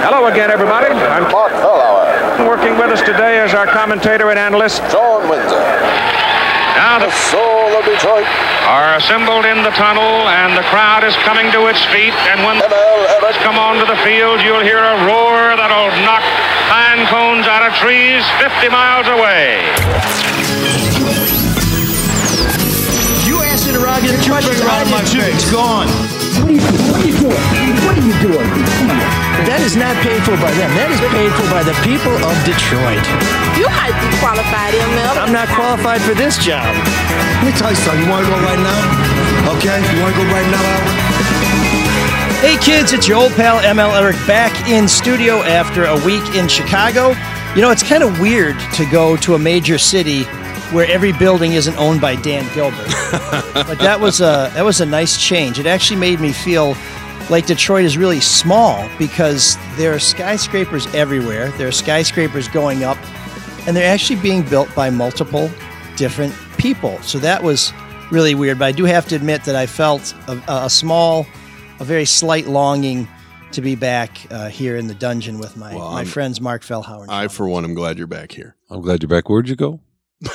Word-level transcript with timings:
Hello 0.00 0.32
again, 0.32 0.50
everybody. 0.50 0.88
I'm 0.88 1.28
Mark 1.28 1.52
Fellhauer, 1.60 2.48
working 2.48 2.72
with 2.80 2.88
us 2.88 3.04
today 3.04 3.36
as 3.44 3.52
our 3.52 3.68
commentator 3.68 4.32
and 4.32 4.38
analyst. 4.40 4.80
John 4.88 5.28
Windsor, 5.28 5.60
Now 6.80 6.96
the 6.96 7.04
the 7.04 7.12
soul 7.28 7.68
of 7.76 7.84
Detroit, 7.84 8.24
are 8.64 8.96
assembled 8.96 9.44
in 9.44 9.60
the 9.60 9.68
tunnel, 9.76 10.24
and 10.40 10.56
the 10.56 10.64
crowd 10.72 11.04
is 11.04 11.12
coming 11.28 11.52
to 11.52 11.68
its 11.68 11.84
feet. 11.92 12.16
And 12.32 12.40
when 12.48 12.56
ML 12.64 13.20
Elrick, 13.20 13.36
come 13.44 13.60
onto 13.60 13.84
the 13.84 14.00
field, 14.00 14.40
you'll 14.40 14.64
hear 14.64 14.80
a 14.80 14.96
roar 15.04 15.52
that'll 15.60 15.92
knock 16.08 16.24
pine 16.72 17.04
cones 17.12 17.44
out 17.44 17.60
of 17.60 17.76
trees 17.76 18.24
50 18.40 18.72
miles 18.72 19.04
away. 19.04 19.60
You 23.28 23.36
asked 23.52 23.68
interrogative 23.68 24.24
question 24.24 24.56
around 24.64 24.88
my 24.88 25.04
face. 25.04 25.28
It's 25.28 25.52
gone. 25.52 25.92
What 26.40 26.48
are 26.48 26.56
you, 26.56 26.64
what 26.88 27.04
are 27.04 27.04
you 27.04 27.12
doing? 27.20 27.36
What 27.84 27.98
are 27.98 28.06
you 28.06 28.16
doing? 28.24 28.79
That 29.48 29.64
is 29.64 29.76
not 29.76 29.96
paid 30.04 30.20
for 30.26 30.36
by 30.36 30.52
them. 30.52 30.68
That 30.76 30.92
is 30.92 31.00
paid 31.12 31.32
for 31.32 31.48
by 31.48 31.64
the 31.64 31.76
people 31.80 32.12
of 32.12 32.34
Detroit. 32.44 33.00
You 33.56 33.68
might 33.72 33.96
be 33.96 34.08
qualified, 34.20 34.76
ML. 34.76 35.16
I'm 35.16 35.32
not 35.32 35.48
qualified 35.52 36.00
for 36.04 36.12
this 36.12 36.36
job. 36.36 36.68
Let 37.40 37.48
me 37.48 37.52
tell 37.56 37.72
you 37.72 37.80
something. 37.80 38.04
You 38.04 38.10
want 38.12 38.28
to 38.28 38.32
go 38.32 38.38
right 38.44 38.60
now? 38.60 38.80
Okay? 39.56 39.80
You 39.80 40.00
want 40.04 40.12
to 40.12 40.20
go 40.20 40.26
right 40.28 40.48
now, 40.52 40.60
Albert? 40.60 41.10
Hey 42.40 42.56
kids, 42.56 42.92
it's 42.92 43.06
your 43.06 43.18
old 43.18 43.32
pal 43.32 43.58
ML 43.60 43.92
Elrick 43.92 44.26
back 44.26 44.52
in 44.66 44.88
studio 44.88 45.42
after 45.42 45.84
a 45.84 45.96
week 46.06 46.24
in 46.34 46.48
Chicago. 46.48 47.08
You 47.54 47.60
know, 47.60 47.70
it's 47.70 47.82
kind 47.82 48.02
of 48.02 48.18
weird 48.18 48.56
to 48.74 48.86
go 48.86 49.16
to 49.18 49.34
a 49.34 49.38
major 49.38 49.76
city 49.76 50.24
where 50.72 50.86
every 50.90 51.12
building 51.12 51.52
isn't 51.52 51.76
owned 51.76 52.00
by 52.00 52.16
Dan 52.16 52.48
Gilbert. 52.54 52.86
but 53.52 53.78
that 53.78 53.98
was 54.00 54.20
a 54.20 54.50
that 54.54 54.64
was 54.64 54.80
a 54.80 54.86
nice 54.86 55.20
change. 55.20 55.58
It 55.58 55.66
actually 55.66 56.00
made 56.00 56.20
me 56.20 56.32
feel 56.32 56.74
like 57.30 57.46
Detroit 57.46 57.84
is 57.84 57.96
really 57.96 58.20
small 58.20 58.88
because 58.98 59.56
there 59.76 59.94
are 59.94 59.98
skyscrapers 60.00 60.86
everywhere. 60.94 61.48
There 61.52 61.68
are 61.68 61.72
skyscrapers 61.72 62.48
going 62.48 62.82
up 62.84 62.98
and 63.66 63.76
they're 63.76 63.92
actually 63.92 64.20
being 64.20 64.42
built 64.42 64.74
by 64.74 64.90
multiple 64.90 65.50
different 65.96 66.34
people. 66.58 67.00
So 67.02 67.18
that 67.20 67.42
was 67.42 67.72
really 68.10 68.34
weird. 68.34 68.58
But 68.58 68.64
I 68.66 68.72
do 68.72 68.84
have 68.84 69.06
to 69.08 69.16
admit 69.16 69.44
that 69.44 69.54
I 69.54 69.66
felt 69.66 70.12
a, 70.26 70.42
a 70.48 70.70
small, 70.70 71.26
a 71.78 71.84
very 71.84 72.04
slight 72.04 72.46
longing 72.48 73.06
to 73.52 73.60
be 73.60 73.74
back 73.76 74.18
uh, 74.30 74.48
here 74.48 74.76
in 74.76 74.86
the 74.88 74.94
dungeon 74.94 75.38
with 75.38 75.56
my, 75.56 75.74
Well, 75.74 75.90
my 75.92 75.98
I'm- 75.98 76.06
friends 76.06 76.40
Mark 76.40 76.62
Fellhauer 76.62 77.06
I, 77.08 77.22
Sean 77.22 77.28
for 77.28 77.48
one, 77.48 77.64
am 77.64 77.74
glad 77.74 77.98
you're 77.98 78.06
back 78.06 78.32
here. 78.32 78.56
I'm 78.70 78.80
glad 78.80 79.02
you're 79.02 79.08
back. 79.08 79.28
Where'd 79.28 79.48
you 79.48 79.56
go? 79.56 79.80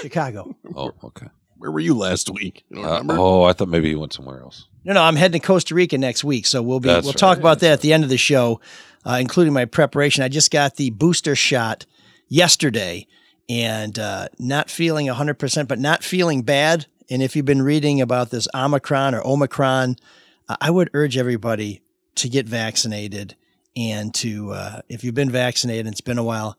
Chicago. 0.02 0.56
Oh, 0.76 0.92
okay. 1.04 1.28
Where 1.58 1.72
were 1.72 1.80
you 1.80 1.94
last 1.95 2.30
week? 2.30 2.64
You 2.70 2.84
Uh, 2.84 3.03
oh, 3.09 3.44
I 3.44 3.53
thought 3.53 3.70
maybe 3.70 3.89
you 3.89 4.00
went 4.00 4.14
somewhere 4.14 4.42
else. 4.42 4.67
No, 4.84 4.94
no, 4.94 5.02
I'm 5.02 5.16
heading 5.16 5.39
to 5.39 5.45
Costa 5.45 5.73
Rica 5.73 5.97
next 5.97 6.23
week, 6.23 6.45
so 6.45 6.62
we'll 6.62 6.80
be 6.80 6.89
That's 6.89 7.06
we'll 7.06 7.14
right, 7.14 7.20
talk 7.20 7.38
about 7.38 7.62
yeah, 7.62 7.70
that 7.70 7.73
at 7.73 7.81
the 7.81 7.94
end 7.94 8.03
of 8.03 8.09
the 8.09 8.17
show, 8.17 8.62
uh, 9.06 9.17
including 9.20 9.53
my 9.53 9.66
preparation. 9.66 10.23
I 10.23 10.28
just 10.28 10.52
got 10.52 10.75
the 10.75 10.92
booster 10.92 11.36
shot 11.36 11.86
yesterday, 12.28 13.08
and 13.50 13.97
uh, 13.97 14.28
not 14.38 14.70
feeling 14.70 15.08
100, 15.08 15.39
percent 15.39 15.70
but 15.70 15.80
not 15.80 16.03
feeling 16.03 16.44
bad. 16.44 16.86
And 17.09 17.22
if 17.23 17.36
you've 17.36 17.45
been 17.45 17.62
reading 17.62 18.02
about 18.02 18.31
this 18.31 18.47
Omicron 18.53 19.16
or 19.16 19.25
Omicron, 19.25 19.95
uh, 20.50 20.58
I 20.59 20.72
would 20.72 20.90
urge 20.94 21.17
everybody 21.17 21.81
to 22.16 22.30
get 22.30 22.47
vaccinated 22.47 23.36
and 23.75 24.14
to 24.16 24.52
uh, 24.52 24.81
if 24.90 25.03
you've 25.03 25.16
been 25.16 25.31
vaccinated, 25.31 25.86
and 25.86 25.94
it's 25.94 26.02
been 26.02 26.17
a 26.17 26.23
while, 26.23 26.58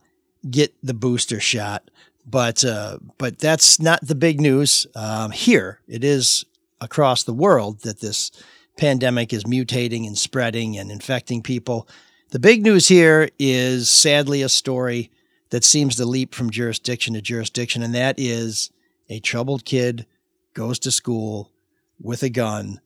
get 0.48 0.74
the 0.82 0.94
booster 0.94 1.40
shot. 1.40 1.90
But 2.26 2.64
uh, 2.64 2.98
but 3.18 3.38
that's 3.38 3.80
not 3.80 4.00
the 4.04 4.14
big 4.14 4.40
news 4.40 4.86
um, 4.96 5.30
here. 5.30 5.80
It 5.86 6.02
is 6.02 6.44
across 6.80 7.22
the 7.22 7.32
world 7.32 7.82
that 7.82 8.00
this 8.00 8.30
pandemic 8.76 9.32
is 9.32 9.44
mutating 9.44 10.06
and 10.06 10.18
spreading 10.18 10.76
and 10.76 10.90
infecting 10.90 11.42
people. 11.42 11.88
The 12.30 12.38
big 12.40 12.62
news 12.62 12.88
here 12.88 13.30
is 13.38 13.88
sadly 13.88 14.42
a 14.42 14.48
story 14.48 15.10
that 15.50 15.64
seems 15.64 15.96
to 15.96 16.04
leap 16.04 16.34
from 16.34 16.50
jurisdiction 16.50 17.14
to 17.14 17.22
jurisdiction, 17.22 17.82
and 17.82 17.94
that 17.94 18.16
is 18.18 18.70
a 19.08 19.20
troubled 19.20 19.64
kid 19.64 20.04
goes 20.52 20.78
to 20.80 20.90
school 20.90 21.52
with 22.00 22.22
a 22.24 22.28
gun, 22.28 22.80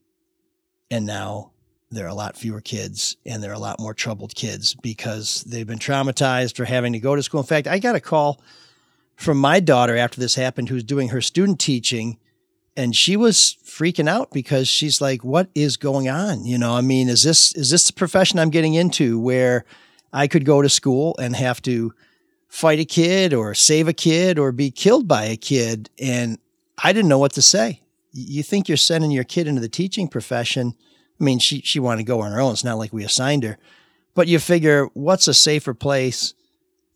and 0.90 1.06
now 1.06 1.52
there 1.90 2.04
are 2.04 2.10
a 2.10 2.14
lot 2.14 2.36
fewer 2.36 2.60
kids 2.60 3.16
and 3.26 3.42
there 3.42 3.50
are 3.50 3.54
a 3.54 3.58
lot 3.58 3.80
more 3.80 3.94
troubled 3.94 4.34
kids 4.34 4.74
because 4.76 5.42
they've 5.44 5.66
been 5.66 5.78
traumatized 5.78 6.56
for 6.56 6.64
having 6.64 6.92
to 6.92 7.00
go 7.00 7.16
to 7.16 7.22
school. 7.22 7.40
In 7.40 7.46
fact, 7.46 7.66
I 7.66 7.78
got 7.78 7.96
a 7.96 8.00
call 8.00 8.40
from 9.20 9.36
my 9.36 9.60
daughter 9.60 9.98
after 9.98 10.19
this 10.19 10.34
happened 10.34 10.70
who's 10.70 10.82
doing 10.82 11.08
her 11.08 11.20
student 11.20 11.60
teaching 11.60 12.16
and 12.75 12.97
she 12.97 13.19
was 13.19 13.58
freaking 13.62 14.08
out 14.08 14.31
because 14.32 14.66
she's 14.66 14.98
like 14.98 15.22
what 15.22 15.50
is 15.54 15.76
going 15.76 16.08
on? 16.08 16.47
You 16.47 16.56
know 16.56 16.75
i 16.75 16.81
mean 16.81 17.10
is 17.10 17.22
this 17.22 17.54
is 17.54 17.70
this 17.70 17.86
the 17.86 17.92
profession 17.92 18.38
i'm 18.38 18.48
getting 18.48 18.72
into 18.72 19.20
where 19.20 19.66
i 20.10 20.26
could 20.26 20.47
go 20.47 20.62
to 20.62 20.70
school 20.70 21.14
and 21.19 21.36
have 21.36 21.60
to 21.62 21.92
fight 22.48 22.80
a 22.80 22.84
kid 22.86 23.34
or 23.34 23.54
save 23.54 23.88
a 23.88 23.92
kid 23.92 24.38
or 24.38 24.53
be 24.53 24.70
killed 24.70 25.06
by 25.06 25.25
a 25.25 25.36
kid? 25.36 25.91
And 26.00 26.38
i 26.82 26.92
didn't 26.92 27.10
know 27.10 27.19
what 27.19 27.34
to 27.34 27.42
say. 27.42 27.82
You 28.12 28.42
think 28.42 28.69
you're 28.69 28.78
sending 28.78 29.10
your 29.10 29.25
kid 29.25 29.47
into 29.47 29.60
the 29.60 29.69
teaching 29.69 30.09
profession? 30.09 30.75
I 31.20 31.25
mean 31.25 31.38
she 31.41 31.60
she 31.60 31.78
wanted 31.78 31.98
to 31.98 32.09
go 32.09 32.22
on 32.22 32.32
her 32.32 32.41
own. 32.41 32.53
It's 32.53 32.64
not 32.64 32.78
like 32.78 32.92
we 32.92 33.04
assigned 33.04 33.44
her. 33.44 33.59
But 34.14 34.28
you 34.28 34.38
figure 34.38 34.86
what's 34.94 35.28
a 35.28 35.34
safer 35.34 35.75
place 35.75 36.32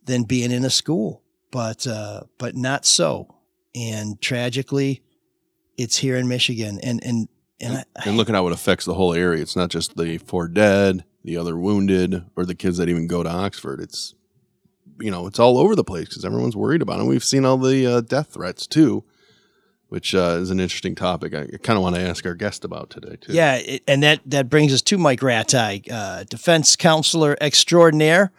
than 0.07 0.23
being 0.23 0.51
in 0.51 0.65
a 0.65 0.71
school 0.71 1.21
but 1.54 1.87
uh 1.87 2.20
but 2.37 2.56
not 2.56 2.84
so 2.84 3.32
and 3.75 4.20
tragically 4.20 5.00
it's 5.76 5.98
here 5.98 6.16
in 6.16 6.28
Michigan, 6.28 6.78
and 6.82 7.03
and 7.04 7.28
and 7.60 7.78
I, 7.78 7.84
and 8.04 8.16
look 8.16 8.28
at 8.28 8.34
how 8.34 8.47
it 8.47 8.53
affects 8.53 8.84
the 8.84 8.94
whole 8.94 9.15
area. 9.15 9.42
It's 9.42 9.56
not 9.56 9.70
just 9.70 9.97
the 9.97 10.19
four 10.19 10.48
dead, 10.48 11.04
the 11.22 11.37
other 11.37 11.56
wounded, 11.56 12.25
or 12.37 12.44
the 12.44 12.54
kids 12.54 12.78
that 12.78 12.88
even 12.88 13.06
go 13.06 13.22
to 13.22 13.31
Oxford. 13.31 13.81
It's 13.81 14.15
you 15.00 15.10
know, 15.10 15.26
it's 15.26 15.38
all 15.38 15.59
over 15.59 15.75
the 15.75 15.84
place 15.84 16.09
because 16.09 16.25
everyone's 16.25 16.56
worried 16.56 16.82
about 16.82 17.00
it. 17.00 17.06
We've 17.06 17.25
seen 17.25 17.44
all 17.44 17.56
the 17.56 17.86
uh, 17.86 18.00
death 18.00 18.34
threats 18.34 18.66
too, 18.66 19.03
which 19.88 20.15
uh, 20.15 20.38
is 20.41 20.50
an 20.50 20.60
interesting 20.60 20.94
topic. 20.94 21.34
I 21.34 21.47
kind 21.62 21.76
of 21.76 21.82
want 21.82 21.97
to 21.97 22.03
ask 22.03 22.25
our 22.26 22.34
guest 22.34 22.65
about 22.65 22.91
today 22.91 23.16
too. 23.21 23.32
yeah, 23.32 23.56
it, 23.56 23.82
and 23.88 24.03
that 24.03 24.21
that 24.26 24.48
brings 24.48 24.72
us 24.72 24.82
to 24.82 24.98
Mike 24.98 25.21
Rataj, 25.21 25.91
uh, 25.91 26.25
defense 26.25 26.76
counselor 26.76 27.36
extraordinaire, 27.41 28.32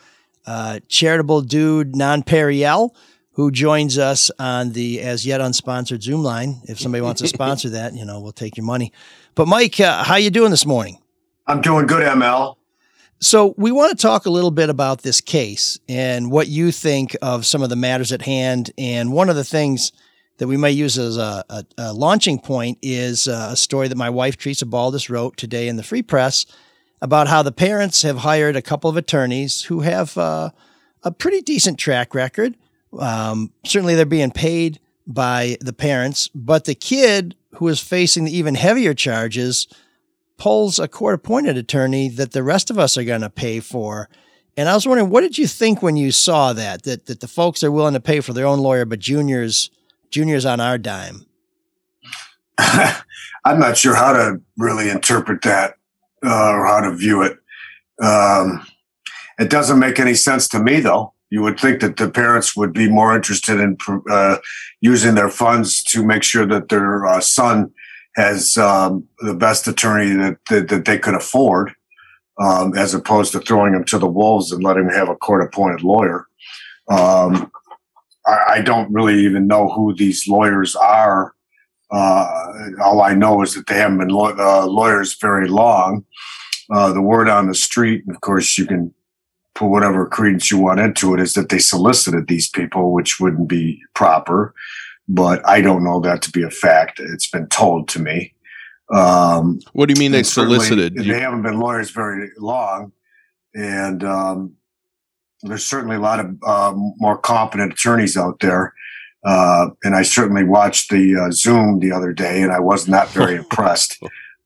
uh, 0.45 0.79
charitable 0.87 1.41
dude 1.41 1.95
non 1.95 2.23
Periel, 2.23 2.91
who 3.31 3.51
joins 3.51 3.97
us 3.97 4.31
on 4.39 4.71
the 4.71 5.01
as 5.01 5.25
yet 5.25 5.41
unsponsored 5.41 6.01
Zoom 6.01 6.23
line. 6.23 6.61
If 6.67 6.79
somebody 6.79 7.01
wants 7.01 7.21
to 7.21 7.27
sponsor 7.27 7.69
that, 7.69 7.93
you 7.93 8.05
know, 8.05 8.19
we'll 8.19 8.31
take 8.31 8.57
your 8.57 8.65
money. 8.65 8.91
But 9.35 9.47
Mike, 9.47 9.79
uh, 9.79 10.03
how 10.03 10.15
you 10.15 10.29
doing 10.29 10.51
this 10.51 10.65
morning? 10.65 10.99
I'm 11.47 11.61
doing 11.61 11.85
good, 11.85 12.01
ML. 12.01 12.55
So 13.19 13.53
we 13.57 13.71
want 13.71 13.97
to 13.97 14.01
talk 14.01 14.25
a 14.25 14.29
little 14.29 14.51
bit 14.51 14.69
about 14.69 15.01
this 15.01 15.21
case 15.21 15.79
and 15.87 16.31
what 16.31 16.47
you 16.47 16.71
think 16.71 17.15
of 17.21 17.45
some 17.45 17.61
of 17.61 17.69
the 17.69 17.75
matters 17.75 18.11
at 18.11 18.21
hand. 18.21 18.71
And 18.77 19.13
one 19.13 19.29
of 19.29 19.35
the 19.35 19.43
things 19.43 19.91
that 20.37 20.47
we 20.47 20.57
might 20.57 20.69
use 20.69 20.97
as 20.97 21.17
a, 21.17 21.43
a, 21.49 21.65
a 21.77 21.93
launching 21.93 22.39
point 22.39 22.77
is 22.81 23.27
uh, 23.27 23.49
a 23.51 23.55
story 23.55 23.87
that 23.87 23.97
my 23.97 24.09
wife 24.09 24.37
Teresa 24.37 24.65
Baldas 24.65 25.09
wrote 25.09 25.37
today 25.37 25.67
in 25.67 25.77
the 25.77 25.83
Free 25.83 26.01
Press 26.03 26.45
about 27.05 27.27
how 27.27 27.43
the 27.43 27.51
parents 27.51 28.01
have 28.01 28.17
hired 28.17 28.55
a 28.55 28.63
couple 28.63 28.89
of 28.89 28.97
attorneys 28.97 29.61
who 29.61 29.81
have 29.81 30.17
uh, 30.17 30.49
a 31.03 31.11
pretty 31.11 31.39
decent 31.39 31.77
track 31.77 32.15
record. 32.15 32.57
Um, 32.97 33.53
certainly, 33.63 33.93
they're 33.93 34.07
being 34.07 34.31
paid 34.31 34.79
by 35.05 35.55
the 35.61 35.71
parents, 35.71 36.29
but 36.33 36.65
the 36.65 36.73
kid 36.73 37.35
who 37.57 37.67
is 37.67 37.79
facing 37.79 38.23
the 38.23 38.35
even 38.35 38.55
heavier 38.55 38.95
charges 38.95 39.67
pulls 40.37 40.79
a 40.79 40.87
court 40.87 41.13
appointed 41.13 41.57
attorney 41.57 42.09
that 42.09 42.31
the 42.31 42.41
rest 42.41 42.71
of 42.71 42.79
us 42.79 42.97
are 42.97 43.03
going 43.03 43.21
to 43.21 43.29
pay 43.29 43.59
for. 43.59 44.09
And 44.57 44.67
I 44.67 44.73
was 44.73 44.87
wondering, 44.87 45.11
what 45.11 45.21
did 45.21 45.37
you 45.37 45.45
think 45.45 45.83
when 45.83 45.97
you 45.97 46.11
saw 46.11 46.53
that, 46.53 46.83
that, 46.85 47.05
that 47.05 47.19
the 47.19 47.27
folks 47.27 47.63
are 47.63 47.71
willing 47.71 47.93
to 47.93 47.99
pay 47.99 48.19
for 48.19 48.33
their 48.33 48.47
own 48.47 48.59
lawyer, 48.59 48.85
but 48.85 48.97
juniors, 48.97 49.69
juniors 50.09 50.43
on 50.43 50.59
our 50.59 50.79
dime? 50.79 51.27
I'm 52.57 53.59
not 53.59 53.77
sure 53.77 53.93
how 53.93 54.13
to 54.13 54.41
really 54.57 54.89
interpret 54.89 55.43
that 55.43 55.75
uh, 56.25 56.51
or 56.51 56.65
how 56.65 56.81
to 56.81 56.95
view 56.95 57.21
it. 57.21 57.37
Um, 58.03 58.65
it 59.39 59.49
doesn't 59.49 59.79
make 59.79 59.99
any 59.99 60.13
sense 60.13 60.47
to 60.49 60.59
me, 60.59 60.79
though. 60.79 61.13
You 61.29 61.41
would 61.41 61.59
think 61.59 61.81
that 61.81 61.97
the 61.97 62.09
parents 62.09 62.55
would 62.55 62.73
be 62.73 62.89
more 62.89 63.15
interested 63.15 63.59
in 63.59 63.77
uh, 64.09 64.37
using 64.79 65.15
their 65.15 65.29
funds 65.29 65.83
to 65.83 66.05
make 66.05 66.23
sure 66.23 66.45
that 66.45 66.69
their 66.69 67.05
uh, 67.05 67.19
son 67.19 67.71
has 68.15 68.55
um, 68.57 69.05
the 69.19 69.33
best 69.33 69.67
attorney 69.67 70.15
that, 70.15 70.37
that, 70.49 70.69
that 70.69 70.85
they 70.85 70.97
could 70.97 71.15
afford, 71.15 71.73
um, 72.39 72.77
as 72.77 72.93
opposed 72.93 73.33
to 73.33 73.39
throwing 73.41 73.73
him 73.73 73.83
to 73.83 73.97
the 73.97 74.07
wolves 74.07 74.51
and 74.51 74.63
letting 74.63 74.83
him 74.83 74.89
have 74.89 75.09
a 75.09 75.15
court-appointed 75.15 75.83
lawyer. 75.83 76.25
Um, 76.89 77.51
I, 78.25 78.37
I 78.47 78.61
don't 78.61 78.93
really 78.93 79.19
even 79.25 79.47
know 79.47 79.69
who 79.69 79.93
these 79.93 80.27
lawyers 80.27 80.75
are. 80.75 81.34
Uh, 81.91 82.27
all 82.83 83.01
I 83.01 83.13
know 83.13 83.41
is 83.41 83.53
that 83.55 83.67
they 83.67 83.75
haven't 83.75 83.99
been 83.99 84.09
law- 84.09 84.35
uh, 84.37 84.65
lawyers 84.65 85.15
very 85.19 85.47
long. 85.47 86.05
Uh, 86.71 86.91
the 86.91 87.01
word 87.01 87.29
on 87.29 87.47
the 87.47 87.53
street, 87.55 88.03
and 88.05 88.15
of 88.15 88.21
course, 88.21 88.57
you 88.57 88.65
can 88.65 88.93
put 89.53 89.67
whatever 89.67 90.05
credence 90.07 90.49
you 90.49 90.57
want 90.57 90.79
into 90.79 91.13
it, 91.13 91.19
is 91.19 91.33
that 91.33 91.49
they 91.49 91.59
solicited 91.59 92.27
these 92.27 92.49
people, 92.49 92.91
which 92.91 93.19
wouldn't 93.19 93.47
be 93.47 93.79
proper. 93.93 94.53
But 95.07 95.47
I 95.47 95.61
don't 95.61 95.83
know 95.83 95.99
that 96.01 96.23
to 96.23 96.31
be 96.31 96.41
a 96.41 96.49
fact. 96.49 96.99
It's 96.99 97.29
been 97.29 97.47
told 97.47 97.87
to 97.89 97.99
me. 98.01 98.33
Um, 98.93 99.59
What 99.73 99.87
do 99.87 99.93
you 99.93 99.99
mean 99.99 100.11
they 100.11 100.23
solicited? 100.23 100.95
They 100.95 101.19
haven't 101.19 101.43
been 101.43 101.59
lawyers 101.59 101.91
very 101.91 102.29
long, 102.37 102.91
and 103.53 104.03
um, 104.03 104.53
there's 105.43 105.65
certainly 105.65 105.97
a 105.97 105.99
lot 105.99 106.19
of 106.19 106.35
uh, 106.45 106.73
more 106.97 107.17
competent 107.17 107.73
attorneys 107.73 108.17
out 108.17 108.39
there. 108.39 108.73
Uh, 109.25 109.69
and 109.83 109.95
I 109.95 110.03
certainly 110.03 110.43
watched 110.43 110.91
the 110.91 111.15
uh, 111.15 111.31
Zoom 111.31 111.79
the 111.79 111.91
other 111.91 112.13
day, 112.13 112.43
and 112.43 112.51
I 112.51 112.59
was 112.59 112.87
not 112.87 113.09
very 113.09 113.35
impressed 113.37 114.01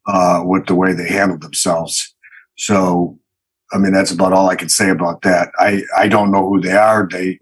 uh, 0.07 0.41
with 0.45 0.67
the 0.67 0.75
way 0.75 0.93
they 0.93 1.07
handled 1.07 1.41
themselves. 1.41 2.15
So, 2.57 3.19
I 3.73 3.77
mean, 3.77 3.91
that's 3.91 4.11
about 4.11 4.33
all 4.33 4.49
I 4.49 4.55
can 4.55 4.69
say 4.69 4.89
about 4.89 5.21
that. 5.23 5.51
I, 5.59 5.83
I 5.97 6.07
don't 6.07 6.31
know 6.31 6.47
who 6.47 6.61
they 6.61 6.71
are. 6.71 7.07
They, 7.11 7.39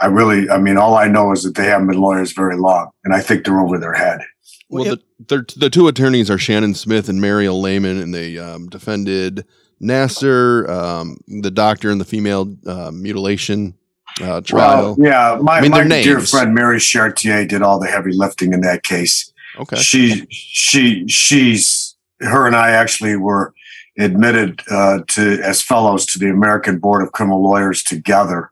I 0.00 0.06
really, 0.06 0.48
I 0.48 0.58
mean, 0.58 0.78
all 0.78 0.96
I 0.96 1.08
know 1.08 1.32
is 1.32 1.42
that 1.42 1.54
they 1.54 1.64
haven't 1.64 1.88
been 1.88 2.00
lawyers 2.00 2.32
very 2.32 2.56
long, 2.56 2.90
and 3.04 3.14
I 3.14 3.20
think 3.20 3.44
they're 3.44 3.60
over 3.60 3.78
their 3.78 3.94
head. 3.94 4.20
Well, 4.68 4.96
the, 5.28 5.44
the 5.56 5.70
two 5.70 5.88
attorneys 5.88 6.30
are 6.30 6.38
Shannon 6.38 6.74
Smith 6.74 7.08
and 7.08 7.20
Mariel 7.20 7.60
Lehman, 7.60 7.98
and 7.98 8.12
they 8.12 8.36
um, 8.38 8.68
defended 8.68 9.44
Nassar, 9.80 10.68
um, 10.68 11.18
the 11.28 11.50
doctor 11.50 11.90
and 11.90 12.00
the 12.00 12.04
female 12.04 12.56
uh, 12.66 12.90
mutilation 12.92 13.74
uh, 14.20 14.40
trial. 14.40 14.96
Well, 14.96 14.96
yeah, 14.98 15.38
my, 15.40 15.58
I 15.58 15.60
mean, 15.60 15.70
my 15.70 15.86
dear 15.86 16.20
friend 16.20 16.54
Mary 16.54 16.80
Chartier 16.80 17.44
did 17.44 17.62
all 17.62 17.78
the 17.78 17.88
heavy 17.88 18.12
lifting 18.12 18.52
in 18.52 18.60
that 18.62 18.82
case. 18.82 19.32
Okay. 19.58 19.76
She, 19.76 20.26
she, 20.30 21.06
she's 21.08 21.96
her 22.20 22.46
and 22.46 22.56
I 22.56 22.70
actually 22.70 23.16
were 23.16 23.54
admitted 23.98 24.60
uh, 24.70 25.00
to 25.08 25.40
as 25.42 25.62
fellows 25.62 26.06
to 26.06 26.18
the 26.18 26.28
American 26.28 26.78
Board 26.78 27.02
of 27.02 27.12
Criminal 27.12 27.42
Lawyers 27.42 27.82
together. 27.82 28.50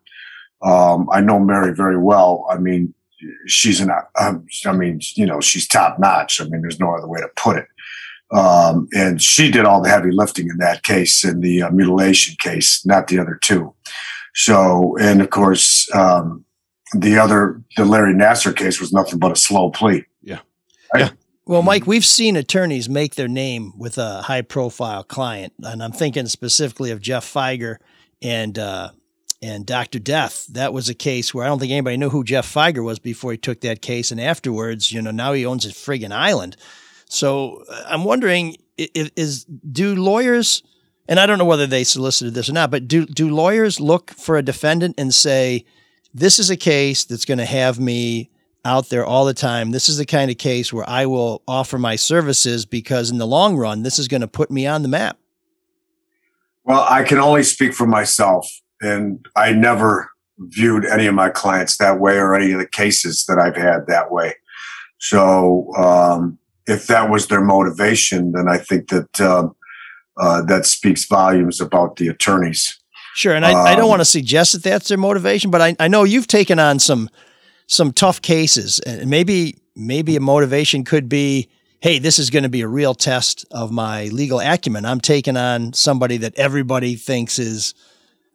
Um, 0.63 1.09
I 1.13 1.21
know 1.21 1.39
Mary 1.39 1.75
very 1.75 1.99
well. 1.99 2.47
I 2.51 2.57
mean, 2.59 2.95
she's 3.47 3.81
an, 3.81 3.91
um, 4.19 4.47
I 4.67 4.73
mean, 4.73 5.01
you 5.15 5.27
know, 5.27 5.41
she's 5.41 5.69
top 5.69 5.99
notch. 5.99 6.41
I 6.41 6.45
mean, 6.45 6.63
there's 6.63 6.81
no 6.81 6.95
other 6.95 7.07
way 7.07 7.21
to 7.21 7.29
put 7.37 7.59
it. 7.59 7.67
Um, 8.33 8.89
and 8.95 9.21
she 9.21 9.51
did 9.51 9.67
all 9.67 9.83
the 9.83 9.91
heavy 9.91 10.11
lifting 10.11 10.49
in 10.49 10.57
that 10.59 10.83
case, 10.83 11.25
in 11.25 11.41
the 11.41 11.63
uh, 11.63 11.71
mutilation 11.71 12.37
case, 12.41 12.85
not 12.87 13.09
the 13.09 13.19
other 13.19 13.39
two. 13.41 13.74
So, 14.35 14.97
and 15.01 15.21
of 15.21 15.31
course, 15.31 15.93
um, 15.95 16.45
the 16.93 17.19
other, 17.19 17.63
the 17.77 17.85
Larry 17.85 18.15
Nassar 18.15 18.55
case 18.55 18.81
was 18.81 18.93
nothing 18.93 19.19
but 19.19 19.33
a 19.33 19.37
slow 19.37 19.71
plea. 19.71 20.05
Yeah. 20.23 20.41
yeah. 20.97 21.11
Well, 21.47 21.63
Mike, 21.63 21.87
we've 21.87 22.05
seen 22.05 22.37
attorneys 22.37 22.89
make 22.89 23.15
their 23.17 23.29
name 23.29 23.73
with 23.79 23.99
a 23.99 24.23
high 24.23 24.43
profile 24.43 25.05
client, 25.05 25.53
and 25.63 25.83
I'm 25.83 25.93
thinking 25.93 26.27
specifically 26.27 26.91
of 26.91 27.01
Jeff 27.01 27.25
Fieger 27.31 27.77
and 28.23 28.59
uh, 28.59 28.91
and 29.43 29.67
Dr. 29.67 29.99
Death. 29.99 30.47
That 30.47 30.73
was 30.73 30.89
a 30.89 30.95
case 30.95 31.35
where 31.35 31.45
I 31.45 31.49
don't 31.49 31.59
think 31.59 31.71
anybody 31.73 31.99
knew 31.99 32.09
who 32.09 32.25
Jeff 32.25 32.51
Fieger 32.53 32.83
was 32.83 32.99
before 32.99 33.33
he 33.33 33.37
took 33.39 33.61
that 33.61 33.83
case, 33.83 34.11
and 34.11 34.21
afterwards, 34.21 34.91
you 34.91 35.03
know, 35.03 35.11
now 35.11 35.33
he 35.35 35.45
owns 35.45 35.67
a 35.67 35.69
friggin' 35.69 36.13
island. 36.13 36.57
So 37.11 37.63
uh, 37.69 37.83
I'm 37.89 38.05
wondering, 38.05 38.57
i- 38.81 38.89
i- 38.97 39.11
is 39.17 39.45
do 39.45 39.95
lawyers, 39.97 40.63
and 41.09 41.21
I 41.21 41.27
don't 41.27 41.39
know 41.39 41.45
whether 41.45 41.67
they 41.67 41.85
solicited 41.85 42.35
this 42.35 42.49
or 42.49 42.53
not, 42.53 42.71
but 42.71 42.89
do 42.89 43.07
do 43.07 43.31
lawyers 43.31 43.81
look 43.81 44.11
for 44.13 44.37
a 44.37 44.43
defendant 44.43 44.95
and 44.99 45.15
say, 45.15 45.65
this 46.13 46.39
is 46.39 46.51
a 46.51 46.57
case 46.57 47.05
that's 47.05 47.25
going 47.25 47.39
to 47.39 47.45
have 47.45 47.79
me 47.79 48.31
out 48.65 48.89
there 48.89 49.05
all 49.05 49.25
the 49.25 49.35
time. 49.35 49.73
This 49.73 49.89
is 49.89 49.99
the 49.99 50.07
kind 50.07 50.31
of 50.31 50.39
case 50.39 50.73
where 50.73 50.89
I 50.89 51.07
will 51.07 51.43
offer 51.47 51.79
my 51.79 51.97
services 51.97 52.65
because 52.65 53.11
in 53.11 53.19
the 53.19 53.27
long 53.27 53.57
run, 53.57 53.83
this 53.83 53.99
is 53.99 54.09
going 54.09 54.23
to 54.23 54.29
put 54.29 54.51
me 54.51 54.67
on 54.67 54.83
the 54.83 54.89
map. 54.89 55.19
Well, 56.65 56.87
I 56.89 57.03
can 57.03 57.19
only 57.19 57.43
speak 57.43 57.75
for 57.75 57.87
myself, 57.87 58.49
and 58.81 59.27
I 59.37 59.53
never 59.53 60.11
viewed 60.39 60.87
any 60.87 61.07
of 61.07 61.15
my 61.15 61.29
clients 61.29 61.77
that 61.77 62.01
way 62.01 62.17
or 62.17 62.35
any 62.35 62.53
of 62.53 62.59
the 62.59 62.67
cases 62.67 63.27
that 63.27 63.39
I've 63.39 63.57
had 63.57 63.87
that 63.89 64.11
way. 64.11 64.35
So, 64.99 65.75
um, 65.77 66.39
if 66.67 66.87
that 66.87 67.11
was 67.11 67.27
their 67.27 67.43
motivation, 67.43 68.33
then 68.33 68.49
I 68.49 68.57
think 68.57 68.89
that 68.89 69.21
um, 69.21 69.55
uh, 70.17 70.43
that 70.43 70.67
speaks 70.67 71.05
volumes 71.05 71.61
about 71.61 71.97
the 71.97 72.09
attorneys. 72.09 72.79
Sure, 73.15 73.35
and 73.35 73.45
I, 73.45 73.53
I 73.53 73.75
don't 73.75 73.85
Um, 73.85 73.91
want 73.91 74.01
to 74.01 74.05
suggest 74.05 74.53
that 74.53 74.63
that's 74.63 74.89
their 74.89 74.99
motivation, 74.99 75.51
but 75.51 75.61
I, 75.61 75.77
I 75.79 75.89
know 75.89 76.05
you've 76.05 76.27
taken 76.27 76.59
on 76.59 76.79
some 76.79 77.09
some 77.67 77.93
tough 77.93 78.21
cases, 78.21 78.81
and 78.81 79.09
maybe 79.09 79.57
maybe 79.77 80.17
a 80.17 80.21
motivation 80.21 80.85
could 80.85 81.09
be, 81.09 81.49
hey, 81.81 81.99
this 81.99 82.19
is 82.19 82.31
going 82.31 82.43
to 82.43 82.49
be 82.49 82.61
a 82.61 82.69
real 82.69 82.95
test 82.95 83.45
of 83.51 83.71
my 83.71 84.07
legal 84.07 84.41
acumen. 84.41 84.85
I'm 84.85 85.01
taking 85.01 85.37
on 85.37 85.73
somebody 85.73 86.17
that 86.19 86.35
everybody 86.37 86.97
thinks 86.97 87.39
is 87.39 87.75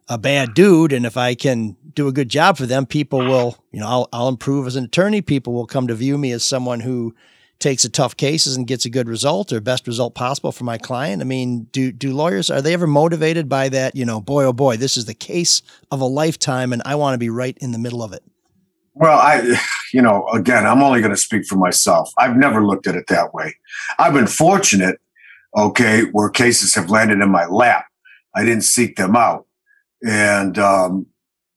a 0.08 0.18
bad 0.18 0.54
dude, 0.54 0.94
and 0.94 1.06
if 1.06 1.18
I 1.18 1.36
can 1.36 1.76
do 1.94 2.08
a 2.08 2.12
good 2.12 2.30
job 2.30 2.58
for 2.58 2.66
them, 2.66 2.86
people 2.86 3.20
will, 3.20 3.58
you 3.72 3.80
know, 3.80 3.88
I'll, 3.88 4.10
I'll 4.12 4.28
improve 4.28 4.66
as 4.66 4.76
an 4.76 4.86
attorney. 4.86 5.22
People 5.22 5.54
will 5.54 5.68
come 5.68 5.88
to 5.88 5.96
view 5.96 6.18
me 6.18 6.32
as 6.32 6.44
someone 6.44 6.80
who 6.80 7.14
takes 7.60 7.84
a 7.84 7.90
tough 7.90 8.16
cases 8.16 8.56
and 8.56 8.68
gets 8.68 8.86
a 8.86 8.90
good 8.90 9.08
result 9.08 9.52
or 9.52 9.60
best 9.60 9.86
result 9.86 10.16
possible 10.16 10.52
for 10.52 10.64
my 10.64 10.78
client. 10.78 11.22
I 11.22 11.26
mean, 11.26 11.64
do 11.72 11.92
do 11.92 12.14
lawyers 12.14 12.50
are 12.50 12.62
they 12.62 12.74
ever 12.74 12.88
motivated 12.88 13.50
by 13.50 13.70
that? 13.70 13.96
You 13.96 14.06
know, 14.06 14.22
boy 14.22 14.46
oh 14.46 14.54
boy, 14.54 14.78
this 14.78 14.98
is 14.98 15.06
the 15.06 15.14
case 15.14 15.62
of 15.92 16.02
a 16.02 16.06
lifetime, 16.06 16.74
and 16.74 16.82
I 16.86 16.96
want 16.96 17.14
to 17.14 17.20
be 17.20 17.30
right 17.30 17.58
in 17.60 17.72
the 17.72 17.78
middle 17.78 18.02
of 18.02 18.14
it. 18.14 18.24
Well, 18.94 19.18
I, 19.18 19.60
you 19.94 20.02
know, 20.02 20.28
again, 20.30 20.66
I'm 20.66 20.84
only 20.84 21.02
going 21.02 21.14
to 21.14 21.18
speak 21.18 21.46
for 21.46 21.56
myself. 21.56 22.12
I've 22.18 22.38
never 22.38 22.66
looked 22.66 22.88
at 22.88 22.96
it 22.96 23.08
that 23.08 23.34
way. 23.34 23.56
I've 23.98 24.14
been 24.14 24.28
fortunate, 24.28 25.00
okay, 25.58 26.04
where 26.12 26.30
cases 26.30 26.76
have 26.76 26.90
landed 26.90 27.22
in 27.22 27.30
my 27.30 27.46
lap. 27.46 27.86
I 28.36 28.46
didn't 28.46 28.64
seek 28.64 28.96
them 28.96 29.16
out, 29.16 29.48
and 30.06 30.58
um, 30.60 31.08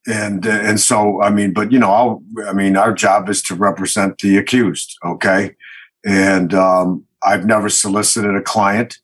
and 0.06 0.44
and 0.46 0.80
so 0.80 1.22
I 1.22 1.30
mean, 1.30 1.52
but 1.52 1.70
you 1.70 1.78
know, 1.78 1.90
I'll, 1.90 2.22
I 2.46 2.52
mean, 2.52 2.76
our 2.76 2.92
job 2.92 3.28
is 3.28 3.42
to 3.42 3.54
represent 3.54 4.18
the 4.18 4.36
accused, 4.38 4.98
okay, 5.04 5.54
and 6.04 6.54
um, 6.54 7.04
I've 7.22 7.46
never 7.46 7.68
solicited 7.68 8.34
a 8.34 8.42
client. 8.42 8.98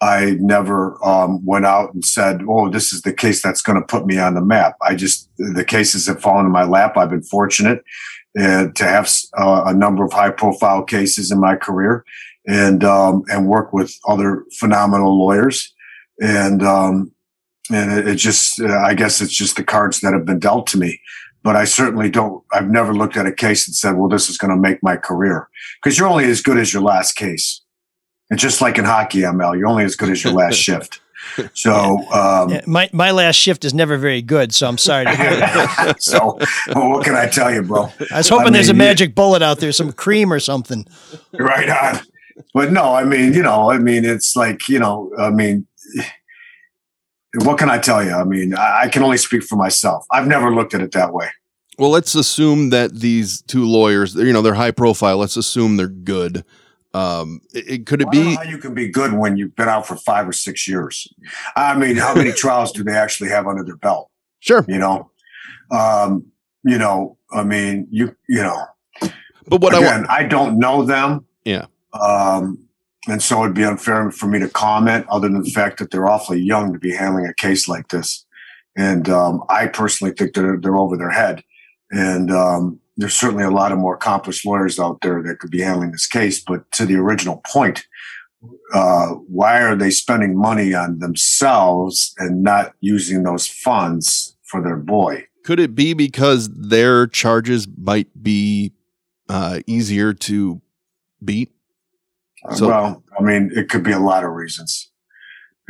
I 0.00 0.36
never 0.40 0.98
um, 1.04 1.44
went 1.46 1.64
out 1.64 1.94
and 1.94 2.04
said, 2.04 2.42
"Oh, 2.48 2.68
this 2.68 2.92
is 2.92 3.02
the 3.02 3.12
case 3.12 3.40
that's 3.40 3.62
going 3.62 3.80
to 3.80 3.86
put 3.86 4.06
me 4.06 4.18
on 4.18 4.34
the 4.34 4.44
map." 4.44 4.76
I 4.82 4.94
just 4.94 5.30
the 5.38 5.64
cases 5.64 6.06
have 6.06 6.20
fallen 6.20 6.46
in 6.46 6.52
my 6.52 6.64
lap. 6.64 6.96
I've 6.96 7.10
been 7.10 7.22
fortunate 7.22 7.84
uh, 8.38 8.68
to 8.74 8.84
have 8.84 9.08
uh, 9.38 9.64
a 9.66 9.74
number 9.74 10.04
of 10.04 10.12
high-profile 10.12 10.84
cases 10.84 11.30
in 11.30 11.38
my 11.38 11.54
career, 11.54 12.04
and 12.46 12.82
um, 12.82 13.22
and 13.28 13.46
work 13.46 13.72
with 13.72 13.96
other 14.08 14.44
phenomenal 14.58 15.16
lawyers, 15.16 15.72
and 16.20 16.64
um, 16.64 17.12
and 17.70 17.92
it, 17.92 18.08
it 18.08 18.16
just 18.16 18.60
uh, 18.60 18.80
I 18.80 18.94
guess 18.94 19.20
it's 19.20 19.34
just 19.34 19.56
the 19.56 19.64
cards 19.64 20.00
that 20.00 20.14
have 20.14 20.26
been 20.26 20.40
dealt 20.40 20.66
to 20.68 20.78
me. 20.78 21.00
But 21.42 21.56
I 21.56 21.64
certainly 21.64 22.08
don't. 22.10 22.42
I've 22.52 22.70
never 22.70 22.94
looked 22.94 23.16
at 23.16 23.26
a 23.26 23.32
case 23.32 23.66
and 23.66 23.74
said, 23.74 23.96
"Well, 23.96 24.08
this 24.08 24.28
is 24.30 24.38
going 24.38 24.50
to 24.54 24.56
make 24.60 24.82
my 24.82 24.96
career," 24.96 25.48
because 25.82 25.98
you're 25.98 26.08
only 26.08 26.24
as 26.26 26.40
good 26.40 26.56
as 26.58 26.72
your 26.72 26.82
last 26.82 27.12
case. 27.14 27.60
And 28.30 28.38
just 28.38 28.60
like 28.60 28.78
in 28.78 28.84
hockey, 28.84 29.20
ML, 29.22 29.58
you're 29.58 29.66
only 29.66 29.84
as 29.84 29.96
good 29.96 30.08
as 30.10 30.22
your 30.24 30.32
last 30.32 30.54
shift. 30.66 31.00
So, 31.54 31.98
um, 32.12 32.48
Yeah, 32.50 32.62
my 32.66 32.88
my 32.92 33.10
last 33.10 33.36
shift 33.36 33.64
is 33.64 33.74
never 33.74 33.96
very 33.96 34.22
good, 34.22 34.54
so 34.54 34.68
I'm 34.68 34.78
sorry 34.78 35.04
to 35.06 35.14
hear 35.16 35.36
that. 35.36 35.96
so 36.02 36.38
well, 36.74 36.90
what 36.90 37.04
can 37.04 37.14
I 37.14 37.26
tell 37.28 37.52
you, 37.52 37.62
bro? 37.62 37.92
I 38.12 38.18
was 38.18 38.28
hoping 38.28 38.48
I 38.48 38.50
there's 38.50 38.68
a 38.68 38.72
mean, 38.72 38.80
you- 38.82 38.88
magic 38.88 39.14
bullet 39.14 39.42
out 39.42 39.58
there, 39.58 39.72
some 39.72 39.92
cream 39.92 40.32
or 40.32 40.40
something. 40.40 40.86
right 41.32 41.68
on. 41.68 42.00
But 42.54 42.72
no, 42.72 42.94
I 42.94 43.04
mean, 43.04 43.34
you 43.34 43.42
know, 43.42 43.70
I 43.70 43.78
mean, 43.78 44.04
it's 44.04 44.34
like, 44.34 44.68
you 44.68 44.78
know, 44.78 45.12
I 45.18 45.30
mean, 45.30 45.66
what 47.36 47.58
can 47.58 47.70
I 47.70 47.78
tell 47.78 48.02
you? 48.04 48.12
I 48.12 48.24
mean, 48.24 48.54
I, 48.54 48.82
I 48.82 48.88
can 48.88 49.02
only 49.02 49.16
speak 49.16 49.42
for 49.42 49.56
myself. 49.56 50.04
I've 50.10 50.26
never 50.26 50.54
looked 50.54 50.74
at 50.74 50.80
it 50.82 50.92
that 50.92 51.12
way. 51.12 51.28
Well, 51.78 51.90
let's 51.90 52.14
assume 52.14 52.70
that 52.70 52.94
these 53.00 53.40
two 53.42 53.64
lawyers, 53.66 54.14
you 54.14 54.32
know, 54.32 54.42
they're 54.42 54.54
high 54.54 54.70
profile. 54.72 55.16
Let's 55.16 55.36
assume 55.36 55.76
they're 55.78 55.88
good. 55.88 56.44
Um, 56.94 57.40
it, 57.54 57.70
it- 57.70 57.86
could 57.86 58.02
it 58.02 58.08
I 58.12 58.14
know 58.16 58.22
be? 58.24 58.34
how 58.34 58.42
you 58.42 58.58
can 58.58 58.74
be 58.74 58.88
good 58.88 59.14
when 59.14 59.36
you've 59.38 59.56
been 59.56 59.68
out 59.68 59.86
for 59.86 59.96
five 59.96 60.28
or 60.28 60.32
six 60.34 60.68
years. 60.68 61.08
I 61.56 61.74
mean, 61.76 61.96
how 61.96 62.14
many 62.14 62.32
trials 62.44 62.72
do 62.72 62.84
they 62.84 62.92
actually 62.94 63.30
have 63.30 63.46
under 63.46 63.64
their 63.64 63.76
belt? 63.76 64.10
Sure, 64.40 64.64
You 64.68 64.78
know, 64.78 65.10
um, 65.70 66.26
you 66.64 66.76
know, 66.76 67.16
I 67.32 67.44
mean, 67.44 67.86
you, 67.90 68.14
you 68.28 68.42
know, 68.42 68.66
but 69.48 69.60
what 69.62 69.72
I 69.74 69.78
again, 69.78 70.00
want, 70.00 70.10
I 70.10 70.24
don't 70.24 70.58
know 70.58 70.84
them. 70.84 71.24
Yeah. 71.44 71.66
Um, 71.98 72.58
and 73.08 73.22
so 73.22 73.42
it'd 73.42 73.54
be 73.54 73.64
unfair 73.64 74.10
for 74.10 74.26
me 74.26 74.38
to 74.38 74.48
comment 74.48 75.06
other 75.08 75.28
than 75.28 75.42
the 75.42 75.50
fact 75.50 75.78
that 75.78 75.90
they're 75.90 76.08
awfully 76.08 76.40
young 76.40 76.72
to 76.72 76.78
be 76.78 76.94
handling 76.94 77.26
a 77.26 77.34
case 77.34 77.68
like 77.68 77.88
this. 77.88 78.24
And 78.76 79.08
um, 79.08 79.42
I 79.48 79.66
personally 79.66 80.14
think 80.14 80.34
they're, 80.34 80.58
they're 80.58 80.76
over 80.76 80.96
their 80.96 81.10
head. 81.10 81.42
And 81.90 82.30
um, 82.30 82.80
there's 82.96 83.14
certainly 83.14 83.44
a 83.44 83.50
lot 83.50 83.72
of 83.72 83.78
more 83.78 83.94
accomplished 83.94 84.46
lawyers 84.46 84.78
out 84.78 85.00
there 85.02 85.22
that 85.22 85.40
could 85.40 85.50
be 85.50 85.60
handling 85.60 85.92
this 85.92 86.06
case. 86.06 86.42
But 86.42 86.70
to 86.72 86.86
the 86.86 86.96
original 86.96 87.42
point, 87.44 87.84
uh, 88.72 89.08
why 89.08 89.62
are 89.62 89.76
they 89.76 89.90
spending 89.90 90.38
money 90.38 90.72
on 90.72 91.00
themselves 91.00 92.14
and 92.18 92.42
not 92.42 92.72
using 92.80 93.24
those 93.24 93.46
funds 93.46 94.36
for 94.42 94.62
their 94.62 94.76
boy? 94.76 95.26
could 95.42 95.60
it 95.60 95.74
be 95.74 95.94
because 95.94 96.48
their 96.50 97.06
charges 97.06 97.66
might 97.76 98.08
be 98.22 98.72
uh, 99.28 99.60
easier 99.66 100.12
to 100.12 100.60
beat? 101.24 101.50
So- 102.54 102.68
well, 102.68 103.02
I 103.18 103.22
mean, 103.22 103.50
it 103.54 103.68
could 103.68 103.82
be 103.82 103.92
a 103.92 104.00
lot 104.00 104.24
of 104.24 104.32
reasons. 104.32 104.88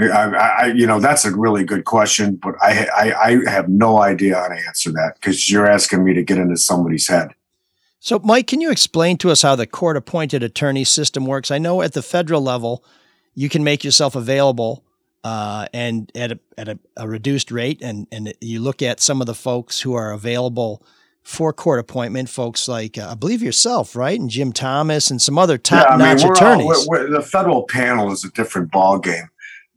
I, 0.01 0.07
I, 0.07 0.47
I 0.47 0.67
you 0.67 0.87
know, 0.87 1.01
that's 1.01 1.25
a 1.25 1.31
really 1.31 1.65
good 1.65 1.85
question, 1.85 2.37
but 2.37 2.55
I, 2.63 2.87
I, 2.97 3.15
I 3.47 3.51
have 3.51 3.69
no 3.69 4.01
idea 4.01 4.37
how 4.37 4.49
to 4.49 4.57
answer 4.67 4.91
that 4.93 5.15
because 5.15 5.51
you're 5.51 5.67
asking 5.67 6.03
me 6.05 6.15
to 6.15 6.23
get 6.23 6.39
into 6.39 6.57
somebody's 6.57 7.09
head. 7.09 7.29
So, 8.01 8.19
Mike, 8.25 8.49
can 8.49 8.61
you 8.61 8.71
explain 8.71 9.17
to 9.19 9.31
us 9.31 9.43
how 9.43 9.55
the 9.55 9.67
court 9.67 9.97
appointed 9.97 10.43
attorney 10.43 10.83
system 10.83 11.25
works? 11.25 11.51
I 11.51 11.59
know 11.59 11.83
at 11.83 11.93
the 11.93 12.03
federal 12.03 12.43
level, 12.43 12.85
you 13.35 13.49
can 13.49 13.63
make 13.63 13.85
yourself 13.85 14.17
available 14.17 14.85
uh, 15.23 15.67
and 15.73 16.11
at 16.17 16.33
a 16.33 16.41
at 16.59 16.69
a, 16.69 16.79
a 16.97 17.07
reduced 17.07 17.53
rate. 17.53 17.81
And 17.81 18.09
and 18.11 18.35
you 18.41 18.61
look 18.61 18.83
at 18.83 18.99
some 18.99 19.21
of 19.21 19.27
the 19.27 19.35
folks 19.35 19.81
who 19.81 19.95
are 19.95 20.13
available 20.13 20.85
for 21.23 21.53
court 21.53 21.79
appointment, 21.81 22.29
folks 22.29 22.67
like 22.69 22.99
uh, 22.99 23.09
I 23.11 23.15
believe 23.15 23.43
yourself, 23.43 23.95
right, 23.97 24.19
and 24.19 24.29
Jim 24.29 24.53
Thomas, 24.53 25.11
and 25.11 25.21
some 25.23 25.39
other 25.39 25.57
top 25.59 25.87
Yeah, 25.89 25.95
I 25.95 25.97
mean, 25.99 26.07
notch 26.09 26.23
we're 26.23 26.29
all- 26.29 26.33
attorneys. 26.37 26.67
we're- 26.89 27.05
we're- 27.05 27.11
the 27.13 27.23
federal 27.23 27.63
panel 27.65 28.11
is 28.13 28.25
a 28.25 28.31
different 28.33 28.71
ballgame 28.73 29.29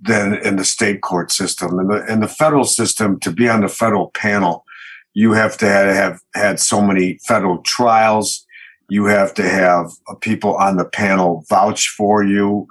than 0.02 0.36
in 0.36 0.56
the 0.58 0.66
state 0.66 1.02
court 1.02 1.32
system. 1.32 1.80
In 1.80 1.88
the 1.88 2.06
in 2.12 2.20
the 2.20 2.28
federal 2.28 2.66
system, 2.66 3.20
to 3.22 3.32
be 3.32 3.48
on 3.48 3.62
the 3.62 3.68
federal 3.70 4.10
panel, 4.12 4.66
you 5.14 5.34
have 5.34 5.58
to 5.58 5.68
have, 5.68 5.96
have 5.96 6.20
had 6.34 6.60
so 6.60 6.82
many 6.82 7.20
federal 7.25 7.60
trials. 7.60 8.46
You 8.90 9.06
have 9.06 9.34
to 9.36 9.48
have 9.48 9.92
uh, 10.10 10.16
people 10.16 10.56
on 10.58 10.78
the 10.78 10.86
panel 10.86 11.46
vouch 11.50 11.88
for 11.90 12.24
you. 12.24 12.68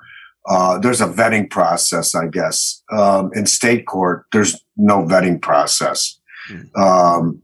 Uh, 0.46 0.78
there's 0.78 1.00
a 1.00 1.06
vetting 1.08 1.48
process, 1.50 2.14
I 2.14 2.26
guess. 2.26 2.82
Um, 2.92 3.30
in 3.34 3.46
state 3.46 3.86
court, 3.86 4.26
there's 4.32 4.62
no 4.76 4.98
vetting 5.04 5.40
process. 5.40 6.20
Um, 6.76 7.40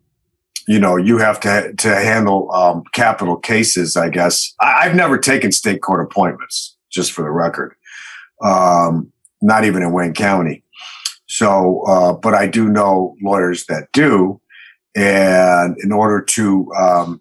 you 0.71 0.79
know, 0.79 0.97
you 0.97 1.19
have 1.19 1.41
to 1.41 1.75
to 1.79 1.97
handle 1.97 2.49
um, 2.53 2.85
capital 2.93 3.37
cases. 3.37 3.97
I 3.97 4.09
guess 4.09 4.55
I, 4.61 4.83
I've 4.83 4.95
never 4.95 5.19
taken 5.19 5.51
state 5.51 5.83
court 5.83 6.01
appointments, 6.01 6.77
just 6.91 7.11
for 7.11 7.23
the 7.23 7.31
record. 7.31 7.75
Um, 8.45 9.13
not 9.43 9.65
even 9.65 9.83
in 9.83 9.91
Wayne 9.91 10.15
County. 10.15 10.63
So, 11.27 11.83
uh, 11.89 12.13
but 12.13 12.35
I 12.35 12.47
do 12.47 12.69
know 12.69 13.17
lawyers 13.21 13.67
that 13.67 13.91
do, 13.93 14.41
and 14.95 15.77
in 15.83 15.91
order 15.91 16.23
to 16.23 16.73
um, 16.79 17.21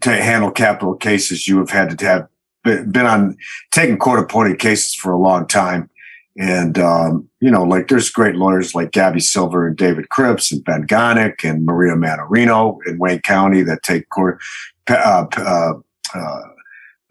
to 0.00 0.10
handle 0.10 0.50
capital 0.50 0.96
cases, 0.96 1.46
you 1.46 1.58
have 1.58 1.70
had 1.70 1.96
to 1.96 2.04
have 2.04 2.28
been 2.64 2.90
been 2.90 3.06
on 3.06 3.36
taking 3.70 3.98
court 3.98 4.18
appointed 4.18 4.58
cases 4.58 4.96
for 4.96 5.12
a 5.12 5.18
long 5.18 5.46
time. 5.46 5.88
And, 6.38 6.78
um, 6.78 7.28
you 7.40 7.50
know, 7.50 7.64
like 7.64 7.88
there's 7.88 8.10
great 8.10 8.36
lawyers 8.36 8.72
like 8.72 8.92
Gabby 8.92 9.18
Silver 9.18 9.66
and 9.66 9.76
David 9.76 10.08
Cripps 10.08 10.52
and 10.52 10.64
Ben 10.64 10.86
Gonek 10.86 11.42
and 11.42 11.66
Maria 11.66 11.94
Mannarino 11.94 12.78
in 12.86 12.98
Wayne 12.98 13.20
County 13.22 13.62
that 13.62 13.82
take 13.82 14.08
court. 14.10 14.40
Uh, 14.88 15.26
uh, 15.36 15.72
uh, 16.14 16.42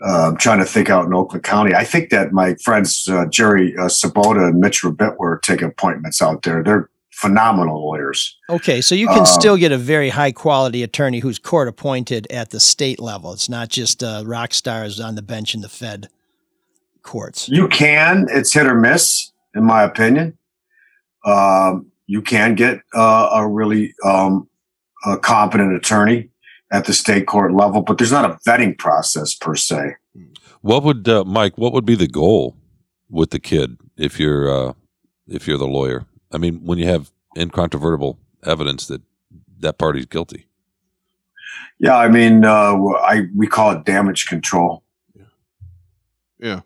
uh, 0.02 0.30
I'm 0.30 0.38
trying 0.38 0.60
to 0.60 0.66
think 0.66 0.90
out 0.90 1.06
in 1.06 1.14
Oakland 1.14 1.44
County. 1.44 1.76
I 1.76 1.84
think 1.84 2.10
that 2.12 2.32
my 2.32 2.56
friends 2.64 3.08
uh, 3.10 3.26
Jerry 3.26 3.76
uh, 3.78 3.88
Sabota 3.88 4.48
and 4.48 4.60
Mitch 4.60 4.84
Rabit 4.84 5.20
were 5.20 5.40
taking 5.40 5.68
appointments 5.68 6.22
out 6.22 6.44
there. 6.44 6.64
They're 6.64 6.90
phenomenal 7.12 7.82
lawyers. 7.82 8.38
Okay, 8.48 8.80
so 8.80 8.94
you 8.94 9.08
can 9.08 9.20
Um, 9.20 9.26
still 9.26 9.58
get 9.58 9.72
a 9.72 9.78
very 9.78 10.10
high 10.10 10.32
quality 10.32 10.84
attorney 10.84 11.20
who's 11.20 11.40
court 11.40 11.68
appointed 11.68 12.28
at 12.32 12.52
the 12.52 12.60
state 12.60 13.00
level. 13.00 13.34
It's 13.34 13.50
not 13.50 13.70
just 13.70 14.04
uh, 14.04 14.24
rock 14.26 14.54
stars 14.54 15.00
on 15.00 15.16
the 15.16 15.24
bench 15.24 15.56
in 15.56 15.62
the 15.62 15.70
Fed 15.70 16.10
courts. 17.08 17.50
You 17.50 17.68
can. 17.68 18.28
It's 18.30 18.54
hit 18.54 18.68
or 18.68 18.76
miss, 18.76 19.32
in 19.56 19.64
my 19.64 19.82
opinion. 19.82 20.38
Um, 21.26 21.92
you 22.06 22.22
can 22.22 22.54
get 22.54 22.82
uh, 22.94 23.30
a 23.34 23.48
really 23.48 23.94
um, 24.06 24.48
a 25.06 25.18
competent 25.18 25.74
attorney 25.74 26.30
at 26.72 26.86
the 26.86 26.94
state 26.94 27.26
court 27.26 27.54
level, 27.54 27.82
but 27.82 27.98
there's 27.98 28.12
not 28.12 28.30
a 28.30 28.38
vetting 28.48 28.78
process 28.78 29.34
per 29.34 29.56
se. 29.56 29.96
What 30.62 30.84
would 30.84 31.08
uh, 31.08 31.24
Mike? 31.24 31.58
What 31.58 31.74
would 31.74 31.86
be 31.86 31.96
the 31.96 32.08
goal 32.08 32.56
with 33.10 33.32
the 33.32 33.40
kid 33.40 33.78
if 33.98 34.20
you're 34.20 34.50
uh, 34.50 34.74
if 35.28 35.48
you're 35.48 35.58
the 35.58 35.68
lawyer? 35.68 36.06
I 36.32 36.38
mean, 36.38 36.66
when 36.66 36.78
you 36.78 36.88
have 36.88 37.12
incontrovertible 37.38 38.20
evidence 38.44 38.88
that 38.88 39.02
that 39.60 39.78
party's 39.78 40.06
guilty. 40.06 40.46
Yeah, 41.80 41.98
I 41.98 42.10
mean, 42.10 42.44
uh, 42.44 42.76
I 43.04 43.28
we 43.36 43.48
call 43.48 43.72
it 43.72 43.86
damage 43.86 44.28
control. 44.28 44.84
Yeah. 46.40 46.62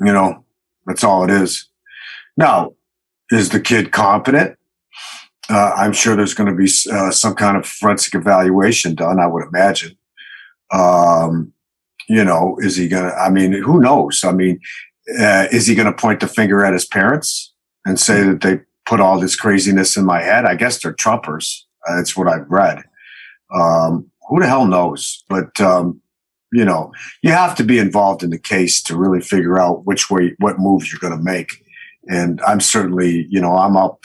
You 0.00 0.12
know, 0.12 0.44
that's 0.86 1.04
all 1.04 1.24
it 1.24 1.30
is. 1.30 1.68
Now, 2.36 2.74
is 3.30 3.50
the 3.50 3.60
kid 3.60 3.92
competent? 3.92 4.56
Uh, 5.50 5.72
I'm 5.76 5.92
sure 5.92 6.14
there's 6.14 6.34
going 6.34 6.50
to 6.50 6.56
be 6.56 6.70
uh, 6.92 7.10
some 7.10 7.34
kind 7.34 7.56
of 7.56 7.66
forensic 7.66 8.14
evaluation 8.14 8.94
done. 8.94 9.18
I 9.18 9.26
would 9.26 9.44
imagine. 9.46 9.96
Um, 10.72 11.52
you 12.08 12.24
know, 12.24 12.56
is 12.60 12.76
he 12.76 12.88
going 12.88 13.10
to? 13.10 13.16
I 13.16 13.30
mean, 13.30 13.52
who 13.52 13.80
knows? 13.80 14.24
I 14.24 14.32
mean, 14.32 14.60
uh, 15.18 15.46
is 15.50 15.66
he 15.66 15.74
going 15.74 15.86
to 15.86 15.92
point 15.92 16.20
the 16.20 16.28
finger 16.28 16.64
at 16.64 16.72
his 16.72 16.86
parents 16.86 17.52
and 17.84 17.98
say 17.98 18.22
that 18.22 18.42
they 18.42 18.60
put 18.86 19.00
all 19.00 19.18
this 19.18 19.36
craziness 19.36 19.96
in 19.96 20.04
my 20.04 20.22
head? 20.22 20.44
I 20.44 20.54
guess 20.54 20.82
they're 20.82 20.94
Trumpers. 20.94 21.62
That's 21.86 22.16
what 22.16 22.28
I've 22.28 22.48
read. 22.50 22.82
Um, 23.54 24.10
who 24.28 24.40
the 24.40 24.46
hell 24.46 24.66
knows? 24.66 25.24
But 25.28 25.58
um, 25.60 26.00
you 26.52 26.64
know, 26.64 26.92
you 27.22 27.30
have 27.30 27.54
to 27.56 27.64
be 27.64 27.78
involved 27.78 28.22
in 28.22 28.30
the 28.30 28.38
case 28.38 28.82
to 28.84 28.96
really 28.96 29.20
figure 29.20 29.58
out 29.58 29.84
which 29.84 30.10
way, 30.10 30.34
what 30.38 30.58
moves 30.58 30.90
you're 30.90 31.00
going 31.00 31.16
to 31.16 31.22
make. 31.22 31.64
And 32.08 32.40
I'm 32.42 32.60
certainly, 32.60 33.26
you 33.28 33.40
know, 33.40 33.56
I'm 33.56 33.76
up 33.76 34.04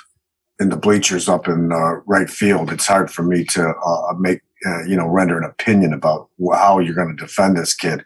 in 0.60 0.70
the 0.70 0.78
bleachers 0.78 1.30
up 1.30 1.48
in 1.48 1.72
uh, 1.72 1.96
right 2.06 2.30
field. 2.30 2.72
It's 2.72 2.88
hard 2.88 3.10
for 3.10 3.24
me 3.24 3.44
to 3.46 3.70
uh, 3.70 4.14
make, 4.20 4.42
uh, 4.66 4.84
you 4.84 4.96
know, 4.96 5.08
render 5.08 5.38
an 5.38 5.50
opinion 5.50 5.94
about 5.94 6.30
how 6.54 6.80
you're 6.80 6.96
going 6.96 7.16
to 7.16 7.24
defend 7.24 7.58
this 7.58 7.74
kid. 7.74 8.04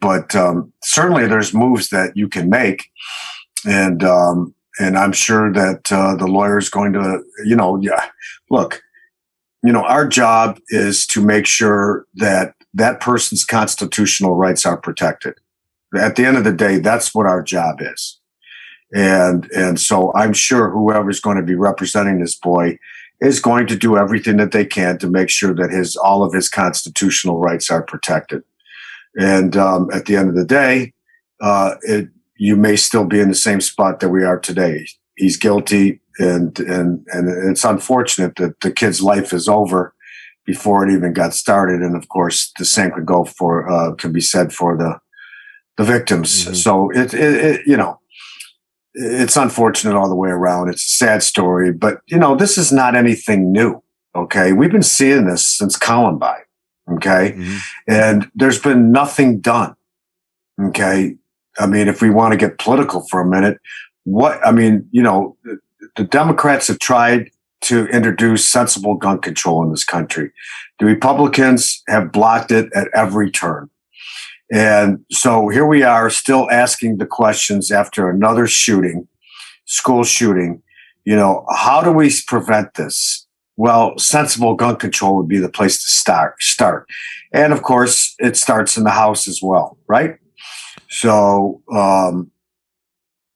But 0.00 0.34
um, 0.34 0.72
certainly, 0.82 1.26
there's 1.26 1.54
moves 1.54 1.88
that 1.88 2.16
you 2.16 2.28
can 2.28 2.50
make, 2.50 2.90
and 3.66 4.04
um, 4.04 4.54
and 4.78 4.98
I'm 4.98 5.12
sure 5.12 5.52
that 5.52 5.90
uh, 5.90 6.16
the 6.16 6.26
lawyer 6.26 6.58
is 6.58 6.68
going 6.68 6.92
to, 6.92 7.22
you 7.44 7.56
know, 7.56 7.80
yeah, 7.80 8.10
look, 8.50 8.82
you 9.62 9.72
know, 9.72 9.84
our 9.84 10.06
job 10.06 10.58
is 10.68 11.06
to 11.08 11.24
make 11.24 11.46
sure 11.46 12.04
that 12.16 12.54
that 12.74 13.00
person's 13.00 13.44
constitutional 13.44 14.34
rights 14.34 14.66
are 14.66 14.76
protected. 14.76 15.34
At 15.96 16.16
the 16.16 16.26
end 16.26 16.36
of 16.36 16.44
the 16.44 16.52
day, 16.52 16.78
that's 16.78 17.14
what 17.14 17.26
our 17.26 17.42
job 17.42 17.76
is. 17.80 18.18
And 18.92 19.50
and 19.52 19.80
so 19.80 20.12
I'm 20.14 20.32
sure 20.32 20.70
whoever's 20.70 21.20
going 21.20 21.36
to 21.36 21.42
be 21.42 21.54
representing 21.54 22.20
this 22.20 22.34
boy 22.34 22.78
is 23.20 23.40
going 23.40 23.66
to 23.68 23.76
do 23.76 23.96
everything 23.96 24.36
that 24.36 24.52
they 24.52 24.64
can 24.64 24.98
to 24.98 25.08
make 25.08 25.30
sure 25.30 25.54
that 25.54 25.70
his 25.70 25.96
all 25.96 26.22
of 26.22 26.32
his 26.32 26.48
constitutional 26.48 27.38
rights 27.38 27.70
are 27.70 27.82
protected. 27.82 28.42
And 29.16 29.56
um, 29.56 29.88
at 29.92 30.06
the 30.06 30.16
end 30.16 30.28
of 30.28 30.34
the 30.34 30.44
day, 30.44 30.92
uh, 31.40 31.76
it, 31.82 32.08
you 32.36 32.56
may 32.56 32.76
still 32.76 33.04
be 33.04 33.20
in 33.20 33.28
the 33.28 33.34
same 33.34 33.60
spot 33.60 34.00
that 34.00 34.08
we 34.08 34.24
are 34.24 34.38
today. 34.38 34.86
He's 35.16 35.36
guilty, 35.36 36.00
and 36.18 36.58
and 36.60 37.06
and 37.12 37.50
it's 37.50 37.64
unfortunate 37.64 38.36
that 38.36 38.60
the 38.60 38.72
kid's 38.72 39.00
life 39.00 39.32
is 39.32 39.48
over 39.48 39.93
before 40.44 40.86
it 40.86 40.92
even 40.92 41.12
got 41.12 41.34
started. 41.34 41.80
And 41.80 41.96
of 41.96 42.08
course, 42.08 42.52
the 42.58 42.64
same 42.64 42.90
could 42.90 43.06
go 43.06 43.24
for 43.24 43.68
uh, 43.68 43.94
can 43.94 44.12
be 44.12 44.20
said 44.20 44.52
for 44.52 44.76
the 44.76 44.98
the 45.76 45.84
victims. 45.84 46.62
So 46.62 46.90
it, 46.90 47.12
it, 47.14 47.44
it 47.44 47.60
you 47.66 47.76
know 47.76 48.00
it's 48.94 49.36
unfortunate 49.36 49.96
all 49.96 50.08
the 50.08 50.14
way 50.14 50.30
around. 50.30 50.68
It's 50.68 50.84
a 50.84 50.96
sad 50.96 51.22
story, 51.22 51.72
but 51.72 52.00
you 52.06 52.18
know 52.18 52.36
this 52.36 52.56
is 52.58 52.72
not 52.72 52.94
anything 52.94 53.52
new. 53.52 53.82
Okay, 54.14 54.52
we've 54.52 54.70
been 54.70 54.82
seeing 54.82 55.26
this 55.26 55.46
since 55.46 55.76
Columbine. 55.76 56.42
Okay, 56.92 57.36
and 57.88 58.30
there's 58.34 58.58
been 58.58 58.92
nothing 58.92 59.40
done. 59.40 59.74
Okay, 60.60 61.16
I 61.58 61.66
mean, 61.66 61.88
if 61.88 62.02
we 62.02 62.10
want 62.10 62.32
to 62.32 62.38
get 62.38 62.58
political 62.58 63.06
for 63.08 63.20
a 63.20 63.26
minute, 63.26 63.58
what 64.04 64.38
I 64.46 64.52
mean, 64.52 64.88
you 64.92 65.02
know, 65.02 65.36
the, 65.44 65.58
the 65.96 66.04
Democrats 66.04 66.68
have 66.68 66.78
tried 66.78 67.30
to 67.64 67.86
introduce 67.86 68.44
sensible 68.44 68.94
gun 68.94 69.18
control 69.18 69.62
in 69.62 69.70
this 69.70 69.84
country. 69.84 70.32
The 70.78 70.86
Republicans 70.86 71.82
have 71.88 72.12
blocked 72.12 72.50
it 72.50 72.70
at 72.74 72.88
every 72.94 73.30
turn. 73.30 73.70
And 74.52 75.04
so 75.10 75.48
here 75.48 75.66
we 75.66 75.82
are 75.82 76.10
still 76.10 76.50
asking 76.50 76.98
the 76.98 77.06
questions 77.06 77.70
after 77.70 78.10
another 78.10 78.46
shooting, 78.46 79.08
school 79.64 80.04
shooting. 80.04 80.62
You 81.04 81.16
know, 81.16 81.46
how 81.54 81.82
do 81.82 81.90
we 81.90 82.12
prevent 82.26 82.74
this? 82.74 83.26
Well, 83.56 83.96
sensible 83.98 84.54
gun 84.54 84.76
control 84.76 85.16
would 85.16 85.28
be 85.28 85.38
the 85.38 85.48
place 85.48 85.82
to 85.82 85.88
start. 85.88 86.42
Start, 86.42 86.88
and 87.32 87.52
of 87.52 87.62
course, 87.62 88.14
it 88.18 88.36
starts 88.36 88.76
in 88.76 88.84
the 88.84 88.90
house 88.90 89.28
as 89.28 89.40
well, 89.40 89.78
right? 89.86 90.18
So, 90.88 91.62
um, 91.72 92.30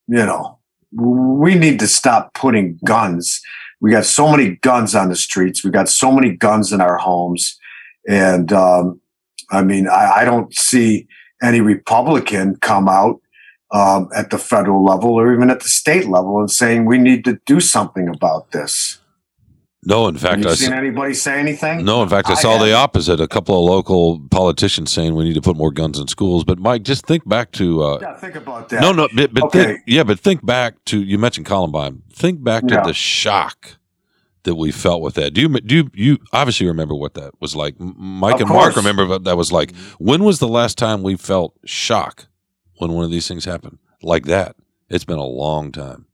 you 0.07 0.25
know, 0.25 0.59
we 0.91 1.55
need 1.55 1.79
to 1.79 1.87
stop 1.87 2.33
putting 2.33 2.79
guns. 2.85 3.41
We 3.81 3.91
got 3.91 4.05
so 4.05 4.29
many 4.29 4.57
guns 4.57 4.95
on 4.95 5.09
the 5.09 5.15
streets. 5.15 5.63
We 5.63 5.71
got 5.71 5.89
so 5.89 6.11
many 6.11 6.35
guns 6.35 6.73
in 6.73 6.81
our 6.81 6.97
homes, 6.97 7.57
and 8.07 8.51
um, 8.51 8.99
I 9.51 9.63
mean, 9.63 9.87
I, 9.87 10.17
I 10.17 10.25
don't 10.25 10.53
see 10.53 11.07
any 11.41 11.61
Republican 11.61 12.57
come 12.57 12.89
out 12.89 13.21
um, 13.71 14.09
at 14.15 14.29
the 14.29 14.37
federal 14.37 14.83
level 14.83 15.11
or 15.11 15.33
even 15.33 15.49
at 15.49 15.61
the 15.61 15.69
state 15.69 16.07
level 16.07 16.39
and 16.39 16.49
saying 16.49 16.85
we 16.85 16.97
need 16.97 17.23
to 17.25 17.39
do 17.45 17.59
something 17.59 18.09
about 18.09 18.51
this. 18.51 18.99
No, 19.85 20.07
in 20.09 20.17
fact, 20.17 20.37
Have 20.39 20.45
I 20.45 20.49
you 20.49 20.53
s- 20.53 20.59
seen 20.59 20.73
anybody 20.73 21.13
say 21.13 21.39
anything? 21.39 21.85
no, 21.85 22.03
in 22.03 22.09
fact, 22.09 22.27
I 22.29 22.33
I 22.33 22.35
saw 22.35 22.57
the 22.57 22.65
haven't. 22.65 22.73
opposite. 22.75 23.21
A 23.21 23.27
couple 23.29 23.55
of 23.55 23.61
local 23.63 24.19
politicians 24.29 24.91
saying 24.91 25.15
we 25.15 25.23
need 25.23 25.35
to 25.35 25.41
put 25.41 25.55
more 25.55 25.71
guns 25.71 25.97
in 25.97 26.07
schools. 26.09 26.43
But 26.43 26.59
Mike, 26.59 26.83
just 26.83 27.05
think 27.05 27.27
back 27.27 27.51
to 27.53 27.81
uh, 27.83 27.99
Yeah, 28.01 28.15
think 28.17 28.35
about 28.35 28.67
that. 28.69 28.81
no, 28.81 28.91
no, 28.91 29.07
but, 29.15 29.33
but 29.33 29.43
Okay. 29.45 29.65
think, 29.65 29.79
yeah, 29.87 30.03
but 30.03 30.19
think 30.19 30.45
back 30.45 30.83
to 30.85 31.01
you 31.01 31.17
mentioned 31.17 31.45
Columbine. 31.45 32.01
Think 32.11 32.43
back 32.43 32.67
to 32.67 32.75
Yeah. 32.75 32.81
the 32.83 32.93
shock 32.93 33.77
that 34.43 34.55
we 34.55 34.71
felt 34.71 35.01
with 35.01 35.13
that. 35.15 35.33
Do 35.33 35.39
you 35.41 35.47
do 35.61 35.75
you, 35.75 35.89
you 35.93 36.17
obviously 36.33 36.67
remember 36.67 36.93
what 36.95 37.13
that 37.13 37.31
was 37.39 37.55
like? 37.55 37.75
Mike 37.79 38.35
Of 38.35 38.41
and 38.41 38.49
Mark 38.49 38.75
remember 38.75 39.05
what 39.05 39.23
that 39.23 39.37
was 39.37 39.51
like. 39.53 39.73
When 39.97 40.25
was 40.25 40.39
the 40.39 40.47
last 40.49 40.77
time 40.77 41.03
we 41.03 41.15
felt 41.15 41.53
shock 41.65 42.27
when 42.79 42.91
one 42.91 43.05
of 43.05 43.11
these 43.11 43.29
things 43.29 43.45
happened 43.45 43.77
like 44.03 44.25
that? 44.25 44.57
It's 44.89 45.05
been 45.05 45.19
a 45.19 45.25
long 45.25 45.71
time. 45.71 46.05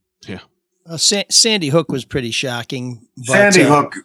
Uh, 0.88 0.98
Sa- 0.98 1.24
Sandy 1.30 1.70
Hook 1.70 1.92
was 1.92 2.06
pretty 2.06 2.30
shocking. 2.30 3.08
But, 3.18 3.51
Sandy 3.54 3.63
uh, 3.63 3.82
Hook. 3.82 3.96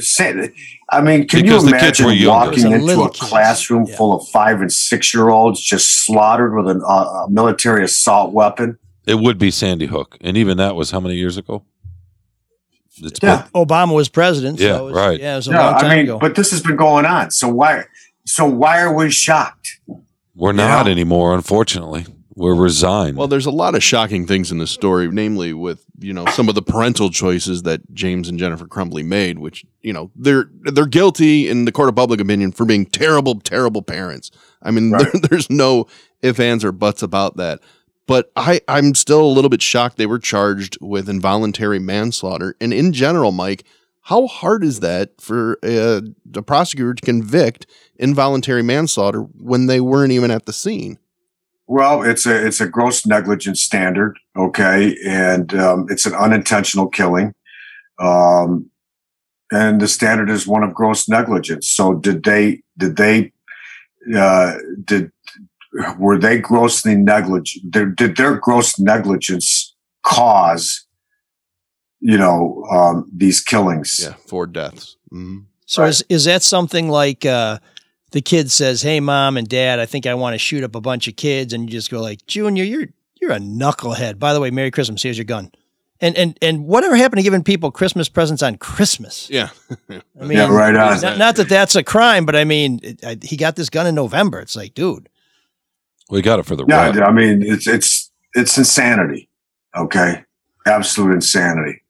Sandy, 0.00 0.54
I 0.88 1.00
mean, 1.00 1.26
can 1.26 1.44
you 1.44 1.58
imagine 1.58 2.06
walking 2.26 2.64
a 2.66 2.76
into 2.76 3.02
a 3.02 3.08
kids. 3.10 3.18
classroom 3.20 3.86
Yeah. 3.86 3.96
full 3.96 4.14
of 4.14 4.28
five 4.28 4.60
and 4.60 4.72
six 4.72 5.12
year 5.12 5.30
olds 5.30 5.60
just 5.60 6.04
slaughtered 6.06 6.54
with 6.54 6.68
an, 6.68 6.80
uh, 6.86 7.24
a 7.26 7.26
military 7.30 7.82
assault 7.84 8.32
weapon? 8.32 8.78
It 9.04 9.18
would 9.18 9.38
be 9.38 9.50
Sandy 9.50 9.86
Hook, 9.86 10.16
and 10.20 10.36
even 10.36 10.58
that 10.58 10.76
was 10.76 10.92
how 10.92 11.00
many 11.00 11.16
years 11.16 11.36
ago? 11.36 11.64
It's 13.02 13.18
Yeah. 13.22 13.42
been- 13.52 13.66
Obama 13.66 13.94
was 13.94 14.08
president. 14.08 14.60
Yeah, 14.60 14.76
so 14.76 14.82
it 14.88 14.92
was, 14.92 14.94
right. 14.94 15.20
Yeah, 15.20 15.32
it 15.34 15.36
was 15.36 15.48
a 15.48 15.50
Yeah, 15.52 15.70
long 15.70 15.80
time 15.80 15.90
I 15.90 15.96
mean, 15.96 16.04
ago. 16.04 16.18
but 16.20 16.34
this 16.36 16.50
has 16.52 16.62
been 16.62 16.76
going 16.76 17.04
on. 17.04 17.30
So 17.32 17.48
why? 17.48 17.84
So 18.26 18.44
why 18.46 18.80
are 18.80 18.94
we 18.94 19.10
shocked? 19.10 19.80
we're 20.36 20.52
not 20.52 20.86
Yeah. 20.86 20.92
anymore, 20.92 21.34
unfortunately. 21.34 22.06
We're 22.38 22.54
resigned. 22.54 23.16
Well, 23.16 23.26
there's 23.26 23.46
a 23.46 23.50
lot 23.50 23.74
of 23.74 23.82
shocking 23.82 24.24
things 24.24 24.52
in 24.52 24.58
this 24.58 24.70
story, 24.70 25.08
namely 25.08 25.52
with 25.52 25.84
you 25.98 26.12
know 26.12 26.24
some 26.26 26.48
of 26.48 26.54
the 26.54 26.62
parental 26.62 27.10
choices 27.10 27.64
that 27.64 27.92
James 27.92 28.28
and 28.28 28.38
Jennifer 28.38 28.66
Crumbley 28.66 29.04
made, 29.04 29.40
which 29.40 29.66
you 29.82 29.92
know 29.92 30.12
they're 30.14 30.48
they're 30.62 30.86
guilty 30.86 31.48
in 31.48 31.64
the 31.64 31.72
court 31.72 31.88
of 31.88 31.96
public 31.96 32.20
opinion 32.20 32.52
for 32.52 32.64
being 32.64 32.86
terrible, 32.86 33.40
terrible 33.40 33.82
parents. 33.82 34.30
I 34.62 34.70
mean, 34.70 34.92
Right. 34.92 35.02
there, 35.12 35.20
there's 35.30 35.50
no 35.50 35.88
ifs, 36.22 36.38
ands, 36.38 36.64
or 36.64 36.70
buts 36.70 37.02
about 37.02 37.36
that. 37.38 37.58
But 38.06 38.30
I, 38.36 38.60
I'm 38.68 38.94
still 38.94 39.20
a 39.20 39.26
little 39.34 39.50
bit 39.50 39.60
shocked 39.60 39.96
they 39.96 40.06
were 40.06 40.20
charged 40.20 40.78
with 40.80 41.08
involuntary 41.10 41.78
manslaughter. 41.80 42.54
And 42.60 42.72
in 42.72 42.92
general, 42.92 43.32
Mike, 43.32 43.64
how 44.02 44.28
hard 44.28 44.62
is 44.64 44.80
that 44.80 45.20
for 45.20 45.58
uh, 45.62 46.00
a, 46.34 46.38
a 46.38 46.42
prosecutor 46.42 46.94
to 46.94 47.04
convict 47.04 47.66
involuntary 47.96 48.62
manslaughter 48.62 49.22
when 49.22 49.66
they 49.66 49.80
weren't 49.80 50.12
even 50.12 50.30
at 50.30 50.46
the 50.46 50.52
scene? 50.54 50.98
Well, 51.68 52.02
it's 52.02 52.24
a 52.24 52.46
it's 52.46 52.62
a 52.62 52.66
gross 52.66 53.04
negligence 53.04 53.60
standard, 53.60 54.18
okay, 54.34 54.96
and 55.06 55.54
um, 55.54 55.86
it's 55.90 56.06
an 56.06 56.14
unintentional 56.14 56.88
killing, 56.88 57.34
um, 57.98 58.70
and 59.52 59.78
the 59.78 59.86
standard 59.86 60.30
is 60.30 60.46
one 60.46 60.62
of 60.62 60.72
gross 60.72 61.10
negligence. 61.10 61.68
So, 61.68 61.92
did 61.92 62.24
they 62.24 62.62
did 62.78 62.96
they 62.96 63.32
uh, 64.16 64.54
did 64.82 65.12
were 65.98 66.18
they 66.18 66.38
grossly 66.38 66.96
negligent? 66.96 67.70
Did, 67.70 67.96
did 67.96 68.16
their 68.16 68.36
gross 68.36 68.78
negligence 68.78 69.74
cause, 70.02 70.86
you 72.00 72.16
know, 72.16 72.64
um, 72.70 73.10
these 73.14 73.42
killings? 73.42 74.00
Yeah, 74.02 74.14
four 74.26 74.46
deaths. 74.46 74.96
Mhm. 75.12 75.44
so 75.66 75.84
is, 75.84 76.02
is 76.08 76.24
that 76.24 76.42
something 76.42 76.88
like 76.88 77.26
uh, 77.26 77.58
the 78.10 78.20
kid 78.20 78.50
says, 78.50 78.82
"Hey, 78.82 79.00
mom 79.00 79.36
and 79.36 79.48
dad, 79.48 79.78
I 79.78 79.86
think 79.86 80.06
I 80.06 80.14
want 80.14 80.34
to 80.34 80.38
shoot 80.38 80.64
up 80.64 80.74
a 80.74 80.80
bunch 80.80 81.08
of 81.08 81.16
kids," 81.16 81.52
and 81.52 81.64
you 81.64 81.70
just 81.70 81.90
go 81.90 82.00
like, 82.00 82.26
"Junior, 82.26 82.64
you're 82.64 82.86
you're 83.20 83.32
a 83.32 83.38
knucklehead." 83.38 84.18
By 84.18 84.32
the 84.32 84.40
way, 84.40 84.50
Merry 84.50 84.70
Christmas. 84.70 85.02
Here's 85.02 85.18
your 85.18 85.24
gun. 85.24 85.50
And 86.00 86.16
and 86.16 86.38
and 86.40 86.66
whatever 86.66 86.94
happened 86.94 87.18
to 87.18 87.22
giving 87.24 87.42
people 87.42 87.70
Christmas 87.72 88.08
presents 88.08 88.42
on 88.42 88.56
Christmas? 88.56 89.28
Yeah. 89.28 89.48
I 89.90 90.00
mean, 90.20 90.38
Yeah, 90.38 90.48
right 90.48 90.74
on. 90.74 91.00
Not, 91.00 91.18
not 91.18 91.36
that 91.36 91.48
that's 91.48 91.74
a 91.74 91.82
crime, 91.82 92.24
but 92.24 92.36
I 92.36 92.44
mean, 92.44 92.78
it, 92.82 93.04
I, 93.04 93.18
he 93.20 93.36
got 93.36 93.56
this 93.56 93.68
gun 93.68 93.86
in 93.86 93.96
November. 93.96 94.38
It's 94.38 94.54
like, 94.54 94.74
dude, 94.74 95.08
we 96.08 96.22
got 96.22 96.38
it 96.38 96.46
for 96.46 96.54
the 96.54 96.64
Yeah, 96.68 96.90
rep. 96.90 97.08
I 97.08 97.10
mean 97.10 97.42
it's 97.42 97.66
it's 97.66 98.10
it's 98.34 98.56
insanity. 98.56 99.28
Okay, 99.76 100.24
absolute 100.66 101.14
insanity. 101.14 101.82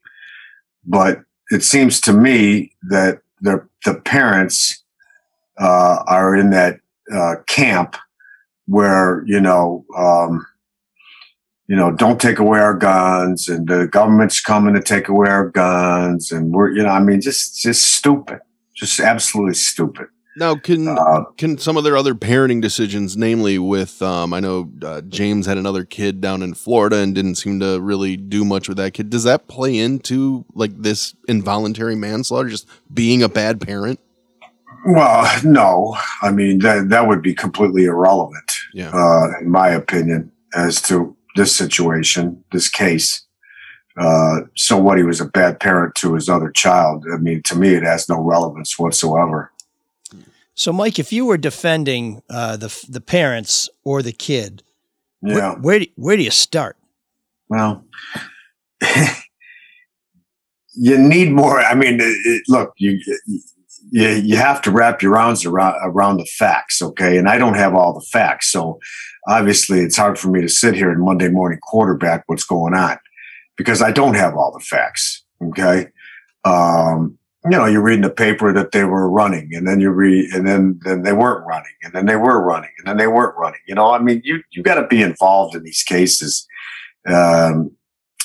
But 0.85 1.21
it 1.51 1.63
seems 1.63 2.01
to 2.01 2.13
me 2.13 2.73
that 2.89 3.21
the 3.41 3.67
the 3.85 3.95
parents 3.95 4.83
uh, 5.59 6.03
are 6.07 6.35
in 6.35 6.49
that 6.51 6.79
uh, 7.13 7.35
camp 7.47 7.95
where 8.67 9.23
you 9.25 9.39
know 9.39 9.85
um, 9.97 10.45
you 11.67 11.75
know 11.75 11.91
don't 11.91 12.21
take 12.21 12.39
away 12.39 12.59
our 12.59 12.75
guns 12.75 13.47
and 13.47 13.67
the 13.67 13.87
government's 13.87 14.41
coming 14.41 14.73
to 14.73 14.81
take 14.81 15.07
away 15.07 15.29
our 15.29 15.49
guns 15.49 16.31
and 16.31 16.51
we're 16.51 16.71
you 16.71 16.83
know 16.83 16.89
I 16.89 16.99
mean 16.99 17.21
just 17.21 17.61
just 17.61 17.93
stupid, 17.93 18.39
just 18.75 18.99
absolutely 18.99 19.55
stupid. 19.55 20.07
Now, 20.37 20.55
can 20.55 20.87
Uh, 20.87 21.23
can 21.37 21.57
some 21.57 21.75
of 21.75 21.83
their 21.83 21.97
other 21.97 22.13
parenting 22.13 22.61
decisions, 22.61 23.17
namely 23.17 23.59
with, 23.59 24.01
um, 24.01 24.33
I 24.33 24.39
know 24.39 24.71
uh, 24.83 25.01
James 25.01 25.45
had 25.45 25.57
another 25.57 25.83
kid 25.83 26.21
down 26.21 26.41
in 26.41 26.53
Florida 26.53 26.97
and 26.97 27.13
didn't 27.13 27.35
seem 27.35 27.59
to 27.59 27.81
really 27.81 28.15
do 28.15 28.45
much 28.45 28.69
with 28.69 28.77
that 28.77 28.93
kid. 28.93 29.09
Does 29.09 29.25
that 29.25 29.49
play 29.49 29.77
into 29.77 30.45
like 30.53 30.71
this 30.81 31.13
involuntary 31.27 31.95
manslaughter, 31.95 32.47
just 32.47 32.67
being 32.93 33.21
a 33.21 33.27
bad 33.27 33.59
parent? 33.59 33.99
Well, 34.85 35.29
no. 35.43 35.97
I 36.21 36.31
mean, 36.31 36.59
that 36.59 36.89
that 36.89 37.07
would 37.07 37.21
be 37.21 37.33
completely 37.35 37.85
irrelevant, 37.85 38.51
Yeah. 38.73 38.91
uh, 38.93 39.39
in 39.41 39.49
my 39.49 39.69
opinion, 39.69 40.31
as 40.55 40.81
to 40.83 41.15
this 41.35 41.55
situation, 41.55 42.43
this 42.51 42.69
case. 42.69 43.21
Uh, 43.97 44.41
so 44.55 44.77
what? 44.77 44.97
He 44.97 45.03
was 45.03 45.19
a 45.19 45.25
bad 45.25 45.59
parent 45.59 45.95
to 45.95 46.13
his 46.13 46.29
other 46.29 46.49
child. 46.51 47.05
I 47.13 47.17
mean, 47.17 47.41
to 47.43 47.55
me, 47.55 47.75
it 47.75 47.83
has 47.83 48.07
no 48.07 48.19
relevance 48.21 48.79
whatsoever. 48.79 49.51
So, 50.55 50.71
Mike, 50.73 50.99
if 50.99 51.11
you 51.13 51.25
were 51.25 51.37
defending 51.37 52.21
uh, 52.29 52.55
the 52.57 52.85
the 52.89 53.01
parents 53.01 53.69
or 53.83 54.01
the 54.01 54.11
kid, 54.13 54.63
where, 55.19 55.37
Yeah. 55.37 55.55
where 55.55 55.79
do, 55.79 55.85
where 55.95 56.15
do 56.17 56.23
you 56.23 56.31
start? 56.31 56.77
Well, 57.49 57.83
you 60.75 60.97
need 60.97 61.31
more. 61.31 61.59
I 61.61 61.75
mean, 61.75 61.95
it, 61.95 62.03
it- 62.25 62.43
look, 62.47 62.73
you, 62.77 62.99
you 63.91 64.07
you 64.09 64.37
have 64.37 64.61
to 64.63 64.71
wrap 64.71 65.01
your 65.01 65.17
arms 65.17 65.45
around 65.45 65.75
around 65.83 66.17
the 66.17 66.25
facts, 66.25 66.81
okay? 66.81 67.17
And 67.17 67.27
I 67.27 67.37
don't 67.37 67.55
have 67.55 67.73
all 67.75 67.93
the 67.93 68.05
facts, 68.11 68.51
so 68.51 68.79
obviously 69.27 69.79
it's 69.79 69.97
hard 69.97 70.17
for 70.17 70.29
me 70.29 70.41
to 70.41 70.49
sit 70.49 70.75
here 70.75 70.91
and 70.91 71.01
Monday 71.01 71.29
morning 71.29 71.59
quarterback 71.61 72.23
what's 72.27 72.43
going 72.43 72.73
on 72.73 72.97
because 73.57 73.81
I 73.81 73.91
don't 73.91 74.15
have 74.15 74.35
all 74.35 74.51
the 74.51 74.63
facts, 74.63 75.23
okay? 75.41 75.87
Um, 76.45 77.17
you 77.45 77.51
know, 77.51 77.65
you're 77.65 77.81
reading 77.81 78.01
the 78.03 78.09
paper 78.09 78.51
that 78.53 78.71
they 78.71 78.83
were 78.83 79.09
running, 79.09 79.53
and 79.53 79.67
then 79.67 79.79
you 79.79 79.91
read, 79.91 80.33
and 80.33 80.47
then 80.47 80.79
then 80.83 81.03
they 81.03 81.13
weren't 81.13 81.45
running, 81.45 81.71
and 81.83 81.93
then 81.93 82.05
they 82.05 82.17
were 82.17 82.43
running, 82.43 82.71
and 82.77 82.87
then 82.87 82.97
they 82.97 83.07
weren't 83.07 83.37
running. 83.37 83.59
You 83.67 83.75
know, 83.75 83.91
I 83.91 83.99
mean, 83.99 84.21
you 84.23 84.43
you 84.51 84.61
got 84.61 84.75
to 84.75 84.87
be 84.87 85.01
involved 85.01 85.55
in 85.55 85.63
these 85.63 85.83
cases 85.83 86.45
um, 87.07 87.71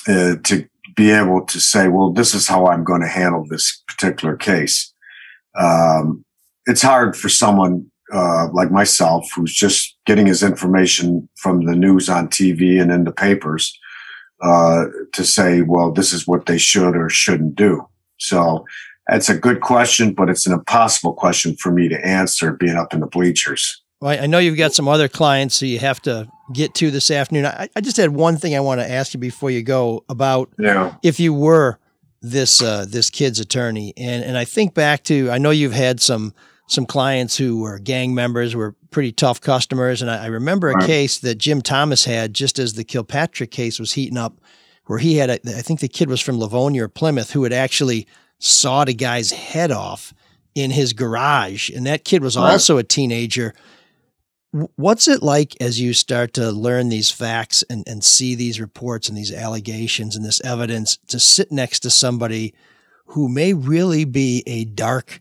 uh, 0.07 0.35
to 0.43 0.67
be 0.95 1.11
able 1.11 1.45
to 1.45 1.59
say, 1.59 1.87
well, 1.87 2.11
this 2.11 2.33
is 2.33 2.47
how 2.47 2.67
I'm 2.67 2.83
going 2.83 3.01
to 3.01 3.07
handle 3.07 3.45
this 3.49 3.83
particular 3.87 4.35
case. 4.35 4.93
Um, 5.59 6.23
it's 6.65 6.81
hard 6.81 7.15
for 7.15 7.29
someone 7.29 7.89
uh, 8.13 8.47
like 8.53 8.71
myself 8.71 9.27
who's 9.35 9.53
just 9.53 9.95
getting 10.05 10.25
his 10.27 10.43
information 10.43 11.27
from 11.37 11.65
the 11.65 11.75
news 11.75 12.09
on 12.09 12.27
TV 12.27 12.81
and 12.81 12.91
in 12.91 13.03
the 13.03 13.11
papers 13.11 13.77
uh, 14.43 14.85
to 15.13 15.23
say, 15.23 15.61
well, 15.61 15.91
this 15.91 16.13
is 16.13 16.27
what 16.27 16.45
they 16.45 16.57
should 16.57 16.95
or 16.95 17.09
shouldn't 17.09 17.55
do. 17.55 17.87
So 18.17 18.65
that's 19.07 19.29
a 19.29 19.37
good 19.37 19.61
question, 19.61 20.13
but 20.13 20.29
it's 20.29 20.45
an 20.45 20.53
impossible 20.53 21.13
question 21.13 21.55
for 21.57 21.71
me 21.71 21.87
to 21.89 22.05
answer 22.05 22.53
being 22.53 22.75
up 22.75 22.93
in 22.93 22.99
the 22.99 23.07
bleachers. 23.07 23.81
Well, 24.01 24.21
I 24.21 24.27
know 24.27 24.39
you've 24.39 24.57
got 24.57 24.73
some 24.73 24.87
other 24.87 25.07
clients 25.07 25.55
so 25.55 25.65
you 25.65 25.79
have 25.79 26.01
to 26.03 26.27
get 26.53 26.75
to 26.75 26.91
this 26.91 27.09
afternoon. 27.09 27.45
I, 27.45 27.69
I 27.75 27.81
just 27.81 27.97
had 27.97 28.09
one 28.09 28.37
thing 28.37 28.55
I 28.55 28.59
want 28.59 28.81
to 28.81 28.89
ask 28.89 29.13
you 29.13 29.19
before 29.19 29.49
you 29.51 29.63
go 29.63 30.03
about 30.09 30.49
Yeah. 30.59 30.95
if 31.01 31.19
you 31.19 31.33
were 31.33 31.79
this 32.31 32.61
uh, 32.61 32.85
this 32.87 33.09
kid's 33.09 33.39
attorney, 33.39 33.93
and 33.97 34.23
and 34.23 34.37
I 34.37 34.45
think 34.45 34.73
back 34.73 35.03
to 35.05 35.29
I 35.31 35.37
know 35.37 35.51
you've 35.51 35.73
had 35.73 35.99
some 36.01 36.33
some 36.67 36.85
clients 36.85 37.37
who 37.37 37.59
were 37.59 37.77
gang 37.77 38.15
members, 38.15 38.55
were 38.55 38.75
pretty 38.89 39.11
tough 39.11 39.39
customers, 39.39 40.01
and 40.01 40.09
I, 40.09 40.23
I 40.23 40.25
remember 40.27 40.69
a 40.71 40.75
Right. 40.75 40.85
case 40.87 41.19
that 41.19 41.37
Jim 41.37 41.61
Thomas 41.61 42.05
had 42.05 42.33
just 42.33 42.57
as 42.57 42.73
the 42.73 42.83
Kilpatrick 42.83 43.51
case 43.51 43.79
was 43.79 43.93
heating 43.93 44.17
up, 44.17 44.41
where 44.85 44.97
he 44.99 45.17
had 45.17 45.29
a, 45.29 45.33
I 45.57 45.61
think 45.61 45.79
the 45.79 45.87
kid 45.87 46.09
was 46.09 46.21
from 46.21 46.39
Livonia 46.39 46.85
or 46.85 46.87
Plymouth 46.87 47.31
who 47.31 47.43
had 47.43 47.53
actually 47.53 48.07
sawed 48.39 48.89
a 48.89 48.93
guy's 48.93 49.31
head 49.31 49.71
off 49.71 50.13
in 50.55 50.71
his 50.71 50.93
garage, 50.93 51.69
and 51.69 51.85
that 51.85 52.03
kid 52.05 52.23
was 52.23 52.35
Right. 52.35 52.51
also 52.53 52.77
a 52.77 52.83
teenager. 52.83 53.53
What's 54.75 55.07
it 55.07 55.21
like 55.21 55.55
as 55.59 55.81
you 55.81 55.93
start 55.93 56.33
to 56.35 56.51
learn 56.51 56.89
these 56.89 57.11
facts 57.11 57.63
and, 57.69 57.83
and 57.87 58.03
see 58.03 58.35
these 58.35 58.59
reports 58.59 59.09
and 59.09 59.17
these 59.17 59.33
allegations 59.33 60.15
and 60.15 60.23
this 60.23 60.39
evidence 60.41 60.97
to 61.07 61.19
sit 61.19 61.51
next 61.51 61.81
to 61.81 61.89
somebody 61.89 62.53
who 63.07 63.27
may 63.27 63.53
really 63.53 64.05
be 64.05 64.43
a 64.47 64.63
dark 64.65 65.19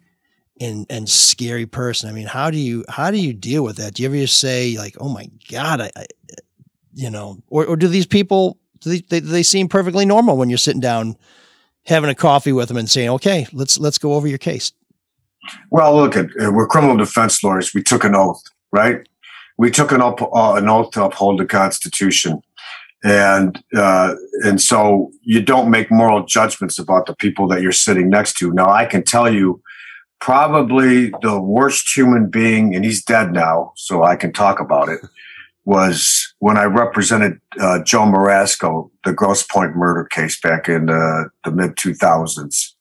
and, 0.60 0.86
and 0.88 1.08
scary 1.08 1.66
person? 1.66 2.08
I 2.08 2.12
mean, 2.12 2.26
how 2.26 2.50
do 2.50 2.58
you 2.58 2.84
how 2.88 3.10
do 3.10 3.18
you 3.18 3.32
deal 3.32 3.64
with 3.64 3.76
that? 3.76 3.94
Do 3.94 4.02
you 4.02 4.08
ever 4.08 4.16
just 4.16 4.38
say 4.38 4.76
like, 4.78 4.96
"Oh 5.00 5.08
my 5.08 5.28
God," 5.50 5.80
I, 5.80 5.90
I 5.96 6.06
you 6.94 7.10
know, 7.10 7.42
or 7.48 7.66
or 7.66 7.76
do 7.76 7.88
these 7.88 8.06
people 8.06 8.58
do 8.80 8.90
they, 8.90 9.00
they 9.00 9.20
they 9.20 9.42
seem 9.42 9.68
perfectly 9.68 10.06
normal 10.06 10.36
when 10.36 10.48
you're 10.48 10.58
sitting 10.58 10.80
down 10.80 11.16
having 11.86 12.10
a 12.10 12.14
coffee 12.14 12.52
with 12.52 12.68
them 12.68 12.76
and 12.76 12.88
saying, 12.88 13.08
"Okay, 13.10 13.46
let's 13.52 13.78
let's 13.78 13.98
go 13.98 14.14
over 14.14 14.28
your 14.28 14.38
case." 14.38 14.72
Well, 15.70 15.96
look 15.96 16.16
at 16.16 16.26
uh, 16.40 16.52
we're 16.52 16.66
criminal 16.66 16.96
defense 16.96 17.42
lawyers. 17.42 17.74
We 17.74 17.82
took 17.82 18.04
an 18.04 18.14
oath, 18.14 18.42
right? 18.72 19.06
We 19.56 19.70
took 19.70 19.92
an, 19.92 20.00
up, 20.00 20.20
uh, 20.20 20.54
an 20.54 20.68
oath 20.68 20.90
to 20.92 21.04
uphold 21.04 21.38
the 21.38 21.46
Constitution, 21.46 22.42
and 23.04 23.62
uh, 23.76 24.14
and 24.44 24.60
so 24.60 25.12
you 25.22 25.42
don't 25.42 25.70
make 25.70 25.90
moral 25.90 26.24
judgments 26.24 26.78
about 26.78 27.06
the 27.06 27.14
people 27.14 27.46
that 27.48 27.62
you're 27.62 27.72
sitting 27.72 28.08
next 28.08 28.36
to. 28.38 28.52
Now, 28.52 28.68
I 28.68 28.84
can 28.84 29.04
tell 29.04 29.32
you, 29.32 29.62
probably 30.20 31.10
the 31.22 31.40
worst 31.40 31.96
human 31.96 32.30
being, 32.30 32.74
and 32.74 32.84
he's 32.84 33.04
dead 33.04 33.32
now, 33.32 33.72
so 33.76 34.02
I 34.02 34.16
can 34.16 34.32
talk 34.32 34.60
about 34.60 34.88
it. 34.88 35.00
was 35.64 36.34
when 36.40 36.58
I 36.58 36.64
represented 36.64 37.40
uh, 37.58 37.82
Joe 37.82 38.02
Marasco, 38.02 38.90
the 39.04 39.12
Grosse 39.12 39.42
Pointe 39.44 39.76
murder 39.76 40.04
case 40.04 40.38
back 40.40 40.68
in 40.68 40.86
the 40.86 41.30
mid 41.50 41.76
2000s. 41.76 42.72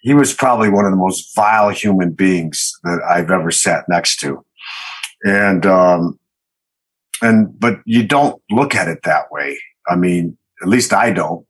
He 0.00 0.14
was 0.14 0.32
probably 0.32 0.70
one 0.70 0.84
of 0.84 0.92
the 0.92 0.96
most 0.96 1.34
vile 1.34 1.70
human 1.70 2.12
beings 2.12 2.72
that 2.84 3.00
I've 3.08 3.30
ever 3.30 3.50
sat 3.50 3.84
next 3.88 4.18
to. 4.20 4.44
And, 5.24 5.66
um, 5.66 6.18
and, 7.22 7.58
but 7.58 7.80
you 7.84 8.06
don't 8.06 8.40
look 8.50 8.74
at 8.74 8.88
it 8.88 9.00
that 9.04 9.30
way. 9.30 9.58
I 9.88 9.96
mean, 9.96 10.36
at 10.62 10.68
least 10.68 10.92
I 10.92 11.12
don't. 11.12 11.46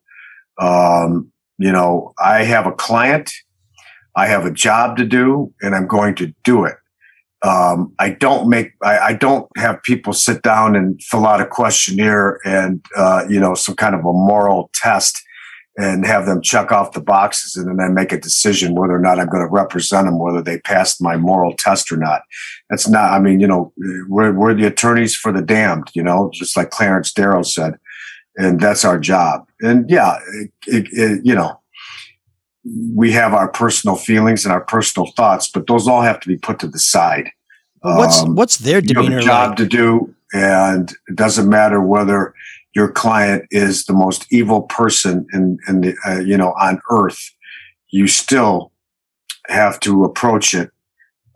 Um, 0.61 1.33
you 1.59 1.70
know, 1.70 2.14
I 2.18 2.42
have 2.44 2.66
a 2.66 2.72
client, 2.72 3.30
I 4.16 4.26
have 4.26 4.44
a 4.44 4.50
job 4.50 4.96
to 4.96 5.04
do, 5.04 5.52
and 5.61 5.74
I'm 5.74 5.87
going 5.87 6.14
to 6.16 6.35
do 6.42 6.64
it. 6.64 6.76
Um, 7.42 7.94
I 7.98 8.11
don't 8.11 8.48
make, 8.48 8.72
I, 8.83 8.98
I, 8.98 9.12
don't 9.14 9.48
have 9.56 9.83
people 9.83 10.12
sit 10.12 10.42
down 10.42 10.76
and 10.76 11.02
fill 11.02 11.26
out 11.26 11.40
a 11.40 11.46
questionnaire 11.46 12.38
and, 12.44 12.85
uh, 12.94 13.24
you 13.30 13.40
know, 13.40 13.54
some 13.54 13.76
kind 13.76 13.94
of 13.94 14.00
a 14.00 14.12
moral 14.12 14.68
test 14.74 15.22
and 15.80 16.04
have 16.04 16.26
them 16.26 16.42
check 16.42 16.72
off 16.72 16.92
the 16.92 17.00
boxes 17.00 17.56
and 17.56 17.66
then 17.66 17.80
I 17.80 17.88
make 17.88 18.12
a 18.12 18.20
decision 18.20 18.74
whether 18.74 18.94
or 18.94 18.98
not 18.98 19.18
I'm 19.18 19.28
going 19.28 19.42
to 19.42 19.50
represent 19.50 20.06
them, 20.06 20.18
whether 20.18 20.42
they 20.42 20.58
passed 20.60 21.00
my 21.00 21.16
moral 21.16 21.54
test 21.56 21.90
or 21.90 21.96
not. 21.96 22.22
That's 22.68 22.86
not, 22.86 23.12
I 23.12 23.18
mean, 23.18 23.40
you 23.40 23.46
know, 23.46 23.72
we're, 24.08 24.32
we're 24.32 24.52
the 24.52 24.66
attorneys 24.66 25.16
for 25.16 25.32
the 25.32 25.40
damned, 25.40 25.90
you 25.94 26.02
know, 26.02 26.30
just 26.34 26.54
like 26.56 26.70
Clarence 26.70 27.12
Darrow 27.12 27.42
said. 27.42 27.78
And 28.36 28.60
that's 28.60 28.84
our 28.84 28.98
job. 28.98 29.48
And 29.60 29.88
yeah, 29.88 30.18
it, 30.34 30.50
it, 30.66 30.86
it, 30.92 31.20
you 31.24 31.34
know, 31.34 31.58
we 32.94 33.10
have 33.12 33.32
our 33.32 33.48
personal 33.48 33.96
feelings 33.96 34.44
and 34.44 34.52
our 34.52 34.60
personal 34.60 35.10
thoughts, 35.16 35.48
but 35.48 35.66
those 35.66 35.88
all 35.88 36.02
have 36.02 36.20
to 36.20 36.28
be 36.28 36.36
put 36.36 36.58
to 36.58 36.68
the 36.68 36.78
side. 36.78 37.30
What's 37.82 38.20
um, 38.20 38.34
what's 38.34 38.58
their 38.58 38.82
demeanor? 38.82 39.02
You 39.04 39.12
have 39.12 39.22
a 39.22 39.24
job 39.24 39.48
like? 39.50 39.56
to 39.58 39.66
do, 39.66 40.14
and 40.34 40.92
it 41.08 41.16
doesn't 41.16 41.48
matter 41.48 41.80
whether 41.80 42.34
your 42.74 42.90
client 42.90 43.44
is 43.50 43.85
the 43.87 43.92
most 43.92 44.26
evil 44.30 44.62
person 44.62 45.26
in 45.33 45.59
in 45.68 45.80
the 45.80 45.94
uh, 46.06 46.20
you 46.20 46.37
know 46.37 46.52
on 46.61 46.80
earth. 46.90 47.30
You 47.88 48.06
still 48.06 48.72
have 49.48 49.80
to 49.80 50.04
approach 50.04 50.54
it 50.54 50.70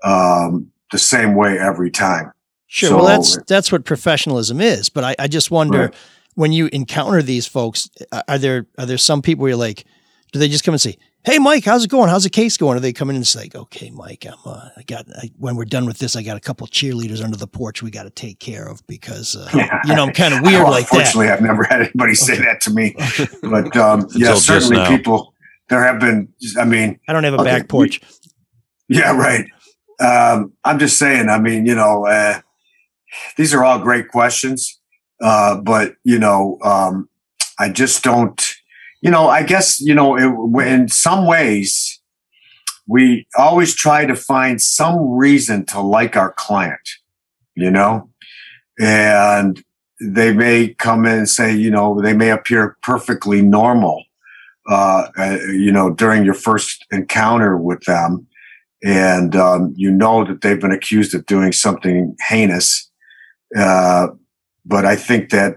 um, 0.05 0.71
the 0.93 0.99
same 0.99 1.35
way 1.35 1.59
every 1.59 1.91
time. 1.91 2.33
Sure. 2.67 2.91
So, 2.91 2.97
well, 2.97 3.07
that's 3.07 3.39
that's 3.45 3.73
what 3.73 3.85
professionalism 3.85 4.61
is. 4.61 4.89
But 4.89 5.05
I, 5.05 5.17
I 5.19 5.29
just 5.29 5.51
wonder 5.51 5.79
right. 5.79 5.95
when 6.35 6.53
you 6.53 6.69
encounter 6.73 7.23
these 7.23 7.47
folks, 7.47 7.89
are 8.29 8.39
there 8.39 8.67
are 8.79 8.87
there 8.87 8.99
some 8.99 9.23
people 9.23 9.43
where 9.43 9.51
you're 9.51 9.59
like, 9.59 9.85
do 10.33 10.39
they 10.39 10.49
just 10.49 10.65
come 10.65 10.75
and 10.75 10.81
say, 10.81 10.97
Hey, 11.25 11.39
Mike, 11.39 11.65
how's 11.65 11.85
it 11.85 11.91
going? 11.91 12.11
How's 12.11 12.25
the 12.25 12.31
case 12.31 12.59
going? 12.59 12.77
Are 12.77 12.81
they 12.81 12.93
coming 12.93 13.17
in 13.17 13.21
and 13.21 13.27
say, 13.27 13.49
okay, 13.55 13.91
Mike, 13.91 14.27
I'm, 14.27 14.35
uh, 14.45 14.69
I 14.77 14.83
got, 14.83 15.07
I, 15.17 15.31
when 15.39 15.57
we're 15.57 15.65
done 15.65 15.87
with 15.87 15.99
this, 15.99 16.17
I 16.17 16.23
got 16.23 16.37
a 16.37 16.41
couple 16.41 16.67
cheerleaders 16.67 17.25
under 17.25 17.39
the 17.39 17.47
porch 17.47 17.83
we 17.83 17.91
got 17.91 18.03
to 18.03 18.11
take 18.11 18.39
care 18.39 18.69
of 18.69 18.87
because, 18.87 19.35
uh, 19.35 19.49
you 19.87 19.95
know, 19.95 20.05
I'm 20.05 20.13
kind 20.13 20.35
of 20.35 20.43
weird 20.43 20.65
well, 20.65 20.71
like 20.71 20.83
unfortunately, 20.83 21.29
that. 21.29 21.39
I've 21.39 21.43
never 21.43 21.65
had 21.65 21.81
anybody 21.81 22.15
say 22.27 22.37
that 22.37 22.61
to 22.63 22.71
me, 22.71 22.95
but, 23.43 23.75
um, 23.75 24.07
yeah, 24.15 24.35
certainly 24.35 24.85
people, 24.87 25.33
there 25.71 25.83
have 25.83 25.99
been, 25.99 26.29
I 26.59 26.67
mean, 26.67 27.01
I 27.09 27.15
don't 27.15 27.25
have 27.25 27.35
a 27.35 27.41
okay, 27.41 27.45
back 27.45 27.69
porch. 27.69 28.03
We, 28.91 28.99
yeah, 28.99 29.17
right. 29.17 29.47
Um, 30.01 30.53
I'm 30.63 30.79
just 30.79 30.99
saying, 30.99 31.31
I 31.31 31.39
mean, 31.39 31.65
you 31.65 31.75
know, 31.75 32.07
uh, 32.07 32.41
these 33.39 33.55
are 33.55 33.65
all 33.65 33.79
great 33.79 34.09
questions. 34.09 34.79
Uh, 35.23 35.57
but 35.57 35.95
you 36.05 36.19
know, 36.19 36.59
um, 36.63 37.09
I 37.59 37.71
just 37.71 38.03
don't, 38.03 38.54
you 39.05 39.11
know, 39.11 39.29
I 39.29 39.43
guess, 39.43 39.81
you 39.83 39.95
know, 39.95 40.17
it, 40.17 40.67
in 40.67 40.89
some 40.89 41.27
ways, 41.27 42.01
we 42.87 43.27
always 43.37 43.75
try 43.75 44.07
to 44.07 44.17
find 44.17 44.61
some 44.61 45.11
reason 45.11 45.67
to 45.67 45.81
like 45.81 46.17
our 46.17 46.33
client, 46.33 46.89
you 47.55 47.71
know, 47.71 48.09
and 48.81 49.63
they 50.01 50.33
may 50.33 50.69
come 50.69 51.05
in 51.05 51.19
and 51.19 51.29
say, 51.29 51.55
you 51.55 51.71
know, 51.71 52.01
they 52.01 52.15
may 52.15 52.31
appear 52.31 52.79
perfectly 52.83 53.43
normal, 53.43 54.03
uh, 54.71 55.09
uh, 55.19 55.39
you 55.49 55.71
know, 55.71 55.91
during 55.91 56.25
your 56.25 56.35
first 56.35 56.87
encounter 56.91 57.59
with 57.59 57.83
them. 57.83 58.27
And 58.83 59.37
um, 59.37 59.75
you 59.77 59.91
know 59.91 60.25
that 60.25 60.41
they've 60.41 60.61
been 60.61 60.73
accused 60.73 61.15
of 61.15 61.27
doing 61.27 61.53
something 61.53 62.17
heinous. 62.27 62.91
Uh, 63.57 64.09
but 64.65 64.85
I 64.87 64.97
think 64.97 65.31
that 65.31 65.57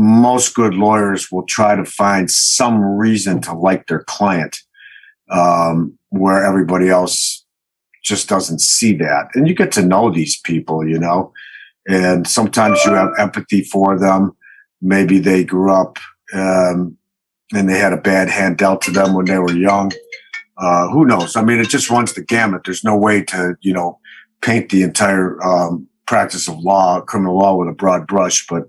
most 0.00 0.54
good 0.54 0.74
lawyers 0.74 1.30
will 1.30 1.44
try 1.44 1.76
to 1.76 1.84
find 1.84 2.30
some 2.30 2.82
reason 2.82 3.40
to 3.42 3.52
like 3.52 3.86
their 3.86 4.04
client 4.04 4.58
um, 5.30 5.96
where 6.08 6.44
everybody 6.44 6.88
else 6.88 7.44
just 8.02 8.28
doesn't 8.28 8.60
see 8.60 8.94
that. 8.94 9.28
And 9.34 9.46
you 9.46 9.54
get 9.54 9.72
to 9.72 9.84
know 9.84 10.10
these 10.10 10.40
people, 10.40 10.88
you 10.88 10.98
know, 10.98 11.32
and 11.86 12.26
sometimes 12.26 12.82
you 12.84 12.94
have 12.94 13.10
empathy 13.18 13.62
for 13.62 13.98
them. 13.98 14.34
Maybe 14.80 15.18
they 15.18 15.44
grew 15.44 15.72
up 15.72 15.98
um, 16.32 16.96
and 17.52 17.68
they 17.68 17.78
had 17.78 17.92
a 17.92 18.00
bad 18.00 18.30
hand 18.30 18.56
dealt 18.56 18.80
to 18.82 18.90
them 18.90 19.12
when 19.12 19.26
they 19.26 19.38
were 19.38 19.52
young. 19.52 19.92
Uh, 20.56 20.88
who 20.88 21.04
knows? 21.04 21.36
I 21.36 21.42
mean, 21.42 21.58
it 21.58 21.68
just 21.68 21.90
runs 21.90 22.14
the 22.14 22.24
gamut. 22.24 22.62
There's 22.64 22.84
no 22.84 22.96
way 22.96 23.22
to, 23.24 23.56
you 23.60 23.74
know, 23.74 23.98
paint 24.40 24.70
the 24.70 24.82
entire 24.82 25.42
um, 25.42 25.86
practice 26.06 26.48
of 26.48 26.58
law, 26.58 27.00
criminal 27.02 27.38
law, 27.38 27.54
with 27.56 27.68
a 27.68 27.72
broad 27.72 28.06
brush. 28.06 28.46
But 28.46 28.64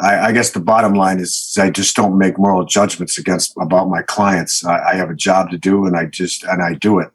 I, 0.00 0.28
I, 0.28 0.32
guess 0.32 0.50
the 0.50 0.60
bottom 0.60 0.94
line 0.94 1.20
is 1.20 1.56
I 1.60 1.70
just 1.70 1.94
don't 1.94 2.18
make 2.18 2.38
moral 2.38 2.64
judgments 2.64 3.18
against 3.18 3.54
about 3.60 3.88
my 3.88 4.02
clients. 4.02 4.64
I, 4.64 4.92
I 4.92 4.94
have 4.94 5.10
a 5.10 5.14
job 5.14 5.50
to 5.50 5.58
do, 5.58 5.84
and 5.84 5.96
I 5.96 6.06
just 6.06 6.42
and 6.44 6.62
I 6.62 6.74
do 6.74 6.98
it. 6.98 7.10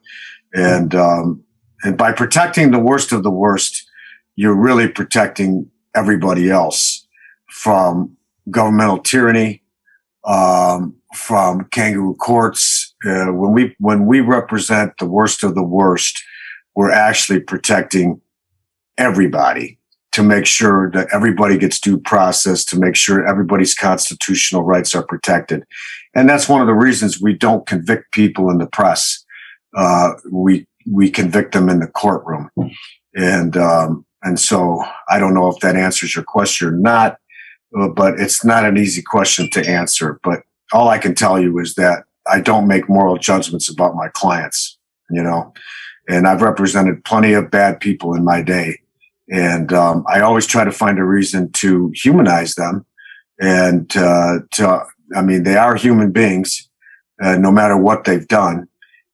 And 0.54 0.94
um, 0.94 1.44
and 1.84 1.98
by 1.98 2.12
protecting 2.12 2.72
the 2.72 2.80
worst 2.80 3.12
of 3.12 3.24
the 3.24 3.32
worst, 3.32 3.90
you're 4.36 4.56
really 4.56 4.88
protecting 4.88 5.70
everybody 5.96 6.50
else 6.50 7.08
from 7.50 8.16
governmental 8.52 9.00
tyranny, 9.00 9.64
um, 10.26 10.96
from 11.16 11.66
kangaroo 11.72 12.16
courts. 12.16 12.94
Uh, 13.06 13.28
when 13.28 13.52
we 13.52 13.76
when 13.80 14.06
we 14.06 14.20
represent 14.22 14.98
the 15.00 15.08
worst 15.08 15.44
of 15.44 15.56
the 15.56 15.64
worst, 15.64 16.24
we're 16.76 16.92
actually 16.92 17.40
protecting 17.40 18.22
everybody 18.98 19.80
to 20.16 20.24
make 20.24 20.46
sure 20.46 20.90
that 20.92 21.10
everybody 21.12 21.58
gets 21.58 21.78
due 21.78 21.98
process, 21.98 22.64
to 22.64 22.80
make 22.80 22.96
sure 22.96 23.28
everybody's 23.28 23.76
constitutional 23.76 24.64
rights 24.64 24.96
are 24.96 25.04
protected. 25.04 25.66
And 26.16 26.30
that's 26.30 26.48
one 26.48 26.62
of 26.62 26.68
the 26.68 26.74
reasons 26.74 27.22
we 27.22 27.34
don't 27.34 27.68
convict 27.68 28.14
people 28.14 28.50
in 28.50 28.58
the 28.58 28.66
press. 28.66 29.26
Uh, 29.76 30.12
we, 30.32 30.66
we 30.90 31.12
convict 31.12 31.52
them 31.52 31.68
in 31.68 31.82
the 31.82 31.88
courtroom. 31.88 32.50
And, 33.14 33.58
um, 33.58 34.06
and 34.24 34.40
so 34.40 34.82
I 35.10 35.20
don't 35.20 35.34
know 35.34 35.50
if 35.50 35.60
that 35.60 35.76
answers 35.76 36.16
your 36.16 36.24
question 36.24 36.70
or 36.70 36.72
not, 36.72 37.18
uh, 37.78 37.90
but 37.90 38.18
it's 38.18 38.46
not 38.46 38.64
an 38.64 38.78
easy 38.78 39.02
question 39.02 39.50
to 39.50 39.70
answer. 39.70 40.22
But 40.24 40.44
all 40.72 40.88
I 40.88 40.98
can 40.98 41.14
tell 41.14 41.42
you 41.42 41.60
is 41.60 41.76
that 41.76 42.06
I 42.26 42.40
don't 42.40 42.70
make 42.70 42.88
moral 42.88 43.18
judgments 43.18 43.70
about 43.70 43.96
my 43.96 44.08
clients, 44.14 44.78
you 45.10 45.22
know, 45.22 45.54
and 46.08 46.26
I've 46.26 46.42
represented 46.42 47.04
plenty 47.04 47.34
of 47.34 47.52
bad 47.52 47.82
people 47.82 48.16
in 48.16 48.24
my 48.24 48.42
day 48.42 48.80
and 49.30 49.74
um, 49.74 50.04
I 50.08 50.22
always 50.22 50.46
try 50.46 50.64
to 50.64 50.72
find 50.72 51.00
a 51.00 51.04
reason 51.04 51.52
to 51.54 51.92
humanize 51.96 52.56
them. 52.56 52.86
And 53.40 53.96
uh, 53.98 54.40
to, 54.54 54.86
I 55.16 55.22
mean, 55.22 55.44
they 55.44 55.58
are 55.58 55.76
human 55.76 56.12
beings, 56.12 56.70
uh, 57.22 57.38
no 57.38 57.52
matter 57.52 57.78
what 57.78 58.04
they've 58.04 58.28
done, 58.28 58.68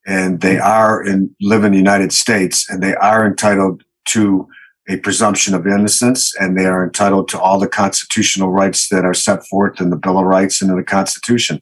and 0.06 0.42
they 0.42 0.58
are 0.58 1.04
in 1.04 1.36
live 1.42 1.64
in 1.64 1.72
the 1.72 1.78
United 1.78 2.12
States, 2.12 2.70
and 2.70 2.84
they 2.84 2.96
are 2.96 3.26
entitled 3.26 3.84
to 4.10 4.48
a 4.90 4.98
presumption 4.98 5.54
of 5.54 5.66
innocence, 5.66 6.36
and 6.40 6.58
they 6.58 6.66
are 6.66 6.84
entitled 6.84 7.30
to 7.30 7.40
all 7.40 7.60
the 7.60 7.68
constitutional 7.68 8.50
rights 8.50 8.90
that 8.90 9.06
are 9.06 9.14
set 9.14 9.46
forth 9.48 9.80
in 9.80 9.90
the 9.90 9.96
Bill 9.96 10.18
of 10.18 10.26
Rights 10.26 10.62
and 10.62 10.72
in 10.72 10.78
the 10.78 10.84
Constitution. 10.84 11.62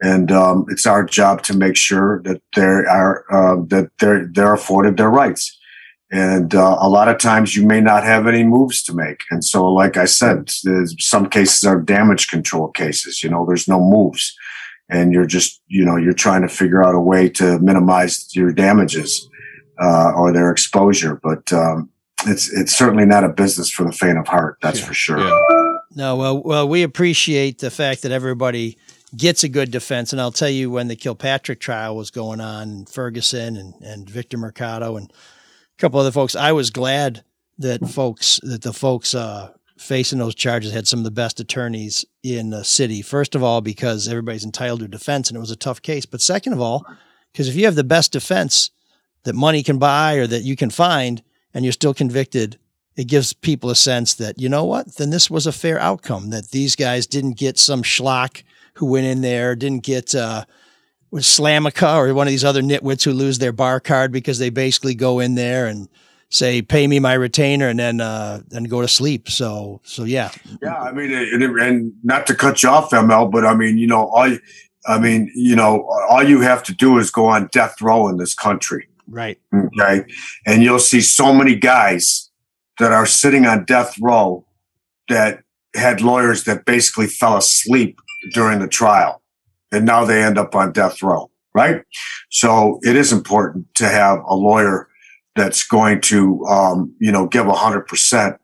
And 0.00 0.32
um, 0.32 0.64
it's 0.68 0.86
our 0.86 1.04
job 1.04 1.42
to 1.44 1.56
make 1.56 1.76
sure 1.76 2.22
that 2.24 2.40
they 2.56 2.62
are 2.62 3.24
uh, 3.30 3.62
that 3.68 3.90
they're 4.00 4.26
they're 4.26 4.54
afforded 4.54 4.96
their 4.96 5.10
rights. 5.10 5.56
And 6.12 6.54
uh, 6.54 6.76
a 6.78 6.90
lot 6.90 7.08
of 7.08 7.18
times 7.18 7.56
you 7.56 7.66
may 7.66 7.80
not 7.80 8.04
have 8.04 8.26
any 8.26 8.44
moves 8.44 8.82
to 8.84 8.94
make. 8.94 9.22
And 9.30 9.42
so, 9.42 9.66
like 9.66 9.96
I 9.96 10.04
said, 10.04 10.50
some 10.98 11.30
cases 11.30 11.64
are 11.64 11.80
damage 11.80 12.28
control 12.28 12.68
cases. 12.68 13.22
You 13.22 13.30
know, 13.30 13.46
there's 13.46 13.66
no 13.66 13.80
moves. 13.80 14.36
And 14.90 15.14
you're 15.14 15.26
just, 15.26 15.62
you 15.68 15.86
know, 15.86 15.96
you're 15.96 16.12
trying 16.12 16.42
to 16.42 16.48
figure 16.48 16.84
out 16.84 16.94
a 16.94 17.00
way 17.00 17.30
to 17.30 17.58
minimize 17.60 18.28
your 18.36 18.52
damages 18.52 19.26
uh, 19.82 20.12
or 20.14 20.34
their 20.34 20.50
exposure. 20.50 21.18
But 21.22 21.50
um, 21.50 21.88
it's 22.26 22.52
it's 22.52 22.76
certainly 22.76 23.06
not 23.06 23.24
a 23.24 23.30
business 23.30 23.70
for 23.70 23.84
the 23.84 23.92
faint 23.92 24.18
of 24.18 24.28
heart. 24.28 24.58
That's 24.60 24.80
yeah. 24.80 24.86
for 24.86 24.94
sure. 24.94 25.18
Yeah. 25.18 25.78
No, 25.94 26.16
well, 26.16 26.42
well, 26.42 26.68
we 26.68 26.82
appreciate 26.82 27.58
the 27.58 27.70
fact 27.70 28.02
that 28.02 28.12
everybody 28.12 28.76
gets 29.16 29.44
a 29.44 29.48
good 29.48 29.70
defense. 29.70 30.12
And 30.12 30.20
I'll 30.20 30.32
tell 30.32 30.48
you, 30.48 30.70
when 30.70 30.88
the 30.88 30.96
Kilpatrick 30.96 31.60
trial 31.60 31.96
was 31.96 32.10
going 32.10 32.40
on, 32.40 32.86
Ferguson 32.86 33.56
and, 33.56 33.74
and 33.82 34.08
Victor 34.08 34.38
Mercado 34.38 34.96
and 34.96 35.12
couple 35.82 36.00
other 36.00 36.12
folks. 36.12 36.36
I 36.36 36.52
was 36.52 36.70
glad 36.70 37.24
that 37.58 37.86
folks 37.88 38.38
that 38.44 38.62
the 38.62 38.72
folks 38.72 39.14
uh, 39.14 39.52
facing 39.76 40.20
those 40.20 40.34
charges 40.34 40.72
had 40.72 40.86
some 40.86 41.00
of 41.00 41.04
the 41.04 41.10
best 41.10 41.40
attorneys 41.40 42.04
in 42.22 42.50
the 42.50 42.64
city. 42.64 43.02
First 43.02 43.34
of 43.34 43.42
all, 43.42 43.60
because 43.60 44.08
everybody's 44.08 44.44
entitled 44.44 44.80
to 44.80 44.88
defense, 44.88 45.28
and 45.28 45.36
it 45.36 45.40
was 45.40 45.50
a 45.50 45.56
tough 45.56 45.82
case. 45.82 46.06
But 46.06 46.20
second 46.20 46.52
of 46.52 46.60
all, 46.60 46.86
because 47.32 47.48
if 47.48 47.56
you 47.56 47.64
have 47.64 47.74
the 47.74 47.84
best 47.84 48.12
defense 48.12 48.70
that 49.24 49.34
money 49.34 49.62
can 49.62 49.78
buy 49.78 50.14
or 50.14 50.26
that 50.28 50.44
you 50.44 50.56
can 50.56 50.70
find, 50.70 51.20
and 51.52 51.64
you're 51.64 51.72
still 51.72 51.94
convicted 51.94 52.58
it 52.96 53.04
gives 53.04 53.32
people 53.32 53.70
a 53.70 53.74
sense 53.74 54.14
that 54.14 54.38
you 54.38 54.48
know 54.48 54.64
what, 54.64 54.96
then 54.96 55.10
this 55.10 55.30
was 55.30 55.46
a 55.46 55.52
fair 55.52 55.80
outcome. 55.80 56.30
That 56.30 56.50
these 56.50 56.76
guys 56.76 57.06
didn't 57.06 57.38
get 57.38 57.58
some 57.58 57.82
schlock 57.82 58.42
who 58.74 58.86
went 58.86 59.06
in 59.06 59.22
there, 59.22 59.56
didn't 59.56 59.82
get 59.82 60.14
uh, 60.14 60.44
was 61.12 61.24
Slamica 61.24 61.96
or 61.96 62.12
one 62.14 62.26
of 62.26 62.30
these 62.32 62.44
other 62.44 62.62
nitwits 62.62 63.04
who 63.04 63.12
lose 63.12 63.38
their 63.38 63.52
bar 63.52 63.78
card 63.78 64.10
because 64.10 64.38
they 64.40 64.50
basically 64.50 64.94
go 64.94 65.20
in 65.20 65.34
there 65.36 65.66
and 65.66 65.88
say, 66.30 66.62
"Pay 66.62 66.86
me 66.88 66.98
my 66.98 67.12
retainer," 67.12 67.68
and 67.68 67.78
then 67.78 68.00
uh, 68.00 68.40
then 68.48 68.64
go 68.64 68.80
to 68.80 68.88
sleep. 68.88 69.28
So 69.28 69.80
so 69.84 70.04
yeah, 70.04 70.32
Yeah, 70.62 70.74
I 70.74 70.90
mean, 70.90 71.12
and, 71.12 71.42
and 71.42 71.92
not 72.02 72.26
to 72.28 72.34
cut 72.34 72.62
you 72.62 72.70
off, 72.70 72.90
ML, 72.90 73.30
but 73.30 73.44
I 73.44 73.54
mean, 73.54 73.78
you 73.78 73.86
know, 73.86 74.08
all 74.08 74.26
you- 74.28 74.40
I 74.84 74.98
mean, 74.98 75.30
you 75.36 75.54
know, 75.54 75.88
all 76.08 76.24
you 76.24 76.40
have 76.40 76.64
to 76.64 76.74
do 76.74 76.98
is 76.98 77.08
go 77.12 77.26
on 77.26 77.48
death 77.52 77.80
row 77.80 78.08
in 78.08 78.16
this 78.16 78.34
country, 78.34 78.88
right. 79.06 79.38
okay, 79.54 80.04
and 80.44 80.64
you'll 80.64 80.80
see 80.80 81.00
so 81.00 81.32
many 81.32 81.54
guys 81.54 82.30
that 82.80 82.90
are 82.90 83.06
sitting 83.06 83.46
on 83.46 83.64
death 83.64 83.94
row 84.00 84.44
that 85.08 85.44
had 85.76 86.00
lawyers 86.00 86.42
that 86.44 86.64
basically 86.64 87.06
fell 87.06 87.36
asleep 87.36 88.00
during 88.32 88.58
the 88.58 88.66
trial, 88.66 89.21
and 89.72 89.84
now 89.84 90.04
they 90.04 90.22
end 90.22 90.38
up 90.38 90.54
on 90.54 90.72
death 90.72 91.02
row, 91.02 91.30
right? 91.54 91.82
So 92.30 92.78
it 92.82 92.94
is 92.94 93.12
important 93.12 93.74
to 93.76 93.88
have 93.88 94.20
a 94.28 94.34
lawyer 94.34 94.88
that's 95.34 95.64
going 95.66 96.00
to, 96.02 96.44
um, 96.44 96.94
you 97.00 97.10
know, 97.10 97.26
give 97.26 97.46
hundred 97.46 97.86
percent 97.86 98.36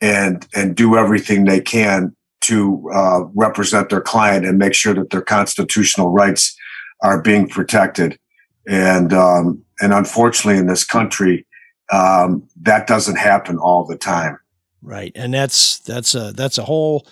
and 0.00 0.46
and 0.54 0.76
do 0.76 0.96
everything 0.96 1.44
they 1.44 1.60
can 1.60 2.14
to 2.42 2.88
uh, 2.94 3.24
represent 3.34 3.90
their 3.90 4.00
client 4.00 4.46
and 4.46 4.58
make 4.58 4.74
sure 4.74 4.94
that 4.94 5.10
their 5.10 5.22
constitutional 5.22 6.10
rights 6.10 6.56
are 7.02 7.20
being 7.20 7.48
protected. 7.48 8.18
And 8.68 9.12
um, 9.12 9.62
and 9.80 9.92
unfortunately, 9.92 10.58
in 10.58 10.66
this 10.66 10.84
country, 10.84 11.46
um, 11.92 12.48
that 12.62 12.86
doesn't 12.86 13.16
happen 13.16 13.58
all 13.58 13.84
the 13.84 13.96
time. 13.96 14.38
Right, 14.82 15.12
and 15.14 15.34
that's 15.34 15.78
that's 15.80 16.14
a 16.14 16.32
that's 16.32 16.58
a 16.58 16.64
whole 16.64 17.06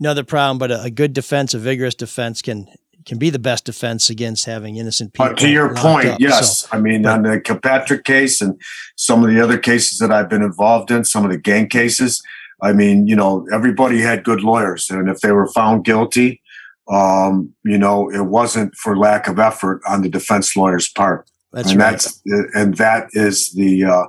another 0.00 0.24
problem. 0.24 0.58
But 0.58 0.70
a, 0.70 0.82
a 0.84 0.90
good 0.90 1.12
defense, 1.12 1.54
a 1.54 1.58
vigorous 1.58 1.94
defense, 1.94 2.42
can 2.42 2.66
can 3.06 3.18
be 3.18 3.30
the 3.30 3.38
best 3.38 3.64
defense 3.64 4.10
against 4.10 4.44
having 4.44 4.76
innocent 4.76 5.12
people. 5.12 5.28
But 5.28 5.38
to 5.38 5.48
your 5.48 5.74
point, 5.74 6.06
up. 6.08 6.20
yes, 6.20 6.60
So, 6.60 6.68
I 6.72 6.80
mean 6.80 7.06
on 7.06 7.22
the 7.22 7.40
Kilpatrick 7.40 8.04
case 8.04 8.40
and 8.40 8.60
some 8.96 9.24
of 9.24 9.30
the 9.30 9.40
other 9.40 9.58
cases 9.58 9.98
that 9.98 10.10
I've 10.12 10.28
been 10.28 10.42
involved 10.42 10.90
in, 10.90 11.04
some 11.04 11.24
of 11.24 11.30
the 11.30 11.38
gang 11.38 11.68
cases. 11.68 12.22
I 12.62 12.72
mean, 12.72 13.06
you 13.06 13.16
know, 13.16 13.46
everybody 13.52 14.00
had 14.00 14.22
good 14.22 14.42
lawyers, 14.42 14.90
and 14.90 15.08
if 15.08 15.20
they 15.20 15.32
were 15.32 15.48
found 15.48 15.84
guilty, 15.84 16.42
um, 16.90 17.54
you 17.64 17.78
know, 17.78 18.10
it 18.10 18.26
wasn't 18.26 18.74
for 18.74 18.96
lack 18.96 19.28
of 19.28 19.38
effort 19.38 19.80
on 19.88 20.02
the 20.02 20.08
defense 20.08 20.54
lawyer's 20.56 20.88
part. 20.88 21.30
that's 21.52 21.70
and 21.70 21.80
right. 21.80 21.90
that's 21.92 22.22
and 22.54 22.76
that 22.76 23.08
is 23.12 23.52
the 23.52 23.84
uh, 23.84 24.04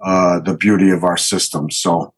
uh, 0.00 0.40
the 0.40 0.56
beauty 0.56 0.90
of 0.90 1.04
our 1.04 1.16
system. 1.16 1.70
So 1.70 2.14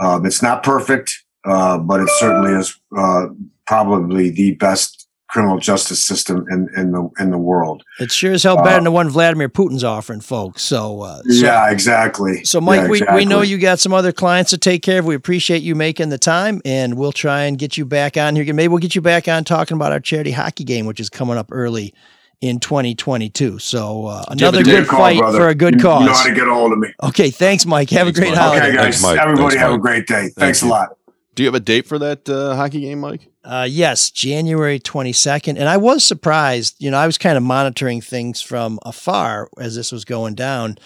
um, 0.00 0.26
it's 0.26 0.42
not 0.42 0.62
perfect, 0.62 1.24
uh, 1.44 1.78
but 1.78 2.00
it 2.00 2.08
certainly 2.18 2.52
is 2.52 2.78
uh, 2.96 3.26
probably 3.66 4.30
the 4.30 4.54
best 4.56 5.03
criminal 5.28 5.58
justice 5.58 6.04
system 6.04 6.44
in, 6.50 6.68
in 6.76 6.92
the 6.92 7.08
in 7.18 7.30
the 7.30 7.38
world. 7.38 7.82
It 7.98 8.12
sure 8.12 8.32
as 8.32 8.42
hell 8.42 8.56
better 8.56 8.76
than 8.76 8.84
the 8.84 8.90
one 8.90 9.08
Vladimir 9.08 9.48
Putin's 9.48 9.82
offering, 9.82 10.20
folks. 10.20 10.62
So, 10.62 11.00
uh, 11.02 11.22
so 11.22 11.46
yeah, 11.46 11.70
exactly. 11.70 12.44
So, 12.44 12.60
Mike, 12.60 12.82
Yeah, 12.82 12.88
we, 12.88 13.02
we 13.16 13.24
know 13.24 13.40
you 13.42 13.58
got 13.58 13.78
some 13.80 13.92
other 13.92 14.12
clients 14.12 14.50
to 14.50 14.58
take 14.58 14.82
care 14.82 15.00
of. 15.00 15.06
We 15.06 15.14
appreciate 15.14 15.62
you 15.62 15.74
making 15.74 16.10
the 16.10 16.18
time, 16.18 16.60
and 16.64 16.96
we'll 16.96 17.12
try 17.12 17.44
and 17.44 17.58
get 17.58 17.76
you 17.76 17.84
back 17.84 18.16
on 18.16 18.36
here. 18.36 18.44
Maybe 18.54 18.68
we'll 18.68 18.78
get 18.78 18.94
you 18.94 19.00
back 19.00 19.26
on 19.26 19.44
talking 19.44 19.76
about 19.76 19.92
our 19.92 20.00
charity 20.00 20.30
hockey 20.30 20.64
game, 20.64 20.86
which 20.86 21.00
is 21.00 21.08
coming 21.10 21.36
up 21.36 21.48
early 21.50 21.94
in 22.40 22.60
2022. 22.60 23.58
So, 23.58 24.06
uh, 24.06 24.24
another 24.28 24.58
Give 24.58 24.66
me 24.66 24.72
a 24.74 24.80
good 24.80 24.88
call, 24.88 24.98
fight 25.00 25.18
brother. 25.18 25.38
for 25.38 25.48
a 25.48 25.54
good 25.54 25.74
You- 25.76 25.80
cause. 25.80 26.00
You 26.02 26.06
know 26.06 26.12
how 26.14 26.24
to 26.28 26.34
get 26.34 26.46
a 26.48 26.52
hold 26.54 26.72
of 26.72 26.78
me. 26.78 26.88
okay, 27.02 27.30
thanks, 27.30 27.64
Mike. 27.66 27.88
Have 27.90 28.04
Thanks, 28.04 28.18
a 28.18 28.20
great 28.20 28.30
Mike. 28.32 28.38
holiday. 28.38 28.66
Okay, 28.68 28.76
Thanks, 28.76 28.96
guys. 29.00 29.02
Mike. 29.02 29.18
Everybody 29.20 29.48
Thanks, 29.56 29.62
have 29.62 29.72
a 29.72 29.78
great 29.78 30.06
day. 30.06 30.28
Thanks 30.36 30.62
a 30.62 30.66
lot. 30.66 30.96
Do 31.34 31.42
you 31.42 31.46
have 31.48 31.54
a 31.54 31.60
date 31.60 31.86
for 31.86 31.98
that 31.98 32.28
uh, 32.28 32.54
hockey 32.54 32.80
game, 32.82 33.00
Mike? 33.00 33.30
Uh, 33.44 33.66
yes, 33.68 34.10
January 34.10 34.80
22nd. 34.80 35.58
And 35.58 35.68
I 35.68 35.76
was 35.76 36.02
surprised. 36.02 36.76
You 36.78 36.90
know, 36.90 36.96
I 36.96 37.06
was 37.06 37.18
kind 37.18 37.36
of 37.36 37.42
monitoring 37.42 38.00
things 38.00 38.40
from 38.40 38.78
afar 38.82 39.50
as 39.58 39.76
this 39.76 39.92
was 39.92 40.04
going 40.04 40.34
down. 40.34 40.78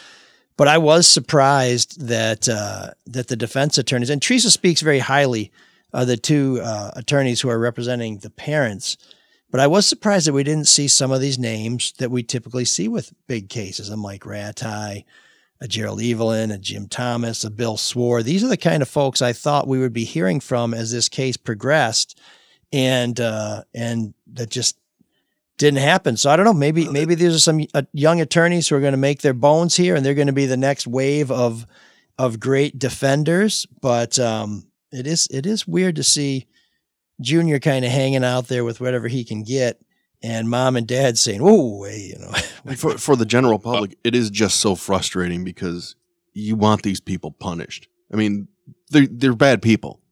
But 0.56 0.66
I 0.66 0.78
was 0.78 1.06
surprised 1.06 2.08
that 2.08 2.48
uh, 2.48 2.90
that 3.06 3.28
the 3.28 3.36
defense 3.36 3.78
attorneys 3.78 4.10
and 4.10 4.20
Teresa 4.20 4.50
speaks 4.50 4.80
very 4.80 4.98
highly 4.98 5.52
of 5.92 6.08
the 6.08 6.16
two 6.16 6.60
uh, 6.60 6.90
attorneys 6.96 7.40
who 7.40 7.48
are 7.48 7.60
representing 7.60 8.18
the 8.18 8.30
parents. 8.30 8.96
But 9.52 9.60
I 9.60 9.68
was 9.68 9.86
surprised 9.86 10.26
that 10.26 10.32
we 10.32 10.42
didn't 10.42 10.66
see 10.66 10.88
some 10.88 11.12
of 11.12 11.20
these 11.20 11.38
names 11.38 11.92
that 11.98 12.10
we 12.10 12.24
typically 12.24 12.64
see 12.64 12.88
with 12.88 13.14
big 13.28 13.48
cases, 13.48 13.88
a 13.88 13.96
Mike 13.96 14.24
Rataj, 14.24 15.04
a 15.60 15.68
Gerald 15.68 16.02
Evelyn, 16.02 16.50
a 16.50 16.58
Jim 16.58 16.88
Thomas, 16.88 17.44
a 17.44 17.50
Bill 17.50 17.76
Swor. 17.76 18.24
These 18.24 18.42
are 18.42 18.48
the 18.48 18.56
kind 18.56 18.82
of 18.82 18.88
folks 18.88 19.22
I 19.22 19.32
thought 19.32 19.68
we 19.68 19.78
would 19.78 19.92
be 19.92 20.04
hearing 20.04 20.40
from 20.40 20.74
as 20.74 20.90
this 20.90 21.08
case 21.08 21.36
progressed 21.36 22.18
and 22.72 23.18
uh, 23.20 23.62
and 23.74 24.14
that 24.32 24.50
just 24.50 24.78
didn't 25.58 25.80
happen. 25.80 26.16
So 26.16 26.30
I 26.30 26.36
don't 26.36 26.44
know. 26.44 26.54
Maybe 26.54 26.88
maybe 26.88 27.14
these 27.14 27.34
are 27.34 27.40
some 27.40 27.64
uh, 27.74 27.82
young 27.92 28.20
attorneys 28.20 28.68
who 28.68 28.76
are 28.76 28.80
going 28.80 28.92
to 28.92 28.98
make 28.98 29.22
their 29.22 29.34
bones 29.34 29.76
here, 29.76 29.94
and 29.94 30.04
they're 30.04 30.14
going 30.14 30.28
to 30.28 30.32
be 30.32 30.46
the 30.46 30.56
next 30.56 30.86
wave 30.86 31.30
of 31.30 31.66
of 32.16 32.40
great 32.40 32.78
defenders. 32.78 33.66
But 33.80 34.18
um, 34.18 34.66
it 34.92 35.06
is 35.06 35.28
it 35.30 35.46
is 35.46 35.66
weird 35.66 35.96
to 35.96 36.04
see 36.04 36.46
Junior 37.20 37.58
kind 37.58 37.84
of 37.84 37.90
hanging 37.90 38.24
out 38.24 38.48
there 38.48 38.64
with 38.64 38.80
whatever 38.80 39.08
he 39.08 39.24
can 39.24 39.42
get, 39.42 39.80
and 40.22 40.48
mom 40.48 40.76
and 40.76 40.86
dad 40.86 41.18
saying, 41.18 41.40
"Oh, 41.42 41.84
hey, 41.84 42.12
you 42.14 42.18
know." 42.18 42.32
For, 42.76 42.98
for 42.98 43.16
the 43.16 43.24
general 43.24 43.58
public, 43.58 43.96
it 44.04 44.14
is 44.14 44.28
just 44.28 44.60
so 44.60 44.74
frustrating 44.74 45.42
because 45.42 45.96
you 46.34 46.54
want 46.54 46.82
these 46.82 47.00
people 47.00 47.30
punished. 47.30 47.88
I 48.12 48.16
mean, 48.16 48.48
they're, 48.90 49.06
they're 49.10 49.34
bad 49.34 49.62
people. 49.62 50.02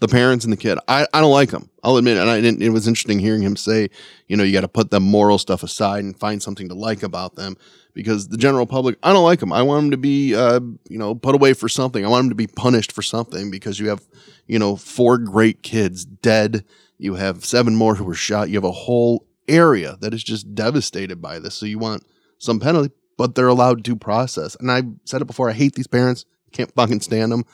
The 0.00 0.08
parents 0.08 0.44
and 0.44 0.52
the 0.52 0.56
kid. 0.56 0.78
I, 0.88 1.06
I 1.12 1.20
don't 1.20 1.30
like 1.30 1.50
them. 1.50 1.68
I'll 1.84 1.98
admit 1.98 2.16
it. 2.16 2.20
And 2.20 2.30
I 2.30 2.40
didn't, 2.40 2.62
it 2.62 2.70
was 2.70 2.88
interesting 2.88 3.18
hearing 3.18 3.42
him 3.42 3.54
say, 3.54 3.90
you 4.28 4.36
know, 4.36 4.42
you 4.42 4.52
got 4.52 4.62
to 4.62 4.68
put 4.68 4.90
the 4.90 4.98
moral 4.98 5.36
stuff 5.36 5.62
aside 5.62 6.04
and 6.04 6.18
find 6.18 6.42
something 6.42 6.68
to 6.68 6.74
like 6.74 7.02
about 7.02 7.36
them 7.36 7.56
because 7.92 8.28
the 8.28 8.38
general 8.38 8.66
public, 8.66 8.98
I 9.02 9.12
don't 9.12 9.24
like 9.24 9.40
them. 9.40 9.52
I 9.52 9.62
want 9.62 9.82
them 9.82 9.90
to 9.90 9.96
be, 9.98 10.34
uh, 10.34 10.60
you 10.88 10.98
know, 10.98 11.14
put 11.14 11.34
away 11.34 11.52
for 11.52 11.68
something. 11.68 12.04
I 12.04 12.08
want 12.08 12.22
them 12.24 12.30
to 12.30 12.34
be 12.34 12.46
punished 12.46 12.92
for 12.92 13.02
something 13.02 13.50
because 13.50 13.78
you 13.78 13.88
have, 13.88 14.02
you 14.46 14.58
know, 14.58 14.74
four 14.76 15.18
great 15.18 15.62
kids 15.62 16.04
dead. 16.06 16.64
You 16.98 17.14
have 17.14 17.44
seven 17.44 17.76
more 17.76 17.94
who 17.94 18.04
were 18.04 18.14
shot. 18.14 18.48
You 18.48 18.54
have 18.54 18.64
a 18.64 18.72
whole 18.72 19.26
area 19.48 19.98
that 20.00 20.14
is 20.14 20.24
just 20.24 20.54
devastated 20.54 21.20
by 21.20 21.38
this. 21.38 21.54
So 21.54 21.66
you 21.66 21.78
want 21.78 22.04
some 22.38 22.58
penalty, 22.58 22.94
but 23.18 23.34
they're 23.34 23.48
allowed 23.48 23.82
due 23.82 23.96
process. 23.96 24.56
And 24.58 24.70
I 24.70 24.82
said 25.04 25.20
it 25.20 25.26
before. 25.26 25.50
I 25.50 25.54
hate 25.54 25.74
these 25.74 25.86
parents. 25.86 26.24
Can't 26.52 26.74
fucking 26.74 27.00
stand 27.00 27.32
them. 27.32 27.44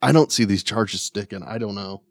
I 0.00 0.12
don't 0.12 0.30
see 0.32 0.44
these 0.44 0.62
charges 0.62 1.02
sticking. 1.02 1.42
I 1.42 1.58
don't 1.58 1.74
know. 1.74 2.02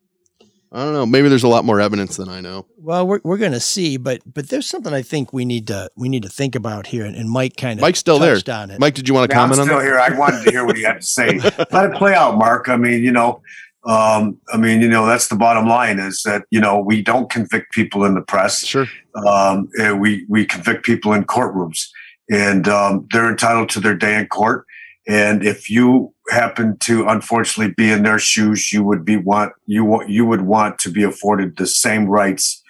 I 0.69 0.83
don't 0.83 0.91
know. 0.91 1.05
Maybe 1.05 1.29
there's 1.29 1.43
a 1.43 1.47
lot 1.47 1.63
more 1.63 1.79
evidence 1.79 2.17
than 2.17 2.27
I 2.27 2.41
know. 2.41 2.65
Well, 2.77 3.07
we're 3.07 3.21
we're 3.23 3.37
going 3.37 3.53
to 3.53 3.59
see, 3.59 3.95
but 3.95 4.21
but 4.31 4.49
there's 4.49 4.65
something 4.65 4.93
I 4.93 5.01
think 5.01 5.31
we 5.31 5.45
need 5.45 5.67
to 5.67 5.89
we 5.95 6.09
need 6.09 6.23
to 6.23 6.29
think 6.29 6.55
about 6.55 6.87
here, 6.87 7.05
and, 7.05 7.15
and 7.15 7.29
Mike 7.29 7.55
kind 7.55 7.79
of 7.79 7.81
Mike's 7.81 7.99
still 7.99 8.19
there. 8.19 8.37
on 8.49 8.71
it. 8.71 8.79
Mike, 8.79 8.93
did 8.93 9.07
you 9.07 9.13
want 9.13 9.29
to 9.31 9.33
Yeah, 9.35 9.41
I'm 9.43 9.49
comment 9.49 9.61
on 9.61 9.67
still 9.67 9.79
that? 9.79 9.85
here. 9.85 9.97
I 9.97 10.09
wanted 10.17 10.43
to 10.43 10.51
hear 10.51 10.65
what 10.65 10.75
he 10.75 10.83
had 10.83 10.99
to 10.99 11.07
say. 11.07 11.39
Let 11.71 11.91
it 11.91 11.93
play 11.93 12.13
out, 12.13 12.37
Mark. 12.37 12.67
I 12.67 12.75
mean, 12.75 13.01
you 13.01 13.13
know, 13.13 13.41
um, 13.85 14.37
I 14.53 14.57
mean, 14.57 14.81
you 14.81 14.89
know, 14.89 15.05
that's 15.05 15.29
the 15.29 15.37
bottom 15.37 15.67
line 15.69 15.99
is 15.99 16.21
that 16.23 16.43
you 16.51 16.59
know 16.59 16.81
we 16.81 17.01
don't 17.01 17.29
convict 17.29 17.71
people 17.71 18.03
in 18.03 18.13
the 18.15 18.21
press. 18.21 18.65
Sure. 18.65 18.87
Um, 19.25 19.69
and 19.79 20.01
we 20.01 20.25
we 20.27 20.45
convict 20.45 20.83
people 20.85 21.13
in 21.13 21.23
courtrooms, 21.23 21.87
and 22.29 22.67
um, 22.67 23.07
they're 23.13 23.29
entitled 23.29 23.69
to 23.69 23.79
their 23.79 23.95
day 23.95 24.19
in 24.19 24.27
court. 24.27 24.65
And 25.07 25.43
if 25.43 25.69
you 25.69 26.13
happen 26.29 26.77
to 26.79 27.07
unfortunately 27.07 27.73
be 27.77 27.89
in 27.91 28.03
their 28.03 28.19
shoes, 28.19 28.73
you 28.73 28.83
would 28.83 29.05
be 29.05 29.15
want 29.15 29.53
you 29.65 29.85
want 29.85 30.09
you 30.09 30.25
would 30.25 30.41
want 30.41 30.79
to 30.79 30.91
be 30.91 31.03
afforded 31.03 31.57
the 31.57 31.67
same 31.67 32.07
rights 32.07 32.61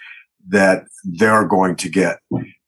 that 0.49 0.85
they're 1.03 1.45
going 1.45 1.75
to 1.77 1.89
get 1.89 2.19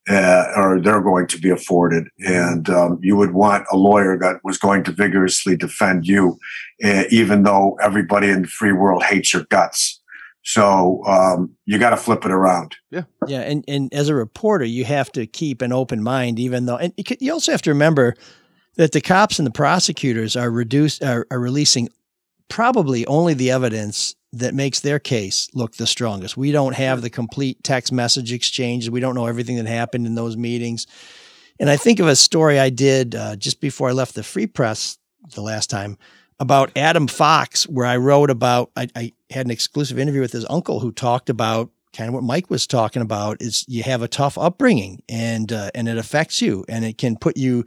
uh, 0.09 0.45
or 0.55 0.81
they're 0.81 1.01
going 1.01 1.27
to 1.27 1.39
be 1.39 1.49
afforded. 1.49 2.07
And 2.19 2.67
um, 2.69 2.99
you 3.01 3.15
would 3.15 3.33
want 3.33 3.65
a 3.71 3.77
lawyer 3.77 4.17
that 4.17 4.37
was 4.43 4.57
going 4.57 4.83
to 4.85 4.91
vigorously 4.91 5.55
defend 5.55 6.07
you, 6.07 6.39
uh, 6.83 7.03
even 7.11 7.43
though 7.43 7.77
everybody 7.81 8.29
in 8.29 8.41
the 8.41 8.47
free 8.47 8.73
world 8.73 9.03
hates 9.03 9.33
your 9.33 9.43
guts. 9.43 10.01
So 10.43 11.03
um, 11.05 11.51
you 11.65 11.77
got 11.77 11.91
to 11.91 11.97
flip 11.97 12.25
it 12.25 12.31
around. 12.31 12.75
Yeah, 12.89 13.03
yeah, 13.27 13.41
and 13.41 13.63
and 13.67 13.93
as 13.93 14.09
a 14.09 14.15
reporter, 14.15 14.65
you 14.65 14.83
have 14.85 15.11
to 15.11 15.27
keep 15.27 15.61
an 15.61 15.71
open 15.71 16.01
mind, 16.01 16.39
even 16.39 16.65
though, 16.65 16.77
and 16.77 16.91
you 16.97 17.03
you 17.19 17.33
also 17.33 17.51
have 17.51 17.61
to 17.63 17.69
remember 17.69 18.15
that 18.79 18.93
the 18.93 19.01
cops 19.01 19.39
and 19.39 19.45
the 19.45 19.51
prosecutors 19.51 20.37
are 20.37 20.49
reduced 20.49 21.03
are, 21.03 21.27
are 21.29 21.39
releasing 21.39 21.89
probably 22.47 23.05
only 23.07 23.33
the 23.33 23.51
evidence 23.51 24.15
that 24.31 24.53
makes 24.53 24.79
their 24.79 24.99
case 24.99 25.49
look 25.53 25.75
the 25.75 25.85
strongest. 25.85 26.37
We 26.37 26.53
don't 26.53 26.75
have 26.75 27.01
the 27.01 27.09
complete 27.09 27.61
text 27.61 27.91
message 27.91 28.31
exchanges. 28.31 28.89
We 28.89 29.01
don't 29.01 29.15
know 29.15 29.25
everything 29.25 29.57
that 29.57 29.65
happened 29.65 30.05
in 30.05 30.15
those 30.15 30.37
meetings. 30.37 30.87
And 31.59 31.69
I 31.69 31.75
think 31.75 31.99
of 31.99 32.07
a 32.07 32.15
story 32.15 32.57
I 32.57 32.69
did 32.69 33.15
uh, 33.15 33.35
just 33.35 33.59
before 33.59 33.89
I 33.89 33.91
left 33.91 34.15
the 34.15 34.23
Free 34.23 34.47
Press 34.47 34.97
the 35.35 35.41
last 35.41 35.69
time 35.69 35.97
about 36.39 36.71
Adam 36.77 37.07
Fox, 37.07 37.67
where 37.67 37.85
I 37.85 37.97
wrote 37.97 38.29
about, 38.29 38.71
I, 38.77 38.87
I 38.95 39.11
had 39.29 39.45
an 39.45 39.51
exclusive 39.51 39.99
interview 39.99 40.21
with 40.21 40.31
his 40.31 40.45
uncle 40.49 40.79
who 40.79 40.93
talked 40.93 41.29
about 41.29 41.69
kind 41.91 42.07
of 42.07 42.13
what 42.13 42.23
Mike 42.23 42.49
was 42.49 42.65
talking 42.65 43.01
about 43.01 43.41
is 43.41 43.65
you 43.67 43.83
have 43.83 44.03
a 44.03 44.07
tough 44.07 44.37
upbringing 44.37 45.03
and, 45.09 45.51
uh, 45.51 45.69
and 45.75 45.89
it 45.89 45.97
affects 45.97 46.41
you 46.41 46.63
and 46.69 46.85
it 46.85 46.97
can 46.97 47.17
put 47.17 47.35
you 47.35 47.65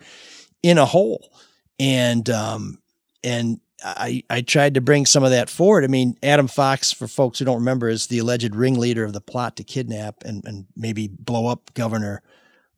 in 0.63 0.79
a 0.79 0.87
hole. 0.87 1.33
And, 1.79 2.29
um, 2.31 2.79
and 3.25 3.61
I, 3.85 4.23
I 4.31 4.43
tried 4.43 4.75
to 4.75 4.81
bring 4.81 5.07
some 5.07 5.25
of 5.25 5.31
that 5.31 5.51
forward. 5.51 5.85
I 5.85 5.89
mean, 5.89 6.17
Adam 6.23 6.49
Fox, 6.49 6.93
for 6.93 7.09
folks 7.09 7.39
who 7.39 7.45
don't 7.45 7.59
remember, 7.59 7.89
is 7.89 8.07
the 8.07 8.19
alleged 8.19 8.55
ringleader 8.55 9.05
of 9.05 9.13
the 9.13 9.21
plot 9.21 9.57
to 9.57 9.65
kidnap 9.65 10.23
and, 10.25 10.45
and 10.45 10.67
maybe 10.77 11.09
blow 11.09 11.47
up 11.47 11.75
Governor 11.75 12.23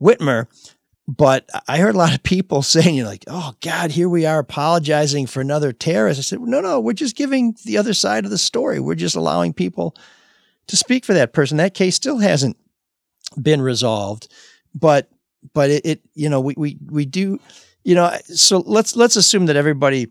Whitmer. 0.01 0.47
But 1.07 1.49
I 1.69 1.79
heard 1.79 1.95
a 1.95 1.99
lot 1.99 2.15
of 2.15 2.23
people 2.23 2.63
saying, 2.63 2.95
you're 2.95 3.07
like, 3.07 3.25
oh 3.27 3.55
God, 3.61 3.91
here 3.91 4.09
we 4.09 4.27
are 4.27 4.39
apologizing 4.39 5.27
for 5.27 5.41
another 5.41 5.73
terrorist. 5.73 6.19
I 6.19 6.23
said, 6.23 6.41
no, 6.41 6.61
no, 6.61 6.81
we're 6.81 6.93
just 6.93 7.17
giving 7.17 7.57
the 7.65 7.79
other 7.79 7.95
side 7.95 8.25
of 8.25 8.31
the 8.31 8.39
story. 8.39 8.81
We're 8.81 8.95
just 8.95 9.17
allowing 9.17 9.53
people 9.53 9.95
to 10.69 10.77
speak 10.77 11.05
for 11.05 11.15
that 11.15 11.33
person. 11.33 11.59
That 11.59 11.75
case 11.75 11.95
still 11.95 12.19
hasn't 12.19 12.57
been 13.41 13.61
resolved, 13.61 14.29
but 14.75 15.11
but 15.53 15.71
it, 15.71 15.85
it 15.85 16.01
you 16.15 16.31
know 16.31 16.41
we 16.41 16.55
we 16.57 16.79
we 16.87 17.05
do 17.05 17.39
you 17.85 17.95
know 17.95 18.17
so 18.25 18.59
let's 18.67 18.97
let's 18.97 19.17
assume 19.17 19.47
that 19.47 19.57
everybody 19.57 20.09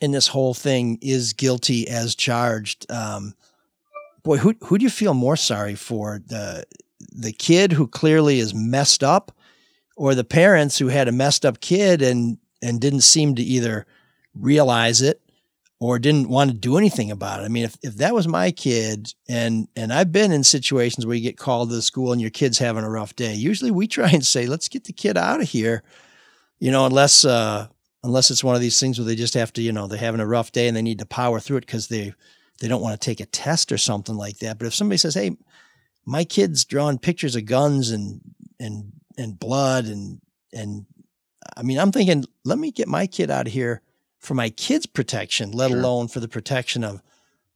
in 0.00 0.12
this 0.12 0.28
whole 0.28 0.54
thing 0.54 0.98
is 1.02 1.32
guilty 1.32 1.88
as 1.88 2.14
charged. 2.14 2.90
Um, 2.90 3.34
boy, 4.22 4.36
who 4.38 4.54
who 4.64 4.78
do 4.78 4.84
you 4.84 4.90
feel 4.90 5.14
more 5.14 5.36
sorry 5.36 5.74
for 5.74 6.20
the 6.26 6.64
the 7.12 7.32
kid 7.32 7.72
who 7.72 7.86
clearly 7.86 8.38
is 8.38 8.54
messed 8.54 9.02
up, 9.02 9.32
or 9.96 10.14
the 10.14 10.24
parents 10.24 10.78
who 10.78 10.88
had 10.88 11.08
a 11.08 11.12
messed 11.12 11.44
up 11.44 11.60
kid 11.60 12.02
and 12.02 12.38
and 12.62 12.80
didn't 12.80 13.02
seem 13.02 13.34
to 13.36 13.42
either 13.42 13.86
realize 14.34 15.02
it 15.02 15.20
or 15.80 15.98
didn't 15.98 16.28
want 16.28 16.50
to 16.50 16.56
do 16.56 16.76
anything 16.76 17.10
about 17.10 17.40
it. 17.40 17.44
I 17.44 17.48
mean, 17.48 17.64
if, 17.64 17.76
if 17.82 17.96
that 17.96 18.14
was 18.14 18.26
my 18.26 18.50
kid 18.50 19.14
and 19.28 19.68
and 19.76 19.92
I've 19.92 20.12
been 20.12 20.32
in 20.32 20.44
situations 20.44 21.06
where 21.06 21.16
you 21.16 21.22
get 21.22 21.38
called 21.38 21.70
to 21.70 21.74
the 21.74 21.82
school 21.82 22.12
and 22.12 22.20
your 22.20 22.30
kid's 22.30 22.58
having 22.58 22.84
a 22.84 22.90
rough 22.90 23.16
day, 23.16 23.34
usually 23.34 23.70
we 23.70 23.86
try 23.86 24.10
and 24.10 24.24
say, 24.24 24.46
let's 24.46 24.68
get 24.68 24.84
the 24.84 24.92
kid 24.92 25.16
out 25.16 25.40
of 25.40 25.48
here. 25.48 25.82
You 26.60 26.70
know, 26.70 26.86
unless 26.86 27.24
uh 27.24 27.68
unless 28.04 28.30
it's 28.30 28.44
one 28.44 28.54
of 28.54 28.60
these 28.60 28.78
things 28.80 28.98
where 28.98 29.06
they 29.06 29.14
just 29.16 29.34
have 29.34 29.52
to, 29.54 29.62
you 29.62 29.72
know, 29.72 29.86
they're 29.86 29.98
having 29.98 30.20
a 30.20 30.26
rough 30.26 30.52
day 30.52 30.68
and 30.68 30.76
they 30.76 30.82
need 30.82 30.98
to 31.00 31.06
power 31.06 31.40
through 31.40 31.58
it 31.58 31.66
because 31.66 31.88
they 31.88 32.12
they 32.60 32.68
don't 32.68 32.82
want 32.82 33.00
to 33.00 33.04
take 33.04 33.20
a 33.20 33.26
test 33.26 33.70
or 33.72 33.78
something 33.78 34.16
like 34.16 34.38
that. 34.38 34.58
But 34.58 34.66
if 34.66 34.74
somebody 34.74 34.98
says, 34.98 35.14
Hey, 35.14 35.36
my 36.04 36.24
kid's 36.24 36.64
drawing 36.64 36.98
pictures 36.98 37.36
of 37.36 37.44
guns 37.46 37.90
and 37.90 38.20
and 38.58 38.92
and 39.16 39.38
blood 39.38 39.84
and 39.86 40.20
and 40.52 40.86
I 41.56 41.62
mean, 41.62 41.78
I'm 41.78 41.92
thinking, 41.92 42.24
let 42.44 42.58
me 42.58 42.70
get 42.72 42.88
my 42.88 43.06
kid 43.06 43.30
out 43.30 43.46
of 43.46 43.52
here 43.52 43.82
for 44.18 44.34
my 44.34 44.50
kids' 44.50 44.86
protection, 44.86 45.52
let 45.52 45.70
Sure. 45.70 45.78
alone 45.78 46.08
for 46.08 46.20
the 46.20 46.28
protection 46.28 46.82
of 46.84 47.00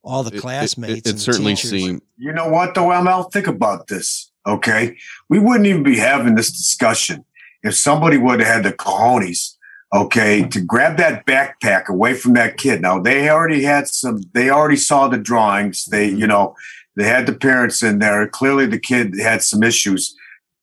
all 0.05 0.23
the 0.23 0.31
It- 0.31 0.37
it- 0.37 0.41
classmates. 0.41 0.99
It, 0.99 1.07
and 1.09 1.17
the 1.19 1.21
certainly 1.23 1.55
teachers. 1.55 1.71
seemed. 1.71 2.03
You 2.17 2.33
know 2.33 2.49
what, 2.49 2.75
though, 2.75 2.89
ML? 2.93 3.25
Think 3.33 3.47
about 3.49 3.89
this. 3.89 4.31
Okay, 4.47 4.97
we 5.29 5.39
wouldn't 5.39 5.67
even 5.67 5.83
be 5.83 5.99
having 5.99 6.35
this 6.37 6.51
discussion 6.51 7.25
if 7.63 7.75
somebody 7.75 8.19
would 8.19 8.41
have 8.41 8.49
had 8.49 8.65
the 8.65 8.73
cojones. 8.73 9.57
Okay, 9.95 10.49
to 10.49 10.59
grab 10.59 10.97
that 10.97 11.27
backpack 11.27 11.89
away 11.89 12.15
from 12.15 12.33
that 12.33 12.57
kid. 12.57 12.81
Now 12.81 12.99
they 12.99 13.29
already 13.29 13.63
had 13.63 13.89
some. 13.89 14.23
They 14.33 14.49
already 14.49 14.77
saw 14.77 15.09
the 15.09 15.19
drawings. 15.19 15.85
They, 15.85 16.09
mm-hmm. 16.09 16.19
you 16.19 16.27
know, 16.27 16.57
they 16.97 17.05
had 17.05 17.27
the 17.27 17.35
parents 17.35 17.83
in 17.83 17.99
there. 17.99 18.27
Clearly, 18.29 18.65
the 18.65 18.79
kid 18.79 19.19
had 19.21 19.43
some 19.43 19.63
issues. 19.63 20.15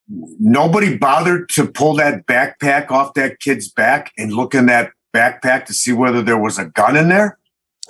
Nobody 0.08 0.98
bothered 0.98 1.50
to 1.50 1.68
pull 1.68 1.94
that 1.98 2.26
backpack 2.26 2.90
off 2.90 3.14
that 3.14 3.40
kid's 3.40 3.70
back 3.70 4.12
and 4.18 4.34
look 4.34 4.56
in 4.56 4.66
that 4.66 4.94
backpack 5.14 5.66
to 5.66 5.74
see 5.74 5.94
whether 5.94 6.24
there 6.24 6.38
was 6.38 6.58
a 6.58 6.66
gun 6.66 6.98
in 6.98 7.10
there. 7.10 7.38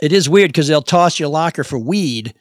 It 0.02 0.12
is 0.12 0.30
weird 0.30 0.50
because 0.50 0.68
they'll 0.68 0.82
toss 0.82 1.20
your 1.20 1.30
locker 1.30 1.64
for 1.64 1.78
weed, 1.78 2.34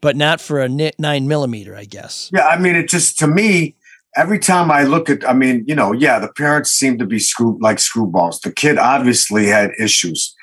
but 0.00 0.16
not 0.16 0.40
for 0.40 0.60
a 0.60 0.68
nine 0.68 1.28
millimeter, 1.28 1.76
I 1.76 1.84
guess. 1.84 2.30
Yeah, 2.32 2.46
I 2.46 2.58
mean, 2.58 2.76
it 2.76 2.88
just 2.88 3.18
to 3.18 3.26
me, 3.26 3.74
every 4.16 4.38
time 4.38 4.70
I 4.70 4.82
look 4.84 5.08
at, 5.10 5.28
I 5.28 5.32
mean, 5.32 5.64
you 5.66 5.74
know, 5.74 5.92
yeah, 5.92 6.18
the 6.18 6.28
parents 6.32 6.70
seem 6.70 6.98
to 6.98 7.06
be 7.06 7.18
screw 7.18 7.58
like 7.60 7.78
screwballs. 7.78 8.40
The 8.40 8.52
kid 8.52 8.78
obviously 8.78 9.46
had 9.46 9.70
issues, 9.78 10.34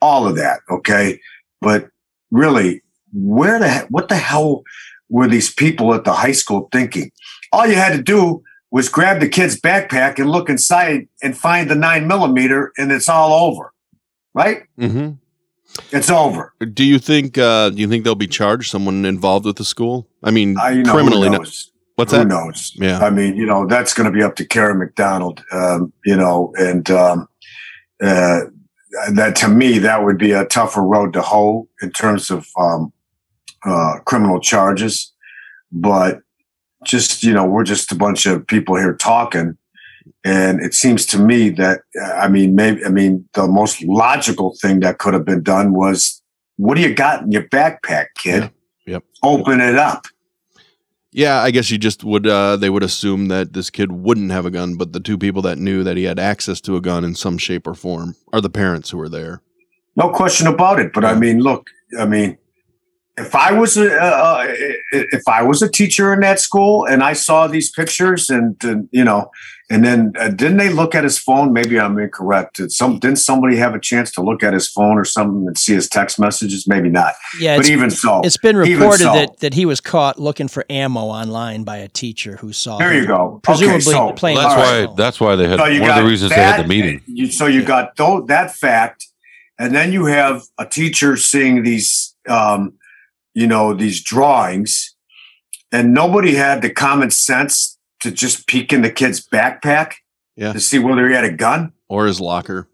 all 0.00 0.26
of 0.26 0.36
that, 0.36 0.60
okay, 0.70 1.20
but 1.60 1.88
really, 2.30 2.82
where 3.12 3.58
the 3.58 3.70
he- 3.72 3.86
what 3.88 4.08
the 4.08 4.16
hell 4.16 4.62
were 5.08 5.26
these 5.28 5.52
people 5.52 5.92
at 5.94 6.04
the 6.04 6.12
high 6.12 6.32
school 6.32 6.68
thinking? 6.72 7.10
All 7.52 7.66
you 7.66 7.74
had 7.74 7.96
to 7.96 8.02
do 8.02 8.42
was 8.70 8.88
grab 8.88 9.20
the 9.20 9.28
kid's 9.28 9.60
backpack 9.60 10.18
and 10.20 10.30
look 10.30 10.48
inside 10.48 11.08
and 11.22 11.36
find 11.36 11.68
the 11.68 11.74
nine 11.74 12.06
millimeter, 12.06 12.72
and 12.78 12.92
it's 12.92 13.08
all 13.08 13.32
over, 13.48 13.72
right? 14.34 14.62
Mhm. 14.78 15.18
It's 15.92 16.10
over. 16.10 16.52
Do 16.74 16.84
you 16.84 16.98
think? 16.98 17.36
Uh, 17.38 17.70
do 17.70 17.76
you 17.80 17.88
think 17.88 18.04
they'll 18.04 18.14
be 18.14 18.26
charged? 18.26 18.70
Someone 18.70 19.04
involved 19.04 19.46
with 19.46 19.56
the 19.56 19.64
school? 19.64 20.08
I 20.22 20.30
mean, 20.30 20.56
I, 20.58 20.70
you 20.70 20.82
know, 20.82 20.92
criminally. 20.92 21.28
who 21.28 21.38
knows? 21.38 21.69
What's 22.00 22.14
Who 22.14 22.24
knows? 22.24 22.72
Yeah. 22.76 22.98
I 23.00 23.10
mean, 23.10 23.36
you 23.36 23.44
know, 23.44 23.66
that's 23.66 23.92
going 23.92 24.10
to 24.10 24.18
be 24.18 24.22
up 24.22 24.34
to 24.36 24.46
Karen 24.46 24.78
McDonald, 24.78 25.44
um, 25.52 25.92
you 26.02 26.16
know, 26.16 26.50
and 26.56 26.90
um, 26.90 27.28
uh, 28.02 28.40
that 29.12 29.36
to 29.36 29.48
me, 29.48 29.78
that 29.80 30.02
would 30.02 30.16
be 30.16 30.32
a 30.32 30.46
tougher 30.46 30.80
road 30.80 31.12
to 31.12 31.20
hoe 31.20 31.68
in 31.82 31.90
terms 31.90 32.30
of 32.30 32.46
um, 32.58 32.90
uh, 33.66 33.98
criminal 34.06 34.40
charges. 34.40 35.12
But 35.70 36.22
just, 36.86 37.22
you 37.22 37.34
know, 37.34 37.44
we're 37.44 37.64
just 37.64 37.92
a 37.92 37.96
bunch 37.96 38.24
of 38.24 38.46
people 38.46 38.76
here 38.76 38.94
talking. 38.94 39.58
And 40.24 40.62
it 40.62 40.72
seems 40.72 41.04
to 41.06 41.18
me 41.18 41.50
that, 41.50 41.82
I 42.14 42.28
mean, 42.28 42.54
maybe, 42.54 42.82
I 42.82 42.88
mean, 42.88 43.28
the 43.34 43.46
most 43.46 43.82
logical 43.82 44.56
thing 44.62 44.80
that 44.80 44.96
could 44.96 45.12
have 45.12 45.26
been 45.26 45.42
done 45.42 45.74
was 45.74 46.22
what 46.56 46.76
do 46.76 46.80
you 46.80 46.94
got 46.94 47.24
in 47.24 47.32
your 47.32 47.42
backpack, 47.42 48.06
kid? 48.16 48.50
Yep. 48.86 49.04
Open 49.22 49.60
it 49.60 49.76
up. 49.76 50.06
Yeah, 51.12 51.40
I 51.40 51.50
guess 51.50 51.70
you 51.70 51.78
just 51.78 52.04
would. 52.04 52.26
Uh, 52.26 52.56
they 52.56 52.70
would 52.70 52.84
assume 52.84 53.28
that 53.28 53.52
this 53.52 53.68
kid 53.68 53.90
wouldn't 53.90 54.30
have 54.30 54.46
a 54.46 54.50
gun, 54.50 54.76
but 54.76 54.92
the 54.92 55.00
two 55.00 55.18
people 55.18 55.42
that 55.42 55.58
knew 55.58 55.82
that 55.82 55.96
he 55.96 56.04
had 56.04 56.20
access 56.20 56.60
to 56.62 56.76
a 56.76 56.80
gun 56.80 57.04
in 57.04 57.14
some 57.16 57.36
shape 57.36 57.66
or 57.66 57.74
form 57.74 58.14
are 58.32 58.40
the 58.40 58.50
parents 58.50 58.90
who 58.90 58.98
were 58.98 59.08
there. 59.08 59.42
No 59.96 60.10
question 60.10 60.46
about 60.46 60.78
it. 60.78 60.92
But 60.92 61.04
I 61.04 61.14
mean, 61.14 61.40
look, 61.40 61.68
I 61.98 62.06
mean, 62.06 62.38
if 63.20 63.34
I 63.34 63.52
was 63.52 63.76
a 63.76 63.94
uh, 63.94 64.46
if 64.92 65.22
I 65.28 65.42
was 65.42 65.62
a 65.62 65.70
teacher 65.70 66.12
in 66.12 66.20
that 66.20 66.40
school 66.40 66.86
and 66.86 67.02
I 67.02 67.12
saw 67.12 67.46
these 67.46 67.70
pictures 67.70 68.30
and, 68.30 68.56
and 68.64 68.88
you 68.92 69.04
know, 69.04 69.30
and 69.70 69.84
then 69.84 70.12
uh, 70.18 70.28
didn't 70.28 70.56
they 70.56 70.68
look 70.68 70.94
at 70.94 71.04
his 71.04 71.18
phone? 71.18 71.52
Maybe 71.52 71.78
I'm 71.78 71.98
incorrect. 71.98 72.56
Did 72.56 72.72
some 72.72 72.98
didn't 72.98 73.18
somebody 73.18 73.56
have 73.56 73.74
a 73.74 73.78
chance 73.80 74.10
to 74.12 74.22
look 74.22 74.42
at 74.42 74.52
his 74.52 74.68
phone 74.68 74.98
or 74.98 75.04
something 75.04 75.46
and 75.46 75.56
see 75.56 75.74
his 75.74 75.88
text 75.88 76.18
messages? 76.18 76.66
Maybe 76.66 76.88
not. 76.88 77.14
Yeah, 77.38 77.56
but 77.56 77.68
even 77.68 77.90
so, 77.90 78.20
it's 78.24 78.36
been 78.36 78.56
reported 78.56 79.04
so. 79.04 79.12
that, 79.12 79.38
that 79.40 79.54
he 79.54 79.66
was 79.66 79.80
caught 79.80 80.18
looking 80.18 80.48
for 80.48 80.64
ammo 80.68 81.02
online 81.02 81.62
by 81.62 81.76
a 81.76 81.88
teacher 81.88 82.36
who 82.36 82.52
saw 82.52 82.78
There 82.78 82.92
him 82.92 83.02
you 83.02 83.06
go. 83.06 83.40
Presumably 83.44 83.76
okay, 83.76 83.84
so, 83.84 84.12
playing 84.12 84.38
Well, 84.38 84.48
that's 84.48 84.56
all 84.56 84.72
why. 84.74 84.84
right. 84.86 84.96
That's 84.96 85.20
why 85.20 85.36
they 85.36 85.48
had 85.48 85.58
So 85.58 85.80
one 85.80 85.90
of 85.90 85.96
the 85.96 86.04
reasons 86.04 86.30
they 86.30 86.36
had 86.36 86.64
the 86.64 86.68
meeting. 86.68 87.02
You, 87.06 87.30
so 87.30 87.46
you 87.46 87.64
got 87.64 87.96
tho- 87.96 88.22
that 88.26 88.54
fact, 88.54 89.06
and 89.58 89.74
then 89.74 89.92
you 89.92 90.06
have 90.06 90.42
a 90.58 90.66
teacher 90.66 91.16
seeing 91.16 91.62
these, 91.62 92.16
um, 92.28 92.72
you 93.34 93.46
know, 93.46 93.74
these 93.74 94.02
drawings, 94.02 94.94
and 95.72 95.94
nobody 95.94 96.34
had 96.34 96.62
the 96.62 96.70
common 96.70 97.10
sense 97.10 97.78
to 98.00 98.10
just 98.10 98.46
peek 98.46 98.72
in 98.72 98.82
the 98.82 98.90
kid's 98.90 99.26
backpack 99.26 99.92
Yeah. 100.36 100.52
to 100.52 100.60
see 100.60 100.78
whether 100.78 101.08
he 101.08 101.14
had 101.14 101.24
a 101.24 101.32
gun 101.32 101.72
Or 101.88 102.06
his 102.06 102.20
locker. 102.20 102.68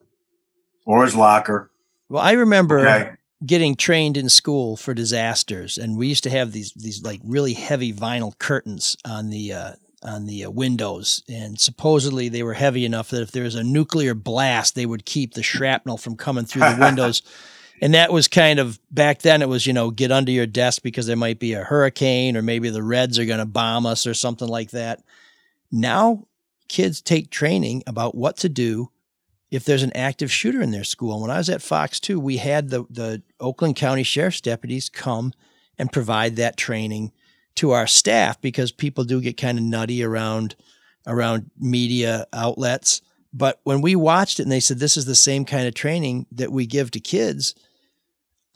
or 0.87 1.05
his 1.05 1.14
locker. 1.14 1.71
Well, 2.09 2.23
I 2.23 2.33
remember 2.33 2.88
Okay. 2.88 3.11
getting 3.45 3.75
trained 3.75 4.16
in 4.16 4.29
school 4.29 4.77
for 4.77 4.95
disasters, 4.95 5.77
and 5.79 5.97
we 5.99 6.07
used 6.09 6.23
to 6.25 6.31
have 6.31 6.53
these 6.53 6.73
these 6.77 7.03
like 7.03 7.21
really 7.25 7.55
heavy 7.55 7.92
vinyl 7.92 8.38
curtains 8.38 8.97
on 9.05 9.31
the 9.31 9.53
uh, 9.53 9.73
on 10.03 10.27
the 10.27 10.45
uh, 10.45 10.51
windows, 10.51 11.23
and 11.29 11.59
supposedly 11.61 12.29
they 12.29 12.45
were 12.45 12.55
heavy 12.55 12.85
enough 12.85 13.11
that 13.11 13.23
if 13.23 13.33
there 13.33 13.42
was 13.42 13.57
a 13.57 13.64
nuclear 13.64 14.14
blast, 14.14 14.75
they 14.77 14.87
would 14.87 15.05
keep 15.05 15.35
the 15.35 15.42
shrapnel 15.42 15.97
from 15.97 16.16
coming 16.16 16.45
through 16.45 16.62
the 16.62 16.77
windows. 16.81 17.23
And 17.81 17.95
that 17.95 18.12
was 18.12 18.29
kind 18.29 18.59
of 18.59 18.79
back 18.91 19.21
then. 19.23 19.43
It 19.43 19.49
was 19.49 19.67
you 19.67 19.73
know 19.73 19.91
get 19.91 20.12
under 20.12 20.33
your 20.33 20.47
desk 20.47 20.83
because 20.83 21.07
there 21.07 21.17
might 21.17 21.39
be 21.39 21.53
a 21.53 21.65
hurricane 21.65 22.37
or 22.37 22.43
maybe 22.43 22.71
the 22.71 22.83
Reds 22.83 23.19
are 23.19 23.25
going 23.25 23.39
to 23.39 23.47
bomb 23.47 23.87
us 23.87 24.07
or 24.07 24.15
something 24.15 24.49
like 24.49 24.71
that. 24.71 25.03
Now 25.71 26.27
kids 26.69 27.01
take 27.01 27.31
training 27.31 27.83
about 27.87 28.15
what 28.15 28.37
to 28.39 28.49
do 28.49 28.91
if 29.51 29.65
there's 29.65 29.83
an 29.83 29.93
active 29.95 30.33
shooter 30.33 30.61
in 30.61 30.73
their 30.73 30.85
school. 30.85 31.12
And 31.12 31.23
when 31.23 31.31
I 31.31 31.39
was 31.39 31.49
at 31.49 31.62
Fox 31.62 32.01
2, 32.01 32.19
we 32.19 32.39
had 32.39 32.71
the, 32.71 32.85
the 32.91 33.23
Oakland 33.39 33.77
County 33.77 34.03
Sheriff's 34.03 34.41
deputies 34.41 34.89
come 34.89 35.33
and 35.79 35.93
provide 35.93 36.37
that 36.37 36.57
training 36.57 37.12
to 37.57 37.70
our 37.70 37.87
staff 37.87 38.41
because 38.41 38.72
people 38.72 39.05
do 39.05 39.20
get 39.20 39.37
kind 39.37 39.59
of 39.59 39.64
nutty 39.64 40.03
around 40.03 40.57
around 41.07 41.51
media 41.59 42.27
outlets. 42.33 43.01
But 43.33 43.61
when 43.62 43.81
we 43.81 43.95
watched 43.95 44.41
it 44.41 44.43
and 44.43 44.53
they 44.53 44.61
said 44.61 44.79
this 44.79 44.97
is 44.97 45.05
the 45.05 45.14
same 45.14 45.45
kind 45.45 45.68
of 45.68 45.74
training 45.74 46.27
that 46.33 46.51
we 46.51 46.66
give 46.66 46.91
to 46.93 47.01
kids, 47.01 47.55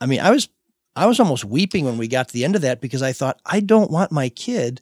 I 0.01 0.07
mean, 0.07 0.21
I 0.21 0.31
was 0.31 0.49
I 0.97 1.07
was 1.07 1.21
almost 1.21 1.45
weeping 1.45 1.85
when 1.85 1.99
we 1.99 2.09
got 2.09 2.29
to 2.29 2.35
the 2.35 2.45
end 2.45 2.57
of 2.57 2.63
that 2.63 2.81
because 2.81 3.03
I 3.03 3.13
thought 3.13 3.41
I 3.47 3.61
don't 3.61 3.91
want 3.91 4.13
my 4.13 4.29
kid 4.29 4.81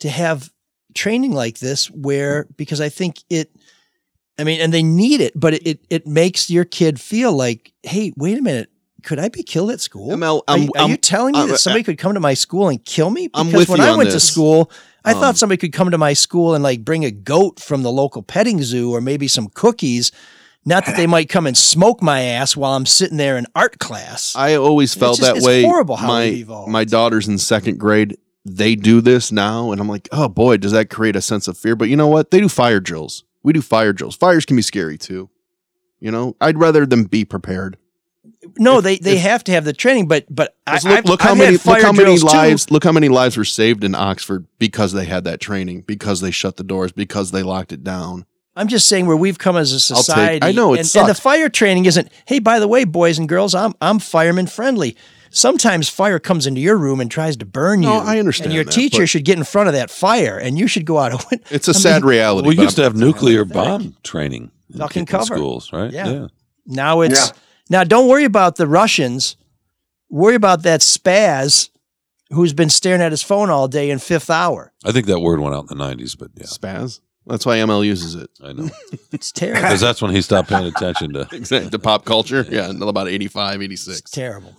to 0.00 0.08
have 0.08 0.50
training 0.94 1.32
like 1.32 1.58
this 1.58 1.90
where 1.90 2.46
because 2.56 2.80
I 2.80 2.88
think 2.88 3.16
it 3.28 3.50
I 4.38 4.42
mean, 4.44 4.60
and 4.60 4.72
they 4.72 4.82
need 4.82 5.20
it, 5.20 5.32
but 5.38 5.54
it, 5.54 5.62
it, 5.66 5.80
it 5.90 6.06
makes 6.08 6.50
your 6.50 6.64
kid 6.64 7.00
feel 7.00 7.32
like, 7.32 7.72
hey, 7.84 8.12
wait 8.16 8.36
a 8.36 8.42
minute, 8.42 8.68
could 9.04 9.20
I 9.20 9.28
be 9.28 9.44
killed 9.44 9.70
at 9.70 9.80
school? 9.80 10.10
ML, 10.10 10.42
are, 10.48 10.54
I'm- 10.54 10.62
you- 10.64 10.70
are 10.74 10.80
I'm- 10.80 10.90
you 10.90 10.96
telling 10.96 11.34
me 11.34 11.38
I'm- 11.38 11.48
that 11.50 11.58
somebody 11.58 11.84
could 11.84 11.98
come 11.98 12.14
to 12.14 12.20
my 12.20 12.34
school 12.34 12.68
and 12.68 12.84
kill 12.84 13.10
me? 13.10 13.28
I'm 13.32 13.46
Because 13.46 13.68
when 13.68 13.78
you 13.80 13.86
I 13.86 13.96
went 13.96 14.10
to 14.10 14.18
school, 14.18 14.72
I 15.04 15.12
Um, 15.12 15.20
thought 15.20 15.36
somebody 15.36 15.58
could 15.58 15.72
come 15.72 15.88
to 15.92 15.98
my 15.98 16.14
school 16.14 16.54
and 16.54 16.64
like 16.64 16.84
bring 16.84 17.04
a 17.04 17.12
goat 17.12 17.60
from 17.60 17.82
the 17.84 17.92
local 17.92 18.22
petting 18.22 18.60
zoo 18.64 18.92
or 18.92 19.00
maybe 19.00 19.28
some 19.28 19.48
cookies. 19.54 20.10
Not 20.66 20.86
that 20.86 20.96
they 20.96 21.06
might 21.06 21.28
come 21.28 21.46
and 21.46 21.56
smoke 21.56 22.02
my 22.02 22.22
ass 22.22 22.56
while 22.56 22.72
I'm 22.74 22.86
sitting 22.86 23.18
there 23.18 23.36
in 23.36 23.46
art 23.54 23.78
class. 23.78 24.34
I 24.34 24.54
always 24.54 24.94
felt 24.94 25.18
just- 25.18 25.28
that 25.28 25.36
it's 25.36 25.46
way. 25.46 25.62
horrible 25.62 25.96
how 25.96 26.08
my 26.08 26.22
evolved. 26.24 26.70
my 26.72 26.84
daughter's 26.84 27.28
in 27.28 27.38
second 27.38 27.78
grade. 27.78 28.16
They 28.46 28.74
do 28.74 29.00
this 29.00 29.30
now, 29.32 29.72
and 29.72 29.80
I'm 29.80 29.88
like, 29.88 30.08
oh 30.12 30.28
boy, 30.28 30.58
does 30.58 30.72
that 30.72 30.90
create 30.90 31.16
a 31.16 31.22
sense 31.22 31.48
of 31.48 31.56
fear? 31.58 31.76
But 31.76 31.88
you 31.88 31.96
know 31.96 32.08
what? 32.08 32.30
They 32.30 32.40
do 32.40 32.48
fire 32.48 32.80
drills. 32.80 33.24
We 33.42 33.52
do 33.52 33.62
fire 33.62 33.92
drills. 33.92 34.16
Fires 34.16 34.44
can 34.46 34.56
be 34.56 34.62
scary 34.62 34.96
too. 34.98 35.30
You 36.00 36.10
know, 36.10 36.36
I'd 36.40 36.58
rather 36.58 36.84
them 36.86 37.04
be 37.04 37.24
prepared. 37.24 37.76
no, 38.58 38.78
if- 38.78 38.84
they 38.84 38.96
they 38.98 39.16
if- 39.16 39.22
have 39.22 39.44
to 39.44 39.52
have 39.52 39.64
the 39.64 39.72
training, 39.72 40.08
but 40.08 40.26
but 40.34 40.56
I, 40.66 40.72
'Cause 40.72 40.84
look, 40.84 40.98
I've, 40.98 41.04
look 41.06 41.22
how 41.22 41.34
many 41.34 41.52
look 41.56 41.80
how 41.82 41.92
many 41.92 42.04
drills 42.04 42.20
too. 42.20 42.26
lives 42.28 42.70
look 42.70 42.84
how 42.84 42.92
many 42.92 43.08
lives 43.08 43.36
were 43.38 43.44
saved 43.46 43.84
in 43.84 43.94
Oxford 43.94 44.46
because 44.58 44.92
they 44.92 45.04
had 45.06 45.24
that 45.24 45.40
training, 45.40 45.82
because 45.86 46.20
they 46.20 46.30
shut 46.30 46.56
the 46.56 46.64
doors, 46.64 46.92
because 46.92 47.30
they 47.30 47.42
locked 47.42 47.72
it 47.72 47.82
down. 47.84 48.26
I'm 48.56 48.68
just 48.68 48.86
saying 48.88 49.06
where 49.06 49.16
we've 49.16 49.38
come 49.38 49.56
as 49.56 49.72
a 49.72 49.74
I'll 49.94 49.98
take- 49.98 50.04
society. 50.06 50.46
I 50.46 50.52
know, 50.52 50.74
it 50.74 50.80
and, 50.80 50.96
and 51.02 51.08
the 51.08 51.14
fire 51.20 51.48
training 51.48 51.86
isn't. 51.86 52.08
Hey, 52.26 52.38
by 52.38 52.60
the 52.60 52.68
way, 52.68 52.84
boys 52.84 53.18
and 53.18 53.28
girls, 53.28 53.54
I'm 53.54 53.74
I'm 53.80 53.98
fireman 53.98 54.46
friendly. 54.46 54.96
Sometimes 55.30 55.88
fire 55.88 56.20
comes 56.20 56.46
into 56.46 56.60
your 56.60 56.76
room 56.76 57.00
and 57.00 57.10
tries 57.10 57.36
to 57.38 57.44
burn 57.44 57.82
you. 57.82 57.88
No, 57.88 57.96
I 57.98 58.20
understand 58.20 58.46
And 58.46 58.54
your 58.54 58.62
that, 58.64 58.70
teacher 58.70 59.04
should 59.04 59.24
get 59.24 59.36
in 59.36 59.42
front 59.42 59.66
of 59.68 59.74
that 59.74 59.90
fire, 59.90 60.38
and 60.38 60.56
you 60.56 60.68
should 60.68 60.84
go 60.84 60.98
out. 60.98 61.10
and 61.12 61.24
win. 61.30 61.40
It's 61.50 61.66
a 61.66 61.72
I 61.72 61.74
sad 61.74 62.02
mean, 62.02 62.10
reality. 62.10 62.48
We 62.48 62.56
used 62.56 62.76
to 62.76 62.82
I'm- 62.82 62.92
have 62.92 63.00
nuclear 63.00 63.44
bomb 63.44 63.96
training 64.04 64.52
in, 64.72 64.80
in 64.94 65.06
cover. 65.06 65.24
schools, 65.36 65.72
right? 65.72 65.90
Yeah. 65.90 66.28
Now 66.66 67.00
it's 67.00 67.18
Yeah. 67.28 67.32
now. 67.70 67.82
Don't 67.84 68.08
worry 68.08 68.24
about 68.24 68.54
the 68.56 68.68
Russians. 68.68 69.36
Worry 70.08 70.36
about 70.36 70.62
that 70.62 70.80
spaz 70.80 71.70
who's 72.30 72.52
been 72.52 72.70
staring 72.70 73.00
at 73.02 73.10
his 73.10 73.22
phone 73.22 73.50
all 73.50 73.66
day 73.66 73.90
in 73.90 73.98
fifth 73.98 74.30
hour. 74.30 74.72
I 74.84 74.92
think 74.92 75.06
that 75.06 75.18
word 75.20 75.40
went 75.40 75.54
out 75.56 75.66
in 75.70 75.76
the 75.76 75.84
90s, 75.84 76.16
but 76.16 76.30
yeah, 76.36 76.44
spaz. 76.46 77.00
That's 77.26 77.46
why 77.46 77.56
ML 77.58 77.84
uses 77.86 78.14
it. 78.14 78.30
I 78.42 78.52
know. 78.52 78.68
It's 79.12 79.30
terrible. 79.32 79.62
Because 79.62 79.80
that's 79.80 80.02
when 80.02 80.10
he 80.10 80.20
stopped 80.20 80.48
paying 80.48 80.66
attention 80.66 81.12
to. 81.14 81.28
Exactly. 81.32 81.70
To 81.70 81.78
pop 81.78 82.04
culture. 82.04 82.44
Yeah, 82.50 82.68
until 82.68 82.88
about 82.88 83.08
85, 83.08 83.62
86. 83.62 83.98
it's 84.00 84.10
terrible. 84.10 84.54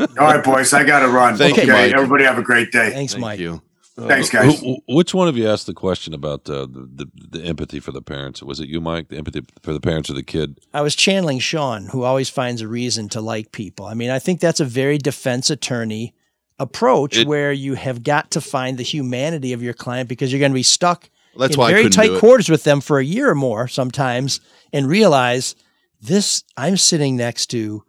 All 0.00 0.06
right, 0.18 0.44
boys, 0.44 0.72
I 0.72 0.84
got 0.84 1.00
to 1.00 1.08
run. 1.08 1.36
Thank 1.36 1.58
okay, 1.58 1.66
you, 1.66 1.72
Mike. 1.72 1.92
everybody 1.92 2.24
have 2.24 2.38
a 2.38 2.42
great 2.42 2.70
day. 2.70 2.90
Thanks, 2.90 3.12
Thank 3.14 3.22
Mike. 3.22 3.40
you. 3.40 3.62
Thanks, 3.96 4.28
guys. 4.28 4.60
Who- 4.60 4.78
which 4.88 5.14
one 5.14 5.28
of 5.28 5.36
you 5.36 5.48
asked 5.48 5.66
the 5.66 5.72
question 5.74 6.12
about 6.14 6.48
uh, 6.50 6.66
the, 6.66 6.88
the 6.94 7.38
the 7.38 7.44
empathy 7.44 7.78
for 7.80 7.92
the 7.92 8.02
parents? 8.02 8.42
Was 8.42 8.58
it 8.60 8.68
you, 8.68 8.80
Mike? 8.80 9.08
The 9.08 9.16
empathy 9.16 9.42
for 9.62 9.72
the 9.72 9.80
parents 9.80 10.10
or 10.10 10.14
the 10.14 10.22
kid? 10.24 10.58
I 10.74 10.80
was 10.82 10.94
channeling 10.96 11.38
Sean, 11.38 11.86
who 11.86 12.02
always 12.02 12.28
finds 12.28 12.60
a 12.60 12.66
reason 12.68 13.08
to 13.10 13.20
like 13.20 13.52
people. 13.52 13.86
I 13.86 13.94
mean, 13.94 14.10
I 14.10 14.18
think 14.18 14.40
that's 14.40 14.58
a 14.60 14.64
very 14.64 14.98
defense 14.98 15.48
attorney 15.48 16.12
approach 16.58 17.16
It- 17.18 17.26
where 17.28 17.52
you 17.52 17.74
have 17.74 18.02
got 18.02 18.32
to 18.32 18.40
find 18.40 18.78
the 18.78 18.82
humanity 18.84 19.52
of 19.52 19.62
your 19.62 19.74
client 19.74 20.08
because 20.08 20.32
you're 20.32 20.40
going 20.40 20.52
to 20.52 20.54
be 20.56 20.62
stuck 20.64 21.08
That's 21.36 21.54
in 21.54 21.60
why 21.60 21.70
very 21.70 21.82
couldn't 21.84 21.96
tight 21.96 22.06
do 22.08 22.16
it. 22.16 22.20
quarters 22.20 22.48
with 22.48 22.64
them 22.64 22.80
for 22.80 22.98
a 22.98 23.04
year 23.04 23.30
or 23.30 23.34
more 23.34 23.68
sometimes 23.68 24.40
and 24.72 24.86
realize 24.88 25.54
this 26.00 26.44
I'm 26.56 26.76
sitting 26.76 27.16
next 27.16 27.46
to 27.46 27.84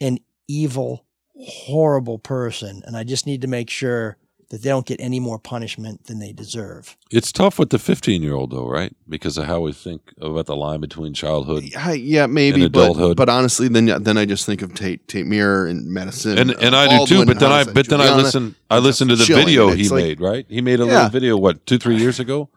an 0.00 0.18
evil, 0.48 1.04
horrible 1.36 2.18
person, 2.18 2.82
and 2.86 2.96
I 2.96 3.04
just 3.04 3.26
need 3.26 3.42
to 3.42 3.48
make 3.48 3.70
sure 3.70 4.16
that 4.50 4.62
they 4.62 4.68
don't 4.68 4.84
get 4.86 5.00
any 5.00 5.20
more 5.20 5.38
punishment 5.38 6.06
than 6.06 6.18
they 6.18 6.32
deserve. 6.32 6.96
It's 7.12 7.30
tough 7.30 7.56
with 7.56 7.70
the 7.70 7.78
15 7.78 8.20
year 8.20 8.34
old, 8.34 8.50
though, 8.50 8.66
right? 8.68 8.92
Because 9.08 9.38
of 9.38 9.44
how 9.46 9.60
we 9.60 9.72
think 9.72 10.12
about 10.20 10.46
the 10.46 10.56
line 10.56 10.80
between 10.80 11.14
childhood. 11.14 11.64
I, 11.78 11.92
yeah, 11.92 12.26
maybe, 12.26 12.64
In 12.64 12.72
but, 12.72 12.80
adulthood. 12.82 13.16
but 13.16 13.28
honestly, 13.28 13.68
then 13.68 13.86
then 14.02 14.18
I 14.18 14.24
just 14.24 14.46
think 14.46 14.62
of 14.62 14.74
Tate 14.74 15.06
Tate 15.06 15.26
Myre 15.26 15.66
and 15.66 15.86
Madisyn, 15.96 16.36
And 16.36 16.50
uh, 16.50 16.58
and 16.60 16.74
I 16.74 16.98
do 16.98 17.06
too, 17.06 17.26
but 17.26 17.38
then 17.38 17.52
I 17.52 17.62
but 17.62 17.88
then 17.88 18.00
I 18.00 18.16
listen 18.16 18.56
I 18.68 18.78
It's 18.78 18.84
listened 18.86 19.10
to 19.10 19.16
the 19.16 19.24
video 19.24 19.70
he 19.70 19.82
it's 19.82 19.90
like- 19.92 20.02
made, 20.02 20.20
right? 20.20 20.46
He 20.48 20.60
made 20.60 20.80
a 20.80 20.84
Yeah. 20.86 20.94
little 20.94 21.10
video 21.10 21.36
what 21.36 21.64
two 21.64 21.78
three 21.78 21.96
years 21.98 22.18
ago, 22.18 22.48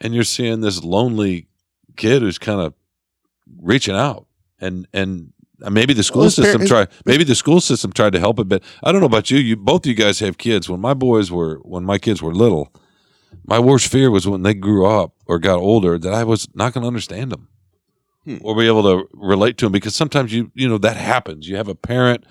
and 0.00 0.14
you're 0.14 0.24
seeing 0.24 0.60
this 0.60 0.82
lonely 0.84 1.48
kid 1.96 2.22
who's 2.22 2.38
kind 2.38 2.60
of 2.60 2.74
reaching 3.60 3.94
out, 3.94 4.26
and 4.60 4.86
and 4.92 5.32
maybe 5.70 5.94
the 5.94 6.02
school 6.02 6.20
Well, 6.20 6.26
his 6.26 6.36
par- 6.36 6.44
system 6.44 6.66
tried 6.66 6.88
maybe 7.04 7.24
the 7.24 7.34
school 7.34 7.60
system 7.60 7.92
tried 7.92 8.12
to 8.12 8.20
help 8.20 8.38
it, 8.38 8.48
but 8.48 8.62
I 8.82 8.92
don't 8.92 9.00
know 9.00 9.06
about 9.06 9.30
you. 9.30 9.38
You 9.38 9.56
both 9.56 9.84
of 9.84 9.86
you 9.86 9.94
guys 9.94 10.18
have 10.20 10.38
kids. 10.38 10.68
When 10.68 10.80
my 10.80 10.94
boys 10.94 11.30
were 11.30 11.56
when 11.62 11.84
my 11.84 11.98
kids 11.98 12.20
were 12.22 12.34
little, 12.34 12.72
my 13.44 13.58
worst 13.58 13.88
fear 13.88 14.10
was 14.10 14.26
when 14.26 14.42
they 14.42 14.54
grew 14.54 14.86
up 14.86 15.14
or 15.26 15.38
got 15.38 15.58
older 15.58 15.98
that 15.98 16.12
I 16.12 16.24
was 16.24 16.48
not 16.54 16.72
going 16.72 16.82
to 16.82 16.88
understand 16.88 17.32
them 17.32 17.48
Hmm. 18.24 18.38
or 18.42 18.56
be 18.56 18.66
able 18.66 18.82
to 18.82 19.08
relate 19.14 19.56
to 19.58 19.66
them 19.66 19.72
because 19.72 19.94
sometimes 19.94 20.32
you 20.32 20.50
you 20.54 20.68
know 20.68 20.78
that 20.78 20.96
happens. 20.96 21.48
You 21.48 21.56
have 21.56 21.68
a 21.68 21.74
parent 21.76 22.24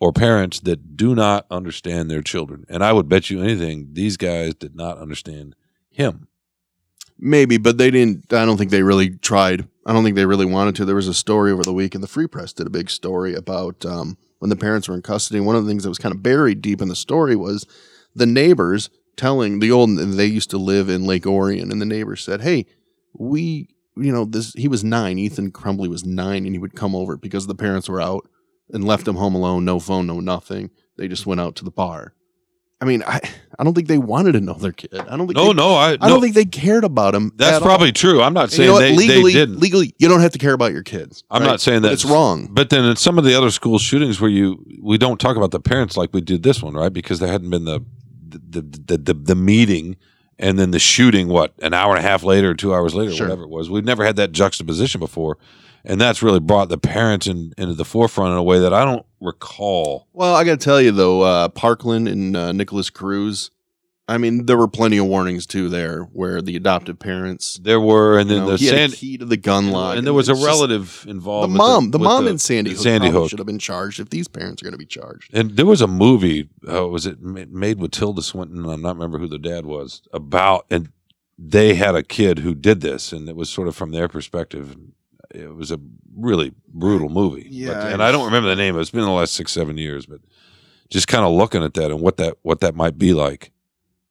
or 0.00 0.12
parents 0.12 0.60
that 0.60 0.96
do 0.96 1.14
not 1.14 1.46
understand 1.50 2.10
their 2.10 2.22
children, 2.22 2.64
and 2.68 2.82
I 2.84 2.92
would 2.92 3.08
bet 3.08 3.28
you 3.28 3.42
anything 3.42 3.88
these 3.92 4.16
guys 4.16 4.54
did 4.54 4.74
not 4.76 4.98
understand 4.98 5.54
him. 5.90 6.28
Maybe, 7.24 7.56
but 7.56 7.78
they 7.78 7.92
didn't. 7.92 8.32
I 8.32 8.44
don't 8.44 8.56
think 8.56 8.72
they 8.72 8.82
really 8.82 9.10
tried. 9.10 9.68
I 9.86 9.92
don't 9.92 10.02
think 10.02 10.16
they 10.16 10.26
really 10.26 10.44
wanted 10.44 10.74
to. 10.74 10.84
There 10.84 10.96
was 10.96 11.06
a 11.06 11.14
story 11.14 11.52
over 11.52 11.62
the 11.62 11.72
week, 11.72 11.94
and 11.94 12.02
the 12.02 12.08
Free 12.08 12.26
Press 12.26 12.52
did 12.52 12.66
a 12.66 12.70
big 12.70 12.90
story 12.90 13.32
about 13.32 13.86
um, 13.86 14.18
when 14.40 14.48
the 14.48 14.56
parents 14.56 14.88
were 14.88 14.96
in 14.96 15.02
custody. 15.02 15.38
One 15.38 15.54
of 15.54 15.64
the 15.64 15.70
things 15.70 15.84
that 15.84 15.88
was 15.88 15.98
kind 15.98 16.12
of 16.12 16.20
buried 16.20 16.60
deep 16.60 16.82
in 16.82 16.88
the 16.88 16.96
story 16.96 17.36
was 17.36 17.64
the 18.12 18.26
neighbors 18.26 18.90
telling 19.16 19.60
the 19.60 19.70
old. 19.70 19.96
They 19.96 20.26
used 20.26 20.50
to 20.50 20.58
live 20.58 20.88
in 20.88 21.04
Lake 21.04 21.24
Orion, 21.24 21.70
and 21.70 21.80
the 21.80 21.86
neighbors 21.86 22.24
said, 22.24 22.40
"Hey, 22.40 22.66
we, 23.12 23.68
you 23.96 24.10
know, 24.10 24.24
this." 24.24 24.52
He 24.54 24.66
was 24.66 24.82
nine. 24.82 25.16
Ethan 25.16 25.52
Crumbley 25.52 25.88
was 25.88 26.04
nine, 26.04 26.44
and 26.44 26.56
he 26.56 26.58
would 26.58 26.74
come 26.74 26.96
over 26.96 27.16
because 27.16 27.46
the 27.46 27.54
parents 27.54 27.88
were 27.88 28.00
out 28.00 28.28
and 28.70 28.82
left 28.82 29.06
him 29.06 29.14
home 29.14 29.36
alone. 29.36 29.64
No 29.64 29.78
phone, 29.78 30.08
no 30.08 30.18
nothing. 30.18 30.70
They 30.96 31.06
just 31.06 31.24
went 31.24 31.40
out 31.40 31.54
to 31.54 31.64
the 31.64 31.70
bar. 31.70 32.14
I 32.82 32.84
mean, 32.84 33.04
I, 33.06 33.20
I 33.56 33.62
don't 33.62 33.74
think 33.74 33.86
they 33.86 33.96
wanted 33.96 34.32
to 34.32 34.40
know 34.40 34.54
their 34.54 34.72
kid. 34.72 34.92
I 34.92 35.16
don't 35.16 35.28
think. 35.28 35.36
No, 35.36 35.46
they, 35.46 35.52
no, 35.52 35.74
I, 35.76 35.92
I 35.92 36.08
don't 36.08 36.20
think 36.20 36.34
they 36.34 36.44
cared 36.44 36.82
about 36.82 37.14
him. 37.14 37.30
that's 37.36 37.58
at 37.58 37.62
all. 37.62 37.68
probably 37.68 37.92
true. 37.92 38.20
I'm 38.20 38.34
not 38.34 38.50
saying 38.50 38.68
you 38.68 38.74
know 38.74 38.80
they, 38.80 38.92
legally, 38.92 39.32
they 39.32 39.38
didn't. 39.38 39.60
legally, 39.60 39.94
you 39.98 40.08
don't 40.08 40.20
have 40.20 40.32
to 40.32 40.38
care 40.38 40.52
about 40.52 40.72
your 40.72 40.82
kids. 40.82 41.22
I'm 41.30 41.42
right? 41.42 41.48
not 41.48 41.60
saying 41.60 41.82
that 41.82 41.92
it's 41.92 42.04
wrong. 42.04 42.48
But 42.50 42.70
then 42.70 42.84
in 42.84 42.96
some 42.96 43.18
of 43.18 43.24
the 43.24 43.36
other 43.36 43.52
school 43.52 43.78
shootings 43.78 44.20
where 44.20 44.30
you 44.30 44.64
we 44.82 44.98
don't 44.98 45.20
talk 45.20 45.36
about 45.36 45.52
the 45.52 45.60
parents 45.60 45.96
like 45.96 46.10
we 46.12 46.20
did 46.20 46.42
this 46.42 46.60
one, 46.60 46.74
right? 46.74 46.92
Because 46.92 47.20
there 47.20 47.30
hadn't 47.30 47.50
been 47.50 47.64
the 47.64 47.84
the 48.26 48.62
the 48.62 48.96
the, 48.96 49.14
the 49.14 49.36
meeting 49.36 49.96
and 50.40 50.58
then 50.58 50.72
the 50.72 50.80
shooting. 50.80 51.28
What 51.28 51.54
an 51.62 51.74
hour 51.74 51.94
and 51.94 52.04
a 52.04 52.08
half 52.08 52.24
later, 52.24 52.54
two 52.54 52.74
hours 52.74 52.96
later, 52.96 53.12
Sure. 53.12 53.28
whatever 53.28 53.44
it 53.44 53.50
was. 53.50 53.70
We've 53.70 53.84
never 53.84 54.04
had 54.04 54.16
that 54.16 54.32
juxtaposition 54.32 54.98
before, 54.98 55.38
and 55.84 56.00
that's 56.00 56.20
really 56.20 56.40
brought 56.40 56.68
the 56.68 56.78
parents 56.78 57.28
in, 57.28 57.52
into 57.56 57.74
the 57.74 57.84
forefront 57.84 58.32
in 58.32 58.38
a 58.38 58.42
way 58.42 58.58
that 58.58 58.74
I 58.74 58.84
don't 58.84 59.06
recall. 59.22 60.08
Well, 60.12 60.34
I 60.34 60.44
got 60.44 60.58
to 60.60 60.64
tell 60.64 60.80
you 60.80 60.90
though, 60.92 61.22
uh, 61.22 61.48
Parkland 61.48 62.08
and 62.08 62.36
uh, 62.36 62.52
Nikolas 62.52 62.90
Cruz. 62.90 63.50
I 64.08 64.18
mean, 64.18 64.46
there 64.46 64.58
were 64.58 64.68
plenty 64.68 64.98
of 64.98 65.06
warnings 65.06 65.46
too 65.46 65.68
there, 65.68 66.02
where 66.12 66.42
the 66.42 66.56
adoptive 66.56 66.98
parents. 66.98 67.58
There 67.62 67.80
were, 67.80 68.18
and 68.18 68.28
then 68.28 68.40
know, 68.40 68.50
the 68.50 68.56
he 68.56 68.68
a 68.68 68.88
key 68.88 69.16
to 69.18 69.24
the 69.24 69.36
gun 69.36 69.70
lock, 69.70 69.96
and 69.96 70.04
there 70.04 70.12
was 70.12 70.28
a 70.28 70.32
just- 70.32 70.44
relative 70.44 71.02
The 71.04 71.10
involved. 71.10 71.52
with 71.52 71.56
mom, 71.56 71.90
the, 71.92 71.98
with 71.98 72.04
mom 72.04 72.26
in 72.26 72.38
Sandy 72.38 72.72
Hook 72.72 72.80
Sandy 72.80 73.10
Hook. 73.10 73.30
should 73.30 73.38
have 73.38 73.46
been 73.46 73.60
charged 73.60 74.00
if 74.00 74.10
these 74.10 74.26
parents 74.26 74.60
are 74.60 74.64
going 74.64 74.72
to 74.72 74.78
be 74.78 74.86
charged. 74.86 75.32
And 75.32 75.52
there 75.56 75.66
was 75.66 75.80
a 75.80 75.86
movie, 75.86 76.48
uh, 76.70 76.88
was 76.88 77.06
it 77.06 77.22
made 77.22 77.78
with 77.78 77.92
Tilda 77.92 78.22
Swinton? 78.22 78.68
I'm 78.68 78.82
not 78.82 78.96
remember 78.96 79.18
who 79.18 79.28
the 79.28 79.38
dad 79.38 79.66
was 79.66 80.02
about, 80.12 80.66
and 80.68 80.88
they 81.38 81.74
had 81.74 81.94
a 81.94 82.02
kid 82.02 82.40
who 82.40 82.54
did 82.56 82.80
this, 82.80 83.12
and 83.12 83.28
it 83.28 83.36
was 83.36 83.48
sort 83.50 83.68
of 83.68 83.76
from 83.76 83.92
their 83.92 84.08
perspective. 84.08 84.76
It 85.32 85.54
was 85.54 85.70
a 85.70 85.78
really 86.16 86.52
brutal 86.68 87.08
movie. 87.08 87.46
Yeah, 87.50 87.74
But- 87.74 87.92
and 87.94 88.02
I 88.02 88.12
don't 88.12 88.24
remember 88.26 88.48
the 88.48 88.56
name. 88.56 88.78
It's 88.78 88.90
been 88.90 89.02
the 89.02 89.10
last 89.10 89.34
six, 89.34 89.52
seven 89.52 89.78
years, 89.78 90.06
but 90.06 90.20
just 90.90 91.08
kind 91.08 91.24
of 91.24 91.32
looking 91.32 91.62
at 91.62 91.74
that 91.74 91.90
and 91.90 92.00
what 92.00 92.18
that 92.18 92.36
what 92.42 92.60
that 92.60 92.74
might 92.74 92.98
be 92.98 93.14
like 93.14 93.50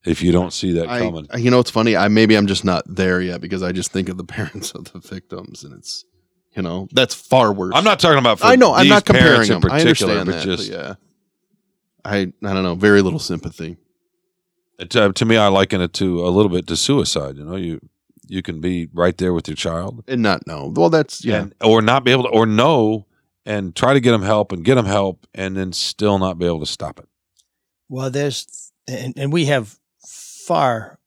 if 0.03 0.23
you 0.23 0.31
don't 0.31 0.51
see 0.51 0.71
that 0.73 0.89
I, 0.89 0.99
coming. 0.99 1.27
you 1.37 1.51
know, 1.51 1.59
it's 1.59 1.69
funny. 1.69 1.95
I 1.95 2.07
maybe 2.07 2.35
I'm 2.35 2.47
just 2.47 2.65
not 2.65 2.83
there 2.87 3.21
yet 3.21 3.39
because 3.41 3.61
I 3.61 3.71
just 3.71 3.91
think 3.91 4.09
of 4.09 4.17
the 4.17 4.23
parents 4.37 4.71
of 4.71 4.91
the 4.91 4.99
victims, 4.99 5.63
and 5.63 5.73
it's 5.73 6.05
you 6.55 6.61
know 6.61 6.87
that's 6.91 7.13
far 7.15 7.53
worse. 7.53 7.73
I'm 7.75 7.83
not 7.83 7.99
talking 7.99 8.19
about. 8.19 8.39
For 8.39 8.45
I 8.45 8.55
know. 8.55 8.73
I'm 8.73 8.87
not 8.87 9.05
comparing 9.05 9.47
them. 9.47 9.61
I 9.69 9.79
understand 9.79 10.25
but 10.25 10.31
that. 10.33 10.43
just 10.45 10.69
yeah, 10.69 10.95
I 12.03 12.17
I 12.17 12.53
don't 12.53 12.63
know. 12.63 12.75
Very 12.75 13.01
little 13.01 13.19
sympathy. 13.19 13.77
to, 14.79 15.03
uh, 15.05 15.11
to 15.11 15.25
me, 15.25 15.37
I 15.37 15.47
liken 15.49 15.81
it 15.81 15.93
to 15.93 16.25
a 16.25 16.29
little 16.29 16.51
bit 16.51 16.67
to 16.67 16.75
suicide. 16.75 17.37
You 17.37 17.45
know, 17.45 17.55
you 17.55 17.79
you 18.31 18.41
can 18.41 18.61
be 18.61 18.87
right 18.93 19.17
there 19.17 19.33
with 19.33 19.49
your 19.49 19.55
child, 19.55 20.05
and 20.07 20.21
not 20.21 20.47
know. 20.47 20.71
Well, 20.73 20.89
that's 20.89 21.25
yeah. 21.25 21.41
and, 21.41 21.55
or 21.61 21.81
not 21.81 22.05
be 22.05 22.11
able 22.11 22.23
to, 22.23 22.29
or 22.29 22.45
know 22.45 23.05
and 23.45 23.75
try 23.75 23.93
to 23.93 23.99
get 23.99 24.11
them 24.11 24.21
help 24.21 24.53
and 24.53 24.63
get 24.63 24.75
them 24.75 24.85
help, 24.85 25.27
and 25.33 25.57
then 25.57 25.73
still 25.73 26.17
not 26.17 26.39
be 26.39 26.45
able 26.45 26.61
to 26.61 26.65
stop 26.65 26.97
it. 26.99 27.09
Well, 27.89 28.09
there's 28.09 28.71
and, 28.87 29.13
and 29.17 29.33
we 29.33 29.45
have 29.45 29.77
far 30.07 30.97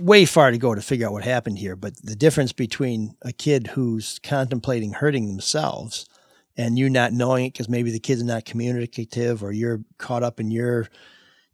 way 0.00 0.24
far 0.24 0.50
to 0.50 0.58
go 0.58 0.74
to 0.74 0.80
figure 0.80 1.06
out 1.06 1.12
what 1.12 1.24
happened 1.24 1.58
here, 1.58 1.76
but 1.76 1.94
the 2.02 2.16
difference 2.16 2.52
between 2.52 3.16
a 3.22 3.32
kid 3.32 3.66
who's 3.68 4.18
contemplating 4.22 4.92
hurting 4.92 5.26
themselves 5.26 6.08
and 6.56 6.78
you 6.78 6.88
not 6.88 7.12
knowing 7.12 7.46
it 7.46 7.52
because 7.52 7.68
maybe 7.68 7.90
the 7.90 7.98
kid's 7.98 8.22
are 8.22 8.26
not 8.26 8.44
communicative 8.44 9.42
or 9.42 9.52
you're 9.52 9.82
caught 9.98 10.22
up 10.22 10.40
in 10.40 10.50
your 10.50 10.88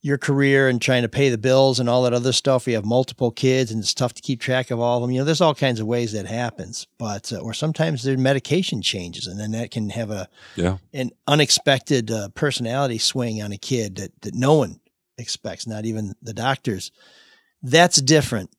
your 0.03 0.16
career 0.16 0.68
and 0.68 0.80
trying 0.80 1.03
to 1.03 1.09
pay 1.09 1.28
the 1.28 1.36
bills 1.36 1.78
and 1.78 1.88
all 1.88 2.05
that 2.05 2.14
other 2.14 2.32
stuff. 2.32 2.66
You 2.66 2.74
have 2.74 2.86
multiple 2.86 3.30
kids 3.30 3.70
and 3.70 3.80
it's 3.82 3.92
tough 3.92 4.14
to 4.14 4.22
keep 4.22 4.40
track 4.40 4.70
of 4.70 4.80
all 4.80 4.96
of 4.96 5.03
them. 5.03 5.11
You 5.11 5.18
know, 5.20 5.24
there's 5.24 5.42
all 5.42 5.55
kinds 5.55 5.78
of 5.78 5.86
ways 5.86 6.12
that 6.12 6.26
happens, 6.26 6.86
but 6.98 7.32
uh, 7.32 7.38
or 7.38 7.53
sometimes 7.53 8.03
their 8.03 8.16
medication 8.16 8.80
changes 8.80 9.26
and 9.26 9.38
then 9.38 9.51
that 9.53 9.70
can 9.70 9.90
have 9.90 10.11
a 10.11 10.28
Yeah. 10.57 10.78
an 10.94 11.11
unexpected 11.26 12.11
uh, 12.11 12.30
personality 12.30 12.96
swing 12.98 13.42
on 13.42 13.53
a 13.53 13.59
kid 13.59 13.96
that, 13.96 14.12
that 14.22 14.34
no 14.34 14.55
one 14.55 14.80
expects, 15.18 15.66
not 15.66 15.84
even 15.84 16.14
the 16.22 16.32
doctors. 16.32 16.90
That's 17.62 18.01
different 18.01 18.51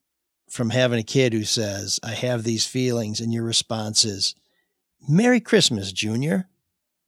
from 0.48 0.70
having 0.70 1.00
a 1.00 1.04
kid 1.04 1.34
who 1.34 1.44
says, 1.44 2.00
I 2.04 2.12
have 2.12 2.44
these 2.44 2.68
feelings, 2.68 3.20
and 3.20 3.34
your 3.34 3.44
response 3.44 4.06
is, 4.06 4.36
Merry 5.10 5.40
Christmas, 5.40 5.92
Junior. 5.92 6.50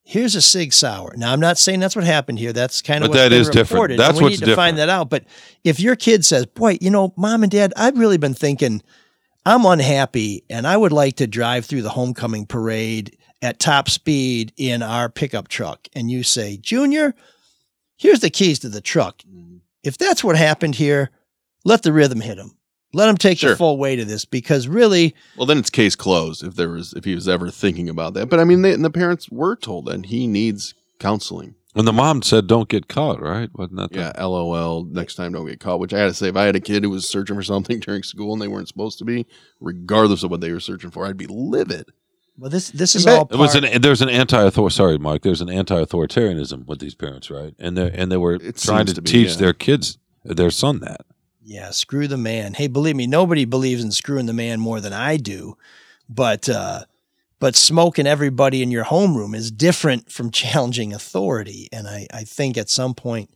Here's 0.06 0.36
a 0.36 0.42
Sig 0.42 0.74
Sauer. 0.74 1.14
Now, 1.16 1.32
I'm 1.32 1.40
not 1.40 1.58
saying 1.58 1.80
that's 1.80 1.96
what 1.96 2.04
happened 2.04 2.38
here. 2.38 2.52
That's 2.52 2.82
kind 2.82 3.04
of 3.04 3.12
But 3.12 3.18
that 3.18 3.32
is 3.32 3.50
different. 3.50 3.98
That's 3.98 4.18
we 4.18 4.24
what's 4.24 4.42
need 4.42 4.48
to 4.48 4.56
find 4.56 4.78
that 4.78 4.90
out. 4.90 5.10
But 5.10 5.24
if 5.64 5.80
your 5.80 5.96
kid 5.96 6.26
says, 6.26 6.46
Boy, 6.46 6.78
you 6.82 6.90
know, 6.90 7.14
mom 7.16 7.44
and 7.44 7.52
dad, 7.52 7.74
I've 7.78 7.98
really 7.98 8.18
been 8.18 8.34
thinking 8.34 8.84
I'm 9.46 9.66
unhappy 9.66 10.44
and 10.50 10.68
I 10.68 10.76
would 10.76 10.92
like 10.92 11.18
to 11.18 11.28
drive 11.28 11.66
through 11.66 11.82
the 11.84 11.90
homecoming 11.90 12.46
parade 12.46 13.18
at 13.42 13.60
top 13.60 13.90
speed 13.90 14.54
in 14.58 14.82
our 14.82 15.10
pickup 15.10 15.48
truck. 15.48 15.88
And 15.94 16.12
you 16.12 16.24
say, 16.24 16.58
Junior, 16.58 17.14
here's 17.98 18.20
the 18.20 18.30
keys 18.30 18.60
to 18.60 18.70
the 18.70 18.82
truck. 18.82 19.20
Mm-hmm. 19.20 19.58
If 19.84 19.98
that's 19.98 20.24
what 20.24 20.38
happened 20.38 20.76
here, 20.76 21.12
let 21.66 21.84
the 21.84 21.94
rhythm 21.94 22.22
hit 22.22 22.38
him. 22.38 22.58
Let 22.94 23.10
him 23.10 23.18
take 23.18 23.40
Sure. 23.40 23.52
the 23.52 23.56
full 23.56 23.78
weight 23.78 24.00
of 24.00 24.08
this 24.08 24.24
because 24.26 24.68
really, 24.68 25.16
Well, 25.36 25.46
then 25.48 25.58
it's 25.58 25.70
case 25.70 25.96
closed 25.96 26.44
if 26.44 26.56
there 26.56 26.70
was 26.70 26.94
if 26.94 27.06
he 27.06 27.16
was 27.16 27.28
ever 27.28 27.50
thinking 27.50 27.90
about 27.90 28.14
that. 28.14 28.30
But 28.30 28.40
I 28.40 28.44
mean, 28.44 28.62
they, 28.62 28.72
and 28.74 28.86
the 28.86 28.90
parents 28.92 29.30
were 29.30 29.56
told 29.56 29.86
that 29.88 30.06
he 30.08 30.28
needs 30.28 30.74
counseling. 31.00 31.56
And 31.76 31.88
the 31.88 31.92
mom 31.94 32.22
said, 32.22 32.46
"Don't 32.46 32.70
get 32.70 32.88
caught." 32.88 33.20
Right? 33.20 33.50
Wasn't 33.56 33.78
that? 33.78 33.92
the- 33.92 33.98
Yeah, 34.00 34.12
LOL. 34.24 34.84
Next 34.86 35.16
time, 35.16 35.32
don't 35.34 35.48
get 35.48 35.60
caught. 35.60 35.80
Which 35.80 35.92
I 35.92 35.98
had 36.00 36.08
to 36.10 36.14
say, 36.14 36.28
if 36.30 36.36
I 36.36 36.44
had 36.46 36.56
a 36.56 36.60
kid 36.60 36.84
who 36.84 36.92
was 36.92 37.10
searching 37.10 37.36
for 37.36 37.42
something 37.42 37.80
during 37.82 38.04
school 38.04 38.32
and 38.34 38.40
they 38.42 38.48
weren't 38.48 38.68
supposed 38.68 39.00
to 39.00 39.06
be, 39.06 39.26
regardless 39.60 40.22
of 40.22 40.30
what 40.30 40.40
they 40.42 40.52
were 40.52 40.60
searching 40.60 40.92
for, 40.92 41.06
I'd 41.08 41.18
be 41.18 41.26
livid. 41.28 41.88
well, 42.38 42.52
this 42.52 42.70
this 42.70 42.96
is 42.96 43.06
Bet- 43.06 43.18
all 43.18 43.28
It 43.32 43.38
was 43.38 43.56
an 43.56 43.82
there's 43.82 44.04
an 44.04 44.10
anti-author 44.10 44.70
sorry 44.70 45.00
Mike 45.00 45.24
there's 45.24 45.42
an 45.42 45.50
anti-authoritarianism 45.50 46.66
with 46.68 46.80
these 46.80 46.96
parents 46.96 47.30
right 47.30 47.54
and 47.60 47.76
they 47.78 47.92
and 47.92 48.12
they 48.12 48.18
were 48.18 48.36
It 48.36 48.58
trying 48.58 48.86
to, 48.88 48.94
to 48.94 49.02
be, 49.02 49.10
teach 49.12 49.32
yeah. 49.32 49.38
their 49.38 49.54
kids 49.54 49.98
their 50.24 50.50
son 50.52 50.80
that 50.80 51.02
Yeah, 51.46 51.72
screw 51.72 52.08
the 52.08 52.18
man. 52.18 52.54
Hey, 52.54 52.68
believe 52.68 52.96
me, 52.96 53.06
nobody 53.08 53.46
believes 53.46 53.84
in 53.84 53.92
screwing 53.92 54.28
the 54.28 54.34
man 54.34 54.60
more 54.60 54.80
than 54.80 54.94
I 54.94 55.18
do. 55.18 55.58
But 56.10 56.48
uh 56.50 56.86
but 57.40 57.56
smoking 57.58 58.08
everybody 58.08 58.62
in 58.64 58.72
your 58.72 58.86
homeroom 58.86 59.36
is 59.36 59.52
different 59.52 60.10
from 60.12 60.32
challenging 60.42 60.94
authority. 60.94 61.68
And 61.74 61.88
I, 61.88 62.08
I 62.14 62.24
think 62.24 62.58
at 62.58 62.70
some 62.70 62.94
point 62.94 63.30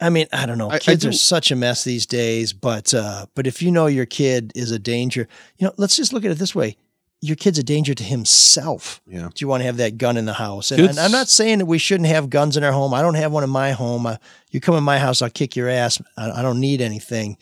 I 0.00 0.10
mean, 0.10 0.26
I 0.32 0.44
don't 0.46 0.58
know. 0.58 0.70
I- 0.70 0.74
I 0.74 0.78
Kids 0.78 1.06
are 1.06 1.12
such 1.12 1.50
a 1.50 1.56
mess 1.56 1.84
these 1.84 2.06
days, 2.06 2.52
but 2.52 2.92
uh 2.92 3.26
but 3.34 3.46
if 3.46 3.62
you 3.62 3.70
know 3.70 3.86
your 3.86 4.06
kid 4.06 4.52
is 4.54 4.70
a 4.70 4.78
danger, 4.78 5.28
you 5.58 5.66
know, 5.66 5.74
let's 5.76 5.96
just 5.96 6.12
look 6.12 6.24
at 6.24 6.30
it 6.30 6.38
this 6.38 6.54
way. 6.54 6.76
Your 7.22 7.36
kid's 7.36 7.58
a 7.58 7.62
danger 7.62 7.94
to 7.94 8.04
himself. 8.04 9.00
Yeah. 9.06 9.28
Do 9.34 9.42
you 9.42 9.48
want 9.48 9.62
to 9.62 9.64
have 9.66 9.78
that 9.78 9.96
gun 9.98 10.16
in 10.16 10.26
the 10.26 10.34
house? 10.34 10.70
And, 10.70 10.80
and 10.82 10.98
I'm 10.98 11.10
not 11.10 11.28
saying 11.28 11.58
that 11.58 11.66
we 11.66 11.78
shouldn't 11.78 12.08
have 12.08 12.28
guns 12.30 12.56
in 12.56 12.62
our 12.64 12.72
home. 12.72 12.92
I 12.94 13.00
don't 13.02 13.14
have 13.14 13.32
one 13.32 13.42
in 13.42 13.50
my 13.50 13.72
home. 13.72 14.06
Uh, 14.06 14.16
you 14.50 14.60
come 14.60 14.74
in 14.76 14.84
my 14.84 14.98
house, 14.98 15.22
I'll 15.22 15.30
kick 15.30 15.56
your 15.56 15.68
ass. 15.68 16.00
I, 16.16 16.30
I 16.30 16.42
don't 16.42 16.60
need 16.60 16.80
anything. 16.80 17.38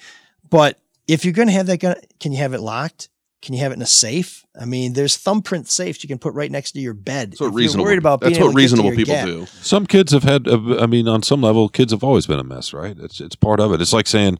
But 0.48 0.80
if 1.08 1.24
you're 1.24 1.34
going 1.34 1.48
to 1.48 1.54
have 1.54 1.66
that 1.66 1.78
gun, 1.80 1.96
can 2.20 2.32
you 2.32 2.38
have 2.38 2.54
it 2.54 2.60
locked? 2.60 3.08
Can 3.42 3.52
you 3.52 3.60
have 3.60 3.72
it 3.72 3.74
in 3.74 3.82
a 3.82 3.86
safe? 3.86 4.46
I 4.58 4.64
mean, 4.64 4.94
there's 4.94 5.16
thumbprint 5.18 5.68
safes 5.68 6.02
you 6.02 6.08
can 6.08 6.18
put 6.18 6.32
right 6.32 6.50
next 6.50 6.72
to 6.72 6.80
your 6.80 6.94
bed. 6.94 7.32
That's 7.32 7.40
what 7.40 7.48
If 7.48 7.52
you're 7.52 7.58
reasonable. 7.58 7.84
worried 7.84 7.98
about 7.98 8.20
that's 8.20 8.38
being 8.38 8.42
able 8.42 8.52
what 8.54 8.60
to 8.60 8.62
get 8.62 8.68
to 8.68 8.76
reasonable 8.76 8.88
your 8.90 8.96
people 8.96 9.14
gap. 9.14 9.26
do. 9.26 9.46
some 9.46 9.86
kids 9.86 10.12
have 10.12 10.22
had 10.22 10.48
uh, 10.48 10.78
I 10.80 10.86
mean 10.86 11.08
on 11.08 11.22
some 11.22 11.42
level 11.42 11.68
kids 11.68 11.92
have 11.92 12.02
always 12.02 12.26
been 12.26 12.38
a 12.38 12.44
mess 12.44 12.72
right 12.72 12.96
it's 12.98 13.20
it's 13.20 13.36
part 13.36 13.60
of 13.60 13.72
it 13.74 13.82
it's 13.82 13.92
like 13.92 14.06
saying 14.06 14.38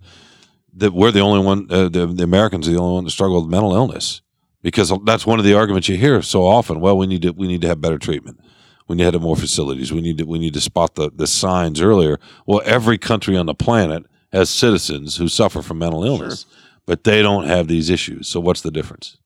that 0.75 0.95
we're 0.95 1.11
the 1.11 1.21
only 1.21 1.45
one 1.45 1.67
uh, 1.71 1.91
the, 1.91 2.07
the 2.07 2.23
Americans 2.25 2.67
are 2.67 2.71
the 2.73 2.79
only 2.79 2.95
one 2.95 3.05
that 3.05 3.11
struggle 3.11 3.43
with 3.43 3.51
mental 3.51 3.75
illness 3.75 4.23
because 4.65 4.93
that's 5.05 5.25
one 5.25 5.39
of 5.39 5.45
the 5.45 5.55
arguments 5.55 5.89
you 5.89 5.97
hear 5.97 6.21
so 6.23 6.45
often. 6.45 6.81
Well 6.81 6.99
we 6.99 7.07
need 7.07 7.23
to 7.23 7.31
we 7.31 7.47
need 7.47 7.61
to 7.61 7.69
have 7.69 7.81
better 7.81 7.99
treatment. 7.99 8.41
We 8.89 8.97
need 8.97 9.05
to 9.05 9.13
have 9.13 9.23
more 9.23 9.37
facilities. 9.37 9.93
We 9.93 10.01
need 10.01 10.19
to 10.19 10.25
we 10.25 10.41
need 10.41 10.55
to 10.55 10.61
spot 10.61 10.97
the 10.97 11.13
the 11.15 11.29
signs 11.29 11.81
earlier. 11.81 12.19
Well 12.47 12.63
every 12.65 12.99
country 12.99 13.37
on 13.37 13.47
the 13.47 13.55
planet 13.55 14.05
has 14.33 14.51
citizens 14.51 15.19
who 15.19 15.29
suffer 15.29 15.63
from 15.63 15.79
mental 15.79 16.05
illness 16.05 16.47
but 16.87 17.05
they 17.05 17.23
don't 17.23 17.47
have 17.47 17.69
these 17.69 17.91
issues. 17.91 18.29
So 18.29 18.41
what's 18.41 18.61
the 18.61 18.71
difference? 18.71 19.17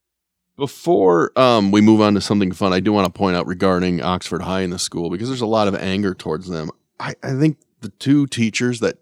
Before 0.56 1.32
um, 1.38 1.70
we 1.70 1.80
move 1.80 2.00
on 2.00 2.14
to 2.14 2.20
something 2.20 2.52
fun, 2.52 2.72
I 2.72 2.80
do 2.80 2.92
want 2.92 3.06
to 3.06 3.16
point 3.16 3.36
out 3.36 3.46
regarding 3.46 4.02
Oxford 4.02 4.42
High 4.42 4.62
in 4.62 4.70
the 4.70 4.78
school 4.78 5.08
because 5.08 5.28
there's 5.28 5.40
a 5.40 5.46
lot 5.46 5.68
of 5.68 5.74
anger 5.76 6.14
towards 6.14 6.48
them. 6.48 6.70
I, 6.98 7.14
I 7.22 7.34
think 7.34 7.58
the 7.80 7.90
two 7.90 8.26
teachers 8.26 8.80
that 8.80 8.98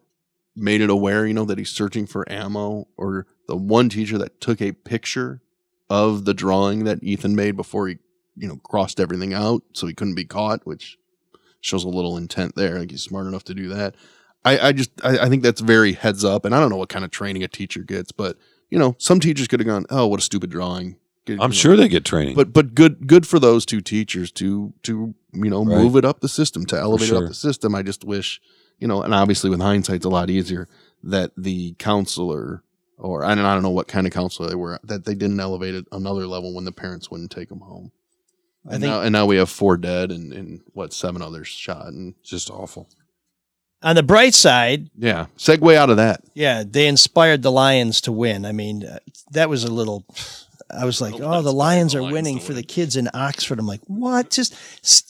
made 0.55 0.82
it 0.82 0.91
aware, 0.91 1.26
you 1.26 1.32
know, 1.32 1.47
that 1.47 1.59
he's 1.59 1.70
searching 1.70 2.07
for 2.07 2.30
ammo, 2.30 2.89
or 2.97 3.26
the 3.49 3.57
one 3.57 3.89
teacher 3.89 4.18
that 4.18 4.41
took 4.41 4.61
a 4.61 4.72
picture 4.72 5.41
of 5.89 6.24
the 6.24 6.34
drawing 6.34 6.84
that 6.84 7.03
Ethan 7.03 7.34
made 7.37 7.57
before 7.57 7.89
he, 7.89 7.99
you 8.37 8.49
know, 8.49 8.57
crossed 8.57 8.99
everything 9.01 9.32
out 9.32 9.62
so 9.72 9.87
he 9.87 9.95
couldn't 9.95 10.14
be 10.14 10.24
caught, 10.24 10.66
which 10.66 10.99
shows 11.61 11.84
a 11.84 11.89
little 11.89 12.16
intent 12.16 12.55
there. 12.57 12.78
Like 12.78 12.91
he's 12.91 13.03
smart 13.03 13.26
enough 13.26 13.45
to 13.45 13.55
do 13.55 13.68
that. 13.68 13.95
I, 14.45 14.68
I 14.68 14.72
just 14.72 14.91
I, 15.05 15.18
I 15.18 15.28
think 15.28 15.43
that's 15.43 15.61
very 15.61 15.93
heads 15.93 16.24
up, 16.24 16.45
and 16.45 16.55
I 16.55 16.61
don't 16.61 16.70
know 16.70 16.76
what 16.76 16.89
kind 16.89 17.05
of 17.05 17.11
training 17.11 17.43
a 17.43 17.49
teacher 17.49 17.80
gets, 17.82 18.12
but 18.12 18.37
you 18.70 18.78
know, 18.78 18.95
some 18.99 19.20
teachers 19.20 19.49
could 19.49 19.61
have 19.61 19.66
gone, 19.66 19.87
"Oh, 19.91 20.07
what 20.07 20.20
a 20.20 20.22
stupid 20.22 20.51
drawing." 20.51 20.97
Get- 21.24 21.34
I'm 21.41 21.45
you 21.45 21.49
know, 21.49 21.53
sure 21.53 21.76
they 21.76 21.89
get 21.89 22.05
training 22.05 22.37
but 22.37 22.53
but 22.53 22.72
good 22.76 23.09
good 23.09 23.26
for 23.26 23.41
those 23.41 23.66
two 23.66 23.80
teachers 23.80 24.30
to 24.32 24.72
to 24.84 25.12
you 25.32 25.51
know 25.51 25.64
Right. 25.64 25.78
move 25.78 25.97
it 25.97 26.05
up 26.05 26.20
the 26.20 26.28
system 26.28 26.64
to 26.66 26.78
elevate 26.78 27.09
it 27.09 27.16
up 27.16 27.26
the 27.26 27.34
system. 27.34 27.74
I 27.74 27.82
just 27.82 28.05
wish 28.05 28.41
you 28.78 28.87
know, 28.87 29.03
and 29.03 29.12
obviously 29.14 29.51
with 29.51 29.61
hindsight, 29.61 29.97
it's 29.97 30.05
a 30.05 30.11
lot 30.11 30.30
easier 30.30 30.68
that 31.03 31.32
the 31.37 31.74
counselor 31.78 32.62
or 32.99 33.24
I 33.24 33.34
don't, 33.34 33.44
I 33.44 33.55
don't 33.55 33.62
know 33.62 33.70
what 33.70 33.88
kind 33.88 34.07
of 34.07 34.12
counselor 34.12 34.49
they 34.49 34.55
were 34.55 34.78
that 34.84 35.05
they 35.05 35.14
didn't 35.14 35.40
elevate 35.40 35.74
it 35.74 35.86
another 35.92 36.26
level 36.26 36.55
when 36.55 36.64
the 36.64 36.72
parents 36.72 37.11
wouldn't 37.11 37.30
take 37.30 37.49
them 37.49 37.61
home. 37.61 37.92
I 38.68 38.74
And 38.74 38.80
think 38.82 38.90
now, 38.92 39.01
and 39.03 39.12
now 39.12 39.26
we 39.26 39.36
have 39.36 39.49
four 39.51 39.76
dead 39.76 40.11
and, 40.11 40.32
and 40.32 40.61
what 40.72 40.92
seven 40.92 41.22
others 41.22 41.47
shot 41.49 41.86
and 41.88 42.14
it's 42.20 42.30
just 42.30 42.51
awful 42.51 42.88
on 43.82 43.94
the 43.94 44.03
bright 44.03 44.34
side, 44.34 44.88
yeah. 44.97 45.26
Segue 45.36 45.74
out 45.76 45.90
of 45.90 45.99
that. 45.99 46.22
yeah, 46.34 46.64
they 46.66 46.88
inspired 46.88 47.42
the 47.42 47.53
Lions 47.53 48.01
to 48.01 48.11
win. 48.12 48.44
I 48.47 48.51
mean, 48.53 48.84
uh, 48.84 48.99
that 49.32 49.49
was 49.51 49.64
a 49.64 49.70
little. 49.70 50.05
I 50.70 50.86
was 50.86 51.01
like, 51.01 51.14
oh, 51.14 51.18
the 51.18 51.24
inspired 51.51 51.53
Lions 51.53 51.92
the 51.92 51.99
are 51.99 52.03
Lions 52.03 52.12
winning 52.14 52.38
to 52.38 52.44
for 52.44 52.55
the 52.55 52.62
kids 52.62 52.97
in 52.97 53.09
Oxford. 53.12 53.59
I'm 53.61 53.66
like, 53.66 53.82
what? 53.86 54.30
Just 54.30 54.57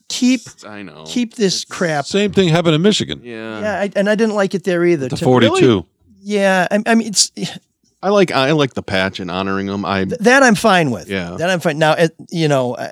keep 0.08 0.42
I 0.66 0.82
know. 0.82 1.04
keep 1.06 1.36
this 1.36 1.64
crap. 1.64 2.06
same 2.06 2.32
thing 2.32 2.48
happened 2.48 2.74
in 2.74 2.82
Michigan 2.82 3.20
Yeah. 3.22 3.60
Yeah, 3.60 3.80
I, 3.80 3.92
and 3.94 4.10
I 4.10 4.16
didn't 4.16 4.34
like 4.34 4.54
it 4.54 4.64
there 4.64 4.84
either. 4.84 5.08
the 5.08 5.16
To 5.16 5.24
42 5.24 5.54
really- 5.54 5.86
yeah, 6.20 6.66
I, 6.70 6.82
I 6.86 6.94
mean, 6.96 7.06
it's 7.06 7.30
I 8.02 8.10
like 8.10 8.30
I 8.30 8.52
like 8.52 8.74
the 8.74 8.82
patch 8.82 9.20
and 9.20 9.30
honoring 9.30 9.66
them. 9.66 9.84
I 9.84 10.04
th- 10.04 10.18
that 10.20 10.42
I'm 10.42 10.54
fine 10.54 10.90
with. 10.90 11.08
Yeah. 11.08 11.36
that 11.38 11.50
I'm 11.50 11.60
fine. 11.60 11.78
Now, 11.78 11.92
it, 11.92 12.14
you 12.30 12.46
know, 12.48 12.76
I, 12.76 12.90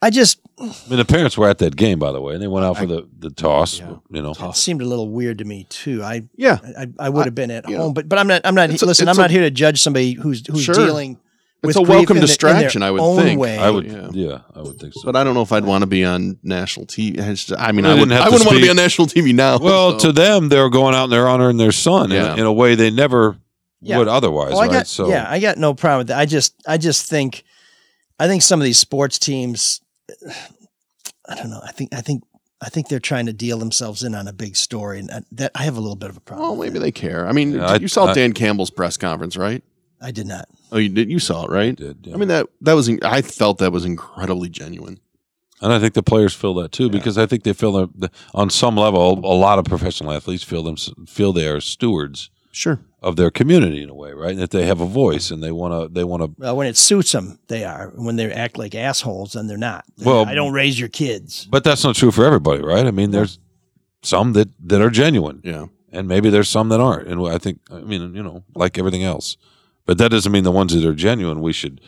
I 0.00 0.10
just 0.10 0.40
I 0.60 0.64
mean, 0.88 0.98
the 0.98 1.04
parents 1.04 1.36
were 1.36 1.48
at 1.48 1.58
that 1.58 1.76
game, 1.76 1.98
by 1.98 2.12
the 2.12 2.20
way, 2.20 2.34
and 2.34 2.42
they 2.42 2.46
went 2.46 2.64
out 2.64 2.76
for 2.78 2.86
the, 2.86 3.08
the 3.18 3.30
toss. 3.30 3.78
Yeah. 3.80 3.96
You 4.10 4.22
know, 4.22 4.30
it 4.38 4.56
seemed 4.56 4.80
a 4.80 4.84
little 4.86 5.08
weird 5.10 5.38
to 5.38 5.44
me 5.44 5.66
too. 5.68 6.02
I 6.02 6.22
yeah. 6.36 6.58
I, 6.78 6.86
I 6.98 7.08
would 7.08 7.24
have 7.26 7.34
been 7.34 7.50
at 7.50 7.68
you 7.68 7.76
home, 7.76 7.88
know, 7.88 7.92
but 7.92 8.08
but 8.08 8.18
I'm 8.18 8.28
not. 8.28 8.42
I'm 8.44 8.54
not. 8.54 8.70
It's 8.70 8.82
a- 8.82 8.86
listen, 8.86 9.08
it's 9.08 9.18
I'm 9.18 9.20
a- 9.20 9.24
not 9.24 9.30
here 9.30 9.42
to 9.42 9.50
judge 9.50 9.80
somebody 9.82 10.12
who's 10.12 10.46
who's 10.46 10.62
Sure. 10.62 10.74
dealing. 10.74 11.18
It's 11.60 11.66
with 11.66 11.76
a 11.76 11.80
grief 11.80 11.88
welcome 11.88 12.02
in 12.02 12.06
the- 12.06 12.10
in 12.10 12.14
their 12.20 12.26
distraction, 12.28 12.82
I 12.84 12.92
would 12.92 13.00
own 13.00 13.20
think. 13.20 13.40
way. 13.40 13.58
I 13.58 13.68
would, 13.68 13.84
Yeah. 13.86 14.08
yeah. 14.12 14.38
I 14.54 14.62
would 14.62 14.78
think 14.78 14.94
so. 14.94 15.00
But 15.04 15.16
I 15.16 15.24
don't 15.24 15.34
know 15.34 15.42
if 15.42 15.50
I'd 15.50 15.64
want 15.64 15.82
to 15.82 15.88
be 15.88 16.04
on 16.04 16.38
national 16.44 16.86
TV. 16.86 17.18
It's 17.18 17.46
just- 17.46 17.60
I 17.60 17.72
mean, 17.72 17.82
Well, 17.84 17.90
I, 17.92 17.94
they 17.96 18.00
would, 18.02 18.08
didn't 18.10 18.12
have 18.12 18.20
I 18.20 18.24
to 18.26 18.30
wouldn't 18.30 18.46
want 18.46 18.54
to 18.54 18.60
be 18.60 18.62
speak- 18.68 18.70
on 18.70 18.76
national 18.76 19.06
TV 19.08 19.34
now. 19.34 19.58
well, 19.58 19.98
so. 19.98 20.06
to 20.06 20.12
them, 20.12 20.50
they're 20.50 20.68
going 20.70 20.94
out 20.94 21.04
and 21.04 21.12
they're 21.12 21.26
honoring 21.26 21.56
their 21.56 21.72
son 21.72 22.12
Yeah. 22.12 22.34
in, 22.34 22.38
a, 22.38 22.40
in 22.42 22.46
a 22.46 22.52
way 22.52 22.76
they 22.76 22.90
never 22.92 23.38
Yeah. 23.80 23.98
would 23.98 24.08
otherwise, 24.08 24.54
I 24.54 24.62
right? 24.66 24.70
got, 24.70 24.86
so, 24.86 25.08
yeah, 25.08 25.26
I 25.28 25.38
got 25.40 25.56
no 25.58 25.72
problem 25.74 25.98
with 25.98 26.06
that. 26.08 26.18
I 26.18 26.26
just, 26.26 26.54
I 26.66 26.78
just 26.78 27.06
think, 27.08 27.44
I 28.18 28.26
think 28.26 28.42
some 28.42 28.60
of 28.60 28.64
these 28.64 28.78
sports 28.78 29.18
teams, 29.18 29.80
I 31.28 31.34
don't 31.34 31.50
know. 31.50 31.60
I 31.64 31.72
think, 31.72 31.94
I 31.94 32.00
think, 32.00 32.24
I 32.60 32.68
think 32.70 32.88
they're 32.88 32.98
trying 32.98 33.26
to 33.26 33.32
deal 33.32 33.58
themselves 33.58 34.02
in 34.02 34.14
on 34.14 34.26
a 34.26 34.32
big 34.32 34.56
story, 34.56 34.98
and 34.98 35.08
that- 35.10 35.24
that 35.32 35.52
I 35.54 35.62
have 35.62 35.76
a 35.76 35.80
little 35.80 35.96
bit 35.96 36.10
of 36.10 36.16
a 36.16 36.20
problem. 36.20 36.48
well, 36.48 36.56
maybe 36.58 36.74
that. 36.74 36.80
they 36.80 36.90
care. 36.92 37.26
I 37.28 37.32
mean, 37.32 37.52
Yeah, 37.52 37.66
I- 37.66 37.76
you 37.76 37.86
saw 37.88 38.06
I- 38.06 38.14
Dan 38.14 38.32
Campbell's 38.32 38.70
press 38.70 38.96
conference, 38.96 39.36
right? 39.36 39.62
I 40.00 40.10
did 40.10 40.26
not. 40.26 40.48
Oh, 40.72 40.78
you 40.78 40.88
did. 40.88 41.10
You 41.10 41.18
saw 41.18 41.44
it, 41.44 41.50
right? 41.50 41.74
did, 41.76 41.98
yeah. 42.06 42.14
I 42.14 42.18
mean 42.18 42.28
that 42.28 42.46
that 42.60 42.74
was. 42.74 42.88
I 43.02 43.20
felt 43.20 43.58
that 43.58 43.72
was 43.72 43.84
incredibly 43.84 44.48
genuine. 44.48 45.00
and 45.60 45.72
I 45.72 45.80
think 45.80 45.94
the 45.94 46.04
players 46.04 46.34
feel 46.34 46.54
that 46.54 46.70
too 46.70 46.88
because 46.88 47.18
I 47.18 47.26
think 47.26 47.42
they 47.42 47.52
feel 47.52 47.72
that 47.72 47.90
the, 48.00 48.10
on 48.32 48.48
some 48.48 48.76
level, 48.76 49.14
a 49.24 49.34
lot 49.34 49.58
of 49.58 49.64
professional 49.64 50.12
athletes 50.12 50.44
feel 50.44 50.62
them 50.62 50.76
feel 51.08 51.32
they 51.32 51.48
are 51.48 51.60
stewards 51.60 52.30
Sure. 52.52 52.78
Of 53.00 53.16
their 53.16 53.30
community 53.30 53.82
in 53.82 53.88
a 53.88 53.94
way, 53.94 54.12
right? 54.12 54.32
And 54.32 54.40
that 54.40 54.50
they 54.50 54.66
have 54.66 54.80
a 54.80 54.86
voice 54.86 55.30
and 55.30 55.42
they 55.42 55.52
want 55.52 55.72
to 55.72 55.92
they 55.92 56.04
want 56.04 56.22
to 56.22 56.32
Well, 56.38 56.56
when 56.56 56.66
it 56.66 56.76
suits 56.76 57.12
them, 57.12 57.38
they 57.48 57.64
are. 57.64 57.92
When 57.94 58.16
they 58.16 58.32
act 58.32 58.58
like 58.58 58.74
assholes, 58.74 59.32
then 59.34 59.46
they're 59.46 59.56
not. 59.56 59.84
Well- 60.04 60.26
I 60.26 60.34
don't 60.34 60.52
raise 60.52 60.78
your 60.80 60.88
kids. 60.88 61.46
But 61.50 61.62
that's 61.64 61.84
not 61.84 61.94
true 61.96 62.10
for 62.10 62.24
everybody, 62.24 62.62
right? 62.62 62.86
I 62.86 62.90
mean, 62.90 63.10
there's 63.12 63.38
some 64.02 64.32
that 64.34 64.48
that 64.68 64.80
are 64.80 64.90
genuine, 64.90 65.40
Yeah. 65.44 65.66
and 65.92 66.08
maybe 66.08 66.28
there's 66.30 66.48
some 66.48 66.68
that 66.70 66.80
aren't. 66.80 67.08
And 67.08 67.26
I 67.28 67.38
think, 67.38 67.60
I 67.70 67.80
mean, 67.80 68.14
you 68.14 68.22
know, 68.22 68.42
like 68.54 68.78
everything 68.78 69.04
else. 69.04 69.36
But 69.86 69.98
that 69.98 70.10
doesn't 70.10 70.30
mean 70.32 70.44
the 70.44 70.52
ones 70.52 70.74
that 70.74 70.84
are 70.84 70.94
genuine 70.94 71.40
we 71.40 71.52
should 71.52 71.80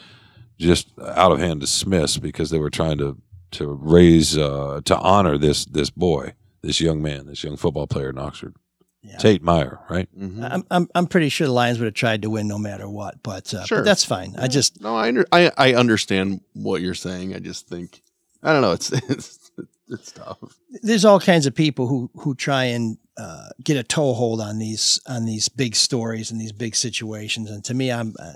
just 0.59 0.89
out 1.01 1.33
of 1.33 1.39
hand 1.39 1.61
dismiss 1.61 2.19
because 2.19 2.51
they 2.51 2.59
were 2.59 2.71
trying 2.71 2.99
to 2.99 3.17
to 3.53 3.67
raise 3.67 4.39
uh, 4.39 4.81
to 4.85 4.97
honor 4.99 5.37
this 5.39 5.65
this 5.65 5.91
boy, 5.91 6.35
this 6.63 6.81
young 6.81 7.03
man, 7.03 7.27
this 7.27 7.43
young 7.43 7.57
football 7.57 7.87
player 7.87 8.11
in 8.11 8.19
Oxford, 8.19 8.55
Yeah. 9.03 9.17
Tate 9.17 9.43
Myre, 9.43 9.79
right? 9.89 10.09
Mhm. 10.19 10.47
I'm, 10.53 10.65
I'm, 10.71 10.89
I'm 10.95 11.07
pretty 11.07 11.31
sure 11.31 11.47
the 11.47 11.53
Lions 11.55 11.79
would 11.79 11.87
have 11.87 11.95
tried 11.95 12.23
to 12.23 12.31
win 12.31 12.47
no 12.49 12.59
matter 12.59 12.89
what, 12.89 13.23
but, 13.23 13.53
uh, 13.55 13.65
Sure. 13.65 13.79
but 13.79 13.85
that's 13.87 14.05
fine. 14.05 14.35
I 14.39 14.47
just, 14.47 14.81
No, 14.83 14.95
I, 14.95 15.09
under, 15.09 15.27
I 15.33 15.51
I 15.57 15.75
understand 15.75 16.43
what 16.53 16.83
you're 16.83 16.95
saying. 16.95 17.35
I 17.35 17.39
just 17.39 17.67
think 17.67 18.03
I 18.43 18.53
don't 18.53 18.61
know. 18.63 18.73
It's, 18.73 18.91
it's 19.09 19.51
It's 19.89 20.13
tough. 20.13 20.39
there's 20.83 21.05
all 21.05 21.19
kinds 21.19 21.47
of 21.47 21.55
people 21.55 21.87
who 21.87 22.11
who 22.15 22.35
try 22.35 22.65
and 22.65 22.97
uh, 23.17 23.49
get 23.65 23.77
a 23.77 23.83
toehold 23.83 24.41
on 24.41 24.59
these 24.59 25.01
on 25.07 25.25
these 25.25 25.49
big 25.49 25.75
stories 25.77 26.31
and 26.31 26.41
these 26.41 26.53
big 26.53 26.77
situations. 26.77 27.51
And 27.51 27.65
to 27.65 27.75
me, 27.75 27.91
I'm 27.91 28.15
uh, 28.19 28.35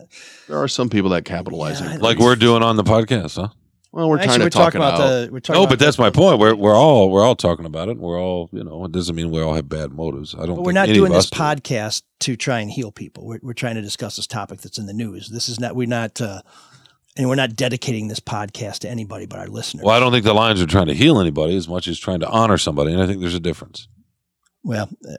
There 0.48 0.58
are 0.58 0.66
some 0.68 0.88
people 0.90 1.10
that 1.10 1.24
capitalize 1.24 1.80
Yeah, 1.80 1.88
on 1.88 1.92
it. 1.96 2.02
Like 2.02 2.18
we're 2.18 2.36
doing 2.36 2.62
on 2.62 2.76
the 2.76 2.82
podcast, 2.84 3.36
huh? 3.36 3.48
Well, 3.94 4.10
we're 4.10 4.18
actually 4.18 4.38
trying 4.38 4.40
to 4.40 4.50
talk 4.50 4.64
talking 4.72 4.80
about 4.80 4.94
out. 4.94 4.98
the 5.26 5.28
we're 5.32 5.38
talking 5.38 5.60
No, 5.60 5.64
about 5.64 5.70
but 5.70 5.78
that's 5.78 5.98
my 5.98 6.10
point. 6.10 6.40
We're 6.40 6.56
we're 6.56 6.74
all 6.74 7.10
we're 7.12 7.24
all 7.24 7.36
talking 7.36 7.64
about 7.64 7.88
it. 7.88 7.96
We're 7.96 8.20
all 8.20 8.50
you 8.52 8.64
know. 8.64 8.84
It 8.86 8.90
doesn't 8.92 9.14
mean 9.14 9.30
we 9.30 9.40
all 9.40 9.54
have 9.54 9.68
bad 9.68 9.92
motives. 9.92 10.34
I 10.34 10.46
don't. 10.46 10.56
But 10.56 10.64
we're 10.64 10.72
not 10.72 10.88
any 10.88 10.98
doing 10.98 11.12
this 11.12 11.30
do. 11.30 11.38
podcast 11.38 12.02
to 12.20 12.34
try 12.36 12.58
and 12.58 12.68
heal 12.68 12.90
people. 12.90 13.24
We're, 13.24 13.38
we're 13.40 13.52
trying 13.52 13.76
to 13.76 13.82
discuss 13.82 14.16
this 14.16 14.26
topic 14.26 14.62
that's 14.62 14.78
in 14.78 14.86
the 14.86 14.92
news. 14.92 15.28
This 15.28 15.48
is 15.48 15.60
not, 15.60 15.76
we're 15.76 15.86
not, 15.86 16.20
uh, 16.20 16.42
and 17.16 17.28
we're 17.28 17.34
not 17.36 17.54
dedicating 17.54 18.08
this 18.08 18.18
podcast 18.18 18.80
to 18.80 18.88
anybody 18.88 19.26
but 19.26 19.38
our 19.38 19.46
listeners. 19.46 19.84
Well, 19.84 19.94
I 19.94 20.00
don't 20.00 20.10
think 20.10 20.24
the 20.24 20.34
Lions 20.34 20.60
are 20.60 20.66
trying 20.66 20.86
to 20.86 20.94
heal 20.94 21.20
anybody 21.20 21.56
as 21.56 21.68
much 21.68 21.86
as 21.86 21.98
trying 21.98 22.18
to 22.20 22.28
honor 22.28 22.58
somebody, 22.58 22.92
and 22.92 23.00
I 23.00 23.06
think 23.06 23.20
there's 23.20 23.34
a 23.34 23.40
difference. 23.40 23.86
Well, 24.64 24.88
uh, 25.08 25.14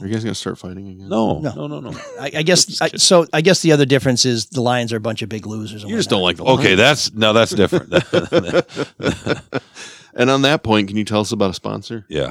Are 0.00 0.06
you 0.06 0.12
guys 0.12 0.24
gonna 0.24 0.34
start 0.34 0.58
fighting 0.58 0.88
again? 0.88 1.08
No, 1.08 1.38
No. 1.38 1.52
no, 1.54 1.66
no, 1.66 1.80
no. 1.80 1.90
I, 2.20 2.30
I 2.36 2.42
guess, 2.42 2.80
I, 2.80 2.88
so 2.96 3.26
I 3.32 3.40
guess 3.40 3.60
the 3.62 3.72
other 3.72 3.84
difference 3.84 4.24
is 4.24 4.46
the 4.46 4.60
Lions 4.62 4.92
are 4.92 4.96
a 4.96 5.00
bunch 5.00 5.22
of 5.22 5.28
big 5.28 5.46
losers. 5.46 5.82
and 5.82 5.90
You 5.90 5.96
just 5.96 6.10
whatnot. 6.10 6.36
don't 6.36 6.48
like 6.48 6.58
the 6.58 6.62
Okay, 6.64 6.74
that's 6.74 7.12
no, 7.12 7.32
that's 7.32 7.52
different. 7.52 7.92
and 10.14 10.30
on 10.30 10.42
that 10.42 10.62
point, 10.62 10.88
can 10.88 10.96
you 10.96 11.04
tell 11.04 11.20
us 11.20 11.32
about 11.32 11.50
a 11.50 11.54
sponsor? 11.54 12.04
yeah. 12.08 12.30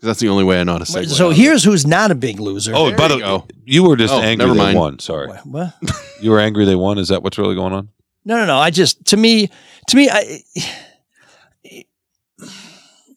'Cause 0.00 0.08
that's 0.08 0.20
the 0.20 0.28
only 0.28 0.44
way 0.44 0.60
I 0.60 0.64
know 0.64 0.72
how 0.72 0.78
to 0.78 0.86
say. 0.86 1.04
So 1.06 1.30
here's 1.30 1.64
who's 1.64 1.86
not 1.86 2.10
a 2.10 2.14
big 2.14 2.38
loser. 2.38 2.72
Oh, 2.74 2.88
There 2.88 2.96
by 2.98 3.08
the 3.08 3.16
way, 3.18 3.42
you 3.64 3.84
were 3.84 3.96
just 3.96 4.12
Oh, 4.12 4.20
angry 4.20 4.46
never 4.48 4.72
they 4.72 4.78
won. 4.78 4.98
Sorry, 4.98 5.28
What? 5.44 5.72
you 6.20 6.30
were 6.30 6.40
angry 6.40 6.66
they 6.66 6.74
won. 6.74 6.98
Is 6.98 7.08
that 7.08 7.22
what's 7.22 7.38
really 7.38 7.54
going 7.54 7.72
on? 7.72 7.88
No, 8.26 8.36
no, 8.36 8.44
no. 8.44 8.58
I 8.58 8.68
just 8.70 9.02
to 9.06 9.16
me, 9.16 9.48
to 9.88 9.96
me, 9.96 10.10
I, 10.10 10.42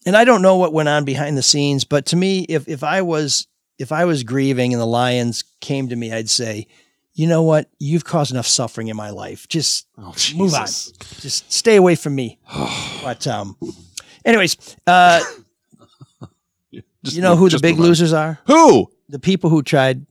and 0.07 0.17
I 0.17 0.23
don't 0.25 0.41
know 0.41 0.57
what 0.57 0.73
went 0.73 0.89
on 0.89 1.05
behind 1.05 1.37
the 1.37 1.43
scenes, 1.43 1.83
but 1.83 2.07
to 2.07 2.15
me, 2.15 2.41
if 2.49 2.67
if 2.67 2.83
I 2.83 3.01
was 3.03 3.45
if 3.77 3.91
I 3.91 4.05
was 4.05 4.23
grieving 4.23 4.73
and 4.73 4.81
the 4.81 4.85
Lions 4.87 5.43
came 5.61 5.89
to 5.89 5.95
me, 5.95 6.11
I'd 6.11 6.29
say, 6.29 6.65
you 7.13 7.27
know 7.27 7.43
what, 7.43 7.69
you've 7.79 8.05
caused 8.05 8.31
enough 8.31 8.47
suffering 8.47 8.87
in 8.87 8.95
my 8.97 9.11
life. 9.11 9.47
Just 9.47 9.85
Oh, 9.97 10.13
move 10.35 10.53
on. 10.55 10.65
Just 10.65 11.51
stay 11.53 11.75
away 11.75 11.95
from 11.95 12.15
me. 12.15 12.39
but 13.03 13.27
um, 13.27 13.55
anyways, 14.25 14.57
uh, 14.87 15.19
Just 17.03 17.15
you 17.15 17.21
know 17.21 17.35
who 17.35 17.49
the 17.49 17.59
big 17.59 17.77
losers 17.77 18.13
are? 18.13 18.39
Who? 18.47 18.91
The 19.09 19.19
people 19.19 19.49
who 19.49 19.61
tried 19.63 20.05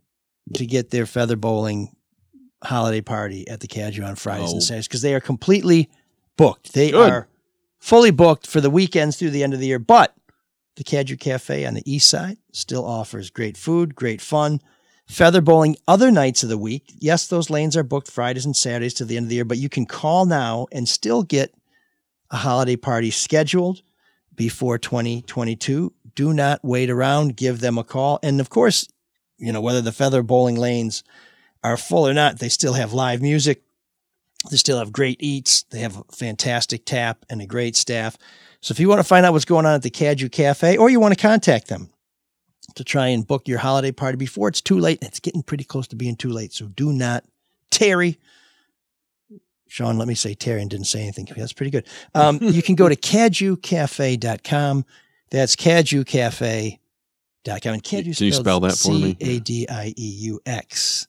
to 0.54 0.64
get 0.66 0.90
their 0.90 1.06
feather 1.06 1.36
bowling 1.36 1.94
holiday 2.62 3.00
party 3.00 3.46
at 3.48 3.60
the 3.60 3.66
Cadieux 3.66 4.04
on 4.04 4.16
Fridays 4.16 4.50
Oh. 4.50 4.52
and 4.54 4.62
Saturdays 4.62 4.88
because 4.88 5.02
they 5.02 5.14
are 5.14 5.20
completely 5.20 5.90
booked. 6.36 6.72
They 6.72 6.90
Good. 6.92 7.10
are 7.10 7.28
fully 7.86 8.10
booked 8.10 8.48
for 8.48 8.60
the 8.60 8.68
weekends 8.68 9.16
through 9.16 9.30
the 9.30 9.44
end 9.44 9.54
of 9.54 9.60
the 9.60 9.68
year. 9.68 9.78
But 9.78 10.12
the 10.74 10.82
Cadieux 10.82 11.16
Cafe 11.16 11.64
on 11.64 11.74
the 11.74 11.88
east 11.90 12.10
side 12.10 12.36
still 12.52 12.84
offers 12.84 13.30
great 13.30 13.56
food, 13.56 13.94
great 13.94 14.20
fun. 14.20 14.60
Feather 15.06 15.40
bowling 15.40 15.76
other 15.86 16.10
nights 16.10 16.42
of 16.42 16.48
the 16.48 16.58
week. 16.58 16.92
Yes, 16.98 17.28
those 17.28 17.48
lanes 17.48 17.76
are 17.76 17.84
booked 17.84 18.10
Fridays 18.10 18.44
and 18.44 18.56
Saturdays 18.56 18.94
to 18.94 19.04
the 19.04 19.16
end 19.16 19.26
of 19.26 19.28
the 19.28 19.36
year, 19.36 19.44
but 19.44 19.58
you 19.58 19.68
can 19.68 19.86
call 19.86 20.26
now 20.26 20.66
and 20.72 20.88
still 20.88 21.22
get 21.22 21.54
a 22.28 22.38
holiday 22.38 22.74
party 22.74 23.12
scheduled 23.12 23.82
before 24.34 24.78
2022. 24.78 25.92
Do 26.16 26.32
not 26.32 26.58
wait 26.64 26.90
around. 26.90 27.36
Give 27.36 27.60
them 27.60 27.78
a 27.78 27.84
call. 27.84 28.18
And 28.20 28.40
of 28.40 28.50
course, 28.50 28.88
you 29.38 29.52
know, 29.52 29.60
whether 29.60 29.80
the 29.80 29.92
feather 29.92 30.24
bowling 30.24 30.56
lanes 30.56 31.04
are 31.62 31.76
full 31.76 32.08
or 32.08 32.14
not, 32.14 32.40
they 32.40 32.48
still 32.48 32.72
have 32.72 32.92
live 32.92 33.22
music. 33.22 33.62
They 34.50 34.56
still 34.56 34.78
have 34.78 34.92
great 34.92 35.16
eats. 35.20 35.64
They 35.64 35.80
have 35.80 35.96
a 35.96 36.04
fantastic 36.12 36.84
tap 36.84 37.24
and 37.28 37.40
a 37.40 37.46
great 37.46 37.76
staff. 37.76 38.16
So 38.60 38.72
if 38.72 38.80
you 38.80 38.88
want 38.88 39.00
to 39.00 39.04
find 39.04 39.24
out 39.26 39.32
what's 39.32 39.44
going 39.44 39.66
on 39.66 39.74
at 39.74 39.82
the 39.82 39.90
Cadieux 39.90 40.28
Cafe 40.28 40.76
or 40.76 40.90
you 40.90 41.00
want 41.00 41.14
to 41.14 41.20
contact 41.20 41.68
them 41.68 41.90
to 42.74 42.84
try 42.84 43.08
and 43.08 43.26
book 43.26 43.46
your 43.48 43.58
holiday 43.58 43.92
party 43.92 44.16
before 44.16 44.48
it's 44.48 44.60
too 44.60 44.78
late, 44.78 44.98
it's 45.02 45.20
getting 45.20 45.42
pretty 45.42 45.64
close 45.64 45.86
to 45.88 45.96
being 45.96 46.16
too 46.16 46.30
late. 46.30 46.52
So 46.52 46.66
do 46.66 46.92
not 46.92 47.24
tarry. 47.70 48.18
Sean, 49.68 49.98
let 49.98 50.08
me 50.08 50.14
say 50.14 50.34
Terry 50.34 50.60
and 50.60 50.70
didn't 50.70 50.86
say 50.86 51.02
anything. 51.02 51.28
That's 51.36 51.52
pretty 51.52 51.70
good. 51.70 51.86
Um, 52.14 52.38
you 52.42 52.62
can 52.62 52.76
go 52.76 52.88
to 52.88 52.96
cadieuxcafe.com. 52.96 54.84
That's 55.30 55.56
cadieuxcafe.com. 55.56 56.78
And 57.48 57.82
Caju 57.82 58.16
Can 58.16 58.26
you 58.26 58.32
spell 58.32 58.60
that 58.60 58.76
for 58.76 58.92
me? 58.92 59.16
C 59.20 59.36
A 59.36 59.38
D 59.40 59.66
I 59.68 59.94
E 59.96 60.16
U 60.20 60.40
X. 60.46 61.06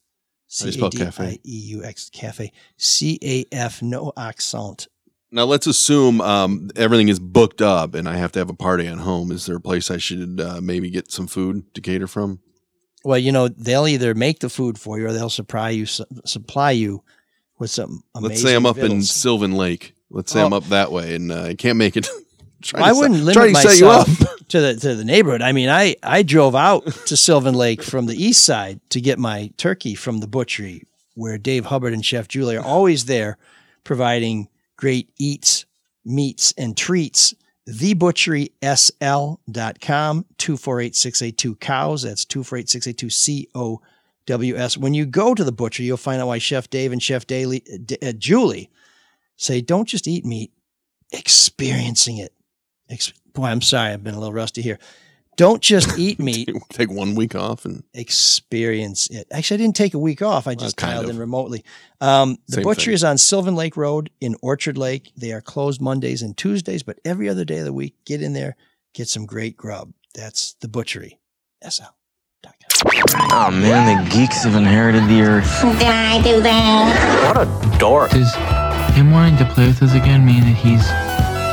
How 0.58 0.64
do 0.64 0.66
you 0.66 0.72
spell 0.72 0.90
C 0.90 0.96
A 0.96 1.00
D 1.00 1.04
cafe? 1.04 1.24
I 1.24 1.38
E 1.44 1.58
U 1.76 1.84
X 1.84 2.10
cafe. 2.10 2.52
C 2.76 3.18
A 3.22 3.44
F 3.52 3.82
no 3.82 4.12
accent. 4.16 4.88
Now 5.30 5.44
let's 5.44 5.66
assume 5.66 6.20
um, 6.22 6.70
everything 6.74 7.08
is 7.08 7.18
booked 7.20 7.60
up 7.60 7.94
and 7.94 8.08
I 8.08 8.16
have 8.16 8.32
to 8.32 8.38
have 8.38 8.48
a 8.48 8.54
party 8.54 8.86
at 8.86 8.98
home. 8.98 9.30
Is 9.30 9.44
there 9.44 9.56
a 9.56 9.60
place 9.60 9.90
I 9.90 9.98
should 9.98 10.40
uh, 10.40 10.60
maybe 10.62 10.88
get 10.90 11.12
some 11.12 11.26
food 11.26 11.74
to 11.74 11.82
cater 11.82 12.06
from? 12.06 12.40
Well, 13.04 13.18
you 13.18 13.30
know, 13.30 13.48
they'll 13.48 13.86
either 13.86 14.14
make 14.14 14.40
the 14.40 14.48
food 14.48 14.78
for 14.78 14.98
you 14.98 15.06
or 15.06 15.12
they'll 15.12 15.28
supply 15.30 15.70
you 15.70 15.84
supply 15.86 16.70
you 16.70 17.02
with 17.58 17.70
some 17.70 18.02
amazing 18.14 18.28
Let's 18.30 18.42
say 18.42 18.54
I'm 18.54 18.66
up 18.66 18.78
in. 18.78 19.02
Sylvan 19.02 19.52
Lake. 19.52 19.94
Let's 20.10 20.32
say 20.32 20.40
I'm 20.40 20.52
Oh. 20.54 20.56
up 20.56 20.64
that 20.64 20.90
way 20.92 21.14
and 21.14 21.30
uh, 21.30 21.42
I 21.42 21.54
can't 21.54 21.76
make 21.76 21.96
it. 21.98 22.08
I 22.74 22.92
wouldn't 22.92 23.22
limit 23.22 23.56
set 23.56 23.82
up. 23.82 24.08
myself 24.08 24.38
to 24.48 24.60
the 24.60 24.76
to 24.76 24.94
the 24.94 25.04
neighborhood. 25.04 25.42
I 25.42 25.52
mean, 25.52 25.68
I 25.68 25.96
I 26.02 26.22
drove 26.22 26.54
out 26.54 26.86
to 27.06 27.16
Sylvan 27.16 27.54
Lake 27.54 27.82
from 27.82 28.06
the 28.06 28.22
east 28.22 28.44
side 28.44 28.80
to 28.90 29.00
get 29.00 29.18
my 29.18 29.50
turkey 29.56 29.94
from 29.94 30.18
the 30.18 30.26
butchery, 30.26 30.84
where 31.14 31.38
Dave 31.38 31.66
Hubbard 31.66 31.92
and 31.92 32.04
Chef 32.04 32.28
Julie 32.28 32.56
are 32.56 32.64
always 32.64 33.04
there, 33.04 33.38
providing 33.84 34.48
great 34.76 35.10
eats, 35.18 35.66
meats, 36.04 36.52
and 36.56 36.76
treats. 36.76 37.34
TheButcherySL.com, 37.68 40.24
248 40.38 41.60
cows. 41.60 42.02
That's 42.02 42.24
248 42.24 42.68
682 42.68 43.10
C 43.10 43.48
O 43.54 43.80
W 44.26 44.56
S. 44.56 44.76
When 44.78 44.94
you 44.94 45.06
go 45.06 45.34
to 45.34 45.44
the 45.44 45.52
butcher, 45.52 45.82
you'll 45.82 45.96
find 45.98 46.20
out 46.20 46.28
why 46.28 46.38
Chef 46.38 46.70
Dave 46.70 46.92
and 46.92 47.02
Chef 47.02 47.26
Daly, 47.26 47.60
D- 47.84 47.98
uh, 48.02 48.12
Julie 48.12 48.70
say, 49.36 49.60
don't 49.60 49.86
just 49.86 50.08
eat 50.08 50.24
meat, 50.24 50.50
experiencing 51.12 52.16
it. 52.18 52.32
Ex- 52.90 53.12
Boy, 53.34 53.44
I'm 53.46 53.60
sorry, 53.62 53.92
I've 53.92 54.02
been 54.02 54.14
a 54.14 54.18
little 54.18 54.32
rusty 54.32 54.62
here. 54.62 54.78
Don't 55.36 55.62
just 55.62 55.96
eat 55.98 56.18
meat, 56.18 56.50
Take 56.70 56.90
one 56.90 57.14
week 57.14 57.36
off 57.36 57.64
and 57.64 57.84
experience 57.94 59.08
it. 59.08 59.28
Actually, 59.30 59.54
I 59.56 59.58
didn't 59.58 59.76
take 59.76 59.94
a 59.94 59.98
week 59.98 60.22
off. 60.22 60.48
I 60.48 60.54
just 60.56 60.76
kind 60.76 60.94
dialed 60.94 61.04
of. 61.04 61.10
in 61.12 61.18
remotely. 61.18 61.64
Um, 62.00 62.38
the 62.48 62.54
Same 62.54 62.64
butchery 62.64 62.84
thing. 62.86 62.94
is 62.94 63.04
on 63.04 63.18
Sylvan 63.18 63.54
Lake 63.54 63.76
Road 63.76 64.10
in 64.20 64.34
Orchard 64.42 64.76
Lake. 64.76 65.12
They 65.16 65.32
are 65.32 65.40
closed 65.40 65.80
Mondays 65.80 66.22
and 66.22 66.36
Tuesdays, 66.36 66.82
but 66.82 66.98
every 67.04 67.28
other 67.28 67.44
day 67.44 67.58
of 67.58 67.64
the 67.64 67.72
week, 67.72 67.94
get 68.04 68.20
in 68.22 68.32
there, 68.32 68.56
get 68.94 69.06
some 69.08 69.26
great 69.26 69.56
grub. 69.56 69.92
That's 70.14 70.54
the 70.54 70.66
butchery. 70.68 71.18
SL. 71.68 71.84
Oh 73.30 73.50
man, 73.52 74.04
the 74.04 74.10
geeks 74.10 74.44
have 74.44 74.54
inherited 74.56 75.04
the 75.08 75.20
earth. 75.22 75.62
Did 75.78 75.82
I 75.88 76.20
do 76.22 76.40
that? 76.42 77.34
What 77.34 77.46
a 77.46 77.78
dork. 77.78 78.10
Does 78.10 78.34
him 78.96 79.10
wanting 79.10 79.36
to 79.38 79.44
play 79.52 79.66
with 79.68 79.82
us 79.82 79.92
again 79.94 80.24
mean 80.24 80.40
that 80.40 80.56
he's 80.56 80.86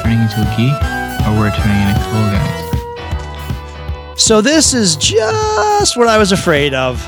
turning 0.04 0.22
into 0.22 0.42
a 0.42 0.50
geek, 0.58 0.78
or 1.26 1.32
we're 1.38 1.52
turning 1.52 1.88
into 1.88 2.02
cool 2.04 2.30
guys? 2.32 2.52
So 4.22 4.42
this 4.42 4.74
is 4.74 4.96
just 4.96 5.98
what 5.98 6.08
I 6.08 6.18
was 6.18 6.32
afraid 6.32 6.74
of. 6.74 7.04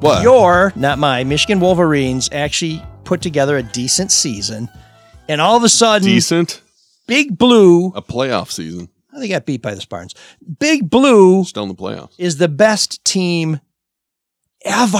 what? 0.00 0.22
Your, 0.22 0.72
not 0.76 0.98
my, 0.98 1.24
Michigan 1.24 1.60
Wolverines 1.60 2.28
actually 2.32 2.82
put 3.04 3.22
together 3.22 3.56
a 3.56 3.62
decent 3.62 4.12
season, 4.12 4.68
and 5.28 5.40
all 5.40 5.56
of 5.56 5.62
a 5.64 5.68
sudden, 5.68 6.06
decent 6.06 6.60
Big 7.06 7.36
Blue, 7.38 7.88
a 7.88 8.02
playoff 8.02 8.50
season. 8.50 8.88
Oh, 9.12 9.18
they 9.18 9.28
got 9.28 9.46
beat 9.46 9.62
by 9.62 9.74
the 9.74 9.80
Spartans. 9.80 10.14
Big 10.60 10.88
Blue 10.88 11.42
Still 11.44 11.64
in 11.64 11.68
the 11.68 11.74
playoffs. 11.74 12.14
is 12.18 12.36
the 12.36 12.48
best 12.48 13.04
team 13.04 13.60
ever, 14.64 14.98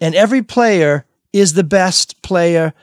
and 0.00 0.14
every 0.14 0.42
player 0.42 1.06
is 1.32 1.54
the 1.54 1.64
best 1.64 2.22
player 2.22 2.74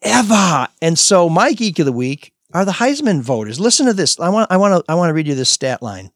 ever. 0.00 0.68
And 0.80 0.98
so, 0.98 1.28
my 1.28 1.52
geek 1.52 1.78
of 1.78 1.86
the 1.86 1.92
week 1.92 2.32
are 2.52 2.64
the 2.64 2.72
Heisman 2.72 3.20
voters. 3.20 3.60
Listen 3.60 3.86
to 3.86 3.92
this. 3.92 4.18
I 4.20 4.28
want, 4.28 4.50
I 4.50 4.56
want 4.56 4.84
to, 4.84 4.92
I 4.92 4.94
want 4.94 5.10
to 5.10 5.14
read 5.14 5.26
you 5.26 5.34
this 5.34 5.50
stat 5.50 5.82
line. 5.82 6.10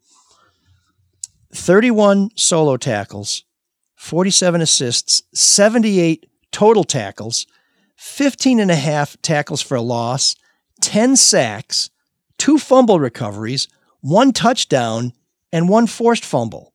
31 1.53 2.31
solo 2.37 2.77
tackles, 2.77 3.45
47 3.97 4.61
assists, 4.61 5.25
78 5.35 6.27
total 6.53 6.85
tackles, 6.85 7.47
15 7.97 8.61
and 8.61 8.71
a 8.71 8.77
half 8.77 9.21
tackles 9.21 9.61
for 9.61 9.75
a 9.77 9.83
loss, 9.83 10.37
10 10.81 11.17
sacks, 11.17 11.91
two 12.39 12.59
fumble 12.59 13.01
recoveries, 13.01 13.69
one 14.01 14.33
touchdown, 14.33 15.13
and 15.53 15.69
one 15.69 15.87
forced 15.87 16.25
fumble. 16.25 16.73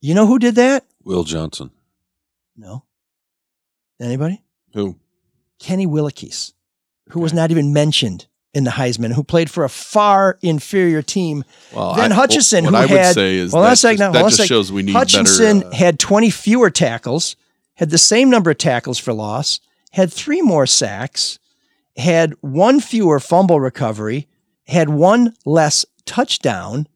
You 0.00 0.14
know 0.14 0.26
who 0.26 0.38
did 0.38 0.54
that? 0.54 0.86
Will 1.04 1.24
Johnson. 1.24 1.70
No. 2.56 2.84
Anybody? 4.00 4.42
Who? 4.74 4.98
Kenny 5.58 5.86
Willekes, 5.86 6.52
who 7.10 7.20
was 7.20 7.32
not 7.32 7.50
even 7.50 7.72
mentioned 7.72 8.26
in 8.54 8.64
the 8.64 8.70
Heisman, 8.72 9.12
who 9.12 9.22
played 9.24 9.50
for 9.50 9.64
a 9.64 9.68
far 9.68 10.38
inferior 10.42 11.00
team 11.02 11.44
Well, 11.74 11.94
than 11.94 12.12
I- 12.12 12.14
Hutchinson, 12.14 12.64
what 12.64 12.72
who 12.72 12.76
I 12.76 12.80
would 12.82 12.90
had. 12.90 13.14
say 13.14 13.36
is 13.36 13.52
hold 13.52 13.64
on 13.64 13.70
that 13.70 13.78
just- 13.78 13.98
now, 13.98 14.12
that 14.12 14.18
hold 14.18 14.32
on 14.32 14.34
a 14.34 14.36
just 14.36 14.48
shows 14.48 14.70
we 14.70 14.82
need 14.82 14.92
Hutchinson 14.92 15.60
better, 15.60 15.72
uh, 15.72 15.76
had 15.76 15.98
20 15.98 16.28
fewer 16.30 16.68
tackles, 16.70 17.36
had 17.74 17.90
the 17.90 17.98
same 17.98 18.28
number 18.28 18.50
of 18.50 18.58
tackles 18.58 18.98
for 18.98 19.12
loss, 19.14 19.60
had 19.92 20.12
three 20.12 20.42
more 20.42 20.66
sacks, 20.66 21.38
had 21.96 22.34
one 22.42 22.80
fewer 22.80 23.18
fumble 23.20 23.58
recovery, 23.60 24.28
had 24.66 24.88
one 24.90 25.34
less 25.46 25.84
touchdown 26.04 26.86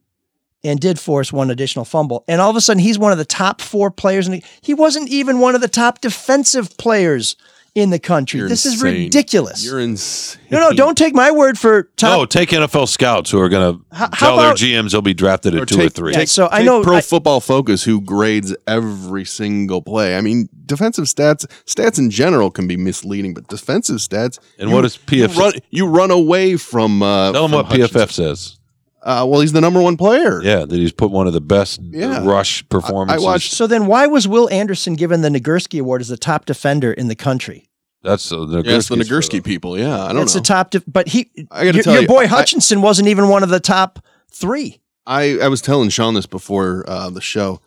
and 0.65 0.81
did 0.81 0.99
force 0.99 1.33
one 1.33 1.51
additional 1.51 1.85
fumble. 1.85 2.25
And 2.29 2.41
all 2.41 2.51
of 2.51 2.57
a 2.57 2.61
sudden, 2.61 2.83
he's 2.83 2.99
one 2.99 3.13
of 3.13 3.19
the 3.19 3.25
top 3.25 3.61
four 3.61 3.91
players. 3.91 4.27
And 4.27 4.43
he 4.61 4.75
wasn't 4.75 5.09
even 5.09 5.39
one 5.39 5.55
of 5.55 5.61
the 5.61 5.69
top 5.69 6.01
defensive 6.01 6.77
players 6.77 7.37
in 7.77 7.91
the 7.91 7.99
country. 7.99 8.41
You're 8.41 8.49
this 8.49 8.65
is 8.65 8.83
ridiculous. 8.83 9.63
You're 9.63 9.79
insane. 9.81 10.41
no, 10.51 10.59
no, 10.59 10.73
don't 10.73 10.97
take 10.97 11.15
my 11.15 11.31
word 11.31 11.59
for 11.59 11.85
top. 11.97 12.19
No, 12.19 12.25
take 12.25 12.49
NFL 12.49 12.89
scouts 12.89 13.31
who 13.31 13.39
are 13.39 13.51
going 13.51 13.79
to 13.79 14.09
tell 14.17 14.35
about- 14.39 14.59
their 14.59 14.69
GMs 14.83 14.93
they'll 14.93 15.03
be 15.03 15.13
drafted 15.13 15.55
at 15.55 15.61
Or 15.61 15.67
two 15.67 15.83
or 15.83 15.89
three. 15.91 16.15
Yeah, 16.15 16.25
so 16.25 16.49
I 16.51 16.59
Take 16.59 16.67
know 16.67 16.83
Pro 16.83 16.97
I- 16.97 17.01
Football 17.03 17.41
Focus, 17.41 17.85
who 17.85 18.01
grades 18.01 18.57
every 18.67 19.27
single 19.27 19.83
play. 19.83 20.17
I 20.17 20.23
mean, 20.23 20.49
defensive 20.65 21.05
stats, 21.05 21.45
stats 21.67 21.99
in 21.99 22.09
general 22.11 22.51
can 22.51 22.67
be 22.67 22.79
misleading, 22.79 23.35
but 23.35 23.47
defensive 23.49 23.97
stats. 23.99 24.39
And 24.59 24.71
you- 24.71 24.75
what 24.75 24.83
does 24.83 24.97
you 24.97 25.29
PFF 25.29 25.37
run? 25.39 25.53
You 25.69 25.87
run 25.87 26.11
away 26.11 26.57
from. 26.57 27.03
Uh, 27.03 27.33
Tell 27.33 27.43
them 27.47 27.51
from 27.51 27.67
what 27.69 27.69
PFF 27.79 28.11
says. 28.11 28.57
Uh, 29.03 29.25
well, 29.25 29.41
he's 29.41 29.53
the 29.53 29.61
number 29.61 29.81
one 29.81 29.97
player. 29.97 30.43
Yeah, 30.43 30.65
that 30.65 30.73
he's 30.73 30.91
put 30.91 31.13
one 31.13 31.29
of 31.29 31.33
the 31.33 31.41
best 31.41 31.79
Yeah. 31.93 32.25
rush 32.27 32.69
performances. 32.69 33.23
watched- 33.25 33.53
So 33.53 33.69
then, 33.69 33.87
why 33.87 34.09
was 34.09 34.27
Will 34.27 34.49
Anderson 34.51 34.95
given 34.95 35.21
the 35.23 35.29
Nagurski 35.29 35.79
Award 35.81 36.01
as 36.01 36.09
the 36.09 36.17
top 36.17 36.45
defender 36.45 36.93
in 36.93 37.07
the 37.07 37.15
country? 37.15 37.66
That's 38.07 38.31
uh, 38.33 38.45
the 38.45 38.63
Yeah, 38.63 38.77
it's 38.77 38.89
the 38.89 38.97
Nagurski 38.97 39.43
people. 39.45 39.79
Yeah, 39.79 40.05
I 40.05 40.09
don't 40.09 40.17
That's 40.17 40.35
know. 40.35 40.41
the 40.41 40.47
top, 40.47 40.71
def- 40.71 40.85
but 40.87 41.09
he. 41.09 41.31
I 41.51 41.65
gotta 41.67 41.75
your, 41.77 41.83
tell 41.83 41.93
your 41.95 42.03
you, 42.03 42.09
boy 42.09 42.23
I- 42.23 42.27
Hutchinson 42.27 42.81
wasn't 42.81 43.09
even 43.09 43.29
one 43.29 43.43
of 43.43 43.49
the 43.49 43.61
top 43.61 43.99
three. 44.31 44.81
I, 45.07 45.39
I 45.41 45.49
was 45.49 45.61
telling 45.61 45.89
Sean 45.91 46.15
this 46.15 46.27
before 46.27 46.85
uh, 46.89 47.11
the 47.11 47.21
show. 47.21 47.61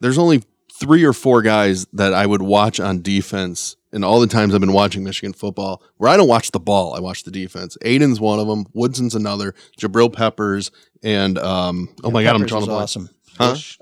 There's 0.00 0.16
only 0.18 0.42
three 0.72 1.04
or 1.04 1.12
four 1.12 1.42
guys 1.42 1.86
that 1.92 2.14
I 2.14 2.24
would 2.24 2.40
watch 2.42 2.80
on 2.80 3.02
defense 3.02 3.76
in 3.92 4.02
all 4.04 4.20
the 4.20 4.26
times 4.26 4.54
I've 4.54 4.60
been 4.60 4.72
watching 4.72 5.04
Michigan 5.04 5.32
football 5.34 5.82
where 5.98 6.08
I 6.10 6.16
don't 6.16 6.28
watch 6.28 6.52
the 6.52 6.60
ball, 6.60 6.94
I 6.94 7.00
watch 7.00 7.24
the 7.24 7.30
defense. 7.30 7.76
Aidan's 7.82 8.18
one 8.20 8.38
of 8.38 8.46
them, 8.46 8.66
Woodson's 8.72 9.14
another, 9.14 9.54
Jabril 9.78 10.10
Peppers, 10.12 10.70
and 11.02 11.38
um, 11.38 11.88
oh 12.04 12.10
my 12.10 12.22
God, 12.22 12.30
I'm 12.36 12.36
Peppers 12.40 12.50
trying 12.50 12.60
was 12.60 12.68
to 12.68 12.70
blank. 12.70 12.82
awesome. 12.82 13.10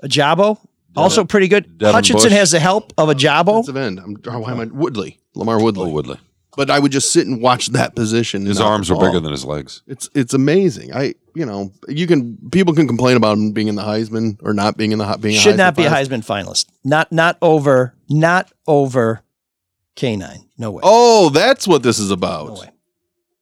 Huh? 0.01 0.07
Ojabo, 0.07 0.59
also 0.95 1.23
pretty 1.23 1.47
good. 1.47 1.77
Devin 1.77 1.93
Hutchinson 1.93 2.29
Bush. 2.29 2.37
has 2.37 2.51
the 2.51 2.59
help 2.59 2.91
of 2.97 3.07
Ojabo. 3.09 3.45
Defensive 3.65 3.77
end. 3.77 3.99
I'm, 3.99 4.15
why 4.41 4.51
am 4.51 4.59
I 4.59 4.65
Woodley? 4.65 5.18
LaMarr 5.35 5.61
Woodley. 5.61 5.89
Oh, 5.89 5.93
Woodley. 5.93 6.17
But 6.57 6.69
I 6.69 6.79
would 6.79 6.91
just 6.91 7.13
sit 7.13 7.27
and 7.27 7.41
watch 7.41 7.67
that 7.67 7.95
position. 7.95 8.45
His 8.45 8.59
arms 8.59 8.89
were 8.89 8.97
bigger 8.97 9.19
than 9.19 9.31
his 9.31 9.45
legs. 9.45 9.81
It's 9.87 10.09
it's 10.13 10.33
amazing. 10.33 10.93
I 10.93 11.13
you 11.35 11.45
know 11.45 11.71
you 11.87 12.07
can 12.07 12.37
people 12.51 12.73
can 12.73 12.87
complain 12.87 13.15
about 13.15 13.37
him 13.37 13.51
being 13.51 13.67
in 13.67 13.75
the 13.75 13.83
Heisman 13.83 14.37
or 14.41 14.53
not 14.53 14.75
being 14.75 14.91
in 14.91 14.97
the 14.97 15.17
being 15.21 15.35
a 15.35 15.39
Should 15.39 15.57
not 15.57 15.75
be 15.75 15.85
a. 15.85 15.89
Heisman 15.89 16.25
finalist. 16.25 16.65
Not 16.83 17.11
not 17.11 17.37
over. 17.41 17.93
Not 18.09 18.51
over. 18.67 19.21
K9. 19.95 20.45
No 20.57 20.71
way. 20.71 20.81
Oh, 20.83 21.29
that's 21.29 21.67
what 21.67 21.83
this 21.83 21.99
is 21.99 22.09
about. 22.11 22.47
No 22.47 22.53
way. 22.61 22.69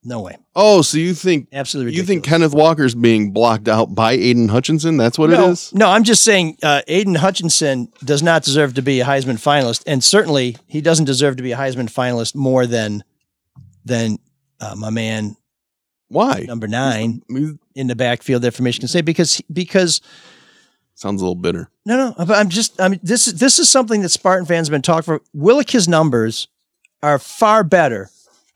No 0.08 0.22
way. 0.22 0.38
Oh, 0.56 0.82
so 0.82 0.98
you 0.98 1.14
think 1.14 1.50
Absolutely. 1.52 1.94
you 1.94 2.04
think. 2.04 2.24
Kenneth 2.24 2.54
Walker's 2.54 2.96
being 2.96 3.32
blocked 3.32 3.68
out 3.68 3.94
by 3.94 4.14
Aidan 4.14 4.48
Hutchinson? 4.48 4.96
That's 4.96 5.20
what 5.20 5.32
no, 5.32 5.50
it 5.50 5.52
is. 5.52 5.74
No, 5.74 5.90
I'm 5.90 6.06
just 6.06 6.24
saying 6.24 6.58
uh, 6.64 6.82
Aidan 6.88 7.16
Hutchinson 7.16 7.92
does 8.06 8.24
not 8.24 8.44
deserve 8.44 8.76
to 8.76 8.82
be 8.82 9.02
a 9.02 9.06
Heisman 9.06 9.36
finalist, 9.36 9.84
and 9.86 10.02
certainly 10.02 10.56
he 10.66 10.80
doesn't 10.80 11.04
deserve 11.04 11.36
to 11.36 11.44
be 11.44 11.52
a 11.52 11.58
Heisman 11.58 11.92
finalist 11.92 12.36
more 12.36 12.66
than 12.66 13.04
than 13.84 14.18
uh, 14.62 14.76
my 14.78 14.90
man 14.92 15.36
Why? 16.08 16.46
number 16.48 16.70
nine 16.70 17.22
I 17.30 17.34
mean, 17.34 17.60
in 17.76 17.88
the 17.88 17.96
backfield 17.96 18.44
there 18.44 18.52
for 18.52 18.64
Michigan 18.64 18.88
State 18.88 19.04
because 19.04 19.42
because 19.52 20.00
sounds 20.96 21.22
a 21.22 21.26
little 21.26 21.36
bitter. 21.36 21.70
no 21.86 21.98
no 21.98 22.26
but 22.26 22.38
I'm 22.38 22.48
just 22.48 22.80
I 22.80 22.88
mean 22.88 23.02
this 23.04 23.28
is 23.28 23.34
this 23.36 23.60
is 23.60 23.70
something 23.70 24.04
that 24.04 24.10
Spartan 24.10 24.46
fans 24.46 24.70
have 24.70 24.72
been 24.72 24.82
talking 24.82 25.04
for. 25.04 25.22
Willekes' 25.36 25.86
numbers 25.86 26.48
are 27.04 27.20
far 27.20 27.66
better 27.66 28.10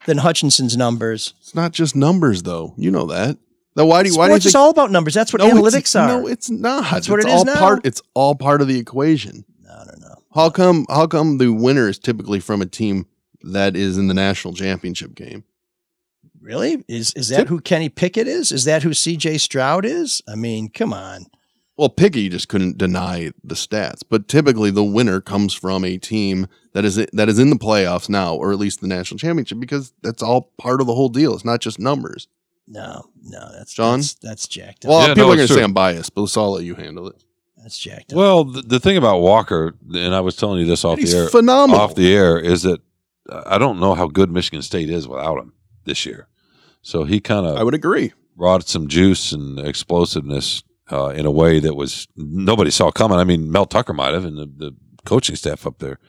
than 0.05 0.19
Hutchinson's 0.19 0.75
numbers. 0.77 1.33
It's 1.39 1.55
not 1.55 1.71
just 1.71 1.95
numbers, 1.95 2.43
though. 2.43 2.73
You 2.77 2.91
know 2.91 3.05
that. 3.07 3.37
Now, 3.75 3.85
why 3.85 4.03
do 4.03 4.09
you? 4.09 4.17
Why 4.17 4.27
do 4.27 4.33
you 4.33 4.37
is 4.37 4.43
think? 4.43 4.55
all 4.55 4.69
about 4.69 4.91
numbers. 4.91 5.13
That's 5.13 5.31
what 5.31 5.41
No, 5.41 5.49
analytics 5.49 5.77
it's, 5.77 5.95
are. 5.95 6.07
No, 6.07 6.27
it's 6.27 6.49
not. 6.49 6.91
That's 6.91 7.07
what 7.09 7.19
it's 7.19 7.27
it 7.27 7.29
is 7.29 7.35
all 7.35 7.45
now. 7.45 7.59
Part. 7.59 7.85
It's 7.85 8.01
all 8.13 8.35
part 8.35 8.61
of 8.61 8.67
the 8.67 8.77
equation. 8.77 9.45
no 9.63 9.73
no 9.85 9.93
no. 10.07 10.15
How 10.33 10.49
come? 10.49 10.85
How 10.89 11.07
come 11.07 11.37
the 11.37 11.49
winner 11.53 11.87
is 11.87 11.97
typically 11.97 12.39
from 12.39 12.61
a 12.61 12.65
team 12.65 13.05
that 13.43 13.75
is 13.75 13.97
in 13.97 14.07
the 14.07 14.13
national 14.13 14.53
championship 14.53 15.15
game? 15.15 15.45
Really? 16.41 16.83
Is 16.87 17.13
is 17.13 17.29
that 17.29 17.47
who 17.47 17.61
Kenny 17.61 17.87
Pickett 17.87 18.27
is? 18.27 18.51
Is 18.51 18.65
that 18.65 18.83
who 18.83 18.93
C.J. 18.93 19.37
Stroud 19.37 19.85
is? 19.85 20.21
I 20.27 20.35
mean, 20.35 20.69
come 20.69 20.91
on. 20.91 21.27
Well, 21.81 21.89
Pickett, 21.89 22.21
you 22.21 22.29
just 22.29 22.47
couldn't 22.47 22.77
deny 22.77 23.31
the 23.43 23.55
stats, 23.55 24.03
but 24.07 24.27
typically 24.27 24.69
the 24.69 24.83
winner 24.83 25.19
comes 25.19 25.51
from 25.55 25.83
a 25.83 25.97
team 25.97 26.45
that 26.73 26.85
is 26.85 26.95
that 27.11 27.27
is 27.27 27.39
in 27.39 27.49
the 27.49 27.55
playoffs 27.55 28.07
now, 28.07 28.35
or 28.35 28.51
at 28.51 28.59
least 28.59 28.81
the 28.81 28.87
national 28.87 29.17
championship, 29.17 29.59
because 29.59 29.91
that's 30.03 30.21
all 30.21 30.51
part 30.59 30.79
of 30.79 30.85
the 30.85 30.93
whole 30.93 31.09
deal. 31.09 31.33
It's 31.33 31.43
not 31.43 31.59
just 31.59 31.79
numbers. 31.79 32.27
No, 32.67 33.09
no, 33.23 33.49
that's 33.57 33.73
John? 33.73 33.97
That's, 33.97 34.13
that's 34.13 34.47
jacked 34.47 34.85
up. 34.85 34.89
Well, 34.89 35.01
Yeah, 35.07 35.15
people 35.15 35.29
no, 35.29 35.33
are 35.33 35.35
going 35.37 35.47
to 35.47 35.53
say. 35.55 35.63
I'm 35.63 35.73
biased, 35.73 36.13
but 36.13 36.21
let's 36.21 36.37
all 36.37 36.51
let 36.51 36.63
you 36.65 36.75
handle 36.75 37.07
it. 37.07 37.15
that's 37.57 37.79
jacked 37.79 38.13
up. 38.13 38.17
Well, 38.17 38.43
the, 38.43 38.61
the 38.61 38.79
thing 38.79 38.95
about 38.97 39.17
Walker, 39.21 39.73
and 39.91 40.13
I 40.13 40.19
was 40.21 40.35
telling 40.35 40.59
you 40.59 40.67
this 40.67 40.85
off 40.85 40.99
He's 40.99 41.13
the 41.13 41.17
air, 41.23 41.29
phenomenal. 41.29 41.81
off 41.81 41.95
the 41.95 42.13
air, 42.15 42.37
is 42.39 42.61
that 42.61 42.79
uh, 43.27 43.41
I 43.47 43.57
don't 43.57 43.79
know 43.79 43.95
how 43.95 44.07
good 44.07 44.29
Michigan 44.29 44.61
State 44.61 44.91
is 44.91 45.07
without 45.07 45.39
him 45.39 45.53
this 45.85 46.05
year. 46.05 46.27
So 46.83 47.05
he 47.05 47.19
kind 47.19 47.47
of, 47.47 47.57
I 47.57 47.63
would 47.63 47.73
agree. 47.73 48.13
brought 48.37 48.67
some 48.67 48.87
juice 48.87 49.31
and 49.31 49.59
explosiveness 49.59 50.61
uh, 50.91 51.09
in 51.09 51.25
a 51.25 51.31
way 51.31 51.59
that 51.59 51.75
was 51.75 52.07
nobody 52.15 52.71
saw 52.71 52.91
coming. 52.91 53.17
I 53.17 53.23
mean, 53.23 53.51
Mel 53.51 53.65
Tucker 53.65 53.93
might 53.93 54.13
have, 54.13 54.25
and 54.25 54.37
the, 54.37 54.45
the 54.45 54.75
coaching 55.05 55.35
staff 55.35 55.65
up 55.65 55.79
there. 55.79 55.99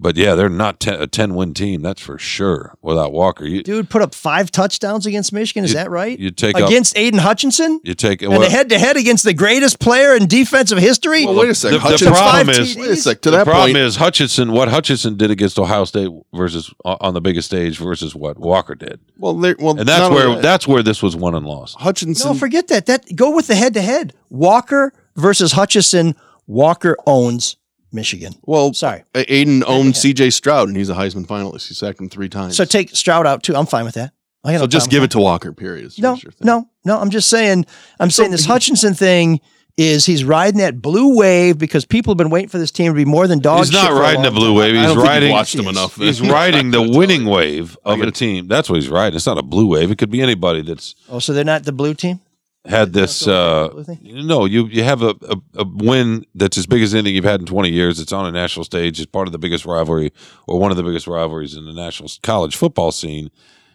But 0.00 0.16
yeah, 0.16 0.34
they're 0.36 0.48
not 0.48 0.78
ten, 0.78 1.00
a 1.02 1.06
ten 1.08 1.34
win 1.34 1.54
team. 1.54 1.82
That's 1.82 2.00
for 2.00 2.18
sure. 2.18 2.74
Without 2.82 3.12
Walker, 3.12 3.44
you 3.44 3.62
Dude 3.64 3.90
put 3.90 4.00
up 4.00 4.14
five 4.14 4.50
touchdowns 4.52 5.06
against 5.06 5.32
Michigan. 5.32 5.64
Is 5.64 5.70
You- 5.72 5.74
that 5.78 5.90
right? 5.90 6.16
you 6.18 6.30
take 6.30 6.54
up 6.56 6.68
against 6.68 6.96
Aidan 6.96 7.18
Hutchinson 7.20 7.80
you 7.82 7.94
take 7.94 8.22
and 8.22 8.30
well, 8.30 8.40
the 8.40 8.48
head 8.48 8.68
to 8.68 8.78
head 8.78 8.96
against 8.96 9.24
the 9.24 9.34
greatest 9.34 9.80
player 9.80 10.14
in 10.14 10.26
defensive 10.28 10.78
history. 10.78 11.26
Well, 11.26 11.34
wait 11.34 11.50
a 11.50 11.54
second. 11.54 11.78
the- 11.78 11.78
the 11.78 11.88
Hutchinson, 11.90 12.12
problem 12.12 12.48
is- 12.50 12.76
TDs. 12.76 12.80
wait 12.80 12.90
a 12.90 12.96
sec. 12.96 13.20
To 13.22 13.30
the 13.32 13.36
that 13.38 13.44
problem 13.44 13.72
point, 13.72 13.76
is 13.78 13.96
Hutchinson. 13.96 14.52
What 14.52 14.68
Hutchinson 14.68 15.16
did 15.16 15.30
against 15.32 15.58
Ohio 15.58 15.84
State 15.84 16.10
versus 16.32 16.72
on 16.84 17.14
the 17.14 17.20
biggest 17.20 17.46
stage 17.48 17.78
versus 17.78 18.14
what 18.14 18.38
Walker 18.38 18.76
did, 18.76 19.00
well, 19.18 19.34
well, 19.36 19.78
and 19.78 19.88
that's 19.88 20.08
where 20.14 20.28
that, 20.34 20.42
that's 20.42 20.68
where 20.68 20.82
this 20.82 21.02
was 21.02 21.16
won 21.16 21.34
and 21.34 21.44
lost. 21.44 21.76
Hutchinson. 21.76 22.28
no, 22.32 22.34
forget 22.38 22.68
that. 22.68 22.86
That 22.86 23.16
go 23.16 23.30
with 23.34 23.48
the 23.48 23.56
head 23.56 23.74
to 23.74 23.80
head. 23.82 24.14
Walker 24.30 24.92
versus 25.16 25.52
Hutchinson. 25.52 26.14
Walker 26.46 26.96
owns 27.06 27.56
Michigan. 27.92 28.34
well, 28.42 28.72
Sorry. 28.74 29.04
Aidan 29.14 29.64
owned 29.66 29.96
C.J. 29.96 30.30
Stroud, 30.30 30.68
and 30.68 30.76
he's 30.76 30.90
a 30.90 30.94
Heisman 30.94 31.26
finalist. 31.26 31.68
He 31.68 31.74
sacked 31.74 32.00
him 32.00 32.08
three 32.08 32.28
times. 32.28 32.56
So 32.56 32.64
take 32.64 32.90
Stroud 32.94 33.26
out 33.26 33.42
too. 33.42 33.56
I'm 33.56 33.66
fine 33.66 33.84
with 33.84 33.94
that. 33.94 34.12
I 34.44 34.52
got 34.52 34.58
So 34.58 34.64
no 34.64 34.68
just 34.68 34.90
give 34.90 35.02
it 35.02 35.10
to 35.12 35.18
Walker. 35.18 35.52
Period. 35.52 35.92
No, 35.98 36.12
what 36.12 36.22
you're 36.22 36.30
thinking. 36.32 36.46
no, 36.46 36.68
no. 36.84 36.98
I'm 37.00 37.10
just 37.10 37.28
saying. 37.28 37.66
I'm 37.98 38.10
saying 38.10 38.30
this 38.30 38.44
Hutchinson 38.44 38.94
thing 38.94 39.40
is 39.76 40.06
he's 40.06 40.24
riding 40.24 40.58
that 40.58 40.82
blue 40.82 41.16
wave 41.16 41.56
because 41.56 41.84
people 41.84 42.12
have 42.12 42.18
been 42.18 42.30
waiting 42.30 42.48
for 42.48 42.58
this 42.58 42.70
team 42.72 42.90
to 42.92 42.96
be 42.96 43.04
more 43.04 43.26
than 43.28 43.38
dog 43.38 43.58
He's 43.60 43.70
not 43.72 43.92
riding 43.92 44.22
the 44.22 44.30
blue 44.30 44.52
wave. 44.54 44.74
He's 44.74 44.82
don't 44.86 44.96
think 44.96 44.98
you've 44.98 45.08
riding. 45.08 45.30
watched 45.30 45.54
him 45.54 45.66
enough. 45.68 45.94
He's 45.96 46.18
then. 46.20 46.30
riding 46.32 46.70
the 46.72 46.82
winning 46.82 47.26
wave 47.26 47.76
of 47.84 47.98
gotta- 47.98 48.08
a 48.08 48.12
team. 48.12 48.48
That's 48.48 48.68
what 48.68 48.76
he's 48.80 48.88
riding. 48.88 49.16
It's 49.16 49.26
not 49.26 49.38
a 49.38 49.42
blue 49.42 49.66
wave. 49.68 49.90
It 49.90 49.98
could 49.98 50.10
be 50.10 50.20
anybody 50.20 50.62
that's 50.62 50.94
Oh, 51.08 51.18
so 51.20 51.32
they're 51.32 51.44
not 51.44 51.64
the 51.64 51.72
blue 51.72 51.94
team. 51.94 52.20
Had 52.64 52.92
this. 52.92 53.26
Uh, 53.26 53.84
no, 54.02 54.44
you 54.44 54.66
you 54.66 54.82
have 54.84 55.02
a, 55.02 55.14
a, 55.22 55.36
a 55.54 55.64
win 55.64 56.24
that's 56.34 56.58
as 56.58 56.66
big 56.66 56.82
as 56.82 56.94
anything 56.94 57.14
you've 57.14 57.24
had 57.24 57.40
in 57.40 57.46
20 57.46 57.70
years. 57.70 58.00
It's 58.00 58.12
on 58.12 58.26
a 58.26 58.32
national 58.32 58.64
stage. 58.64 59.00
It's 59.00 59.10
part 59.10 59.28
of 59.28 59.32
the 59.32 59.38
biggest 59.38 59.64
rivalry 59.64 60.12
or 60.46 60.58
one 60.58 60.70
of 60.70 60.76
the 60.76 60.82
biggest 60.82 61.06
rivalries 61.06 61.56
in 61.56 61.64
the 61.64 61.72
national 61.72 62.10
college 62.22 62.56
football 62.56 62.92
scene. 62.92 63.30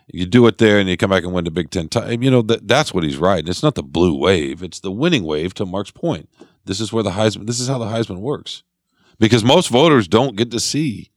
You 0.07 0.25
do 0.25 0.45
it 0.47 0.57
there, 0.57 0.79
and 0.79 0.89
you 0.89 0.97
come 0.97 1.09
back 1.09 1.23
and 1.23 1.33
win 1.33 1.45
the 1.45 1.51
Big 1.51 1.69
Ten. 1.69 1.87
T- 1.87 2.17
you 2.21 2.29
know 2.29 2.41
that 2.43 2.67
that's 2.67 2.93
what 2.93 3.03
he's 3.03 3.17
riding. 3.17 3.49
It's 3.49 3.63
not 3.63 3.75
the 3.75 3.83
blue 3.83 4.17
wave. 4.17 4.61
It's 4.61 4.81
the 4.81 4.91
winning 4.91 5.23
wave. 5.23 5.53
To 5.55 5.65
Mark's 5.65 5.91
point, 5.91 6.29
this 6.65 6.81
is 6.81 6.91
where 6.91 7.03
the 7.03 7.11
Heisman. 7.11 7.47
This 7.47 7.59
is 7.59 7.69
how 7.69 7.77
the 7.77 7.85
Heisman 7.85 8.19
works, 8.19 8.63
because 9.17 9.43
most 9.43 9.69
voters 9.69 10.07
don't 10.07 10.35
get 10.35 10.51
to 10.51 10.59
see. 10.59 11.09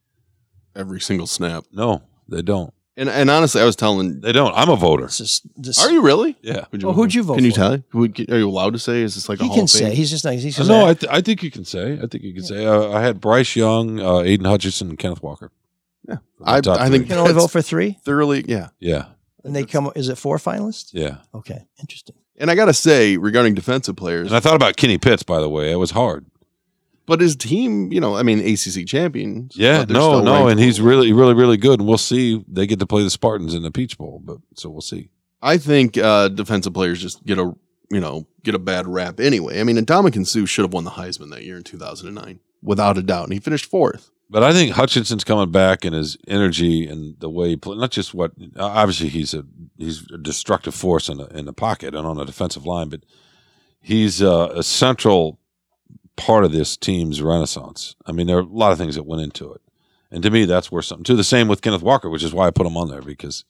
Every 0.77 1.01
single 1.01 1.27
snap. 1.27 1.65
No, 1.73 2.03
they 2.29 2.43
don't. 2.43 2.73
And 2.99 3.11
and 3.11 3.29
honestly, 3.31 3.61
I 3.61 3.65
was 3.65 3.77
telling. 3.77 4.21
They 4.23 4.33
don't. 4.33 4.55
I'm 4.55 4.71
a 4.71 4.77
voter. 4.77 5.05
This 5.05 5.21
is 5.21 5.43
this. 5.55 5.85
Are 5.85 5.91
you 5.91 6.01
really? 6.01 6.35
Yeah. 6.41 6.65
Would 6.73 6.83
Well, 6.83 6.95
who'd 6.95 7.13
you 7.13 7.23
vote 7.23 7.35
for? 7.35 7.37
Can 7.37 7.45
you 7.45 7.51
for? 7.51 7.57
tell? 7.57 7.79
Would, 7.93 8.31
are 8.31 8.39
you 8.39 8.49
allowed 8.49 8.73
to 8.73 8.79
say? 8.79 9.03
Is 9.03 9.17
this 9.17 9.29
like 9.29 9.39
a 9.41 9.43
He 9.43 9.49
Hall 9.49 9.57
can 9.57 9.65
of 9.65 9.71
Fame? 9.71 9.91
say 9.91 9.95
he's 9.95 10.09
just 10.11 10.25
like 10.25 10.39
he's 10.39 10.57
just 10.57 10.69
no, 10.69 10.87
a- 10.87 10.91
I, 10.91 10.95
th- 10.95 11.13
I 11.13 11.21
think 11.21 11.43
you 11.43 11.51
can 11.51 11.65
say. 11.67 11.95
I 12.03 12.07
think 12.07 12.25
you 12.25 12.33
can 12.33 12.43
say. 12.43 12.65
Uh, 12.65 12.91
I 12.93 13.03
had 13.03 13.21
Bryce 13.21 13.55
Young, 13.55 14.01
uh, 14.01 14.21
Aidan 14.21 14.47
Hutchinson, 14.47 14.89
and 14.89 14.99
Kenneth 14.99 15.23
Walker. 15.23 15.53
Yeah. 16.09 16.17
I, 16.43 16.61
top 16.63 16.81
I 16.81 16.89
think 16.89 17.03
you 17.05 17.09
can 17.09 17.19
only 17.19 17.33
that's 17.35 17.45
vote 17.45 17.51
for 17.51 17.61
three, 17.61 17.99
thoroughly. 18.05 18.45
Yeah. 18.49 18.69
Yeah, 18.81 19.07
and 19.45 19.55
they 19.55 19.65
come. 19.65 19.91
Is 19.95 20.09
it 20.09 20.17
four 20.17 20.39
finalists? 20.39 20.91
yeah. 20.95 21.19
Okay, 21.35 21.67
interesting. 21.81 22.17
And 22.39 22.51
I 22.51 22.55
got 22.55 22.67
to 22.67 22.75
say, 22.75 23.17
regarding 23.19 23.55
defensive 23.55 23.97
players, 23.97 24.29
And 24.29 24.37
I 24.37 24.41
thought 24.41 24.57
about 24.57 24.77
Kenny 24.77 24.97
Pitts, 24.99 25.23
by 25.23 25.41
the 25.41 25.49
way. 25.49 25.71
It 25.73 25.77
was 25.77 25.91
hard. 25.91 26.27
But 27.07 27.21
his 27.21 27.37
team, 27.37 27.93
you 27.93 28.01
know, 28.01 28.17
I 28.17 28.23
mean, 28.23 28.41
ACC 28.41 28.87
champions. 28.87 29.57
Yeah, 29.57 29.85
no, 29.89 30.21
no, 30.21 30.49
and 30.49 30.59
he's 30.61 30.81
really, 30.81 31.13
really, 31.13 31.35
really 31.35 31.57
good. 31.57 31.81
And 31.81 31.89
we'll 31.89 31.99
see. 31.99 32.45
They 32.49 32.67
get 32.67 32.81
to 32.81 32.87
play 32.87 33.03
the 33.03 33.11
Spartans 33.11 33.55
in 33.55 33.63
the 33.63 33.71
Peach 33.71 33.97
Bowl, 33.97 34.21
but 34.25 34.39
so 34.55 34.69
we'll 34.69 34.81
see. 34.81 35.11
I 35.41 35.59
think 35.59 35.97
uh, 35.97 36.29
defensive 36.29 36.75
players 36.75 37.01
just 37.01 37.25
get 37.25 37.39
a 37.39 37.55
you 37.91 38.01
know 38.01 38.27
get 38.43 38.55
a 38.55 38.59
bad 38.59 38.87
rap 38.87 39.21
anyway. 39.21 39.61
I 39.61 39.65
mean, 39.65 39.77
Ndamukong 39.77 40.27
Suh 40.27 40.47
should 40.47 40.65
have 40.65 40.73
won 40.73 40.85
the 40.85 40.91
Heisman 40.91 41.31
that 41.31 41.45
year 41.45 41.57
in 41.57 41.63
2009, 41.63 42.41
without 42.63 42.99
a 42.99 43.03
doubt, 43.03 43.25
and 43.25 43.33
he 43.33 43.41
finished 43.41 43.67
fourth. 43.67 44.11
But 44.29 44.43
I 44.43 44.53
think 44.53 44.73
Hutchinson's 44.73 45.23
coming 45.23 45.53
back 45.53 45.85
and 45.85 45.95
his 45.95 46.17
energy 46.27 46.87
and 46.87 47.15
the 47.21 47.31
way 47.31 47.51
he 47.51 47.57
play, 47.57 47.77
not 47.77 47.93
just 47.93 48.13
what, 48.13 48.33
obviously 48.59 49.09
he's 49.09 49.33
a 49.35 49.45
he's 49.79 50.05
a 50.11 50.19
destructive 50.19 50.75
force 50.75 51.09
in 51.09 51.19
the 51.19 51.27
in 51.27 51.45
the 51.45 51.53
pocket 51.53 51.95
and 51.95 52.07
on 52.07 52.17
the 52.17 52.25
defensive 52.25 52.67
line, 52.67 52.89
but 52.89 53.05
he's 53.81 54.21
uh, 54.21 54.49
a 54.53 54.65
central 54.65 55.39
part 56.17 56.45
of 56.45 56.53
this 56.53 56.77
team's 56.77 57.21
renaissance. 57.23 57.95
I 58.07 58.13
mean, 58.13 58.27
there 58.27 58.37
are 58.39 58.41
a 58.41 58.45
lot 58.45 58.73
of 58.73 58.79
things 58.79 58.95
that 58.97 59.05
went 59.05 59.23
into 59.23 59.53
it, 59.53 59.61
and 60.11 60.23
to 60.23 60.31
me, 60.31 60.45
that's 60.45 60.71
worth 60.73 60.85
something 60.87 61.05
too. 61.05 61.17
The 61.17 61.25
same 61.25 61.49
with 61.49 61.63
Kenneth 61.63 61.83
Walker, 61.83 62.09
which 62.11 62.23
is 62.23 62.33
why 62.33 62.47
I 62.47 62.51
put 62.51 62.67
him 62.67 62.77
on 62.77 62.89
there 62.89 63.03
because 63.03 63.45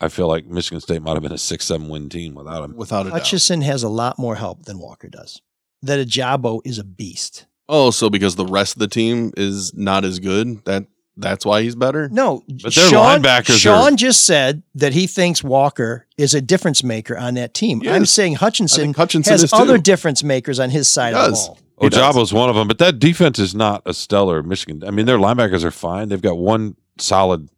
I 0.00 0.08
feel 0.08 0.26
like 0.28 0.46
Michigan 0.46 0.80
State 0.80 1.02
might 1.02 1.14
have 1.14 1.22
been 1.22 1.32
a 1.32 1.38
six 1.38 1.64
seven 1.66 1.88
win 1.88 2.08
team 2.08 2.34
without 2.34 2.64
him. 2.64 2.76
Without 2.76 3.06
a 3.06 3.10
doubt. 3.10 3.20
Hutchinson 3.20 3.62
has 3.62 3.82
a 3.82 3.88
lot 3.88 4.18
more 4.18 4.34
help 4.36 4.64
than 4.64 4.78
Walker 4.78 5.08
does. 5.08 5.40
That 5.82 6.04
Ojabo 6.06 6.60
is 6.64 6.78
a 6.78 6.84
beast. 6.84 7.46
Oh, 7.68 7.90
so 7.90 8.10
because 8.10 8.36
the 8.36 8.46
rest 8.46 8.74
of 8.76 8.80
the 8.80 8.88
team 8.88 9.32
is 9.36 9.72
not 9.74 10.04
as 10.04 10.18
good, 10.18 10.64
that 10.64 10.84
that's 11.16 11.44
why 11.44 11.62
he's 11.62 11.74
better? 11.74 12.08
No, 12.08 12.42
But 12.48 12.74
their 12.74 12.88
Sean, 12.88 13.22
linebackers 13.22 13.58
Sean 13.60 13.92
are- 13.92 13.96
just 13.96 14.24
said 14.24 14.62
that 14.74 14.92
he 14.94 15.06
thinks 15.06 15.42
Walker 15.44 16.06
is 16.16 16.34
a 16.34 16.40
difference 16.40 16.82
maker 16.82 17.16
on 17.18 17.34
that 17.34 17.52
team. 17.54 17.80
Yes. 17.82 17.94
I'm 17.94 18.06
saying 18.06 18.34
Hutchinson, 18.36 18.94
Hutchinson 18.94 19.30
has 19.32 19.42
is 19.42 19.50
too. 19.50 19.56
other 19.58 19.76
difference 19.78 20.24
makers 20.24 20.58
on 20.58 20.70
his 20.70 20.88
side 20.88 21.14
of 21.14 21.22
the 21.24 21.28
does. 21.30 21.46
ball. 21.48 21.58
He 21.82 21.88
does. 21.88 22.16
Ojabo's 22.16 22.32
one 22.32 22.48
of 22.48 22.54
them, 22.54 22.68
but 22.68 22.78
that 22.78 22.98
defense 22.98 23.38
is 23.38 23.54
not 23.54 23.82
a 23.84 23.92
stellar 23.92 24.42
Michigan. 24.42 24.82
I 24.86 24.90
mean, 24.90 25.06
their 25.06 25.18
linebackers 25.18 25.64
are 25.64 25.70
fine. 25.70 26.08
They've 26.08 26.22
got 26.22 26.38
one 26.38 26.76
solid 26.98 27.48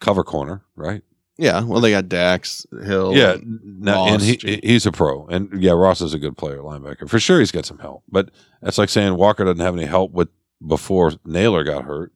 cover 0.00 0.22
corner, 0.22 0.62
right? 0.76 1.02
Yeah. 1.38 1.62
Well, 1.64 1.80
they 1.80 1.90
got 1.90 2.08
Dax, 2.08 2.66
Hill. 2.84 3.14
yeah, 3.14 3.32
and 3.32 3.80
no, 3.80 4.06
and 4.06 4.22
he, 4.22 4.60
he's 4.62 4.86
a 4.86 4.92
pro, 4.92 5.26
and 5.26 5.62
yeah, 5.62 5.72
Ross 5.72 6.00
is 6.00 6.14
a 6.14 6.18
good 6.18 6.36
player, 6.36 6.58
linebacker 6.58 7.08
for 7.08 7.18
sure. 7.18 7.40
He's 7.40 7.52
got 7.52 7.66
some 7.66 7.78
help, 7.78 8.04
but 8.08 8.30
that's 8.62 8.78
like 8.78 8.88
saying 8.88 9.16
Walker 9.16 9.44
doesn't 9.44 9.60
have 9.60 9.74
any 9.74 9.84
help 9.86 10.12
with 10.12 10.28
before 10.66 11.12
Nailor 11.24 11.64
got 11.64 11.84
hurt, 11.84 12.12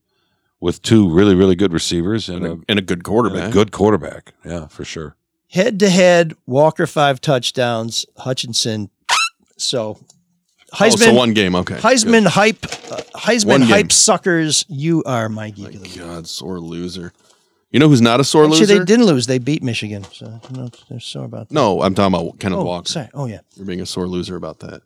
with 0.59 0.81
two 0.81 1.11
really 1.11 1.35
really 1.35 1.55
good 1.55 1.73
receivers 1.73 2.29
and, 2.31 2.45
and, 2.45 2.47
a, 2.47 2.51
a, 2.53 2.65
and 2.71 2.79
a 2.79 2.83
good 2.83 2.99
and 2.99 3.05
quarterback. 3.05 3.51
a 3.51 3.53
good 3.53 3.73
quarterback. 3.73 4.33
Yeah, 4.45 4.69
for 4.69 4.85
sure. 4.85 5.17
Head 5.49 5.79
to 5.81 5.91
head, 5.91 6.35
Walker 6.47 6.87
five 6.87 7.21
touchdowns, 7.21 8.07
Hutchinson. 8.17 8.89
So 9.59 9.99
Oh, 10.73 10.77
Heisman, 10.77 10.99
so 10.99 11.15
one 11.15 11.35
game. 11.35 11.55
Okay. 11.57 11.75
Heisman 11.77 12.27
hype, 12.27 12.65
uh, 12.65 13.03
Heisman 13.19 13.63
hype 13.63 13.91
suckers. 13.91 14.65
You 14.69 15.03
are 15.05 15.29
my 15.29 15.51
geek 15.51 15.65
My 15.65 15.71
of 15.71 15.83
the 15.83 15.89
week. 15.89 15.99
God, 15.99 16.27
sore 16.29 16.61
loser. 16.61 17.13
You 17.71 17.81
know 17.81 17.89
who's 17.89 18.01
not 18.01 18.21
a 18.21 18.25
sore 18.25 18.45
Actually, 18.45 18.61
loser? 18.61 18.79
they 18.79 18.85
didn't 18.85 19.07
lose. 19.07 19.27
They 19.27 19.39
beat 19.39 19.63
Michigan. 19.63 20.05
So 20.13 20.41
you 20.51 20.57
know, 20.57 20.71
they're 20.89 21.01
sore 21.01 21.25
about 21.25 21.49
that. 21.49 21.55
No, 21.55 21.83
I'm 21.83 21.95
talking 21.95 22.15
about 22.15 22.39
Kenneth 22.39 22.59
oh, 22.59 22.65
Walker. 22.65 22.89
sorry. 22.89 23.09
Oh 23.15 23.27
yeah. 23.27 23.41
You're 23.57 23.67
being 23.67 23.81
a 23.81 23.87
sore 23.87 24.07
loser 24.07 24.37
about 24.37 24.61
that. 24.61 24.83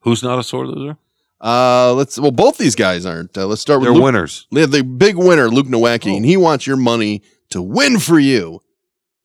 Who's 0.00 0.22
not 0.22 0.38
a 0.38 0.42
sore 0.44 0.66
loser? 0.66 0.96
Uh, 1.40 1.92
let's. 1.94 2.18
Well, 2.18 2.30
both 2.30 2.58
these 2.58 2.74
guys 2.74 3.04
aren't. 3.04 3.36
Uh, 3.36 3.46
let's 3.46 3.60
start 3.60 3.80
with 3.80 3.88
They're 3.88 3.94
Luke, 3.94 4.04
winners. 4.04 4.46
Yeah, 4.50 4.66
the 4.66 4.82
big 4.82 5.16
winner, 5.16 5.48
Luke 5.48 5.66
Nowacki, 5.66 6.12
Oh. 6.12 6.16
and 6.16 6.24
he 6.24 6.36
wants 6.36 6.66
your 6.66 6.76
money 6.76 7.22
to 7.50 7.60
win 7.60 7.98
for 7.98 8.18
you. 8.18 8.62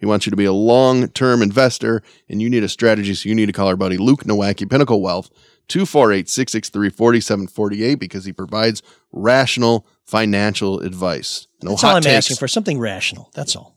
He 0.02 0.06
wants 0.06 0.26
you 0.26 0.32
to 0.32 0.36
be 0.36 0.44
a 0.44 0.52
long-term 0.52 1.42
investor, 1.42 2.04
and 2.28 2.42
you 2.42 2.50
need 2.50 2.64
a 2.64 2.70
strategy. 2.70 3.14
So 3.14 3.30
you 3.30 3.36
need 3.36 3.46
to 3.46 3.54
call 3.54 3.68
our 3.68 3.78
buddy 3.78 3.98
Luke 3.98 4.26
Nowacki, 4.26 4.70
Pinnacle 4.70 5.02
Wealth, 5.02 5.30
248-663-4748, 5.70 8.00
because 8.00 8.26
he 8.26 8.34
provides 8.34 8.82
rational 9.12 9.86
financial 10.04 10.80
advice. 10.82 11.48
No 11.62 11.72
That's 11.72 11.82
hot 11.84 11.90
all 11.92 11.98
I'm 11.98 12.02
takes. 12.02 12.16
asking 12.16 12.38
for. 12.38 12.48
Something 12.48 12.80
rational. 12.80 13.30
That's 13.34 13.56
all. 13.56 13.76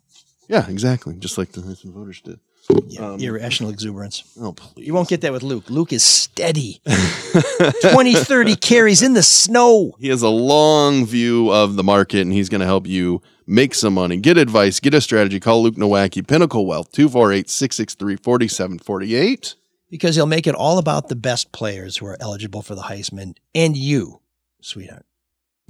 Yeah, 0.49 0.68
exactly. 0.68 1.14
Just 1.16 1.39
like 1.39 1.53
the 1.53 1.61
voters 1.85 2.20
did. 2.20 2.41
Yeah, 2.87 3.11
Um, 3.12 3.21
irrational 3.21 3.71
exuberance. 3.71 4.25
Oh, 4.41 4.53
please. 4.53 4.87
You 4.87 4.95
won't 4.95 5.09
get 5.09 5.21
that 5.23 5.33
with 5.33 5.43
Luke. 5.43 5.69
Luke 5.69 5.93
is 5.93 6.03
steady. 6.03 6.81
20, 7.93 8.15
30 8.15 8.57
carries 8.57 9.03
in 9.03 9.12
the 9.15 9.23
snow. 9.23 9.93
He 10.01 10.09
has 10.09 10.23
a 10.23 10.29
long 10.29 11.05
view 11.07 11.51
of 11.53 11.77
the 11.77 11.83
market 11.85 12.21
and 12.21 12.33
he's 12.33 12.49
going 12.49 12.61
to 12.61 12.67
help 12.67 12.87
you 12.87 13.21
make 13.47 13.75
some 13.75 13.95
money, 13.95 14.17
get 14.17 14.39
advice, 14.39 14.81
get 14.81 14.95
a 14.95 15.01
strategy. 15.01 15.41
Call 15.41 15.62
Luke 15.62 15.75
Nowacki, 15.77 16.27
Pinnacle 16.27 16.67
Wealth, 16.67 16.91
248 16.93 17.51
663 17.51 18.17
4748. 18.17 19.55
Because 19.91 20.17
he'll 20.17 20.27
make 20.27 20.47
it 20.47 20.55
all 20.55 20.79
about 20.79 21.09
the 21.09 21.17
best 21.17 21.53
players 21.53 21.99
who 21.99 22.07
are 22.07 22.17
eligible 22.21 22.62
for 22.62 22.75
the 22.75 22.83
Heisman 22.83 23.37
and 23.55 23.77
you, 23.77 24.21
sweetheart. 24.61 25.05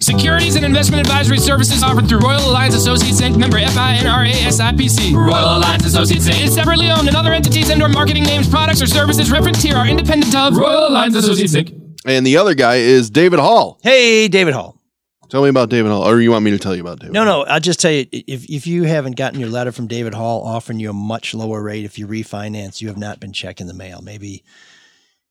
Securities 0.00 0.56
and 0.56 0.64
investment 0.64 1.00
advisory 1.00 1.38
services 1.38 1.84
offered 1.84 2.08
through 2.08 2.18
Royal 2.18 2.50
Alliance 2.50 2.74
Associates 2.74 3.20
Inc. 3.20 3.36
Member 3.36 3.58
FINRA 3.58 4.32
SIPC. 4.32 5.14
Royal 5.14 5.58
Alliance 5.58 5.86
Associates 5.86 6.28
Inc. 6.28 6.46
is 6.46 6.52
separately 6.52 6.90
owned, 6.90 7.06
and 7.06 7.16
other 7.16 7.32
entities 7.32 7.70
and/or 7.70 7.88
marketing 7.88 8.24
names, 8.24 8.48
products, 8.48 8.82
or 8.82 8.88
services 8.88 9.30
referenced 9.30 9.62
here 9.62 9.76
are 9.76 9.86
independent 9.86 10.34
of 10.34 10.56
Royal 10.56 10.88
Alliance 10.88 11.14
Associates 11.14 11.54
Inc. 11.54 11.94
And 12.04 12.26
the 12.26 12.36
other 12.36 12.54
guy 12.54 12.76
is 12.76 13.08
David 13.08 13.38
Hall. 13.38 13.78
Hey, 13.84 14.26
David 14.26 14.52
Hall. 14.54 14.80
Tell 15.28 15.44
me 15.44 15.48
about 15.48 15.70
David 15.70 15.92
Hall, 15.92 16.02
or 16.02 16.20
you 16.20 16.32
want 16.32 16.44
me 16.44 16.50
to 16.50 16.58
tell 16.58 16.74
you 16.74 16.80
about 16.80 16.98
David? 16.98 17.12
No, 17.12 17.24
no, 17.24 17.44
I'll 17.44 17.60
just 17.60 17.78
tell 17.78 17.92
you 17.92 18.04
if, 18.10 18.50
if 18.50 18.66
you 18.66 18.82
haven't 18.82 19.14
gotten 19.14 19.38
your 19.38 19.48
letter 19.48 19.70
from 19.70 19.86
David 19.86 20.12
Hall 20.12 20.42
offering 20.42 20.80
you 20.80 20.90
a 20.90 20.92
much 20.92 21.34
lower 21.34 21.62
rate 21.62 21.84
if 21.84 22.00
you 22.00 22.08
refinance, 22.08 22.80
you 22.80 22.88
have 22.88 22.98
not 22.98 23.20
been 23.20 23.32
checking 23.32 23.68
the 23.68 23.74
mail. 23.74 24.00
Maybe 24.02 24.42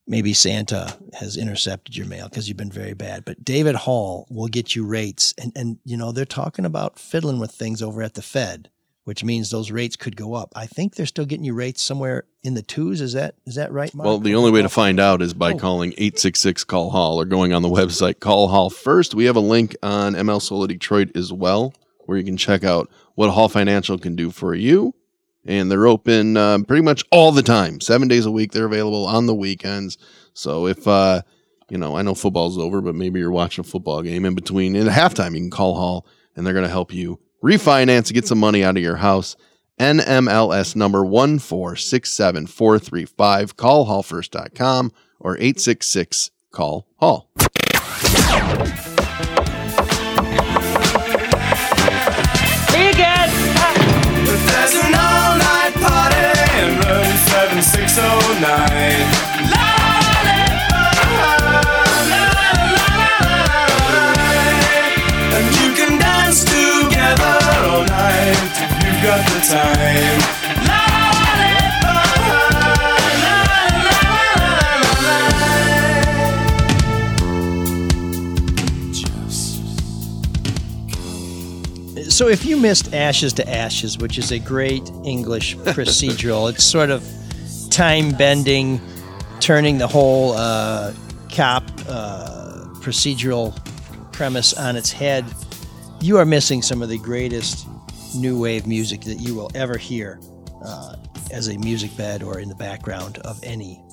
maybe 0.08 0.34
Santa 0.34 0.98
has 1.14 1.38
intercepted 1.38 1.96
your 1.96 2.08
mail 2.08 2.30
because 2.30 2.48
you've 2.48 2.58
been 2.58 2.72
very 2.72 2.94
bad. 2.94 3.26
But 3.26 3.44
David 3.44 3.76
Hall 3.76 4.28
will 4.30 4.48
get 4.48 4.76
you 4.76 4.86
rates 4.86 5.34
and 5.38 5.52
and 5.56 5.78
you 5.86 5.98
know, 5.98 6.12
they're 6.12 6.26
talking 6.26 6.66
about 6.66 7.00
fiddling 7.00 7.40
with 7.40 7.52
things 7.52 7.82
over 7.82 8.02
at 8.02 8.16
the 8.16 8.22
Fed, 8.22 8.70
which 9.04 9.24
means 9.24 9.50
those 9.50 9.72
rates 9.72 9.96
could 9.96 10.16
go 10.16 10.34
up. 10.34 10.52
I 10.56 10.66
think 10.66 10.96
they're 10.96 11.06
still 11.06 11.26
getting 11.26 11.46
you 11.46 11.54
rates 11.54 11.82
somewhere 11.82 12.26
in 12.44 12.54
the 12.54 12.62
twos. 12.62 13.02
Is 13.02 13.14
that 13.14 13.36
is 13.46 13.56
that 13.56 13.72
right, 13.72 13.94
Mark? 13.94 14.06
Well, 14.06 14.20
the 14.20 14.36
only 14.36 14.52
way 14.52 14.62
to 14.62 14.66
oh. 14.66 14.70
find 14.70 15.00
out 15.00 15.22
is 15.22 15.34
by 15.34 15.54
oh. 15.54 15.58
calling 15.58 15.92
866 15.94 16.64
Call 16.66 16.90
Hall 16.90 17.20
or 17.20 17.26
going 17.26 17.54
on 17.54 17.62
the 17.62 17.70
website 17.70 18.20
Call 18.20 18.50
Hall 18.50 18.70
first. 18.70 19.16
We 19.16 19.26
have 19.26 19.36
a 19.36 19.42
link 19.42 19.76
on 19.84 20.14
ML 20.14 20.42
Sola 20.42 20.68
Detroit 20.68 21.16
as 21.16 21.32
well, 21.32 21.74
where 22.06 22.18
you 22.18 22.24
can 22.24 22.38
check 22.38 22.64
out 22.64 22.90
what 23.16 23.30
Hall 23.30 23.50
Financial 23.50 23.98
can 23.98 24.16
do 24.16 24.32
for 24.32 24.54
you. 24.54 24.94
And 25.46 25.70
they're 25.70 25.88
open 25.88 26.38
uh, 26.38 26.60
pretty 26.68 26.84
much 26.84 27.04
all 27.12 27.32
the 27.32 27.44
time, 27.44 27.82
seven 27.82 28.08
days 28.08 28.26
a 28.26 28.32
week. 28.32 28.54
They're 28.54 28.66
available 28.66 29.06
on 29.06 29.26
the 29.26 29.36
weekends. 29.36 29.98
So 30.34 30.68
if, 30.68 30.88
uh, 30.88 31.22
you 31.70 31.78
know, 31.78 31.98
I 31.98 32.02
know 32.02 32.16
football's 32.16 32.58
over, 32.58 32.82
but 32.82 32.96
maybe 32.96 33.20
you're 33.20 33.32
watching 33.32 33.66
a 33.66 33.68
football 33.68 34.02
game 34.02 34.26
in 34.26 34.36
between, 34.36 34.76
in 34.76 34.88
halftime, 34.88 35.34
you 35.34 35.42
can 35.42 35.50
call 35.50 35.76
Hall 35.76 36.08
and 36.36 36.46
they're 36.46 36.54
going 36.54 36.66
to 36.66 36.72
help 36.72 36.94
you 36.94 37.20
refinance, 37.44 38.08
and 38.08 38.14
get 38.14 38.28
some 38.28 38.40
money 38.40 38.64
out 38.64 38.78
of 38.78 38.84
your 38.84 38.96
house. 38.98 39.36
NMLS 39.80 40.76
number 40.76 41.02
1467435. 41.02 43.56
Call 43.56 43.86
hallfirst.com 43.86 44.92
or 45.20 45.38
866 45.38 46.32
call 46.52 46.88
hall. 46.98 47.30
7609. 57.94 58.50
And 65.36 65.46
you 65.62 65.70
can 65.76 66.00
dance 66.00 66.44
together 66.44 67.38
all 67.70 67.86
night 67.86 68.34
if 68.58 68.72
you've 68.84 69.02
got 69.04 69.22
the 69.30 69.40
time. 69.48 70.44
So 82.10 82.28
if 82.28 82.44
you 82.46 82.58
missed 82.58 82.94
Ashes 82.94 83.34
to 83.34 83.48
Ashes, 83.48 83.98
which 84.00 84.18
is 84.18 84.32
a 84.32 84.40
great 84.40 84.90
English 85.04 85.56
procedural, 85.58 86.50
it's 86.50 86.64
sort 86.64 86.90
of 86.90 87.04
time 87.74 88.12
bending, 88.12 88.80
turning 89.40 89.80
the 89.80 89.88
whole 89.88 90.34
uh, 90.34 90.94
cop 91.34 91.64
uh, 91.88 92.66
procedural 92.76 93.52
premise 94.12 94.54
on 94.54 94.76
its 94.76 94.92
head. 94.92 95.26
You 96.00 96.18
are 96.20 96.26
missing 96.26 96.62
some 96.62 96.84
of 96.84 96.90
the 96.90 97.00
greatest 97.00 97.68
new 98.16 98.40
wave 98.40 98.68
music 98.68 99.02
that 99.02 99.16
you 99.16 99.34
will 99.34 99.50
ever 99.56 99.76
hear 99.76 100.20
uh, 100.64 100.98
as 101.32 101.48
a 101.48 101.58
music 101.58 101.98
bed 101.98 102.22
or 102.22 102.40
in 102.40 102.48
the 102.48 102.56
background 102.56 103.18
of 103.20 103.40
any 103.44 103.84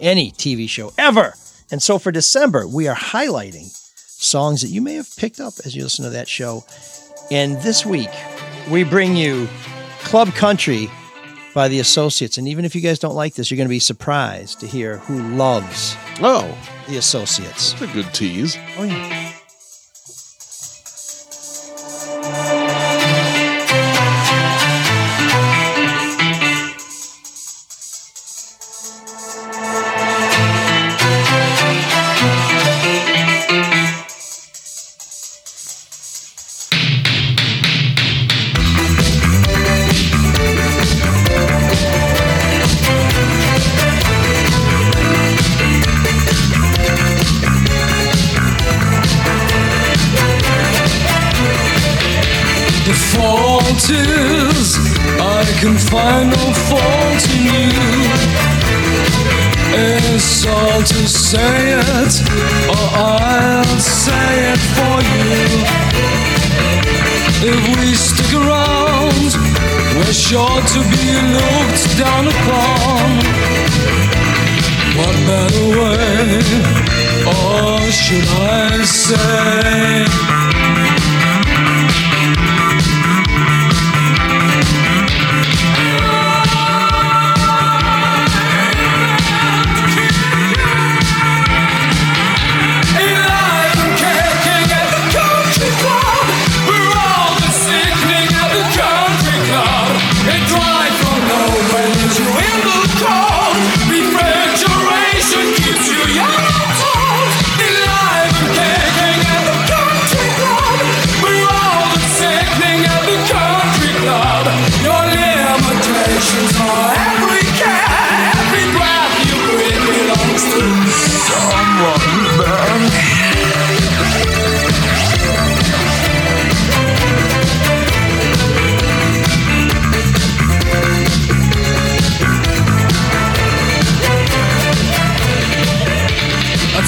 any 0.00 0.30
TV 0.32 0.68
show 0.68 0.92
ever. 0.98 1.32
And 1.70 1.82
so 1.82 1.98
for 1.98 2.12
December, 2.12 2.66
we 2.68 2.88
are 2.88 2.96
highlighting 2.96 3.70
songs 3.96 4.60
that 4.60 4.68
you 4.68 4.82
may 4.82 4.94
have 4.94 5.08
picked 5.16 5.40
up 5.40 5.54
as 5.64 5.74
you 5.74 5.82
listen 5.82 6.04
to 6.04 6.10
that 6.10 6.28
show. 6.28 6.64
And 7.30 7.56
this 7.62 7.86
week, 7.86 8.10
we 8.70 8.84
bring 8.84 9.16
you 9.16 9.48
Club 10.00 10.34
Country 10.34 10.90
by 11.54 11.68
the 11.68 11.78
Associates. 11.80 12.36
And 12.36 12.46
even 12.48 12.64
if 12.64 12.74
you 12.74 12.80
guys 12.80 12.98
don't 12.98 13.14
like 13.14 13.34
this, 13.34 13.50
you're 13.50 13.56
going 13.56 13.68
to 13.68 13.70
be 13.70 13.78
surprised 13.78 14.60
to 14.60 14.66
hear 14.66 14.98
who 14.98 15.22
loves 15.36 15.96
Oh, 16.20 16.56
the 16.88 16.96
Associates. 16.98 17.72
that's 17.72 17.82
a 17.82 17.86
good 17.94 18.12
tease. 18.12 18.56
Oh, 18.76 18.82
yeah. 18.84 19.33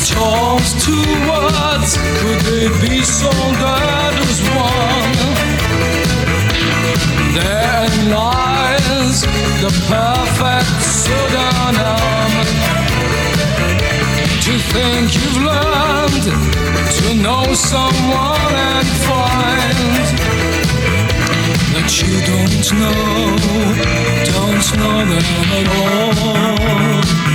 A 0.07 0.09
toast 0.09 0.87
to 0.87 0.97
words, 1.29 1.97
could 2.19 2.41
they 2.47 2.69
be 2.87 3.03
so 3.03 3.29
good 3.29 4.15
as 4.23 4.41
one? 4.55 5.17
Therein 7.35 8.11
lies 8.11 9.23
the 9.63 9.73
perfect 9.91 10.79
pseudonym. 10.95 12.45
To 14.45 14.53
think 14.71 15.07
you've 15.17 15.43
learned 15.43 16.27
to 16.99 17.07
know 17.23 17.53
someone 17.55 18.55
and 18.55 18.87
find 19.09 19.77
that 21.75 21.89
you 22.01 22.15
don't 22.31 22.67
know, 22.79 23.37
don't 24.31 24.67
know 24.79 24.99
them 25.11 25.27
at 25.59 25.67
all. 25.75 27.26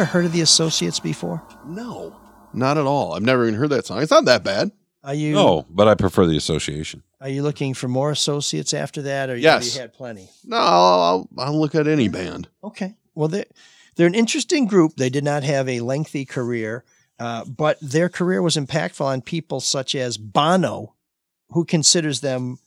Ever 0.00 0.06
heard 0.10 0.24
of 0.24 0.32
the 0.32 0.40
Associates 0.40 0.98
before? 0.98 1.42
No, 1.66 2.16
not 2.54 2.78
at 2.78 2.86
all. 2.86 3.12
I've 3.14 3.22
never 3.22 3.46
even 3.46 3.58
heard 3.58 3.68
that 3.70 3.84
song. 3.86 4.00
It's 4.00 4.10
not 4.10 4.24
that 4.24 4.42
bad. 4.42 4.70
Are 5.04 5.12
you 5.14 5.34
No, 5.34 5.66
but 5.68 5.88
I 5.88 5.94
prefer 5.94 6.26
the 6.26 6.36
association. 6.38 7.02
are 7.20 7.28
you 7.28 7.42
looking 7.42 7.74
for 7.74 7.86
more 7.88 8.10
associates 8.10 8.72
after 8.74 9.02
that, 9.02 9.28
or 9.30 9.36
you- 9.36 9.42
Yes. 9.42 9.74
you 9.74 9.80
had 9.82 9.92
plenty? 9.92 10.28
No, 10.44 10.56
I'll, 10.56 11.00
I'll, 11.02 11.28
I'll 11.38 11.60
look 11.60 11.74
at 11.74 11.86
any 11.86 12.08
band. 12.08 12.48
Okay. 12.64 12.94
Well, 13.14 13.28
they 13.28 13.44
they're 13.96 14.06
an 14.06 14.14
interesting 14.14 14.66
group. 14.66 14.96
They 14.96 15.10
did 15.10 15.24
not 15.24 15.42
have 15.42 15.68
a 15.68 15.80
lengthy 15.80 16.24
career, 16.24 16.84
uh, 17.18 17.44
but 17.44 17.76
their 17.82 18.08
career 18.08 18.40
was 18.40 18.56
impactful 18.56 19.04
on 19.04 19.20
people 19.20 19.60
such 19.60 19.94
as 19.94 20.16
Bono, 20.16 20.94
who 21.50 21.64
considers 21.66 22.20
them 22.20 22.58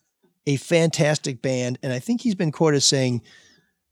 a 0.45 0.57
fantastic 0.57 1.41
band, 1.41 1.79
and 1.81 1.91
I 1.93 1.97
think 1.99 2.21
he's 2.21 2.35
been 2.35 2.51
quoted 2.51 2.77
as 2.77 2.85
saying, 2.85 3.21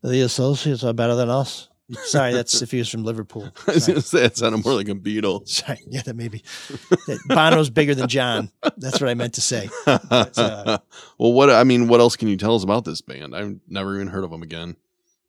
"The 0.04 0.22
Associates 0.22 0.84
are 0.84 0.94
better 0.94 1.16
than 1.16 1.30
us." 1.30 1.70
Sorry, 2.06 2.34
that's 2.34 2.62
if 2.62 2.72
he 2.72 2.78
was 2.78 2.90
from 2.90 3.04
Liverpool. 3.04 3.52
I 3.68 3.74
was 3.74 3.88
going 3.88 4.00
to 4.00 4.06
say 4.06 4.26
it 4.26 4.38
sounded 4.38 4.64
more 4.64 4.76
like 4.76 4.90
a 4.90 4.94
Beatle. 4.94 5.48
Sorry. 5.48 5.80
Yeah, 5.88 6.02
that 6.02 6.16
maybe. 6.16 6.44
Bono's 7.28 7.70
bigger 7.70 7.96
than 7.96 8.08
John. 8.08 8.52
That's 8.78 9.00
what 9.02 9.10
I 9.10 9.14
meant 9.14 9.34
to 9.36 9.42
say. 9.42 9.70
But, 9.86 10.38
uh, 10.38 10.80
well, 11.18 11.34
what 11.34 11.50
I 11.50 11.64
mean, 11.64 11.88
what 11.88 12.00
else 12.00 12.16
can 12.16 12.28
you 12.28 12.38
tell 12.38 12.56
us 12.56 12.64
about 12.64 12.86
this 12.86 13.02
band? 13.02 13.36
I've 13.36 13.60
never 13.68 13.96
even 13.96 14.08
heard 14.08 14.24
of 14.24 14.32
them 14.32 14.44
again. 14.44 14.76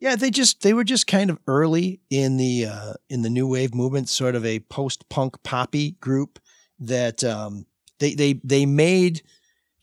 Yeah, 0.00 0.16
they 0.16 0.30
just 0.30 0.62
they 0.62 0.74
were 0.74 0.84
just 0.84 1.06
kind 1.06 1.30
of 1.30 1.38
early 1.46 2.00
in 2.10 2.36
the 2.36 2.66
uh, 2.66 2.94
in 3.08 3.22
the 3.22 3.30
new 3.30 3.46
wave 3.46 3.72
movement, 3.74 4.08
sort 4.08 4.34
of 4.34 4.44
a 4.44 4.58
post 4.58 5.08
punk 5.08 5.40
poppy 5.44 5.92
group 5.92 6.40
that 6.80 7.22
um, 7.22 7.66
they 8.00 8.14
they 8.14 8.40
they 8.42 8.66
made 8.66 9.22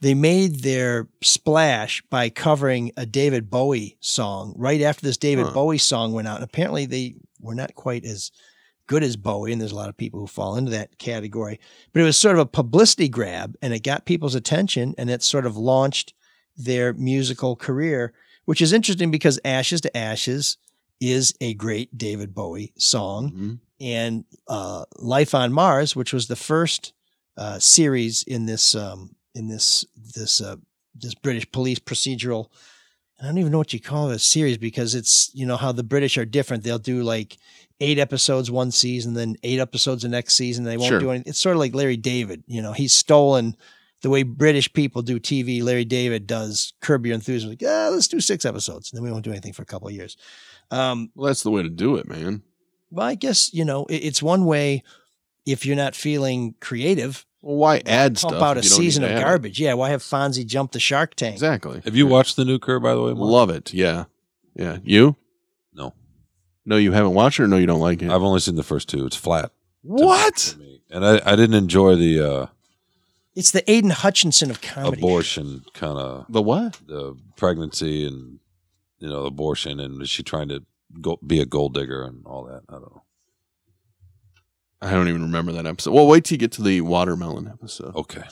they 0.02 0.14
made 0.14 0.62
their 0.62 1.08
splash 1.22 2.02
by 2.10 2.30
covering 2.30 2.91
a 2.95 3.06
David 3.06 3.50
Bowie 3.50 3.97
song 4.00 4.54
right 4.58 4.82
after 4.82 5.06
this 5.06 5.18
David 5.18 5.47
Huh. 5.47 5.54
Bowie 5.54 5.78
song 5.78 6.14
went 6.14 6.28
out. 6.28 6.36
And 6.36 6.43
apparently, 6.43 6.86
they 6.86 7.16
were 7.39 7.56
not 7.56 7.76
quite 7.76 8.06
as 8.06 8.32
good 8.88 9.04
as 9.04 9.18
Bowie, 9.18 9.52
and 9.52 9.62
there's 9.62 9.72
a 9.72 9.76
lot 9.76 9.89
of 9.89 9.97
people 9.97 10.20
who 10.20 10.28
fall 10.28 10.56
into 10.56 10.72
that 10.72 10.97
category. 10.97 11.60
But 11.93 12.02
it 12.02 12.06
was 12.06 12.18
sort 12.18 12.36
of 12.36 12.39
a 12.39 12.45
publicity 12.45 13.08
grab, 13.08 13.56
and 13.62 13.74
it 13.74 13.84
got 13.84 14.06
people's 14.06 14.36
attention, 14.36 14.95
and 14.97 15.10
it 15.10 15.22
sort 15.22 15.45
of 15.45 15.56
launched 15.58 16.14
their 16.58 16.93
musical 16.93 17.56
career, 17.56 18.14
which 18.45 18.62
is 18.62 18.74
interesting 18.74 19.12
because 19.12 19.39
Ashes 19.45 19.82
to 19.82 19.95
Ashes 19.95 20.58
is 21.00 21.34
a 21.39 21.54
great 21.54 21.97
David 21.97 22.34
Bowie 22.34 22.74
song. 22.78 23.32
Mm-hmm. 23.32 23.54
And 23.82 24.26
uh, 24.47 24.84
Life 24.97 25.34
on 25.34 25.54
Mars, 25.54 25.95
which 25.95 26.12
was 26.12 26.28
the 26.28 26.36
first 26.36 26.91
uh, 27.38 27.60
series 27.60 28.24
in 28.24 28.45
this 28.45 28.76
um, 28.76 29.16
in 29.40 29.48
this 29.48 29.86
this 30.16 30.42
uh, 30.42 30.58
this 30.94 31.16
British 31.16 31.50
police 31.52 31.80
procedural. 31.80 32.50
I 33.22 33.26
don't 33.26 33.38
even 33.38 33.52
know 33.52 33.58
what 33.58 33.74
you 33.74 33.80
call 33.82 34.10
it 34.12 34.16
a 34.16 34.20
series 34.20 34.58
because 34.58 34.94
it's 34.96 35.32
you 35.34 35.46
know 35.46 35.58
how 35.58 35.72
the 35.72 35.84
British 35.84 36.18
are 36.18 36.26
different. 36.26 36.64
They'll 36.64 36.78
do 36.80 37.02
like 37.04 37.38
eight 37.82 37.98
episodes 37.98 38.52
one 38.52 38.72
season, 38.72 39.14
then 39.14 39.36
eight 39.44 39.60
episodes 39.60 40.04
the 40.04 40.10
next 40.10 40.34
season. 40.36 40.64
They 40.66 40.78
won't 40.78 40.90
Sure. 40.90 41.00
do 41.00 41.10
anything. 41.12 41.30
It's 41.30 41.40
sort 41.40 41.56
of 41.56 41.60
like 41.62 41.74
Larry 41.74 41.98
David. 41.98 42.44
You 42.48 42.62
know, 42.62 42.74
he's 42.74 42.94
stolen 42.94 43.56
the 44.02 44.10
way 44.10 44.24
British 44.24 44.72
people 44.74 45.02
do 45.02 45.20
TV. 45.20 45.62
Larry 45.64 45.86
David 45.86 46.28
does 46.28 46.74
Curb 46.82 47.06
Your 47.06 47.16
Enthusiasm. 47.16 47.50
Like, 47.50 47.62
yeah, 47.62 47.90
let's 47.90 48.08
do 48.08 48.20
six 48.22 48.46
episodes, 48.46 48.92
and 48.92 48.98
then 48.98 49.04
we 49.04 49.12
won't 49.12 49.24
do 49.26 49.32
anything 49.32 49.54
for 49.54 49.62
a 49.64 49.66
couple 49.66 49.88
of 49.90 49.94
years. 49.94 50.16
Um, 50.72 51.10
Well, 51.16 51.28
that's 51.28 51.44
the 51.44 51.52
way 51.52 51.64
to 51.64 51.70
do 51.70 51.96
it, 51.98 52.08
man. 52.08 52.44
well, 52.92 53.06
I 53.08 53.16
guess 53.16 53.54
you 53.54 53.66
know 53.66 53.86
it- 53.88 54.04
it's 54.04 54.22
one 54.24 54.46
way 54.46 54.84
if 55.46 55.66
you're 55.66 55.76
not 55.76 55.96
feeling 55.96 56.56
creative. 56.62 57.26
Well, 57.42 57.56
why 57.58 57.78
add 57.86 58.16
pump 58.16 58.34
stuff 58.34 58.42
out 58.44 58.58
a 58.58 58.60
if 58.60 58.66
you 58.66 58.70
don't 58.72 58.80
need 58.80 58.86
season 58.86 59.04
of 59.06 59.10
have 59.12 59.20
it? 59.20 59.24
garbage? 59.24 59.60
Yeah, 59.60 59.74
why 59.76 59.90
have 59.90 60.02
Fonzie 60.02 60.46
jump 60.46 60.72
the 60.74 60.80
Shark 60.80 61.16
Tank? 61.16 61.34
Exactly. 61.36 61.82
Have 61.86 61.96
you 61.96 62.06
watched 62.08 62.36
the 62.36 62.44
new 62.46 62.60
Curb, 62.60 62.84
by 62.84 62.94
the 62.94 63.02
way? 63.02 63.14
Mark? 63.14 63.30
Love 63.32 63.50
it. 63.50 63.74
Yeah. 63.74 64.06
Yeah. 64.56 64.78
You? 64.84 65.16
No. 65.74 65.94
No, 66.66 66.76
you 66.78 66.92
haven't 66.92 67.14
watched 67.14 67.40
it 67.40 67.44
or 67.44 67.48
no, 67.48 67.58
you 67.58 67.66
don't 67.66 67.80
like 67.80 68.02
it? 68.02 68.10
I've 68.12 68.22
only 68.24 68.40
seen 68.42 68.56
the 68.56 68.64
first 68.64 68.90
two. 68.90 69.06
It's 69.06 69.16
flat. 69.16 69.52
What? 69.84 70.56
And 70.92 71.06
I, 71.06 71.22
I 71.26 71.36
didn't 71.38 71.56
enjoy 71.56 71.96
the 71.96 72.20
uh, 72.20 72.46
It's 73.36 73.52
the 73.52 73.70
Aidan 73.72 73.92
Hutchinson 73.92 74.50
of 74.52 74.62
comedy. 74.62 75.00
abortion 75.00 75.64
kind 75.74 75.98
of 75.98 76.26
The 76.30 76.42
what? 76.42 76.80
the 76.86 77.16
pregnancy 77.38 78.06
and 78.06 78.40
you 79.00 79.08
know 79.08 79.24
abortion 79.26 79.80
and 79.80 80.02
is 80.02 80.10
she 80.10 80.24
trying 80.24 80.50
to 80.50 80.64
go 81.00 81.18
be 81.26 81.40
a 81.40 81.46
gold 81.46 81.74
digger 81.76 82.04
and 82.04 82.26
all 82.26 82.44
that. 82.46 82.64
I 82.68 82.74
don't 82.74 82.82
know. 82.82 83.04
I 84.82 84.91
don't 84.91 85.07
even 85.09 85.23
remember 85.23 85.51
that 85.53 85.65
episode. 85.65 85.91
Well, 85.93 86.07
wait 86.07 86.23
till 86.25 86.36
you 86.36 86.39
get 86.39 86.51
to 86.53 86.63
the 86.63 86.82
watermelon 86.82 87.47
episode. 87.47 87.95
Okay. 87.95 88.23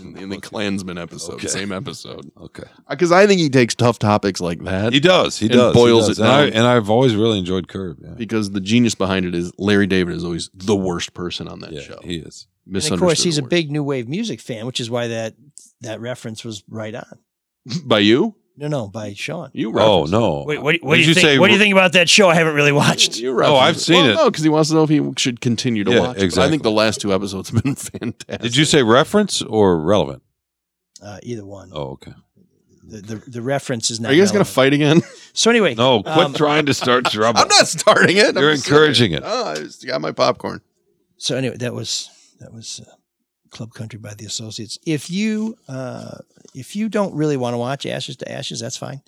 In, 0.00 0.16
in 0.16 0.28
the 0.30 0.38
Klansman 0.40 0.96
episode, 0.96 1.34
Okay. 1.34 1.48
same 1.48 1.72
episode. 1.72 2.30
Okay. 2.40 2.62
Uh, 2.86 2.90
because 2.90 3.12
I 3.12 3.26
think 3.26 3.40
he 3.40 3.50
takes 3.50 3.74
tough 3.74 3.98
topics 3.98 4.40
like 4.40 4.62
that. 4.64 4.92
He 4.92 5.00
does. 5.00 5.38
He 5.38 5.46
and 5.46 5.54
does. 5.54 5.74
Boils 5.74 6.04
he 6.06 6.10
does. 6.12 6.18
it 6.18 6.22
down. 6.22 6.44
And, 6.44 6.54
I, 6.54 6.58
and 6.58 6.66
I've 6.66 6.88
always 6.88 7.14
really 7.14 7.38
enjoyed 7.38 7.68
Curb. 7.68 7.98
Yeah. 8.00 8.10
because 8.16 8.52
the 8.52 8.60
genius 8.60 8.94
behind 8.94 9.26
it 9.26 9.34
is 9.34 9.52
Larry 9.58 9.86
David 9.86 10.14
is 10.14 10.24
always 10.24 10.48
the 10.54 10.76
worst 10.76 11.12
person 11.14 11.46
on 11.48 11.58
that 11.60 11.72
Yeah, 11.72 11.80
show. 11.82 11.98
he 12.02 12.16
is. 12.16 12.46
And 12.66 12.76
of 12.92 13.00
course, 13.00 13.22
he's 13.22 13.38
a 13.38 13.42
big 13.42 13.70
new 13.72 13.82
wave 13.82 14.08
music 14.08 14.40
fan, 14.40 14.66
which 14.66 14.78
is 14.80 14.88
why 14.88 15.08
that 15.08 15.34
that 15.80 16.00
reference 16.00 16.44
was 16.44 16.62
right 16.68 16.94
on. 16.94 17.18
by 17.84 17.98
you. 17.98 18.36
No, 18.56 18.68
no, 18.68 18.88
by 18.88 19.14
Sean. 19.14 19.50
You 19.54 19.68
Oh 19.78 20.00
referenced 20.02 20.12
no! 20.12 20.44
Wait, 20.46 20.60
what, 20.62 20.76
what 20.82 20.96
Did 20.96 21.02
do 21.04 21.08
you, 21.08 21.14
think? 21.14 21.24
say 21.24 21.38
what 21.38 21.46
do 21.48 21.54
you 21.54 21.58
think 21.58 21.72
about 21.72 21.92
that 21.94 22.08
show? 22.10 22.28
I 22.28 22.34
haven't 22.34 22.54
really 22.54 22.70
watched. 22.72 23.16
You 23.18 23.30
Oh, 23.30 23.34
referenced 23.34 23.62
I've 23.62 23.80
seen 23.80 23.96
well, 24.04 24.10
it. 24.10 24.14
No, 24.14 24.30
because 24.30 24.44
he 24.44 24.50
wants 24.50 24.68
to 24.68 24.74
know 24.76 24.82
if 24.82 24.90
he 24.90 25.00
should 25.16 25.40
continue 25.40 25.84
to 25.84 25.90
Yeah, 25.90 26.00
watch. 26.00 26.08
it. 26.10 26.14
But 26.16 26.22
I 26.22 26.24
exactly. 26.24 26.50
think 26.50 26.62
the 26.62 26.70
last 26.70 27.00
two 27.00 27.14
episodes 27.14 27.48
have 27.50 27.62
been 27.62 27.74
fantastic. 27.76 28.40
Did 28.42 28.56
you 28.56 28.64
say 28.66 28.82
reference 28.82 29.40
or 29.42 29.78
relevant? 29.80 30.22
Uh, 31.02 31.18
either 31.22 31.46
one. 31.46 31.70
Oh, 31.72 31.92
okay. 31.92 32.12
The, 32.84 33.00
the 33.00 33.14
the 33.30 33.42
reference 33.42 33.90
is 33.90 34.00
not. 34.00 34.10
Are 34.10 34.14
you 34.14 34.20
guys 34.20 34.32
going 34.32 34.44
relevant. 34.44 34.48
to 34.48 34.54
fight 34.54 34.72
again? 34.74 35.02
So 35.34 35.48
anyway, 35.50 35.74
No, 35.74 36.02
quit 36.02 36.18
um, 36.26 36.34
trying 36.34 36.66
to 36.66 36.74
start 36.74 37.06
trouble. 37.10 37.40
I'm 37.40 37.48
not 37.48 37.66
starting 37.66 38.18
it. 38.18 38.36
I'm 38.36 38.42
You're 38.42 38.52
just 38.52 38.66
encouraging 38.68 39.12
saying. 39.12 39.22
it. 39.22 39.26
Oh, 39.26 39.44
I 39.46 39.54
just 39.54 39.86
got 39.86 39.98
my 40.02 40.12
popcorn. 40.12 40.60
So 41.16 41.36
anyway, 41.38 41.56
that 41.56 41.72
was 41.72 42.10
that 42.38 42.52
was 42.52 42.82
uh, 42.86 42.92
Club 43.52 43.72
Country 43.74 43.98
by 44.00 44.14
the 44.14 44.24
Associates. 44.26 44.78
If 44.84 45.10
you 45.10 45.56
uh, 45.68 46.18
if 46.54 46.74
you 46.74 46.88
don't 46.88 47.14
really 47.14 47.36
want 47.36 47.54
to 47.54 47.58
watch 47.58 47.86
Ashes 47.86 48.16
to 48.16 48.32
Ashes, 48.32 48.58
that's 48.60 48.76
fine. 48.76 49.00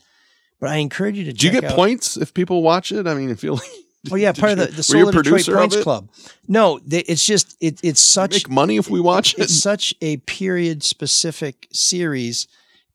But 0.61 0.71
I 0.71 0.77
encourage 0.77 1.19
you 1.19 1.25
to. 1.25 1.33
Do 1.33 1.47
you 1.47 1.53
get 1.53 1.65
out- 1.65 1.75
points 1.75 2.17
if 2.17 2.33
people 2.33 2.63
watch 2.63 2.93
it? 2.93 3.07
I 3.09 3.15
mean, 3.15 3.31
I 3.31 3.35
feel 3.35 3.55
like. 3.55 3.65
Oh 4.13 4.17
yeah, 4.17 4.33
part 4.33 4.53
of 4.53 4.59
the, 4.59 4.67
the 4.67 4.83
Soul 4.83 5.01
you 5.01 5.09
of 5.09 5.15
Detroit 5.15 5.47
producer 5.47 5.79
of? 5.79 5.83
Club. 5.83 6.11
No, 6.47 6.79
they, 6.87 6.99
it's 7.05 7.25
just 7.25 7.57
it, 7.59 7.81
it's 7.83 8.03
such 8.03 8.33
Make 8.33 8.51
money 8.51 8.77
if 8.77 8.91
we 8.91 9.01
watch 9.01 9.33
it. 9.33 9.41
it's 9.45 9.55
such 9.59 9.95
a 10.03 10.19
period 10.19 10.83
specific 10.83 11.67
series 11.73 12.47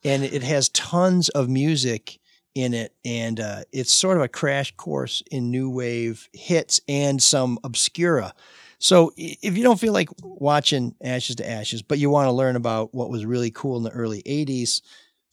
and 0.03 0.23
it 0.23 0.43
has 0.43 0.69
tons 0.69 1.29
of 1.29 1.49
music 1.49 2.19
in 2.53 2.75
it 2.75 2.93
and 3.03 3.39
uh, 3.39 3.61
it's 3.71 3.91
sort 3.91 4.17
of 4.17 4.23
a 4.23 4.27
crash 4.27 4.71
course 4.77 5.23
in 5.31 5.49
new 5.49 5.67
wave 5.67 6.29
hits 6.31 6.79
and 6.87 7.23
some 7.23 7.57
obscura 7.63 8.35
so 8.79 9.11
if 9.15 9.57
you 9.57 9.63
don't 9.63 9.79
feel 9.79 9.93
like 9.93 10.09
watching 10.23 10.95
ashes 11.03 11.35
to 11.35 11.49
ashes 11.49 11.81
but 11.81 11.99
you 11.99 12.09
want 12.09 12.27
to 12.27 12.31
learn 12.31 12.55
about 12.55 12.93
what 12.93 13.09
was 13.09 13.25
really 13.25 13.51
cool 13.51 13.77
in 13.77 13.83
the 13.83 13.91
early 13.91 14.23
80s 14.23 14.81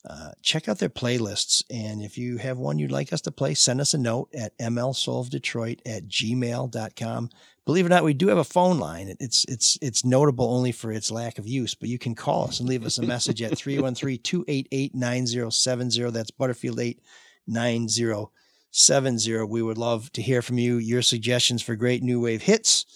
uh, 0.09 0.31
check 0.43 0.69
out 0.69 0.79
their 0.79 0.89
playlists 0.89 1.65
and 1.71 2.03
if 2.03 2.19
you 2.19 2.39
have 2.39 2.59
one 2.59 2.79
you'd 2.79 2.93
like 2.93 3.13
us 3.13 3.23
to 3.23 3.33
play 3.33 3.55
send 3.55 3.81
us 3.81 3.95
a 3.95 3.99
note 3.99 4.29
at 4.35 4.57
mlsoulofdetroit 4.59 5.81
at 5.87 6.07
gmail.com 6.07 7.31
believe 7.67 7.85
it 7.85 7.89
or 7.89 7.91
not, 7.91 8.05
we 8.05 8.15
do 8.15 8.29
have 8.29 8.39
a 8.39 8.45
phone 8.45 8.79
line. 8.79 9.15
It's 9.21 9.45
it's 9.47 9.77
it's 9.83 10.03
notable 10.05 10.55
only 10.55 10.71
for 10.73 10.91
its 10.93 11.11
lack 11.11 11.39
of 11.39 11.47
use, 11.47 11.75
but 11.75 11.91
you 11.91 11.99
can 11.99 12.15
call 12.15 12.45
us 12.45 12.61
and 12.61 12.69
leave 12.69 12.87
us 12.87 12.99
a 12.99 13.03
message 13.03 13.43
at 13.43 13.53
313-288-9070. 13.53 16.13
That's 16.13 16.31
Butterfield 16.31 16.81
89070. 16.81 19.47
We 19.49 19.63
would 19.63 19.79
love 19.79 20.13
to 20.13 20.23
hear 20.23 20.43
from 20.43 20.59
you, 20.59 20.77
your 20.79 21.03
suggestions 21.03 21.61
for 21.61 21.77
great 21.77 22.03
new 22.03 22.21
wave 22.21 22.43
hits 22.43 22.87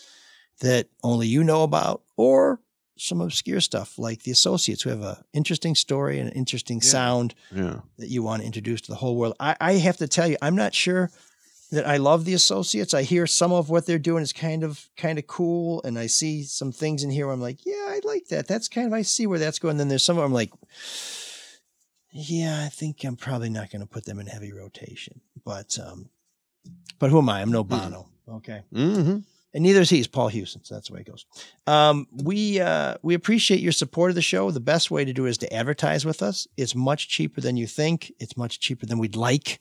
that 0.61 0.89
only 1.03 1.27
you 1.27 1.43
know 1.45 1.63
about 1.63 2.03
or 2.17 2.61
some 2.97 3.21
obscure 3.23 3.61
stuff 3.61 3.99
like 3.99 4.23
the 4.25 4.31
associates 4.31 4.83
who 4.83 4.91
have 4.91 5.01
an 5.03 5.17
interesting 5.33 5.75
story 5.75 6.19
and 6.19 6.29
an 6.29 6.35
interesting 6.37 6.83
sound 6.83 7.35
Yeah. 7.51 7.81
that 7.99 8.09
you 8.09 8.23
want 8.23 8.43
to 8.43 8.47
introduce 8.47 8.83
to 8.83 8.93
the 8.93 8.97
whole 8.97 9.17
world. 9.17 9.35
I, 9.41 9.57
I 9.61 9.73
have 9.75 9.97
to 9.99 10.07
tell 10.09 10.29
you, 10.29 10.37
I'm 10.43 10.55
not 10.57 10.75
sure 10.75 11.11
that 11.73 11.87
I 11.87 11.97
love 11.97 12.25
the 12.27 12.35
associates. 12.35 12.93
I 12.93 13.03
hear 13.05 13.27
some 13.27 13.53
of 13.53 13.71
what 13.71 13.87
they're 13.87 13.99
doing 13.99 14.23
is 14.23 14.33
kind 14.35 14.65
of 14.65 14.91
kind 14.97 15.19
of 15.19 15.27
cool, 15.29 15.81
and 15.85 15.99
I 15.99 16.09
see 16.09 16.43
some 16.43 16.73
things 16.73 17.03
in 17.05 17.11
here 17.11 17.27
where 17.27 17.33
I'm 17.33 17.41
like, 17.41 17.65
yeah, 17.65 17.87
I 17.89 18.01
like 18.05 18.27
that. 18.29 18.47
That's 18.49 18.69
kind 18.69 18.87
of 18.89 18.93
I 18.93 19.03
see 19.03 19.27
where 19.27 19.39
that's 19.39 19.59
going. 19.61 19.77
then 19.79 19.89
there's 19.89 20.05
some 20.05 20.19
of 20.19 20.23
them 20.25 20.33
like, 20.33 20.51
yeah, 22.13 22.65
I 22.67 22.69
think 22.69 23.05
I'm 23.05 23.17
probably 23.17 23.51
not 23.51 23.71
going 23.71 23.81
to 23.83 23.87
put 23.87 24.05
them 24.05 24.19
in 24.19 24.27
heavy 24.27 24.53
rotation. 24.53 25.21
But 25.45 25.79
um, 25.79 26.11
but 26.99 27.11
who 27.11 27.19
am 27.19 27.29
I? 27.29 27.41
I'm 27.41 27.53
no 27.53 27.63
Bono. 27.65 28.09
Okay. 28.29 28.63
Mm-hmm. 28.75 29.19
And 29.53 29.65
neither 29.65 29.81
is 29.81 29.91
he. 29.91 29.97
He's 29.97 30.07
Paul 30.07 30.29
Hewson. 30.29 30.63
So 30.65 30.75
that's 30.75 30.89
the 30.89 30.95
way 30.95 31.01
it 31.01 31.07
goes. 31.09 31.27
Um, 31.67 32.07
we 32.13 32.61
uh, 32.61 32.97
we 33.03 33.15
appreciate 33.15 33.61
your 33.61 33.73
support 33.73 34.11
of 34.11 34.15
the 34.15 34.23
show. 34.23 34.51
The 34.51 34.61
best 34.61 34.91
way 34.91 35.05
to 35.05 35.13
do 35.13 35.27
it 35.27 35.31
is 35.31 35.39
to 35.39 35.53
advertise 35.53 36.05
with 36.05 36.23
us. 36.23 36.47
It's 36.57 36.75
much 36.75 37.09
cheaper 37.09 37.41
than 37.41 37.57
you 37.57 37.67
think. 37.67 38.13
It's 38.21 38.37
much 38.37 38.61
cheaper 38.61 38.87
than 38.87 38.99
we'd 38.99 39.17
like. 39.17 39.59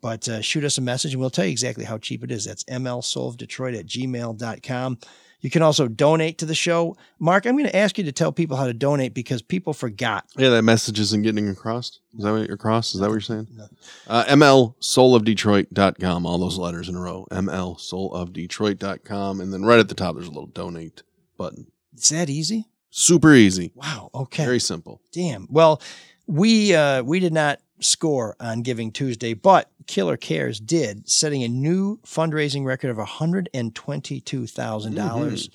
But 0.00 0.28
uh, 0.28 0.40
shoot 0.40 0.64
us 0.64 0.78
a 0.78 0.82
message 0.82 1.12
and 1.12 1.20
we'll 1.20 1.30
tell 1.30 1.44
you 1.44 1.52
exactly 1.52 1.84
how 1.84 1.98
cheap 1.98 2.24
it 2.24 2.30
is. 2.30 2.44
That's 2.44 2.64
mlsoulofdetroit 2.64 3.78
at 3.78 3.86
gmail.com. 3.86 4.98
You 5.44 5.50
can 5.50 5.60
also 5.60 5.88
donate 5.88 6.38
to 6.38 6.46
the 6.46 6.54
show. 6.54 6.96
Mark, 7.18 7.44
I'm 7.44 7.54
going 7.54 7.66
to 7.66 7.76
ask 7.76 7.98
you 7.98 8.04
to 8.04 8.12
tell 8.12 8.32
people 8.32 8.56
how 8.56 8.66
to 8.66 8.72
donate 8.72 9.12
because 9.12 9.42
people 9.42 9.74
forgot. 9.74 10.24
Yeah, 10.38 10.48
that 10.48 10.62
message 10.62 10.98
isn't 10.98 11.20
getting 11.20 11.50
across. 11.50 12.00
Is 12.16 12.24
that 12.24 12.32
what 12.32 12.46
you're 12.46 12.54
across? 12.54 12.94
Is 12.94 13.02
that 13.02 13.08
what 13.08 13.12
you're 13.12 13.20
saying? 13.20 13.48
No. 13.54 13.68
Uh, 14.06 14.24
MLSoulofDetroit.com, 14.24 16.24
all 16.24 16.38
those 16.38 16.56
letters 16.56 16.88
in 16.88 16.96
a 16.96 17.00
row. 17.00 17.26
MLSoulofDetroit.com. 17.30 19.42
And 19.42 19.52
then 19.52 19.64
right 19.64 19.78
at 19.78 19.90
the 19.90 19.94
top, 19.94 20.14
there's 20.14 20.28
a 20.28 20.32
little 20.32 20.46
donate 20.46 21.02
button. 21.36 21.66
It's 21.92 22.08
that 22.08 22.30
easy? 22.30 22.64
Super 22.88 23.34
easy. 23.34 23.70
Wow. 23.74 24.08
Okay. 24.14 24.46
Very 24.46 24.60
simple. 24.60 25.02
Damn. 25.12 25.46
Well, 25.50 25.82
we 26.26 26.74
uh, 26.74 27.02
we 27.02 27.20
did 27.20 27.34
not 27.34 27.60
score 27.80 28.36
on 28.40 28.62
Giving 28.62 28.92
Tuesday, 28.92 29.34
but 29.34 29.70
Killer 29.86 30.16
Cares 30.16 30.60
did, 30.60 31.08
setting 31.08 31.42
a 31.42 31.48
new 31.48 31.98
fundraising 32.02 32.64
record 32.64 32.90
of 32.90 32.96
one 32.96 33.06
hundred 33.06 33.48
and 33.54 33.74
twenty-two 33.74 34.46
thousand 34.46 34.94
dollars. 34.94 35.50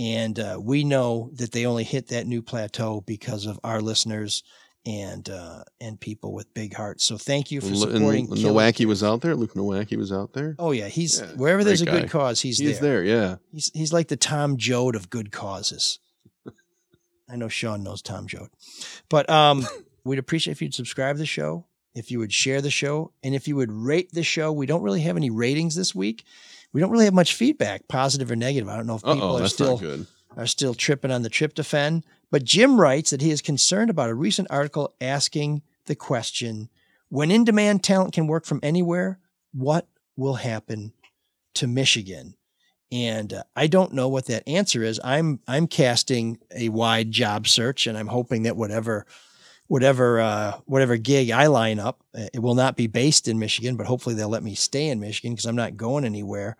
And 0.00 0.38
uh, 0.38 0.58
we 0.62 0.84
know 0.84 1.30
that 1.34 1.50
they 1.50 1.66
only 1.66 1.82
hit 1.84 2.08
that 2.08 2.26
new 2.26 2.40
plateau 2.40 3.00
because 3.00 3.46
of 3.46 3.58
our 3.64 3.80
listeners 3.80 4.44
and 4.86 5.28
uh, 5.28 5.64
and 5.80 6.00
people 6.00 6.32
with 6.32 6.54
big 6.54 6.72
hearts. 6.74 7.04
So 7.04 7.18
thank 7.18 7.50
you 7.50 7.60
for 7.60 7.66
And 7.66 7.78
supporting. 7.78 8.26
Killer 8.28 8.52
Nowacki 8.52 8.86
was 8.86 9.02
out 9.02 9.20
there. 9.22 9.34
Luke 9.34 9.54
Nowacki 9.54 9.96
was 9.96 10.12
out 10.12 10.32
there. 10.34 10.54
Oh 10.58 10.70
yeah, 10.70 10.88
he's 10.88 11.20
Yeah, 11.20 11.26
wherever 11.34 11.64
there's 11.64 11.82
a 11.82 11.86
great 11.86 12.02
good 12.02 12.10
cause, 12.10 12.40
he's, 12.40 12.58
He's 12.58 12.78
there. 12.80 13.02
there, 13.02 13.04
yeah. 13.04 13.36
He's 13.52 13.70
he's 13.74 13.92
like 13.92 14.08
the 14.08 14.16
Tom 14.16 14.56
Joad 14.56 14.94
of 14.94 15.10
good 15.10 15.32
causes. 15.32 15.98
I 17.30 17.36
know 17.36 17.48
Sean 17.48 17.82
knows 17.82 18.00
Tom 18.00 18.26
Joad, 18.26 18.48
but 19.10 19.28
um, 19.28 19.66
we'd 20.08 20.18
appreciate 20.18 20.52
if 20.52 20.62
you'd 20.62 20.74
subscribe 20.74 21.16
to 21.16 21.20
the 21.20 21.26
show, 21.26 21.66
if 21.94 22.10
you 22.10 22.18
would 22.18 22.32
share 22.32 22.60
the 22.60 22.70
show, 22.70 23.12
and 23.22 23.34
if 23.34 23.48
you 23.48 23.56
would 23.56 23.72
rate 23.72 24.12
the 24.12 24.22
show. 24.22 24.52
We 24.52 24.66
don't 24.66 24.82
really 24.82 25.02
have 25.02 25.16
any 25.16 25.30
ratings 25.30 25.74
this 25.74 25.94
week. 25.94 26.24
We 26.72 26.80
don't 26.80 26.90
really 26.90 27.06
have 27.06 27.14
much 27.14 27.34
feedback, 27.34 27.88
positive 27.88 28.30
or 28.30 28.36
negative. 28.36 28.68
I 28.68 28.76
don't 28.76 28.86
know 28.86 28.96
if 28.96 29.02
people 29.02 29.36
Uh-oh, 29.36 29.42
are 29.42 29.48
still 29.48 30.06
are 30.36 30.46
still 30.46 30.74
tripping 30.74 31.10
on 31.10 31.22
the 31.22 31.30
tryptophan. 31.30 32.02
But 32.30 32.44
Jim 32.44 32.78
writes 32.78 33.10
that 33.10 33.22
he 33.22 33.30
is 33.30 33.40
concerned 33.40 33.90
about 33.90 34.10
a 34.10 34.14
recent 34.14 34.48
article 34.50 34.94
asking 35.00 35.62
the 35.86 35.96
question 35.96 36.68
when 37.08 37.30
in 37.30 37.44
demand 37.44 37.82
talent 37.82 38.12
can 38.12 38.26
work 38.26 38.44
from 38.44 38.60
anywhere, 38.62 39.18
what 39.52 39.88
will 40.16 40.34
happen 40.34 40.92
to 41.54 41.66
Michigan? 41.66 42.34
And 42.92 43.32
uh, 43.32 43.42
I 43.56 43.66
don't 43.66 43.92
know 43.92 44.08
what 44.08 44.26
that 44.26 44.46
answer 44.46 44.82
is. 44.82 45.00
I'm 45.02 45.40
I'm 45.46 45.66
casting 45.66 46.38
a 46.54 46.68
wide 46.68 47.10
job 47.10 47.46
search 47.48 47.86
and 47.86 47.98
I'm 47.98 48.06
hoping 48.06 48.42
that 48.44 48.56
whatever 48.56 49.06
whatever 49.68 50.20
uh, 50.20 50.52
whatever 50.66 50.96
gig 50.96 51.30
I 51.30 51.46
line 51.46 51.78
up. 51.78 52.02
Uh, 52.14 52.26
It 52.34 52.40
will 52.40 52.54
not 52.56 52.76
be 52.76 52.86
based 52.88 53.28
in 53.28 53.38
Michigan, 53.38 53.76
but 53.76 53.86
hopefully 53.86 54.14
they'll 54.14 54.28
let 54.28 54.42
me 54.42 54.54
stay 54.54 54.88
in 54.88 55.00
Michigan 55.00 55.32
because 55.32 55.46
I'm 55.46 55.56
not 55.56 55.76
going 55.76 56.04
anywhere. 56.04 56.56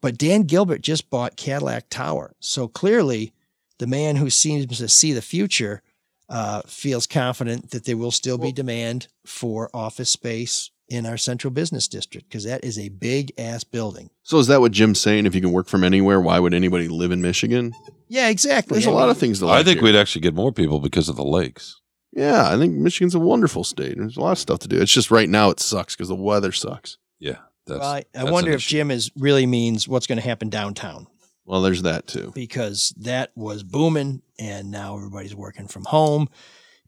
But 0.00 0.18
Dan 0.18 0.42
Gilbert 0.42 0.80
just 0.82 1.10
bought 1.10 1.36
Cadillac 1.36 1.88
Tower, 1.90 2.34
so 2.40 2.68
clearly 2.68 3.32
the 3.78 3.86
man 3.86 4.16
who 4.16 4.30
seems 4.30 4.78
to 4.78 4.88
see 4.88 5.12
the 5.12 5.22
future 5.22 5.82
uh, 6.28 6.62
feels 6.66 7.06
confident 7.06 7.70
that 7.70 7.84
there 7.84 7.96
will 7.96 8.10
still 8.10 8.38
be 8.38 8.52
demand 8.52 9.08
for 9.26 9.68
office 9.74 10.10
space 10.10 10.70
in 10.88 11.06
our 11.06 11.16
central 11.16 11.50
business 11.50 11.88
district 11.88 12.28
because 12.28 12.44
that 12.44 12.62
is 12.62 12.78
a 12.78 12.88
big 12.90 13.32
ass 13.38 13.64
building. 13.64 14.10
So 14.22 14.38
is 14.38 14.46
that 14.48 14.60
what 14.60 14.72
Jim's 14.72 15.00
saying? 15.00 15.24
If 15.26 15.34
you 15.34 15.40
can 15.40 15.52
work 15.52 15.66
from 15.68 15.82
anywhere, 15.82 16.20
why 16.20 16.38
would 16.38 16.54
anybody 16.54 16.88
live 16.88 17.10
in 17.10 17.20
Michigan? 17.22 17.72
Yeah, 18.08 18.28
exactly. 18.28 18.74
There's 18.74 18.86
a 18.86 18.90
I 18.90 18.94
lot 18.94 19.08
of 19.08 19.18
things 19.18 19.38
to 19.38 19.46
like. 19.46 19.60
I 19.60 19.64
think 19.64 19.76
here. 19.78 19.84
we'd 19.84 19.96
actually 19.98 20.20
get 20.20 20.34
more 20.34 20.52
people 20.52 20.78
because 20.80 21.08
of 21.08 21.16
the 21.16 21.24
lakes. 21.24 21.80
Yeah, 22.16 22.48
I 22.48 22.56
think 22.56 22.74
Michigan's 22.74 23.14
a 23.14 23.18
wonderful 23.20 23.64
state. 23.64 23.96
There's 23.98 24.16
a 24.16 24.20
lot 24.20 24.32
of 24.32 24.38
stuff 24.38 24.60
to 24.60 24.68
do. 24.68 24.80
It's 24.80 24.92
just 24.92 25.10
right 25.10 25.28
now 25.28 25.50
it 25.50 25.58
sucks 25.60 25.96
because 25.96 26.08
the 26.08 26.14
weather 26.14 26.52
sucks. 26.52 26.96
Yeah, 27.18 27.38
that's. 27.66 27.80
Well, 27.80 27.88
I, 27.90 27.98
I 27.98 28.04
that's 28.12 28.30
wonder 28.30 28.52
if 28.52 28.58
issue. 28.58 28.76
Jim 28.76 28.90
is 28.90 29.10
really 29.16 29.46
means 29.46 29.88
what's 29.88 30.06
going 30.06 30.18
to 30.20 30.24
happen 30.24 30.48
downtown 30.48 31.08
Well, 31.44 31.60
there's 31.62 31.82
that 31.82 32.06
too. 32.06 32.30
because 32.34 32.94
that 32.98 33.32
was 33.34 33.62
booming 33.64 34.22
and 34.38 34.70
now 34.70 34.96
everybody's 34.96 35.34
working 35.34 35.66
from 35.66 35.84
home. 35.86 36.28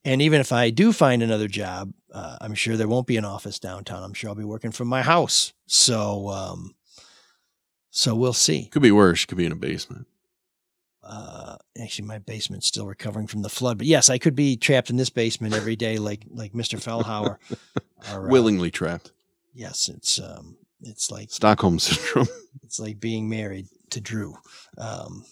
And 0.04 0.22
even 0.22 0.40
if 0.40 0.52
I 0.52 0.70
do 0.70 0.92
find 0.92 1.20
another 1.24 1.48
job, 1.48 1.92
uh, 2.12 2.36
I'm 2.40 2.54
sure 2.54 2.76
there 2.76 2.86
won't 2.86 3.08
be 3.08 3.16
an 3.16 3.24
office 3.24 3.58
downtown. 3.58 4.04
I'm 4.04 4.14
sure 4.14 4.30
I'll 4.30 4.36
be 4.36 4.44
working 4.44 4.70
from 4.70 4.86
my 4.86 5.02
house. 5.02 5.52
So, 5.66 6.28
um, 6.28 6.76
so 7.90 8.14
we'll 8.14 8.32
see. 8.32 8.66
Could 8.66 8.82
be 8.82 8.92
worse. 8.92 9.24
Could 9.24 9.38
be 9.38 9.46
in 9.46 9.50
a 9.50 9.56
basement. 9.56 10.06
Uh, 11.08 11.56
actually, 11.80 12.06
my 12.06 12.18
basement's 12.18 12.66
still 12.66 12.86
recovering 12.86 13.26
from 13.28 13.42
the 13.42 13.48
flood, 13.48 13.78
but 13.78 13.86
yes, 13.86 14.08
I 14.10 14.18
could 14.18 14.34
be 14.34 14.56
trapped 14.56 14.90
in 14.90 14.96
this 14.96 15.10
basement 15.10 15.54
every 15.54 15.76
day, 15.76 15.98
like 15.98 16.24
like 16.30 16.52
Mr. 16.52 16.78
Fellhauer. 16.82 17.36
or, 18.12 18.26
uh, 18.26 18.30
Willingly 18.30 18.70
trapped. 18.72 19.12
yes, 19.54 19.88
it's 19.88 20.18
um, 20.18 20.56
it's 20.82 21.10
like 21.10 21.30
Stockholm 21.30 21.78
syndrome. 21.78 22.28
It's 22.64 22.80
like 22.80 22.98
being 22.98 23.28
married 23.28 23.68
to 23.90 24.00
Drew. 24.00 24.34
Um, 24.76 25.24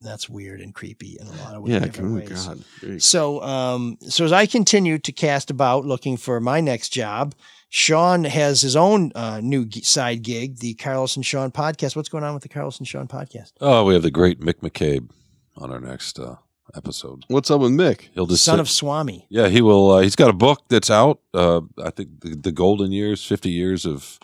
that's 0.00 0.28
weird 0.28 0.60
and 0.60 0.74
creepy 0.74 1.16
in 1.20 1.26
a 1.26 1.32
lot 1.42 1.54
of 1.54 1.68
yeah. 1.68 1.78
different 1.80 2.12
Oh 2.12 2.14
ways. 2.16 2.46
God. 2.46 3.02
So, 3.02 3.42
um, 3.42 3.98
so 4.00 4.24
as 4.24 4.32
I 4.32 4.46
continue 4.46 4.98
to 4.98 5.12
cast 5.12 5.50
about 5.50 5.84
looking 5.84 6.16
for 6.16 6.40
my 6.40 6.60
next 6.60 6.88
job, 6.90 7.34
Sean 7.68 8.24
has 8.24 8.62
his 8.62 8.76
own 8.76 9.12
uh, 9.14 9.40
new 9.42 9.64
g- 9.66 9.82
side 9.82 10.22
gig, 10.22 10.58
the 10.58 10.74
Carlos 10.74 11.16
and 11.16 11.24
Sean 11.24 11.50
podcast. 11.50 11.94
What's 11.96 12.08
going 12.08 12.24
on 12.24 12.34
with 12.34 12.42
the 12.42 12.48
Carlos 12.48 12.78
and 12.78 12.88
Sean 12.88 13.06
podcast? 13.06 13.52
Oh, 13.60 13.84
we 13.84 13.94
have 13.94 14.02
the 14.02 14.10
great 14.10 14.40
Mick 14.40 14.54
McCabe 14.60 15.08
on 15.56 15.70
our 15.70 15.80
next 15.80 16.18
uh, 16.18 16.36
episode. 16.74 17.24
What's 17.28 17.50
up 17.50 17.60
with 17.60 17.72
Mick? 17.72 18.08
He'll 18.14 18.26
just 18.26 18.42
Son 18.44 18.54
sit- 18.54 18.60
of 18.60 18.68
Swami. 18.70 19.26
Yeah, 19.28 19.48
he 19.48 19.60
will. 19.60 19.90
Uh, 19.92 20.00
he's 20.00 20.16
got 20.16 20.30
a 20.30 20.34
book 20.34 20.62
that's 20.68 20.90
out. 20.90 21.20
Uh, 21.34 21.60
I 21.82 21.90
think 21.90 22.20
the, 22.22 22.34
the 22.34 22.52
Golden 22.52 22.90
Years, 22.90 23.24
fifty 23.24 23.50
years 23.50 23.84
of 23.86 24.18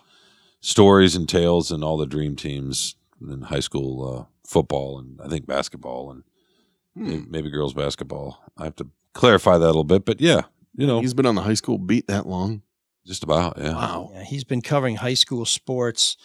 stories 0.61 1.15
and 1.15 1.29
tales, 1.29 1.71
and 1.71 1.85
all 1.85 1.97
the 1.97 2.07
dream 2.07 2.35
teams 2.35 2.97
in 3.21 3.43
high 3.43 3.61
school 3.61 4.09
uh, 4.09 4.25
football, 4.47 4.99
and 4.99 5.21
I 5.23 5.29
think 5.29 5.47
basketball, 5.47 6.11
and 6.11 6.23
may- 6.95 7.25
maybe 7.29 7.51
girls 7.51 7.75
basketball. 7.75 8.39
I 8.57 8.65
have 8.65 8.77
to 8.77 8.87
clarify 9.13 9.59
that 9.59 9.65
a 9.65 9.67
little 9.67 9.85
bit, 9.85 10.05
but 10.05 10.21
yeah, 10.21 10.43
you 10.77 10.87
know, 10.87 11.01
He's 11.01 11.15
been 11.15 11.27
on 11.27 11.35
the 11.35 11.43
high 11.43 11.55
school 11.55 11.79
beat 11.79 12.07
that 12.09 12.27
long. 12.27 12.63
just 13.07 13.23
about. 13.23 13.57
Yeah, 13.59 13.75
Wow. 13.75 14.11
Yeah, 14.15 14.25
he's 14.25 14.45
been 14.45 14.63
covering 14.63 14.97
high 14.97 15.15
school 15.15 15.45
sports 15.45 16.17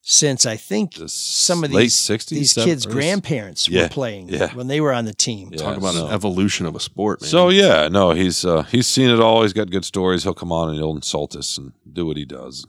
since 0.00 0.46
I 0.46 0.56
think 0.56 0.94
The 0.94 1.08
some 1.08 1.64
of 1.64 1.72
late 1.72 1.82
these 1.84 1.96
60s, 1.96 2.28
these 2.28 2.54
kids' 2.54 2.86
or- 2.86 2.90
grandparents 2.90 3.68
Yeah, 3.68 3.82
were 3.82 3.88
playing 3.88 4.28
yeah. 4.28 4.54
when 4.54 4.68
they 4.68 4.80
were 4.80 4.92
on 4.92 5.04
the 5.04 5.12
team. 5.12 5.48
Yeah, 5.50 5.58
Talk 5.58 5.76
about 5.76 5.94
so- 5.94 6.06
an 6.06 6.12
evolution 6.12 6.64
of 6.66 6.76
a 6.76 6.80
sport, 6.80 7.20
man. 7.20 7.28
So 7.30 7.48
yeah, 7.48 7.88
no, 7.88 8.12
he's 8.12 8.44
uh, 8.44 8.62
he's 8.62 8.86
seen 8.86 9.10
it 9.10 9.18
all. 9.20 9.42
He's 9.42 9.52
got 9.52 9.70
good 9.70 9.84
stories. 9.84 10.22
He'll 10.22 10.32
come 10.34 10.52
on 10.52 10.68
and 10.68 10.78
he'll 10.78 10.94
insult 10.94 11.34
us 11.34 11.58
and 11.58 11.72
do 11.92 12.06
what 12.06 12.16
he 12.16 12.24
does. 12.24 12.64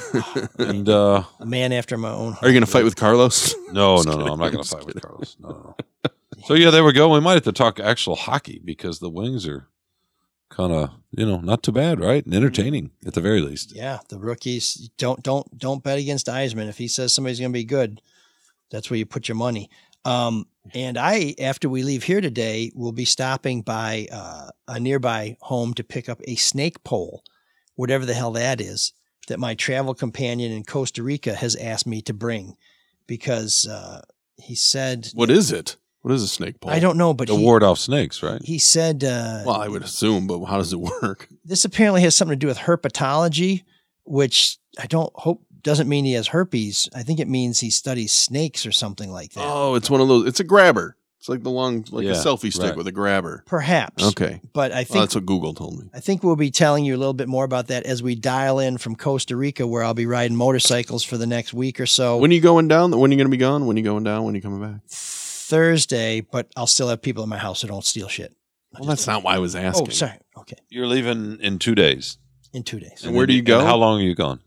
and 0.58 0.88
uh, 0.88 1.24
A 1.40 1.46
man 1.46 1.72
after 1.72 1.96
my 1.98 2.10
own. 2.10 2.32
Heart. 2.32 2.44
Are 2.44 2.48
you 2.48 2.54
going 2.54 2.64
to 2.64 2.70
fight 2.70 2.84
with 2.84 2.96
Carlos? 3.04 3.54
no, 3.72 4.02
no, 4.02 4.16
no, 4.16 4.32
I'm 4.32 4.38
not 4.38 4.52
going 4.52 4.62
to 4.64 4.68
fight 4.68 4.86
with. 4.86 5.00
Carlos. 5.00 5.36
No, 5.40 5.48
no, 5.48 5.76
no. 6.04 6.14
So 6.46 6.54
yeah, 6.54 6.70
there 6.70 6.84
we 6.84 6.92
go. 6.92 7.08
We 7.08 7.20
might 7.20 7.34
have 7.34 7.44
to 7.44 7.52
talk 7.52 7.78
actual 7.78 8.16
hockey 8.16 8.60
because 8.64 8.98
the 8.98 9.10
Wings 9.10 9.46
are 9.46 9.68
kind 10.48 10.72
of 10.72 10.90
you 11.12 11.24
know 11.24 11.40
not 11.40 11.62
too 11.62 11.72
bad, 11.72 12.00
right? 12.00 12.24
And 12.24 12.34
entertaining 12.34 12.90
at 13.06 13.14
the 13.14 13.20
very 13.20 13.40
least. 13.40 13.74
Yeah, 13.74 14.00
the 14.08 14.18
rookies 14.18 14.90
don't 14.98 15.22
don't 15.22 15.56
don't 15.56 15.84
bet 15.84 15.98
against 15.98 16.26
Yzerman. 16.26 16.68
If 16.68 16.78
he 16.78 16.88
says 16.88 17.14
somebody's 17.14 17.38
going 17.38 17.52
to 17.52 17.58
be 17.58 17.64
good, 17.64 18.02
that's 18.70 18.90
where 18.90 18.98
you 18.98 19.06
put 19.06 19.28
your 19.28 19.36
money. 19.36 19.70
Um, 20.04 20.46
and 20.74 20.98
I, 20.98 21.34
after 21.40 21.68
we 21.68 21.82
leave 21.84 22.02
here 22.04 22.20
today, 22.20 22.72
will 22.74 22.92
be 22.92 23.04
stopping 23.04 23.62
by 23.62 24.08
uh, 24.10 24.48
a 24.66 24.80
nearby 24.80 25.36
home 25.40 25.74
to 25.74 25.84
pick 25.84 26.08
up 26.08 26.20
a 26.24 26.34
snake 26.34 26.82
pole, 26.82 27.22
whatever 27.76 28.04
the 28.04 28.14
hell 28.14 28.32
that 28.32 28.60
is, 28.60 28.92
that 29.28 29.38
my 29.38 29.54
travel 29.54 29.94
companion 29.94 30.52
in 30.52 30.64
Costa 30.64 31.02
Rica 31.02 31.34
has 31.34 31.54
asked 31.56 31.86
me 31.86 32.02
to 32.02 32.12
bring, 32.14 32.56
because 33.06 33.66
uh, 33.66 34.02
he 34.36 34.54
said 34.54 35.08
What 35.14 35.30
is 35.30 35.50
it? 35.52 35.76
What 36.02 36.12
is 36.12 36.22
a 36.22 36.28
snake 36.28 36.60
pole? 36.60 36.72
I 36.72 36.80
don't 36.80 36.98
know, 36.98 37.14
but 37.14 37.28
To 37.28 37.36
he, 37.36 37.44
ward 37.44 37.62
off 37.62 37.78
snakes, 37.78 38.22
right? 38.22 38.42
he 38.42 38.58
said 38.58 39.04
uh, 39.04 39.42
Well, 39.46 39.54
I 39.56 39.68
would 39.68 39.82
assume, 39.84 40.26
but 40.26 40.44
how 40.44 40.58
does 40.58 40.72
it 40.72 40.80
work? 40.80 41.28
this 41.44 41.64
apparently 41.64 42.00
has 42.02 42.16
something 42.16 42.32
to 42.36 42.40
do 42.40 42.48
with 42.48 42.58
herpetology, 42.58 43.62
which 44.04 44.58
I 44.78 44.86
don't 44.86 45.12
hope 45.14 45.44
doesn't 45.62 45.88
mean 45.88 46.04
he 46.04 46.14
has 46.14 46.26
herpes. 46.28 46.88
I 46.92 47.04
think 47.04 47.20
it 47.20 47.28
means 47.28 47.60
he 47.60 47.70
studies 47.70 48.10
snakes 48.10 48.66
or 48.66 48.72
something 48.72 49.12
like 49.12 49.32
that. 49.34 49.44
Oh, 49.46 49.76
it's 49.76 49.88
one 49.88 50.00
of 50.00 50.08
those. 50.08 50.26
It's 50.26 50.40
a 50.40 50.44
grabber. 50.44 50.96
It's 51.22 51.28
like 51.28 51.44
the 51.44 51.50
long, 51.50 51.84
like 51.92 52.04
a 52.06 52.14
selfie 52.14 52.52
stick 52.52 52.70
right. 52.70 52.76
with 52.76 52.88
a 52.88 52.90
grabber. 52.90 53.44
Perhaps. 53.46 54.02
Okay. 54.02 54.40
But 54.52 54.72
I 54.72 54.78
Well, 54.78 54.84
think 54.86 55.02
that's 55.02 55.14
what 55.14 55.24
Google 55.24 55.54
told 55.54 55.78
me. 55.78 55.88
I 55.94 56.00
think 56.00 56.24
we'll 56.24 56.34
be 56.34 56.50
telling 56.50 56.84
you 56.84 56.96
a 56.96 56.98
little 56.98 57.14
bit 57.14 57.28
more 57.28 57.44
about 57.44 57.68
that 57.68 57.84
as 57.86 58.02
we 58.02 58.16
dial 58.16 58.58
in 58.58 58.76
from 58.76 58.96
Costa 58.96 59.36
Rica, 59.36 59.64
where 59.64 59.84
I'll 59.84 59.94
be 59.94 60.04
riding 60.06 60.36
motorcycles 60.36 61.04
for 61.04 61.16
the 61.16 61.26
next 61.28 61.54
week 61.54 61.78
or 61.78 61.86
so. 61.86 62.16
When 62.18 62.32
are 62.32 62.34
you 62.34 62.40
going 62.40 62.66
down? 62.66 62.90
When 62.98 63.08
are 63.08 63.14
you 63.14 63.18
going 63.18 63.30
to 63.30 63.36
be 63.36 63.36
gone? 63.36 63.66
When 63.66 63.76
are 63.76 63.78
you 63.78 63.84
going 63.84 64.02
down? 64.02 64.24
When 64.24 64.34
are 64.34 64.36
you 64.36 64.42
coming 64.42 64.60
back? 64.60 64.80
Thursday, 64.88 66.22
but 66.22 66.48
I'll 66.56 66.66
still 66.66 66.88
have 66.88 67.00
people 67.00 67.22
in 67.22 67.28
my 67.28 67.38
house 67.38 67.62
who 67.62 67.68
don't 67.68 67.84
steal 67.84 68.08
shit. 68.08 68.34
Well, 68.72 68.88
that's 68.88 69.06
not 69.06 69.22
why 69.22 69.36
I 69.36 69.38
was 69.38 69.54
asking. 69.54 69.86
Oh, 69.86 69.90
sorry. 69.90 70.18
Okay, 70.38 70.56
You're 70.70 70.88
leaving 70.88 71.38
in 71.40 71.60
two 71.60 71.76
days. 71.76 72.18
in 72.52 72.64
two 72.64 72.80
days, 72.80 73.04
And 73.04 73.14
where 73.14 73.26
do 73.26 73.32
you 73.32 73.42
go? 73.42 73.64
how 73.64 73.76
long 73.76 74.00
are 74.00 74.04
you 74.04 74.16
gone? 74.16 74.40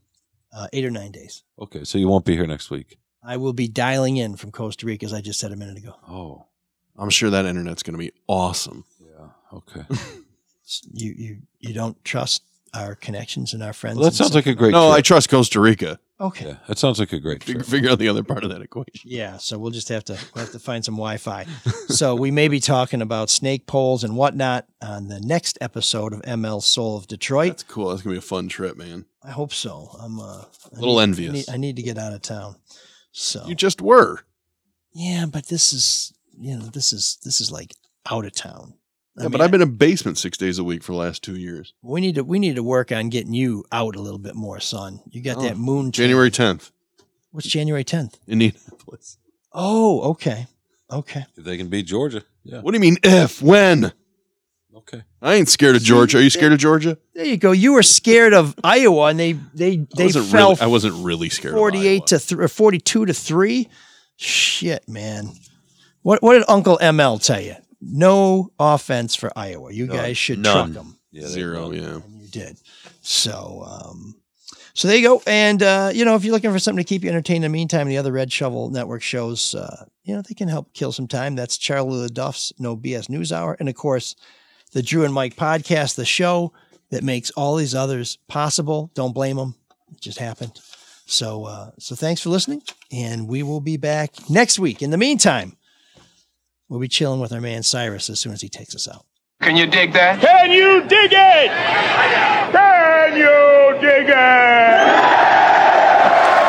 uh, 0.52 0.68
eight 0.74 0.84
or 0.84 0.92
nine 0.92 1.12
days. 1.14 1.44
Okay, 1.58 1.86
so 1.86 1.98
you 1.98 2.10
won't 2.10 2.26
be 2.26 2.34
here 2.36 2.48
next 2.48 2.70
week. 2.70 2.98
I 3.24 3.38
will 3.38 3.54
be 3.54 3.68
dialing 3.70 4.18
in 4.18 4.36
from 4.36 4.52
Costa 4.52 4.86
Rica, 4.86 5.06
as 5.06 5.14
I 5.14 5.22
just 5.22 5.40
said 5.40 5.54
a 5.54 5.56
minute 5.56 5.78
ago. 5.78 5.96
Oh, 6.10 6.48
I'm 6.98 7.10
sure 7.10 7.30
that 7.30 7.46
internet's 7.46 7.84
going 7.84 7.94
to 7.94 8.00
be 8.00 8.12
awesome. 8.28 8.86
yeah. 9.00 9.28
Okay. 9.54 9.84
You 10.92 11.14
you 11.16 11.38
you 11.60 11.74
don't 11.76 12.04
trust 12.04 12.42
our 12.74 12.96
connections 12.96 13.54
and 13.54 13.62
our 13.62 13.72
friends. 13.72 13.98
Well, 13.98 14.06
that 14.06 14.14
in 14.14 14.18
sounds 14.18 14.34
like 14.34 14.48
a 14.48 14.56
great. 14.56 14.72
no, 14.72 14.90
I 14.90 15.02
trust 15.02 15.30
Costa 15.30 15.60
Rica. 15.60 16.00
Okay. 16.20 16.48
Yeah, 16.48 16.56
that 16.68 16.80
sounds 16.80 16.98
like 16.98 17.14
a 17.14 17.20
great 17.20 17.44
Figure, 17.44 17.62
trip. 17.62 17.70
figure 17.70 17.92
out 17.92 18.00
the 18.00 18.08
other 18.10 18.24
part 18.24 18.44
of 18.44 18.50
that 18.50 18.64
equation. 18.64 19.12
Yeah, 19.12 19.38
so 19.38 19.60
we'll 19.60 19.70
just 19.70 19.90
have 19.90 20.04
to 20.06 20.14
we'll 20.34 20.44
have 20.46 20.52
to 20.54 20.60
find 20.60 20.84
some 20.84 20.96
Wi-Fi. 20.96 21.46
so 21.90 22.16
we 22.16 22.32
may 22.32 22.48
be 22.48 22.60
talking 22.60 23.04
about 23.04 23.30
snake 23.30 23.68
poles 23.68 24.04
and 24.04 24.16
whatnot 24.18 24.66
on 24.82 25.08
the 25.08 25.20
next 25.20 25.60
episode 25.62 26.14
of 26.14 26.22
ML 26.24 26.64
Soul 26.64 26.98
of 26.98 27.06
Detroit. 27.08 27.50
That's 27.50 27.64
cool. 27.64 27.90
That's 27.90 28.02
going 28.02 28.16
to 28.16 28.20
be 28.22 28.26
a 28.26 28.28
fun 28.28 28.48
trip, 28.48 28.76
man. 28.76 29.06
I 29.24 29.30
hope 29.32 29.54
so. 29.54 29.92
I'm 30.02 30.20
uh, 30.20 30.24
A 30.24 30.80
little 30.80 30.96
need- 30.96 31.04
envious. 31.04 31.30
I 31.30 31.34
need, 31.34 31.46
I 31.54 31.58
need 31.58 31.76
to 31.76 31.84
get 31.84 32.00
out 32.00 32.12
of 32.14 32.24
town. 32.24 32.56
So 33.12 33.46
You 33.46 33.54
just 33.54 33.82
were. 33.84 34.22
yeah, 34.94 35.26
but 35.28 35.46
this 35.50 35.74
is 35.74 36.12
you 36.40 36.58
know 36.58 36.66
this 36.66 36.94
is 36.94 37.18
this 37.24 37.42
is 37.42 37.52
like 37.52 37.74
out 38.10 38.26
of 38.26 38.34
town. 38.34 38.74
I 39.18 39.24
Yeah, 39.24 39.30
but 39.30 39.40
I've 39.42 39.52
been 39.52 39.62
in 39.62 39.68
a 39.70 39.72
basement 39.72 40.18
six 40.18 40.38
days 40.38 40.60
a 40.60 40.64
week 40.64 40.84
for 40.84 40.92
the 40.92 40.98
last 40.98 41.24
two 41.24 41.38
years. 41.38 41.74
We 41.82 42.02
need 42.02 42.16
to 42.16 42.24
we 42.24 42.40
need 42.40 42.56
to 42.56 42.64
work 42.64 42.92
on 42.92 43.10
getting 43.10 43.34
you 43.34 43.64
out 43.72 43.96
a 43.96 44.02
little 44.02 44.20
bit 44.20 44.36
more, 44.36 44.60
son. 44.60 45.00
You 45.10 45.22
got 45.22 45.38
Oh, 45.38 45.42
that 45.44 45.58
moon. 45.58 45.92
January 45.92 46.30
10th, 46.32 46.72
What's 47.32 47.48
January 47.48 47.84
tenth? 47.84 48.18
Indianapolis. 48.28 49.18
Oh, 49.54 50.02
okay, 50.12 50.48
okay. 50.92 51.26
If 51.38 51.44
they 51.46 51.58
can 51.58 51.68
beat 51.70 51.86
Georgia, 51.86 52.24
yeah. 52.44 52.60
What 52.62 52.72
do 52.72 52.76
you 52.76 52.82
mean 52.82 52.98
if? 53.04 53.42
When? 53.42 53.94
Okay. 54.76 55.04
I 55.22 55.36
ain't 55.36 55.48
scared 55.50 55.78
of 55.78 55.82
Georgia. 55.82 56.18
Are 56.18 56.22
you 56.22 56.30
scared 56.30 56.52
of 56.52 56.60
Georgia? 56.60 56.98
There 57.14 57.26
you 57.26 57.38
go. 57.38 57.54
You 57.54 57.74
were 57.74 57.84
scared 57.84 58.34
of 58.34 58.54
Iowa, 58.64 59.06
and 59.08 59.20
they 59.20 59.34
they 59.54 59.72
I 59.80 59.88
they 59.96 60.04
wasn't 60.06 60.26
fell 60.28 60.50
really, 60.50 60.62
I 60.62 60.68
wasn't 60.68 61.06
really 61.06 61.30
scared 61.30 61.54
of 61.54 61.58
48 61.60 62.06
to 62.08 62.20
th- 62.20 62.40
or 62.40 62.48
42 62.50 63.06
to 63.06 63.14
3 63.14 63.70
shit 64.18 64.88
man 64.90 65.32
what 66.06 66.22
what 66.22 66.34
did 66.34 66.44
uncle 66.48 66.78
ml 66.82 67.24
tell 67.24 67.42
you? 67.42 67.56
No 67.82 68.52
offense 68.60 69.16
for 69.16 69.32
iowa. 69.36 69.72
You 69.74 69.88
None. 69.88 69.96
guys 69.98 70.18
should 70.18 70.40
None. 70.40 70.74
truck 70.74 70.84
them 70.86 70.98
Yeah, 71.12 71.24
they- 71.24 71.28
Zero, 71.34 71.72
yeah. 71.72 71.96
and 71.96 72.22
you 72.22 72.28
did. 72.28 72.58
So 73.02 73.64
um 73.68 74.16
so 74.74 74.88
there 74.88 74.98
you 74.98 75.08
go. 75.08 75.22
And 75.28 75.62
uh 75.64 75.92
you 75.94 76.06
know 76.06 76.16
if 76.16 76.24
you're 76.24 76.34
looking 76.34 76.52
for 76.52 76.60
something 76.60 76.84
to 76.84 76.88
keep 76.88 77.04
you 77.04 77.10
entertained 77.10 77.44
in 77.44 77.52
the 77.52 77.58
meantime 77.58 77.88
the 77.88 77.98
other 77.98 78.12
red 78.12 78.32
shovel 78.32 78.70
network 78.70 79.02
shows 79.02 79.56
uh 79.56 79.86
you 80.04 80.16
know 80.16 80.22
they 80.22 80.34
can 80.36 80.48
help 80.48 80.74
kill 80.74 80.92
some 80.92 81.08
time. 81.08 81.36
That's 81.36 81.58
charlie 81.58 82.08
LeDuff's 82.08 82.54
no 82.60 82.76
bs 82.78 83.10
news 83.10 83.32
hour. 83.34 83.56
And 83.60 83.68
of 83.70 83.76
course 83.76 84.16
the 84.74 84.84
drew 84.84 85.06
and 85.06 85.14
mike 85.14 85.36
podcast 85.36 85.96
the 85.96 86.06
show 86.06 86.54
that 86.92 87.04
makes 87.04 87.32
all 87.32 87.56
these 87.56 87.74
others 87.76 88.18
possible. 88.28 88.92
Don't 88.94 89.14
blame 89.14 89.38
them 89.38 89.56
it 89.92 90.02
just 90.02 90.20
happened. 90.20 90.60
So, 91.08 91.46
uh, 91.46 91.70
so 91.78 91.94
thanks 91.96 92.20
for 92.22 92.30
listening, 92.30 92.64
and 92.92 93.28
we 93.28 93.44
will 93.44 93.62
be 93.62 93.78
back 93.78 94.12
next 94.28 94.58
week. 94.58 94.82
In 94.82 94.90
the 94.90 94.98
meantime, 94.98 95.56
we'll 96.70 96.80
be 96.80 96.88
chilling 96.88 97.20
with 97.20 97.32
our 97.32 97.42
man 97.42 97.64
Cyrus 97.64 98.10
as 98.10 98.20
soon 98.20 98.34
as 98.34 98.42
he 98.42 98.50
takes 98.50 98.76
us 98.76 98.88
out. 98.88 99.06
Can 99.42 99.56
you 99.56 99.68
dig 99.68 99.94
that? 99.94 100.22
Can 100.22 100.52
you 100.52 100.82
dig 100.88 101.12
it? 101.12 101.52
Can 102.52 103.18
you 103.18 103.82
dig 103.82 104.10
it? 104.10 104.16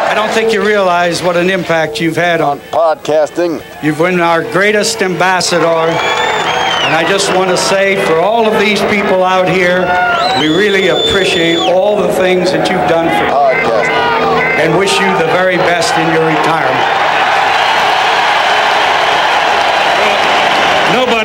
I 0.09 0.15
don't 0.15 0.31
think 0.31 0.53
you 0.53 0.65
realize 0.65 1.23
what 1.23 1.37
an 1.37 1.51
impact 1.51 2.01
you've 2.01 2.17
had 2.17 2.41
on 2.41 2.61
podcasting. 2.61 3.63
You've 3.83 3.99
been 3.99 4.21
our 4.21 4.43
greatest 4.53 5.03
ambassador. 5.03 5.67
And 5.67 6.95
I 6.95 7.05
just 7.09 7.35
want 7.35 7.51
to 7.51 7.57
say 7.57 7.97
for 8.07 8.21
all 8.21 8.47
of 8.47 8.61
these 8.61 8.81
people 8.83 9.25
out 9.25 9.49
here, 9.49 9.83
we 10.41 10.47
really 10.57 10.89
appreciate 10.89 11.59
all 11.59 12.01
the 12.01 12.13
things 12.15 12.53
that 12.53 12.71
you've 12.71 12.89
done 12.89 13.09
for 13.11 13.27
podcasting 13.35 14.63
and 14.63 14.79
wish 14.79 14.95
you 15.01 15.07
the 15.19 15.27
very 15.35 15.57
best 15.57 15.93
in 15.99 16.07
your 16.15 16.25
retirement. 16.25 16.96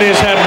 Had 0.02 0.34
more 0.36 0.41